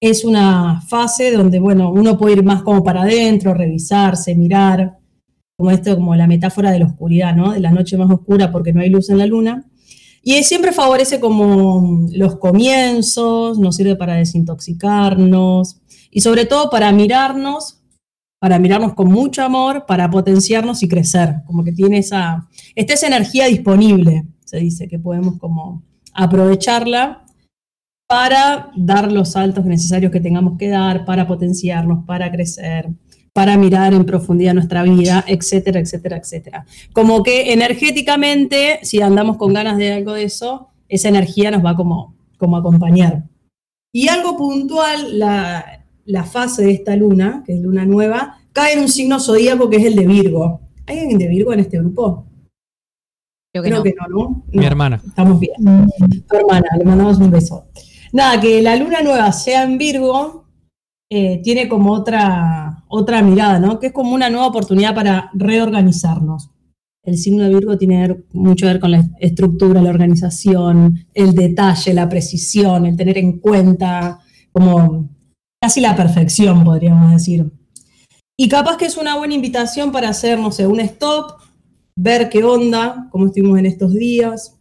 es 0.00 0.24
una 0.24 0.80
fase 0.88 1.30
donde, 1.30 1.58
bueno, 1.58 1.92
uno 1.92 2.16
puede 2.16 2.36
ir 2.36 2.44
más 2.44 2.62
como 2.62 2.82
para 2.82 3.02
adentro, 3.02 3.52
revisarse, 3.52 4.34
mirar, 4.34 4.96
como 5.58 5.72
esto, 5.72 5.94
como 5.94 6.14
la 6.14 6.26
metáfora 6.26 6.70
de 6.70 6.78
la 6.78 6.86
oscuridad, 6.86 7.36
¿no? 7.36 7.52
De 7.52 7.60
la 7.60 7.70
noche 7.70 7.98
más 7.98 8.10
oscura 8.10 8.50
porque 8.50 8.72
no 8.72 8.80
hay 8.80 8.88
luz 8.88 9.10
en 9.10 9.18
la 9.18 9.26
luna. 9.26 9.66
Y 10.22 10.42
siempre 10.44 10.72
favorece 10.72 11.20
como 11.20 12.06
los 12.12 12.36
comienzos, 12.36 13.58
nos 13.58 13.76
sirve 13.76 13.96
para 13.96 14.14
desintoxicarnos 14.14 15.80
y 16.10 16.20
sobre 16.20 16.44
todo 16.44 16.70
para 16.70 16.92
mirarnos, 16.92 17.80
para 18.40 18.58
mirarnos 18.58 18.94
con 18.94 19.08
mucho 19.08 19.42
amor, 19.42 19.84
para 19.86 20.10
potenciarnos 20.10 20.82
y 20.82 20.88
crecer, 20.88 21.42
como 21.46 21.64
que 21.64 21.72
tiene 21.72 21.98
esa, 21.98 22.48
esta 22.74 22.94
esa 22.94 23.06
energía 23.06 23.46
disponible, 23.46 24.26
se 24.44 24.58
dice, 24.58 24.88
que 24.88 24.98
podemos 24.98 25.38
como 25.38 25.82
aprovecharla 26.14 27.24
para 28.08 28.70
dar 28.74 29.12
los 29.12 29.32
saltos 29.32 29.64
necesarios 29.66 30.10
que 30.10 30.20
tengamos 30.20 30.56
que 30.58 30.68
dar, 30.68 31.04
para 31.04 31.26
potenciarnos, 31.26 32.04
para 32.06 32.30
crecer, 32.30 32.88
para 33.32 33.56
mirar 33.56 33.94
en 33.94 34.04
profundidad 34.04 34.54
nuestra 34.54 34.82
vida, 34.82 35.24
etcétera, 35.26 35.80
etcétera, 35.80 36.16
etcétera. 36.16 36.66
Como 36.92 37.22
que 37.22 37.52
energéticamente, 37.52 38.80
si 38.82 39.00
andamos 39.00 39.36
con 39.36 39.52
ganas 39.52 39.76
de 39.76 39.92
algo 39.92 40.12
de 40.12 40.24
eso, 40.24 40.68
esa 40.88 41.08
energía 41.08 41.50
nos 41.50 41.64
va 41.64 41.76
como, 41.76 42.14
como 42.36 42.56
a 42.56 42.60
acompañar. 42.60 43.24
Y 43.92 44.08
algo 44.08 44.36
puntual, 44.36 45.18
la, 45.18 45.84
la 46.04 46.24
fase 46.24 46.64
de 46.64 46.72
esta 46.72 46.96
luna, 46.96 47.42
que 47.46 47.54
es 47.54 47.60
luna 47.60 47.84
nueva, 47.84 48.38
cae 48.52 48.74
en 48.74 48.80
un 48.80 48.88
signo 48.88 49.20
zodíaco 49.20 49.68
que 49.70 49.76
es 49.76 49.84
el 49.84 49.96
de 49.96 50.06
Virgo. 50.06 50.60
¿Hay 50.86 50.98
alguien 50.98 51.18
de 51.18 51.28
Virgo 51.28 51.52
en 51.52 51.60
este 51.60 51.78
grupo? 51.78 52.24
Creo 53.52 53.62
que 53.62 53.68
Creo 53.70 53.78
no. 53.78 53.82
que 53.84 53.94
no, 53.94 54.08
¿no? 54.08 54.42
Mi 54.48 54.58
No, 54.60 54.66
hermana. 54.66 55.02
Estamos 55.06 55.40
bien. 55.40 55.54
Tu 56.28 56.36
hermana, 56.36 56.66
le 56.78 56.84
mandamos 56.84 57.18
un 57.18 57.30
beso. 57.30 57.66
Nada, 58.12 58.40
que 58.40 58.62
la 58.62 58.76
luna 58.76 59.00
nueva 59.02 59.32
sea 59.32 59.64
en 59.64 59.76
Virgo, 59.78 60.44
eh, 61.10 61.40
tiene 61.42 61.68
como 61.68 61.92
otra, 61.92 62.84
otra 62.88 63.22
mirada, 63.22 63.58
¿no? 63.58 63.78
Que 63.78 63.88
es 63.88 63.92
como 63.92 64.14
una 64.14 64.28
nueva 64.28 64.48
oportunidad 64.48 64.94
para 64.94 65.30
reorganizarnos. 65.34 66.50
El 67.02 67.16
signo 67.16 67.44
de 67.44 67.54
Virgo 67.54 67.78
tiene 67.78 68.24
mucho 68.32 68.66
que 68.66 68.72
ver 68.72 68.80
con 68.80 68.90
la 68.90 69.08
estructura, 69.18 69.80
la 69.80 69.88
organización, 69.88 71.06
el 71.14 71.32
detalle, 71.32 71.94
la 71.94 72.08
precisión, 72.08 72.84
el 72.84 72.96
tener 72.96 73.16
en 73.16 73.38
cuenta 73.38 74.18
como 74.52 75.08
casi 75.60 75.80
la 75.80 75.96
perfección, 75.96 76.64
podríamos 76.64 77.12
decir. 77.12 77.50
Y 78.36 78.48
capaz 78.48 78.76
que 78.76 78.84
es 78.84 78.96
una 78.96 79.16
buena 79.16 79.34
invitación 79.34 79.90
para 79.90 80.10
hacer, 80.10 80.38
no 80.38 80.52
sé, 80.52 80.66
un 80.66 80.80
stop, 80.80 81.40
ver 81.96 82.28
qué 82.28 82.44
onda, 82.44 83.08
cómo 83.10 83.26
estuvimos 83.26 83.58
en 83.58 83.66
estos 83.66 83.94
días, 83.94 84.56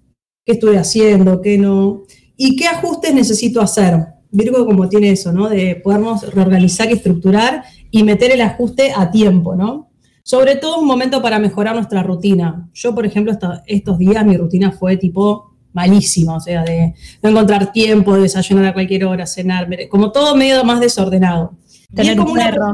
qué 0.45 0.53
estoy 0.53 0.77
haciendo, 0.77 1.41
qué 1.41 1.57
no, 1.57 2.03
y 2.37 2.55
qué 2.55 2.67
ajustes 2.67 3.13
necesito 3.13 3.59
hacer. 3.59 4.16
Virgo 4.31 4.65
como 4.65 4.89
tiene 4.89 5.11
eso, 5.11 5.31
¿no? 5.31 5.49
De 5.49 5.75
podernos 5.75 6.33
reorganizar 6.33 6.89
y 6.89 6.93
estructurar 6.93 7.63
y 7.91 8.03
meter 8.03 8.31
el 8.31 8.41
ajuste 8.41 8.91
a 8.95 9.09
tiempo, 9.11 9.55
¿no? 9.55 9.89
Sobre 10.23 10.55
todo 10.55 10.79
un 10.79 10.87
momento 10.87 11.21
para 11.21 11.39
mejorar 11.39 11.75
nuestra 11.75 12.03
rutina. 12.03 12.69
Yo, 12.73 12.93
por 12.93 13.05
ejemplo, 13.05 13.33
estos 13.65 13.97
días 13.97 14.25
mi 14.25 14.35
rutina 14.35 14.71
fue 14.71 14.97
tipo 14.97 15.53
malísima, 15.73 16.35
o 16.35 16.39
sea, 16.39 16.63
de 16.63 16.93
no 17.21 17.29
encontrar 17.29 17.71
tiempo, 17.71 18.15
de 18.15 18.23
desayunar 18.23 18.65
a 18.65 18.73
cualquier 18.73 19.05
hora, 19.05 19.25
cenar, 19.27 19.69
como 19.89 20.11
todo 20.11 20.35
medio 20.35 20.63
más 20.63 20.79
desordenado. 20.79 21.53
Y 21.63 22.01
es 22.01 22.07
Tener 22.07 22.19
un 22.19 22.25
como 22.25 22.33
una- 22.33 22.45
perro. 22.49 22.73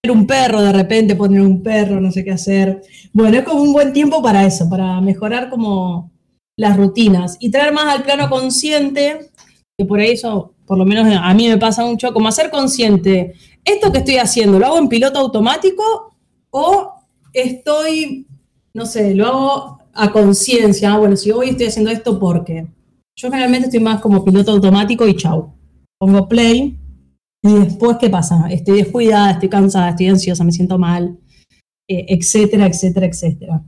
Tener 0.00 0.16
un 0.16 0.26
perro 0.28 0.62
de 0.62 0.72
repente, 0.72 1.16
poner 1.16 1.40
un 1.42 1.60
perro, 1.62 2.00
no 2.00 2.12
sé 2.12 2.24
qué 2.24 2.30
hacer. 2.30 2.80
Bueno, 3.12 3.36
es 3.38 3.44
como 3.44 3.60
un 3.62 3.72
buen 3.72 3.92
tiempo 3.92 4.22
para 4.22 4.46
eso, 4.46 4.68
para 4.70 5.00
mejorar 5.00 5.50
como 5.50 6.12
las 6.56 6.76
rutinas 6.76 7.36
y 7.40 7.50
traer 7.50 7.72
más 7.72 7.86
al 7.94 8.04
plano 8.04 8.30
consciente, 8.30 9.30
que 9.76 9.84
por 9.84 9.98
ahí 9.98 10.12
eso, 10.12 10.54
por 10.68 10.76
lo 10.76 10.84
menos 10.84 11.08
a 11.18 11.34
mí 11.34 11.48
me 11.48 11.56
pasa 11.56 11.84
mucho, 11.84 12.12
como 12.12 12.28
hacer 12.28 12.50
consciente, 12.50 13.32
esto 13.64 13.90
que 13.90 13.98
estoy 13.98 14.18
haciendo, 14.18 14.58
¿lo 14.58 14.66
hago 14.66 14.78
en 14.78 14.88
piloto 14.88 15.18
automático 15.18 16.14
o 16.50 16.92
estoy, 17.32 18.26
no 18.74 18.84
sé, 18.84 19.14
lo 19.14 19.26
hago 19.26 19.78
a 19.94 20.12
conciencia? 20.12 20.92
Ah, 20.92 20.98
bueno, 20.98 21.16
si 21.16 21.30
hoy 21.30 21.48
estoy 21.48 21.66
haciendo 21.66 21.90
esto, 21.90 22.20
¿por 22.20 22.44
qué? 22.44 22.66
Yo 23.16 23.30
generalmente 23.30 23.68
estoy 23.68 23.80
más 23.80 24.00
como 24.00 24.22
piloto 24.22 24.52
automático 24.52 25.08
y 25.08 25.16
chau. 25.16 25.54
Pongo 25.98 26.28
play 26.28 26.78
y 27.42 27.52
después, 27.54 27.96
¿qué 27.98 28.10
pasa? 28.10 28.46
Estoy 28.50 28.82
descuidada, 28.82 29.32
estoy 29.32 29.48
cansada, 29.48 29.88
estoy 29.88 30.08
ansiosa, 30.08 30.44
me 30.44 30.52
siento 30.52 30.78
mal, 30.78 31.18
eh, 31.88 32.04
etcétera, 32.08 32.66
etcétera, 32.66 33.06
etcétera. 33.06 33.62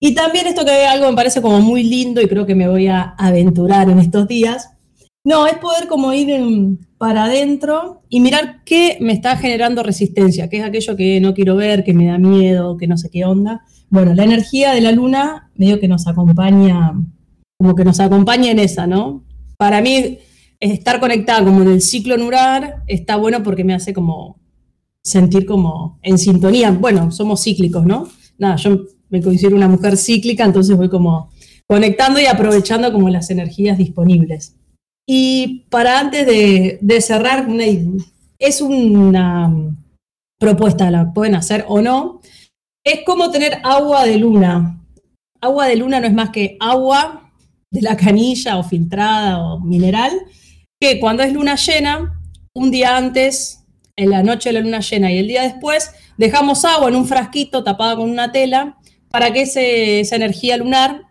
Y 0.00 0.14
también 0.14 0.48
esto 0.48 0.64
que 0.64 0.84
algo 0.84 1.08
me 1.08 1.14
parece 1.14 1.40
como 1.40 1.60
muy 1.60 1.84
lindo 1.84 2.20
y 2.20 2.26
creo 2.26 2.44
que 2.44 2.56
me 2.56 2.68
voy 2.68 2.88
a 2.88 3.14
aventurar 3.16 3.88
en 3.88 4.00
estos 4.00 4.26
días. 4.26 4.71
No, 5.24 5.46
es 5.46 5.56
poder 5.58 5.86
como 5.86 6.12
ir 6.12 6.30
en- 6.30 6.80
para 6.98 7.24
adentro 7.24 8.02
y 8.08 8.20
mirar 8.20 8.62
qué 8.64 8.98
me 9.00 9.12
está 9.12 9.36
generando 9.36 9.82
resistencia, 9.82 10.48
qué 10.48 10.58
es 10.58 10.64
aquello 10.64 10.96
que 10.96 11.20
no 11.20 11.32
quiero 11.32 11.54
ver, 11.56 11.84
que 11.84 11.94
me 11.94 12.06
da 12.06 12.18
miedo, 12.18 12.76
que 12.76 12.88
no 12.88 12.96
sé 12.96 13.08
qué 13.10 13.24
onda. 13.24 13.62
Bueno, 13.88 14.14
la 14.14 14.24
energía 14.24 14.72
de 14.72 14.80
la 14.80 14.90
luna 14.92 15.50
medio 15.54 15.78
que 15.78 15.86
nos 15.88 16.06
acompaña, 16.08 16.92
como 17.56 17.74
que 17.76 17.84
nos 17.84 18.00
acompaña 18.00 18.50
en 18.50 18.58
esa, 18.58 18.86
¿no? 18.86 19.24
Para 19.56 19.80
mí, 19.80 20.18
estar 20.58 20.98
conectada 21.00 21.44
como 21.44 21.62
en 21.62 21.68
el 21.68 21.82
ciclo 21.82 22.16
lunar 22.16 22.82
está 22.86 23.16
bueno 23.16 23.42
porque 23.42 23.64
me 23.64 23.74
hace 23.74 23.92
como 23.92 24.40
sentir 25.04 25.46
como 25.46 25.98
en 26.02 26.18
sintonía. 26.18 26.70
Bueno, 26.72 27.10
somos 27.12 27.42
cíclicos, 27.42 27.84
¿no? 27.84 28.08
Nada, 28.38 28.56
yo 28.56 28.80
me 29.08 29.20
considero 29.20 29.56
una 29.56 29.68
mujer 29.68 29.96
cíclica, 29.96 30.44
entonces 30.44 30.76
voy 30.76 30.88
como 30.88 31.30
conectando 31.66 32.20
y 32.20 32.26
aprovechando 32.26 32.92
como 32.92 33.08
las 33.08 33.30
energías 33.30 33.78
disponibles. 33.78 34.56
Y 35.06 35.66
para 35.70 35.98
antes 35.98 36.26
de, 36.26 37.00
cerrar, 37.00 37.46
es 38.38 38.60
una 38.60 39.52
propuesta, 40.38 40.90
la 40.90 41.12
pueden 41.12 41.34
hacer 41.34 41.64
o 41.68 41.80
no, 41.80 42.20
es 42.84 43.00
como 43.04 43.30
tener 43.30 43.60
agua 43.62 44.04
de 44.04 44.18
luna. 44.18 44.80
Agua 45.40 45.66
de 45.66 45.76
luna 45.76 46.00
no 46.00 46.06
es 46.06 46.14
más 46.14 46.30
que 46.30 46.56
agua 46.60 47.32
de 47.70 47.82
la 47.82 47.96
canilla 47.96 48.58
o 48.58 48.64
filtrada 48.64 49.40
o 49.40 49.60
mineral, 49.60 50.12
que 50.80 51.00
cuando 51.00 51.22
es 51.22 51.32
luna 51.32 51.56
llena, 51.56 52.20
un 52.54 52.70
día 52.70 52.96
antes, 52.96 53.64
en 53.96 54.10
la 54.10 54.22
noche 54.22 54.48
de 54.48 54.54
la 54.54 54.60
luna 54.60 54.80
llena 54.80 55.12
y 55.12 55.18
el 55.18 55.28
día 55.28 55.42
después, 55.42 55.92
dejamos 56.16 56.64
agua 56.64 56.88
en 56.88 56.96
un 56.96 57.06
frasquito 57.06 57.64
tapada 57.64 57.96
con 57.96 58.10
una 58.10 58.32
tela 58.32 58.78
para 59.10 59.32
que 59.32 59.42
esa 59.42 60.16
energía 60.16 60.56
lunar 60.56 61.02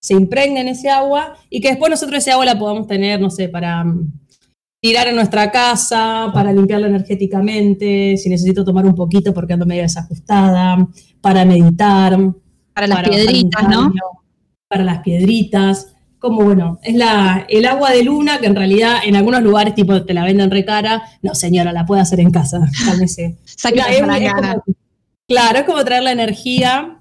se 0.00 0.14
impregne 0.14 0.60
en 0.62 0.68
ese 0.68 0.88
agua 0.90 1.36
y 1.50 1.60
que 1.60 1.68
después 1.68 1.90
nosotros 1.90 2.18
ese 2.18 2.32
agua 2.32 2.44
la 2.46 2.58
podamos 2.58 2.86
tener, 2.86 3.20
no 3.20 3.30
sé, 3.30 3.48
para 3.48 3.84
mm, 3.84 4.12
tirar 4.82 5.08
en 5.08 5.14
nuestra 5.16 5.50
casa, 5.50 6.30
para 6.32 6.52
limpiarla 6.52 6.86
energéticamente, 6.88 8.16
si 8.16 8.28
necesito 8.30 8.64
tomar 8.64 8.86
un 8.86 8.94
poquito 8.94 9.32
porque 9.34 9.52
ando 9.52 9.66
medio 9.66 9.82
desajustada, 9.82 10.88
para 11.20 11.44
meditar, 11.44 12.18
Para 12.74 12.86
las 12.86 12.96
piedritas, 13.08 13.68
¿no? 13.68 13.92
Para 14.68 14.84
las 14.84 14.98
piedritas. 15.00 15.94
Como 16.18 16.44
bueno, 16.44 16.78
es 16.82 16.94
la, 16.96 17.46
el 17.48 17.64
agua 17.66 17.90
de 17.92 18.02
luna 18.02 18.38
que 18.40 18.46
en 18.46 18.54
realidad 18.56 18.98
en 19.04 19.16
algunos 19.16 19.42
lugares 19.42 19.74
tipo 19.74 20.02
te 20.04 20.12
la 20.14 20.24
venden 20.24 20.50
re 20.50 20.64
cara. 20.66 21.02
No, 21.22 21.34
señora, 21.34 21.72
la 21.72 21.86
puede 21.86 22.02
hacer 22.02 22.20
en 22.20 22.30
casa. 22.30 22.60
cálmese. 22.86 23.36
Es- 23.88 23.96
es 23.96 23.96
como- 24.00 24.12
claro, 25.28 25.58
es 25.58 25.64
como 25.64 25.84
traer 25.84 26.02
la 26.02 26.12
energía 26.12 26.98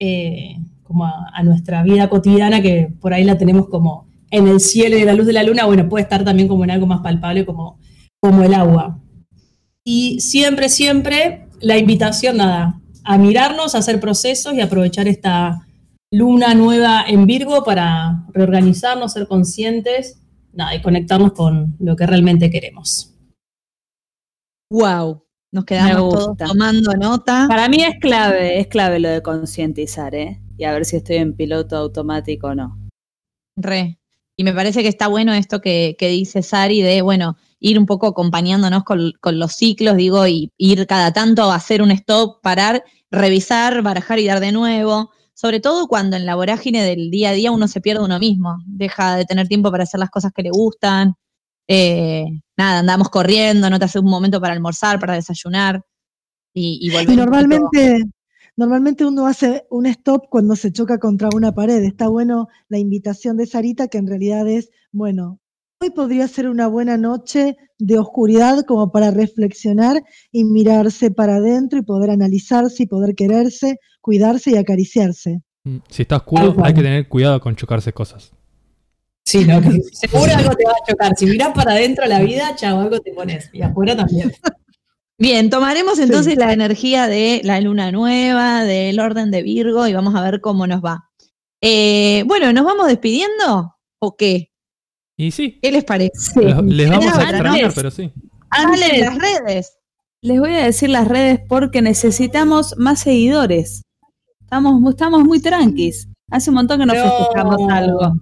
eh, 0.00 0.56
como 0.86 1.04
a, 1.04 1.30
a 1.32 1.42
nuestra 1.42 1.82
vida 1.82 2.08
cotidiana 2.08 2.62
que 2.62 2.92
por 3.00 3.12
ahí 3.12 3.24
la 3.24 3.38
tenemos 3.38 3.68
como 3.68 4.06
en 4.30 4.48
el 4.48 4.60
cielo 4.60 4.96
y 4.96 5.00
en 5.00 5.06
la 5.06 5.14
luz 5.14 5.26
de 5.26 5.32
la 5.32 5.42
luna. 5.42 5.66
Bueno, 5.66 5.88
puede 5.88 6.02
estar 6.02 6.24
también 6.24 6.48
como 6.48 6.64
en 6.64 6.70
algo 6.70 6.86
más 6.86 7.00
palpable 7.00 7.46
como, 7.46 7.78
como 8.20 8.42
el 8.42 8.54
agua. 8.54 8.98
Y 9.84 10.20
siempre, 10.20 10.68
siempre 10.68 11.48
la 11.60 11.78
invitación, 11.78 12.38
nada, 12.38 12.80
a 13.04 13.18
mirarnos, 13.18 13.74
a 13.74 13.78
hacer 13.78 14.00
procesos 14.00 14.54
y 14.54 14.60
aprovechar 14.60 15.06
esta 15.08 15.66
luna 16.10 16.54
nueva 16.54 17.04
en 17.06 17.26
Virgo 17.26 17.64
para 17.64 18.24
reorganizarnos, 18.32 19.12
ser 19.12 19.28
conscientes, 19.28 20.20
nada, 20.52 20.74
y 20.74 20.82
conectarnos 20.82 21.32
con 21.32 21.76
lo 21.78 21.94
que 21.96 22.06
realmente 22.06 22.50
queremos. 22.50 23.14
Wow. 24.70 25.22
Nos 25.52 25.64
quedamos 25.64 26.12
todos 26.12 26.36
tomando 26.36 26.92
nota. 26.94 27.46
Para 27.48 27.68
mí 27.68 27.82
es 27.82 27.94
clave, 28.00 28.58
es 28.58 28.66
clave 28.66 28.98
lo 28.98 29.08
de 29.08 29.22
concientizar, 29.22 30.14
¿eh? 30.14 30.40
Y 30.56 30.64
a 30.64 30.72
ver 30.72 30.84
si 30.84 30.96
estoy 30.96 31.16
en 31.16 31.34
piloto 31.34 31.76
automático 31.76 32.48
o 32.48 32.54
no. 32.54 32.78
Re. 33.56 33.98
Y 34.36 34.44
me 34.44 34.52
parece 34.52 34.82
que 34.82 34.88
está 34.88 35.08
bueno 35.08 35.32
esto 35.32 35.60
que, 35.60 35.96
que 35.98 36.08
dice 36.08 36.42
Sari 36.42 36.82
de, 36.82 37.00
bueno, 37.00 37.36
ir 37.58 37.78
un 37.78 37.86
poco 37.86 38.06
acompañándonos 38.06 38.84
con, 38.84 39.12
con 39.20 39.38
los 39.38 39.52
ciclos, 39.54 39.96
digo, 39.96 40.26
y 40.26 40.52
ir 40.58 40.86
cada 40.86 41.12
tanto 41.12 41.50
a 41.50 41.54
hacer 41.54 41.80
un 41.80 41.90
stop, 41.90 42.42
parar, 42.42 42.84
revisar, 43.10 43.82
barajar 43.82 44.18
y 44.18 44.26
dar 44.26 44.40
de 44.40 44.52
nuevo. 44.52 45.10
Sobre 45.32 45.60
todo 45.60 45.86
cuando 45.86 46.16
en 46.16 46.26
la 46.26 46.34
vorágine 46.34 46.82
del 46.82 47.10
día 47.10 47.30
a 47.30 47.32
día 47.32 47.50
uno 47.50 47.68
se 47.68 47.80
pierde 47.80 48.04
uno 48.04 48.18
mismo, 48.18 48.56
deja 48.66 49.16
de 49.16 49.24
tener 49.24 49.48
tiempo 49.48 49.70
para 49.70 49.84
hacer 49.84 50.00
las 50.00 50.10
cosas 50.10 50.32
que 50.32 50.42
le 50.42 50.50
gustan. 50.50 51.14
Eh, 51.68 52.26
nada, 52.56 52.80
andamos 52.80 53.08
corriendo, 53.08 53.68
no 53.68 53.78
te 53.78 53.86
haces 53.86 54.02
un 54.02 54.10
momento 54.10 54.40
para 54.40 54.54
almorzar, 54.54 54.98
para 54.98 55.14
desayunar 55.14 55.82
y, 56.54 56.78
y 56.80 56.90
volver. 56.90 57.10
Y 57.10 57.16
normalmente, 57.16 58.04
normalmente 58.56 59.04
uno 59.04 59.26
hace 59.26 59.66
un 59.70 59.86
stop 59.86 60.26
cuando 60.28 60.56
se 60.56 60.72
choca 60.72 60.98
contra 60.98 61.28
una 61.34 61.52
pared. 61.52 61.82
Está 61.84 62.08
bueno 62.08 62.48
la 62.68 62.78
invitación 62.78 63.36
de 63.36 63.46
Sarita, 63.46 63.88
que 63.88 63.98
en 63.98 64.06
realidad 64.06 64.48
es, 64.48 64.70
bueno, 64.92 65.40
hoy 65.80 65.90
podría 65.90 66.26
ser 66.28 66.48
una 66.48 66.66
buena 66.66 66.96
noche 66.96 67.56
de 67.78 67.98
oscuridad 67.98 68.64
como 68.64 68.90
para 68.90 69.10
reflexionar 69.10 70.02
y 70.32 70.44
mirarse 70.44 71.10
para 71.10 71.36
adentro 71.36 71.78
y 71.78 71.82
poder 71.82 72.10
analizarse 72.10 72.84
y 72.84 72.86
poder 72.86 73.14
quererse, 73.14 73.78
cuidarse 74.00 74.52
y 74.52 74.56
acariciarse. 74.56 75.42
Mm, 75.64 75.76
Si 75.88 76.02
está 76.02 76.16
oscuro, 76.16 76.56
hay 76.62 76.74
que 76.74 76.82
tener 76.82 77.08
cuidado 77.08 77.40
con 77.40 77.54
chocarse 77.54 77.92
cosas. 77.92 78.32
Sí, 79.26 79.44
no, 79.44 79.60
que 79.60 79.82
seguro 79.92 80.32
algo 80.34 80.54
te 80.54 80.64
va 80.64 80.72
a 80.72 80.88
chocar. 80.88 81.12
Si 81.16 81.26
mirás 81.26 81.52
para 81.52 81.72
adentro 81.72 82.04
de 82.04 82.10
la 82.10 82.20
vida, 82.20 82.54
chao, 82.56 82.80
algo 82.80 83.00
te 83.00 83.12
pones. 83.12 83.50
Y 83.52 83.60
afuera 83.60 83.96
también. 83.96 84.32
Bien, 85.18 85.48
tomaremos 85.48 85.98
entonces 85.98 86.34
Sí. 86.34 86.38
la 86.38 86.52
energía 86.52 87.06
de 87.08 87.40
la 87.42 87.60
luna 87.60 87.90
nueva, 87.90 88.64
del 88.64 89.00
orden 89.00 89.30
de 89.30 89.42
Virgo 89.42 89.86
y 89.86 89.94
vamos 89.94 90.14
a 90.14 90.22
ver 90.22 90.40
cómo 90.40 90.66
nos 90.66 90.82
va. 90.84 91.08
Eh, 91.62 92.22
bueno, 92.26 92.52
¿nos 92.52 92.64
vamos 92.66 92.86
despidiendo 92.86 93.76
o 93.98 94.16
qué? 94.16 94.52
Y 95.16 95.30
sí, 95.30 95.58
¿Qué 95.62 95.72
les 95.72 95.84
parece? 95.84 96.40
les 96.64 96.90
vamos 96.90 97.06
a 97.16 97.22
extrañar, 97.30 97.72
pero 97.74 97.90
sí. 97.90 98.12
Antes, 98.50 98.98
las 99.00 99.18
redes. 99.18 99.78
les 100.20 100.38
voy 100.38 100.52
a 100.52 100.64
decir 100.66 100.90
las 100.90 101.08
redes 101.08 101.40
porque 101.48 101.80
necesitamos 101.80 102.74
más 102.76 103.00
seguidores. 103.00 103.82
Estamos, 104.42 104.80
estamos 104.90 105.24
muy 105.24 105.40
tranquis. 105.40 106.08
Hace 106.30 106.50
un 106.50 106.56
montón 106.56 106.80
que 106.80 106.86
no, 106.86 106.94
No. 106.94 107.02
festejamos 107.02 107.72
algo. 107.72 108.12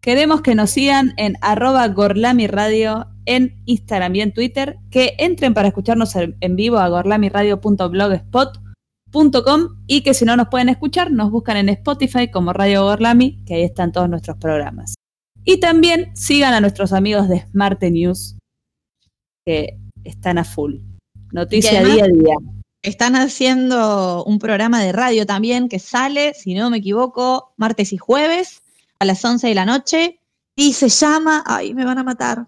Queremos 0.00 0.42
que 0.42 0.54
nos 0.54 0.70
sigan 0.70 1.12
en 1.16 1.34
arroba 1.40 1.88
Gorlami 1.88 2.46
Radio 2.46 3.06
en 3.26 3.60
Instagram 3.64 4.14
y 4.16 4.20
en 4.20 4.32
Twitter. 4.32 4.78
Que 4.90 5.14
entren 5.18 5.54
para 5.54 5.68
escucharnos 5.68 6.14
en 6.16 6.56
vivo 6.56 6.78
a 6.78 6.88
gorlamiradio.blogspot.com 6.88 8.64
y 9.86 10.00
que 10.02 10.14
si 10.14 10.24
no 10.24 10.36
nos 10.36 10.48
pueden 10.48 10.68
escuchar, 10.68 11.12
nos 11.12 11.30
buscan 11.30 11.56
en 11.56 11.68
Spotify 11.68 12.28
como 12.30 12.52
Radio 12.52 12.84
Gorlami, 12.84 13.44
que 13.44 13.54
ahí 13.54 13.62
están 13.62 13.92
todos 13.92 14.08
nuestros 14.08 14.36
programas. 14.38 14.94
Y 15.44 15.60
también 15.60 16.10
sigan 16.16 16.54
a 16.54 16.60
nuestros 16.60 16.92
amigos 16.92 17.28
de 17.28 17.40
Smart 17.40 17.80
News, 17.82 18.36
que 19.44 19.78
están 20.02 20.38
a 20.38 20.44
full. 20.44 20.76
Noticia 21.32 21.84
día 21.84 22.04
a 22.04 22.08
día. 22.08 22.36
Están 22.82 23.16
haciendo 23.16 24.24
un 24.24 24.38
programa 24.38 24.82
de 24.82 24.92
radio 24.92 25.26
también 25.26 25.68
que 25.68 25.78
sale, 25.78 26.34
si 26.34 26.54
no 26.54 26.70
me 26.70 26.78
equivoco, 26.78 27.54
martes 27.56 27.92
y 27.92 27.96
jueves 27.96 28.62
a 28.98 29.04
las 29.04 29.24
11 29.24 29.48
de 29.48 29.54
la 29.54 29.64
noche 29.64 30.20
y 30.56 30.74
se 30.74 30.88
llama, 30.88 31.42
ay, 31.46 31.74
me 31.74 31.84
van 31.84 31.98
a 31.98 32.04
matar. 32.04 32.46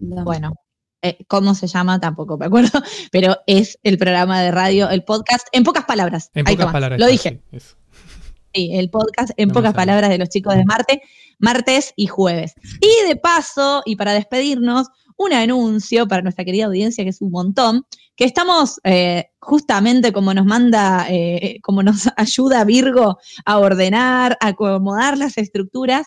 No. 0.00 0.24
Bueno, 0.24 0.54
eh, 1.02 1.18
¿cómo 1.28 1.54
se 1.54 1.66
llama? 1.66 2.00
Tampoco 2.00 2.36
me 2.36 2.46
acuerdo, 2.46 2.82
pero 3.12 3.36
es 3.46 3.78
el 3.82 3.98
programa 3.98 4.40
de 4.42 4.50
radio, 4.50 4.88
el 4.90 5.04
podcast, 5.04 5.46
en 5.52 5.64
pocas 5.64 5.84
palabras. 5.84 6.30
En 6.34 6.44
pocas 6.44 6.72
palabras. 6.72 6.98
Lo 6.98 7.06
está, 7.06 7.30
dije. 7.30 7.42
sí, 8.54 8.70
el 8.72 8.90
podcast 8.90 9.30
en 9.36 9.48
No 9.48 9.54
pocas 9.54 9.74
palabras 9.74 10.10
de 10.10 10.18
los 10.18 10.28
chicos 10.28 10.54
de 10.54 10.64
Marte, 10.64 11.02
martes 11.38 11.92
y 11.96 12.06
jueves. 12.06 12.54
Y 12.80 13.08
de 13.08 13.16
paso, 13.16 13.82
y 13.84 13.96
para 13.96 14.12
despedirnos, 14.12 14.88
un 15.16 15.32
anuncio 15.32 16.06
para 16.06 16.22
nuestra 16.22 16.44
querida 16.44 16.66
audiencia, 16.66 17.02
que 17.04 17.10
es 17.10 17.22
un 17.22 17.30
montón, 17.30 17.86
que 18.16 18.24
estamos 18.24 18.80
eh, 18.84 19.30
justamente 19.40 20.12
como 20.12 20.34
nos 20.34 20.44
manda, 20.44 21.06
eh, 21.08 21.58
como 21.62 21.82
nos 21.82 22.08
ayuda 22.16 22.64
Virgo 22.64 23.18
a 23.44 23.58
ordenar, 23.58 24.36
a 24.40 24.48
acomodar 24.48 25.18
las 25.18 25.38
estructuras, 25.38 26.06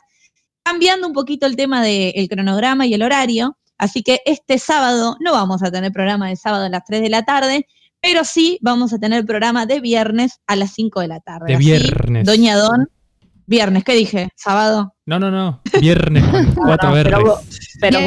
cambiando 0.63 1.07
un 1.07 1.13
poquito 1.13 1.45
el 1.45 1.55
tema 1.55 1.83
del 1.83 2.27
cronograma 2.29 2.85
y 2.85 2.93
el 2.93 3.01
horario. 3.01 3.57
Así 3.79 4.03
que 4.03 4.19
este 4.25 4.59
sábado 4.59 5.17
no 5.19 5.31
vamos 5.31 5.63
a 5.63 5.71
tener 5.71 5.91
programa 5.91 6.29
de 6.29 6.35
sábado 6.35 6.65
a 6.65 6.69
las 6.69 6.83
3 6.85 7.01
de 7.01 7.09
la 7.09 7.23
tarde, 7.23 7.65
Pero 8.01 8.23
sí 8.23 8.59
vamos 8.61 8.93
a 8.93 8.97
tener 8.99 9.25
programa 9.25 9.65
de 9.65 9.79
viernes 9.81 10.39
a 10.47 10.55
las 10.55 10.71
5 10.73 11.01
de 11.01 11.07
la 11.09 11.19
tarde. 11.19 11.47
De 11.47 11.55
Así, 11.55 11.65
viernes. 11.65 12.25
Doña 12.25 12.55
Don, 12.55 12.87
viernes, 13.45 13.83
¿qué 13.83 13.93
dije? 13.93 14.29
¿Sábado? 14.37 14.93
No, 15.05 15.19
no, 15.19 15.31
no. 15.31 15.61
Viernes 15.81 16.23
cuatro 16.55 16.91
no, 16.91 17.03
R's. 17.03 17.09
pero- 17.09 17.39
Pero. 17.81 17.99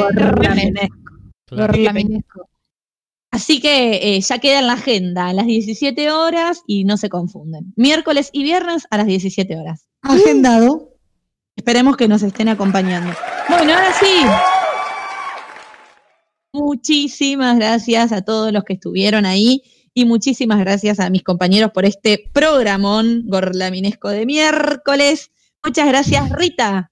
Claro. 1.47 1.73
Gorlaminesco. 1.74 2.49
Así 3.31 3.61
que 3.61 4.16
eh, 4.16 4.20
ya 4.20 4.39
queda 4.39 4.59
en 4.61 4.66
la 4.66 4.74
agenda 4.74 5.27
a 5.28 5.32
las 5.35 5.47
17 5.47 6.11
horas 6.11 6.62
y 6.66 6.85
no 6.85 6.97
se 6.97 7.09
confunden. 7.11 7.73
Miércoles 7.77 8.28
y 8.32 8.43
viernes 8.43 8.86
a 8.90 8.97
las 8.99 9.07
17 9.07 9.57
horas. 9.59 9.86
Agendado. 10.03 10.90
Esperemos 11.57 11.97
que 11.99 12.09
nos 12.09 12.23
estén 12.23 12.49
acompañando. 12.49 13.12
Bueno, 13.49 13.73
ahora 13.74 13.93
sí. 14.01 14.07
Muchísimas 16.54 17.56
gracias 17.56 18.12
a 18.12 18.20
todos 18.20 18.52
los 18.52 18.64
que 18.64 18.74
estuvieron 18.74 19.24
ahí 19.24 19.62
y 19.94 20.04
muchísimas 20.04 20.58
gracias 20.58 21.00
a 21.00 21.08
mis 21.08 21.22
compañeros 21.22 21.70
por 21.72 21.86
este 21.86 22.28
programón 22.30 23.22
gorlaminesco 23.26 24.10
de 24.10 24.26
miércoles. 24.26 25.30
Muchas 25.64 25.88
gracias, 25.88 26.30
Rita. 26.30 26.90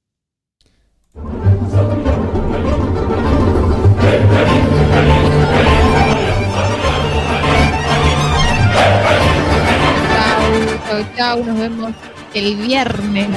Chau, 10.14 10.78
chau, 10.88 11.04
chau. 11.16 11.44
Nos 11.44 11.58
vemos 11.58 11.92
el 12.32 12.56
viernes. 12.56 13.28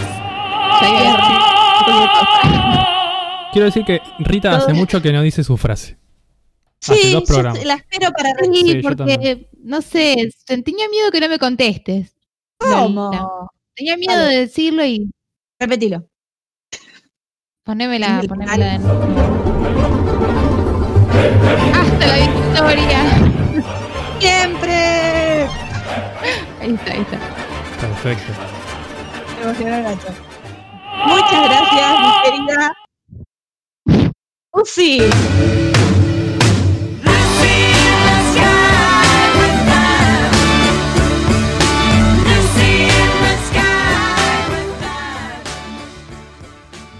Quiero 3.51 3.65
decir 3.65 3.83
que 3.83 3.99
Rita 4.19 4.55
hace 4.55 4.73
mucho 4.73 5.01
que 5.01 5.11
no 5.11 5.21
dice 5.21 5.43
su 5.43 5.57
frase. 5.57 6.02
Sí, 6.83 7.11
yo 7.11 7.41
la 7.63 7.75
espero 7.75 8.11
para 8.11 8.33
Sí, 8.41 8.63
Sí, 8.65 8.81
porque, 8.81 9.47
no 9.63 9.81
sé, 9.81 10.29
tenía 10.45 10.89
miedo 10.89 11.11
que 11.11 11.21
no 11.21 11.29
me 11.29 11.39
contestes. 11.39 12.13
¿Cómo? 12.57 13.49
Tenía 13.73 13.95
miedo 13.95 14.21
de 14.25 14.39
decirlo 14.39 14.85
y 14.85 15.09
Repetilo. 15.59 16.05
ponémela, 17.63 18.21
ponémela 18.27 18.65
de 18.73 18.79
nuevo. 18.79 19.03
Hasta 21.73 22.07
la 22.07 22.17
victoria. 22.17 22.99
Siempre. 24.19 25.47
Ahí 26.59 26.73
está, 26.73 26.91
ahí 26.91 27.01
está. 27.01 27.19
Perfecto. 27.79 28.33
Me 29.37 29.43
emocionó 29.43 29.81
Nacho. 29.81 30.07
Muchas 31.05 31.43
gracias, 31.45 31.99
mi 31.99 32.11
querida. 32.23 32.73
Uzi. 34.51 34.99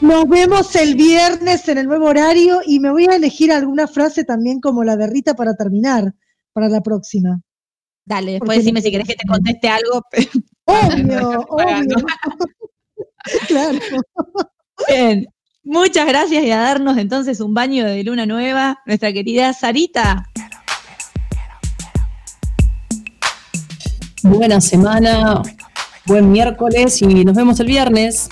Nos 0.03 0.27
vemos 0.27 0.75
el 0.75 0.95
viernes 0.95 1.65
en 1.69 1.77
el 1.77 1.87
nuevo 1.87 2.07
horario 2.07 2.59
y 2.67 2.81
me 2.81 2.91
voy 2.91 3.05
a 3.05 3.15
elegir 3.15 3.53
alguna 3.53 3.87
frase 3.87 4.25
también 4.25 4.59
como 4.59 4.83
la 4.83 4.97
de 4.97 5.07
Rita 5.07 5.33
para 5.33 5.55
terminar, 5.55 6.13
para 6.51 6.67
la 6.67 6.81
próxima. 6.81 7.39
Dale, 8.03 8.39
Porque 8.39 8.51
después 8.51 8.57
decime 8.57 8.81
si 8.81 8.91
querés 8.91 9.07
que 9.07 9.15
te 9.15 9.25
conteste 9.25 9.69
algo. 9.69 10.01
Obvio, 10.65 11.45
obvio. 11.47 11.95
claro. 13.47 13.79
Bien. 14.89 15.25
Muchas 15.63 16.05
gracias 16.05 16.43
y 16.43 16.51
a 16.51 16.57
darnos 16.57 16.97
entonces 16.97 17.39
un 17.39 17.53
baño 17.53 17.85
de 17.85 18.03
luna 18.03 18.25
nueva, 18.25 18.79
nuestra 18.85 19.13
querida 19.13 19.53
Sarita. 19.53 20.29
Buena 24.21 24.59
semana, 24.59 25.41
buen 26.05 26.29
miércoles 26.29 27.01
y 27.01 27.23
nos 27.23 27.35
vemos 27.37 27.57
el 27.61 27.67
viernes. 27.67 28.27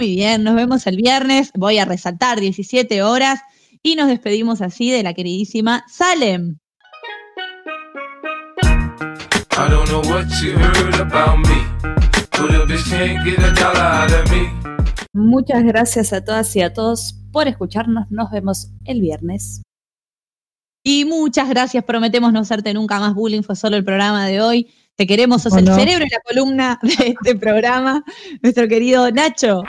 Muy 0.00 0.14
bien, 0.14 0.44
nos 0.44 0.54
vemos 0.54 0.86
el 0.86 0.96
viernes. 0.96 1.50
Voy 1.54 1.76
a 1.76 1.84
resaltar 1.84 2.40
17 2.40 3.02
horas 3.02 3.40
y 3.82 3.96
nos 3.96 4.08
despedimos 4.08 4.62
así 4.62 4.90
de 4.90 5.02
la 5.02 5.12
queridísima 5.12 5.84
Salem. 5.90 6.56
I 8.62 9.68
don't 9.68 9.86
know 9.90 10.00
what 10.10 10.24
you 10.42 10.52
heard 10.52 10.94
about 11.02 11.46
me. 11.46 11.66
Muchas 15.12 15.64
gracias 15.64 16.14
a 16.14 16.24
todas 16.24 16.56
y 16.56 16.62
a 16.62 16.72
todos 16.72 17.14
por 17.30 17.46
escucharnos. 17.46 18.10
Nos 18.10 18.30
vemos 18.30 18.70
el 18.86 19.02
viernes. 19.02 19.60
Y 20.82 21.04
muchas 21.04 21.50
gracias, 21.50 21.84
prometemos 21.84 22.32
no 22.32 22.40
hacerte 22.40 22.72
nunca 22.72 22.98
más 23.00 23.14
bullying, 23.14 23.42
fue 23.42 23.54
solo 23.54 23.76
el 23.76 23.84
programa 23.84 24.26
de 24.26 24.40
hoy. 24.40 24.72
Te 25.00 25.06
queremos, 25.06 25.40
sos 25.40 25.54
¿O 25.54 25.58
el 25.58 25.66
cerebro 25.66 26.04
y 26.04 26.10
la 26.10 26.20
columna 26.20 26.78
de 26.82 27.16
este 27.18 27.34
programa, 27.34 28.04
nuestro 28.42 28.68
querido 28.68 29.10
Nacho. 29.10 29.62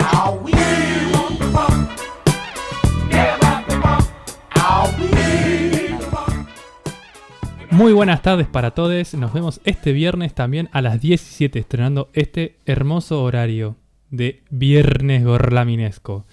Muy 7.69 7.93
buenas 7.93 8.21
tardes 8.21 8.47
para 8.47 8.71
todos. 8.71 9.13
Nos 9.13 9.31
vemos 9.31 9.61
este 9.63 9.93
viernes 9.93 10.33
también 10.33 10.67
a 10.73 10.81
las 10.81 10.99
17, 10.99 11.59
estrenando 11.59 12.09
este 12.11 12.57
hermoso 12.65 13.23
horario 13.23 13.77
de 14.09 14.43
Viernes 14.49 15.23
Gorlaminesco. 15.23 16.25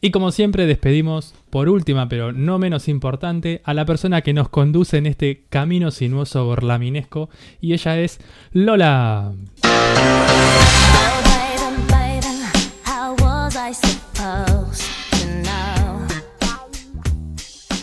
Y 0.00 0.10
como 0.10 0.30
siempre, 0.30 0.66
despedimos, 0.66 1.34
por 1.50 1.68
última 1.68 2.08
pero 2.08 2.32
no 2.32 2.58
menos 2.58 2.88
importante, 2.88 3.60
a 3.64 3.74
la 3.74 3.84
persona 3.84 4.22
que 4.22 4.32
nos 4.32 4.48
conduce 4.48 4.98
en 4.98 5.06
este 5.06 5.44
camino 5.48 5.90
sinuoso 5.90 6.44
gorlaminesco, 6.44 7.28
y 7.60 7.72
ella 7.72 7.98
es 7.98 8.20
Lola. 8.52 9.32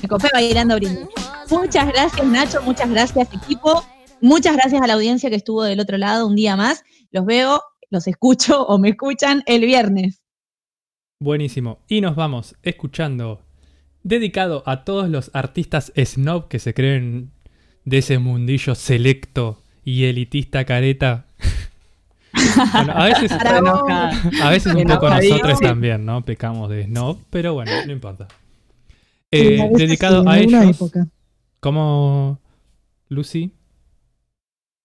Me 0.02 0.08
copé 0.08 0.30
bailando 0.32 0.76
brindis. 0.76 1.08
Muchas 1.50 1.88
gracias, 1.88 2.26
Nacho. 2.26 2.62
Muchas 2.62 2.90
gracias, 2.90 3.28
equipo. 3.34 3.84
Muchas 4.22 4.56
gracias 4.56 4.82
a 4.82 4.88
la 4.88 4.94
audiencia 4.94 5.30
que 5.30 5.36
estuvo 5.36 5.64
del 5.64 5.80
otro 5.80 5.98
lado 5.98 6.28
un 6.28 6.36
día 6.36 6.56
más. 6.56 6.84
Los 7.12 7.26
veo, 7.26 7.62
los 7.90 8.08
escucho 8.08 8.64
o 8.66 8.80
me 8.80 8.90
escuchan 8.90 9.44
el 9.46 9.62
viernes. 9.62 10.22
Buenísimo. 11.20 11.80
Y 11.88 12.02
nos 12.02 12.16
vamos 12.16 12.56
escuchando, 12.64 13.42
dedicado 14.04 14.64
a 14.66 14.84
todos 14.84 15.10
los 15.10 15.32
artistas 15.34 15.92
snob 15.96 16.48
que 16.48 16.60
se 16.60 16.74
creen 16.74 17.32
de 17.86 18.00
ese 18.00 18.20
mundillo 18.20 18.76
selecto 18.76 19.62
y 19.84 20.06
elitista 20.06 20.66
careta. 20.66 21.26
Bueno, 22.74 22.94
a 22.94 23.06
veces, 23.06 23.32
a 23.32 24.50
veces 24.52 24.76
un 24.76 24.84
poco 24.84 25.10
nosotros 25.10 25.60
también, 25.60 26.06
¿no? 26.06 26.24
Pecamos 26.24 26.70
de 26.70 26.84
snob, 26.86 27.18
pero 27.32 27.54
bueno, 27.56 27.72
no 27.86 27.92
importa. 27.92 28.28
Eh, 29.32 29.70
dedicado 29.74 30.28
a 30.28 30.38
ellos, 30.38 30.64
época. 30.64 31.08
como 31.60 32.40
Lucy. 33.10 33.54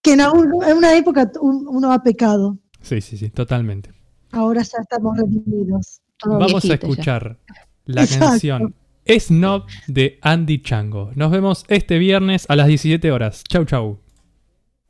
Que 0.02 0.14
en, 0.14 0.20
una 0.22 0.96
época 0.96 1.30
un- 1.40 1.66
uno 1.68 1.92
ha 1.92 2.02
pecado. 2.02 2.56
Sí, 2.80 3.00
sí, 3.02 3.18
sí, 3.18 3.28
totalmente. 3.28 3.90
Ahora 4.30 4.62
ya 4.62 4.78
estamos 4.80 5.16
redimidos. 5.18 6.00
Todo 6.22 6.38
Vamos 6.38 6.64
a 6.64 6.68
ya. 6.68 6.74
escuchar 6.74 7.36
la 7.84 8.02
Exacto. 8.04 8.26
canción 8.26 8.74
Snob 9.06 9.64
de 9.88 10.18
Andy 10.22 10.62
Chango. 10.62 11.10
Nos 11.14 11.30
vemos 11.30 11.64
este 11.68 11.98
viernes 11.98 12.46
a 12.48 12.56
las 12.56 12.68
17 12.68 13.10
horas. 13.10 13.42
Chau, 13.48 13.64
chau. 13.64 13.98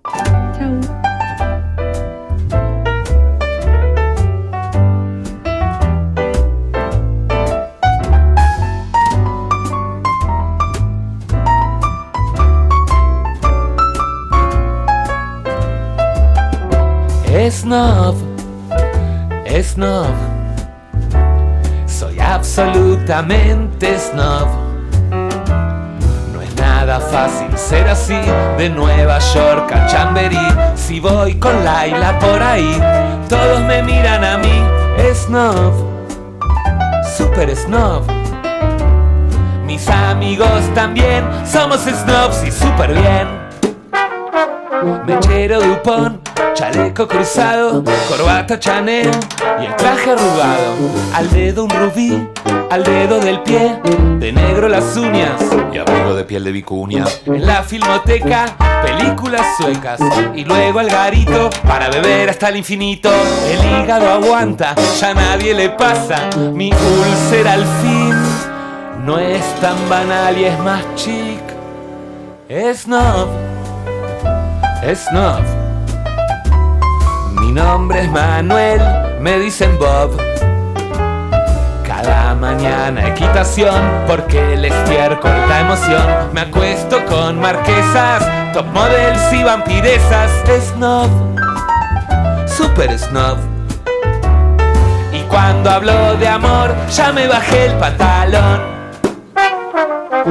Chau. 0.04 0.80
Snob, 17.50 18.16
snob, 19.62 20.14
soy 20.14 20.31
absolutamente 22.32 23.98
snob. 23.98 24.48
No 26.32 26.40
es 26.40 26.56
nada 26.56 26.98
fácil 26.98 27.56
ser 27.56 27.86
así, 27.88 28.18
de 28.56 28.70
Nueva 28.70 29.18
York 29.18 29.70
a 29.72 29.86
Chamberí. 29.86 30.38
Si 30.74 30.98
voy 30.98 31.34
con 31.34 31.64
Laila 31.64 32.18
por 32.18 32.42
ahí, 32.42 32.80
todos 33.28 33.60
me 33.60 33.82
miran 33.82 34.24
a 34.24 34.38
mí, 34.38 34.62
snob, 35.14 35.72
super 37.16 37.54
snob. 37.54 38.02
Mis 39.66 39.88
amigos 39.88 40.62
también 40.74 41.24
somos 41.46 41.80
snobs 41.80 42.44
y 42.44 42.50
super 42.50 42.92
bien. 42.94 43.41
Mechero 45.06 45.60
Dupont, 45.60 46.28
chaleco 46.54 47.06
cruzado, 47.06 47.84
corbata 48.08 48.58
Chanel 48.58 49.10
y 49.60 49.66
el 49.66 49.76
traje 49.76 50.10
arrugado. 50.10 50.74
Al 51.14 51.30
dedo 51.30 51.64
un 51.64 51.70
rubí, 51.70 52.28
al 52.68 52.82
dedo 52.82 53.20
del 53.20 53.40
pie, 53.42 53.78
de 54.18 54.32
negro 54.32 54.68
las 54.68 54.96
uñas 54.96 55.40
y 55.72 55.78
abrigo 55.78 56.14
de 56.14 56.24
piel 56.24 56.42
de 56.42 56.50
vicuña. 56.50 57.04
En 57.26 57.46
la 57.46 57.62
filmoteca, 57.62 58.56
películas 58.82 59.46
suecas 59.56 60.00
y 60.34 60.44
luego 60.44 60.80
al 60.80 60.90
garito 60.90 61.48
para 61.66 61.88
beber 61.88 62.30
hasta 62.30 62.48
el 62.48 62.56
infinito. 62.56 63.10
El 63.48 63.84
hígado 63.84 64.10
aguanta, 64.10 64.74
ya 65.00 65.14
nadie 65.14 65.54
le 65.54 65.70
pasa. 65.70 66.28
Mi 66.52 66.72
úlcera 66.72 67.52
al 67.52 67.64
fin 67.82 68.14
no 69.04 69.18
es 69.18 69.44
tan 69.60 69.76
banal 69.88 70.36
y 70.36 70.44
es 70.46 70.58
más 70.58 70.82
chic. 70.96 71.40
Snob, 72.74 73.28
Snob. 74.82 75.42
Mi 77.40 77.52
nombre 77.52 78.02
es 78.02 78.10
Manuel, 78.10 78.80
me 79.20 79.38
dicen 79.38 79.78
Bob. 79.78 80.20
Cada 81.86 82.34
mañana 82.34 83.06
equitación, 83.08 83.80
porque 84.08 84.54
el 84.54 84.64
estiércol 84.64 85.30
da 85.48 85.60
emoción. 85.60 86.32
Me 86.32 86.40
acuesto 86.40 87.04
con 87.06 87.40
marquesas, 87.40 88.24
top 88.52 88.66
models 88.66 89.32
y 89.32 89.44
vampiresas. 89.44 90.30
Snob, 90.74 91.08
super 92.48 92.98
snob. 92.98 93.38
Y 95.12 95.20
cuando 95.22 95.70
hablo 95.70 96.16
de 96.16 96.26
amor, 96.26 96.74
ya 96.90 97.12
me 97.12 97.28
bajé 97.28 97.66
el 97.66 97.74
pantalón. 97.74 98.81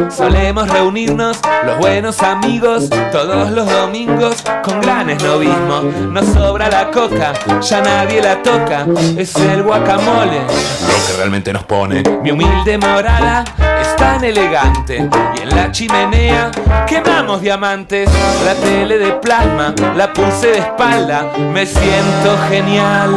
Solemos 0.09 0.69
reunirnos 0.69 1.39
los 1.65 1.77
buenos 1.79 2.21
amigos 2.21 2.89
todos 3.11 3.51
los 3.51 3.69
domingos 3.69 4.43
con 4.63 4.81
gran 4.81 5.09
esnovismo. 5.09 5.81
Nos 6.11 6.25
sobra 6.27 6.69
la 6.69 6.91
coca, 6.91 7.33
ya 7.61 7.81
nadie 7.81 8.21
la 8.21 8.41
toca, 8.41 8.85
es 9.17 9.35
el 9.35 9.63
guacamole 9.63 10.39
lo 10.39 11.07
que 11.07 11.17
realmente 11.17 11.53
nos 11.53 11.63
pone. 11.63 12.03
Mi 12.23 12.31
humilde 12.31 12.77
morada 12.77 13.43
es 13.81 13.95
tan 13.95 14.23
elegante 14.23 15.09
y 15.37 15.41
en 15.41 15.49
la 15.49 15.71
chimenea 15.71 16.51
quemamos 16.87 17.41
diamantes. 17.41 18.09
La 18.45 18.55
tele 18.55 18.97
de 18.97 19.11
plasma 19.13 19.73
la 19.95 20.11
puse 20.13 20.47
de 20.47 20.59
espalda, 20.59 21.31
me 21.53 21.65
siento 21.65 22.37
genial 22.49 23.15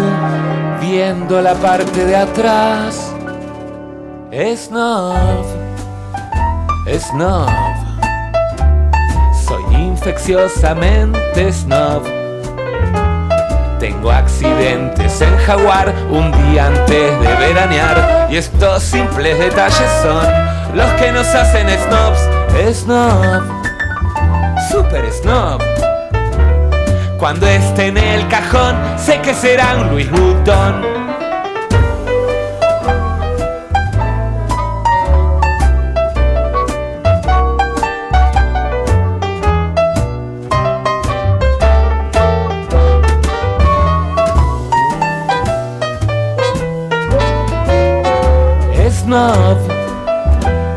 viendo 0.81 1.41
la 1.41 1.55
parte 1.55 2.05
de 2.05 2.17
atrás. 2.17 3.13
Snob. 4.57 5.64
Snob. 6.87 7.49
Soy 9.47 9.75
infecciosamente 9.75 11.51
snob. 11.51 12.03
Tengo 13.81 14.11
accidentes 14.11 15.21
en 15.23 15.35
Jaguar 15.39 15.95
un 16.11 16.31
día 16.33 16.67
antes 16.67 17.21
de 17.21 17.35
veranear. 17.37 18.29
Y 18.31 18.37
estos 18.37 18.83
simples 18.83 19.39
detalles 19.39 19.91
son 20.03 20.77
los 20.77 20.91
que 20.93 21.11
nos 21.11 21.27
hacen 21.35 21.69
snobs. 21.71 22.21
Snob. 22.83 23.43
Super 24.71 25.11
snob. 25.11 25.63
Cuando 27.19 27.47
esté 27.47 27.87
en 27.87 27.97
el 27.97 28.29
cajón, 28.29 28.77
sé 28.99 29.21
que 29.23 29.33
será 29.33 29.77
un 29.79 29.89
Louis 29.89 30.11
Vuitton. 30.11 31.04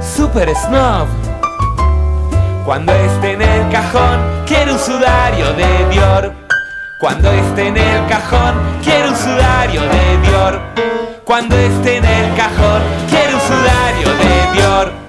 super 0.02 0.54
snob. 0.56 1.08
Cuando 2.66 2.92
esté 2.94 3.32
en 3.32 3.42
el 3.42 3.70
cajón, 3.72 4.20
quiero 4.46 4.74
un 4.74 4.80
sudario 4.80 5.54
de 5.54 5.90
Dior. 5.90 6.34
Cuando 7.00 7.32
esté 7.32 7.68
en 7.68 7.78
el 7.78 8.08
cajón, 8.08 8.56
quiero 8.84 9.10
un 9.10 9.16
sudario 9.16 9.82
de 9.82 10.18
Dior. 10.28 10.62
Cuando 11.24 11.56
esté 11.56 11.98
en 11.98 12.06
el 12.06 12.36
cajón, 12.36 12.82
quiero 13.10 13.38
un 13.38 13.42
sudario 13.42 14.10
de 14.10 14.54
Dior. 14.54 15.07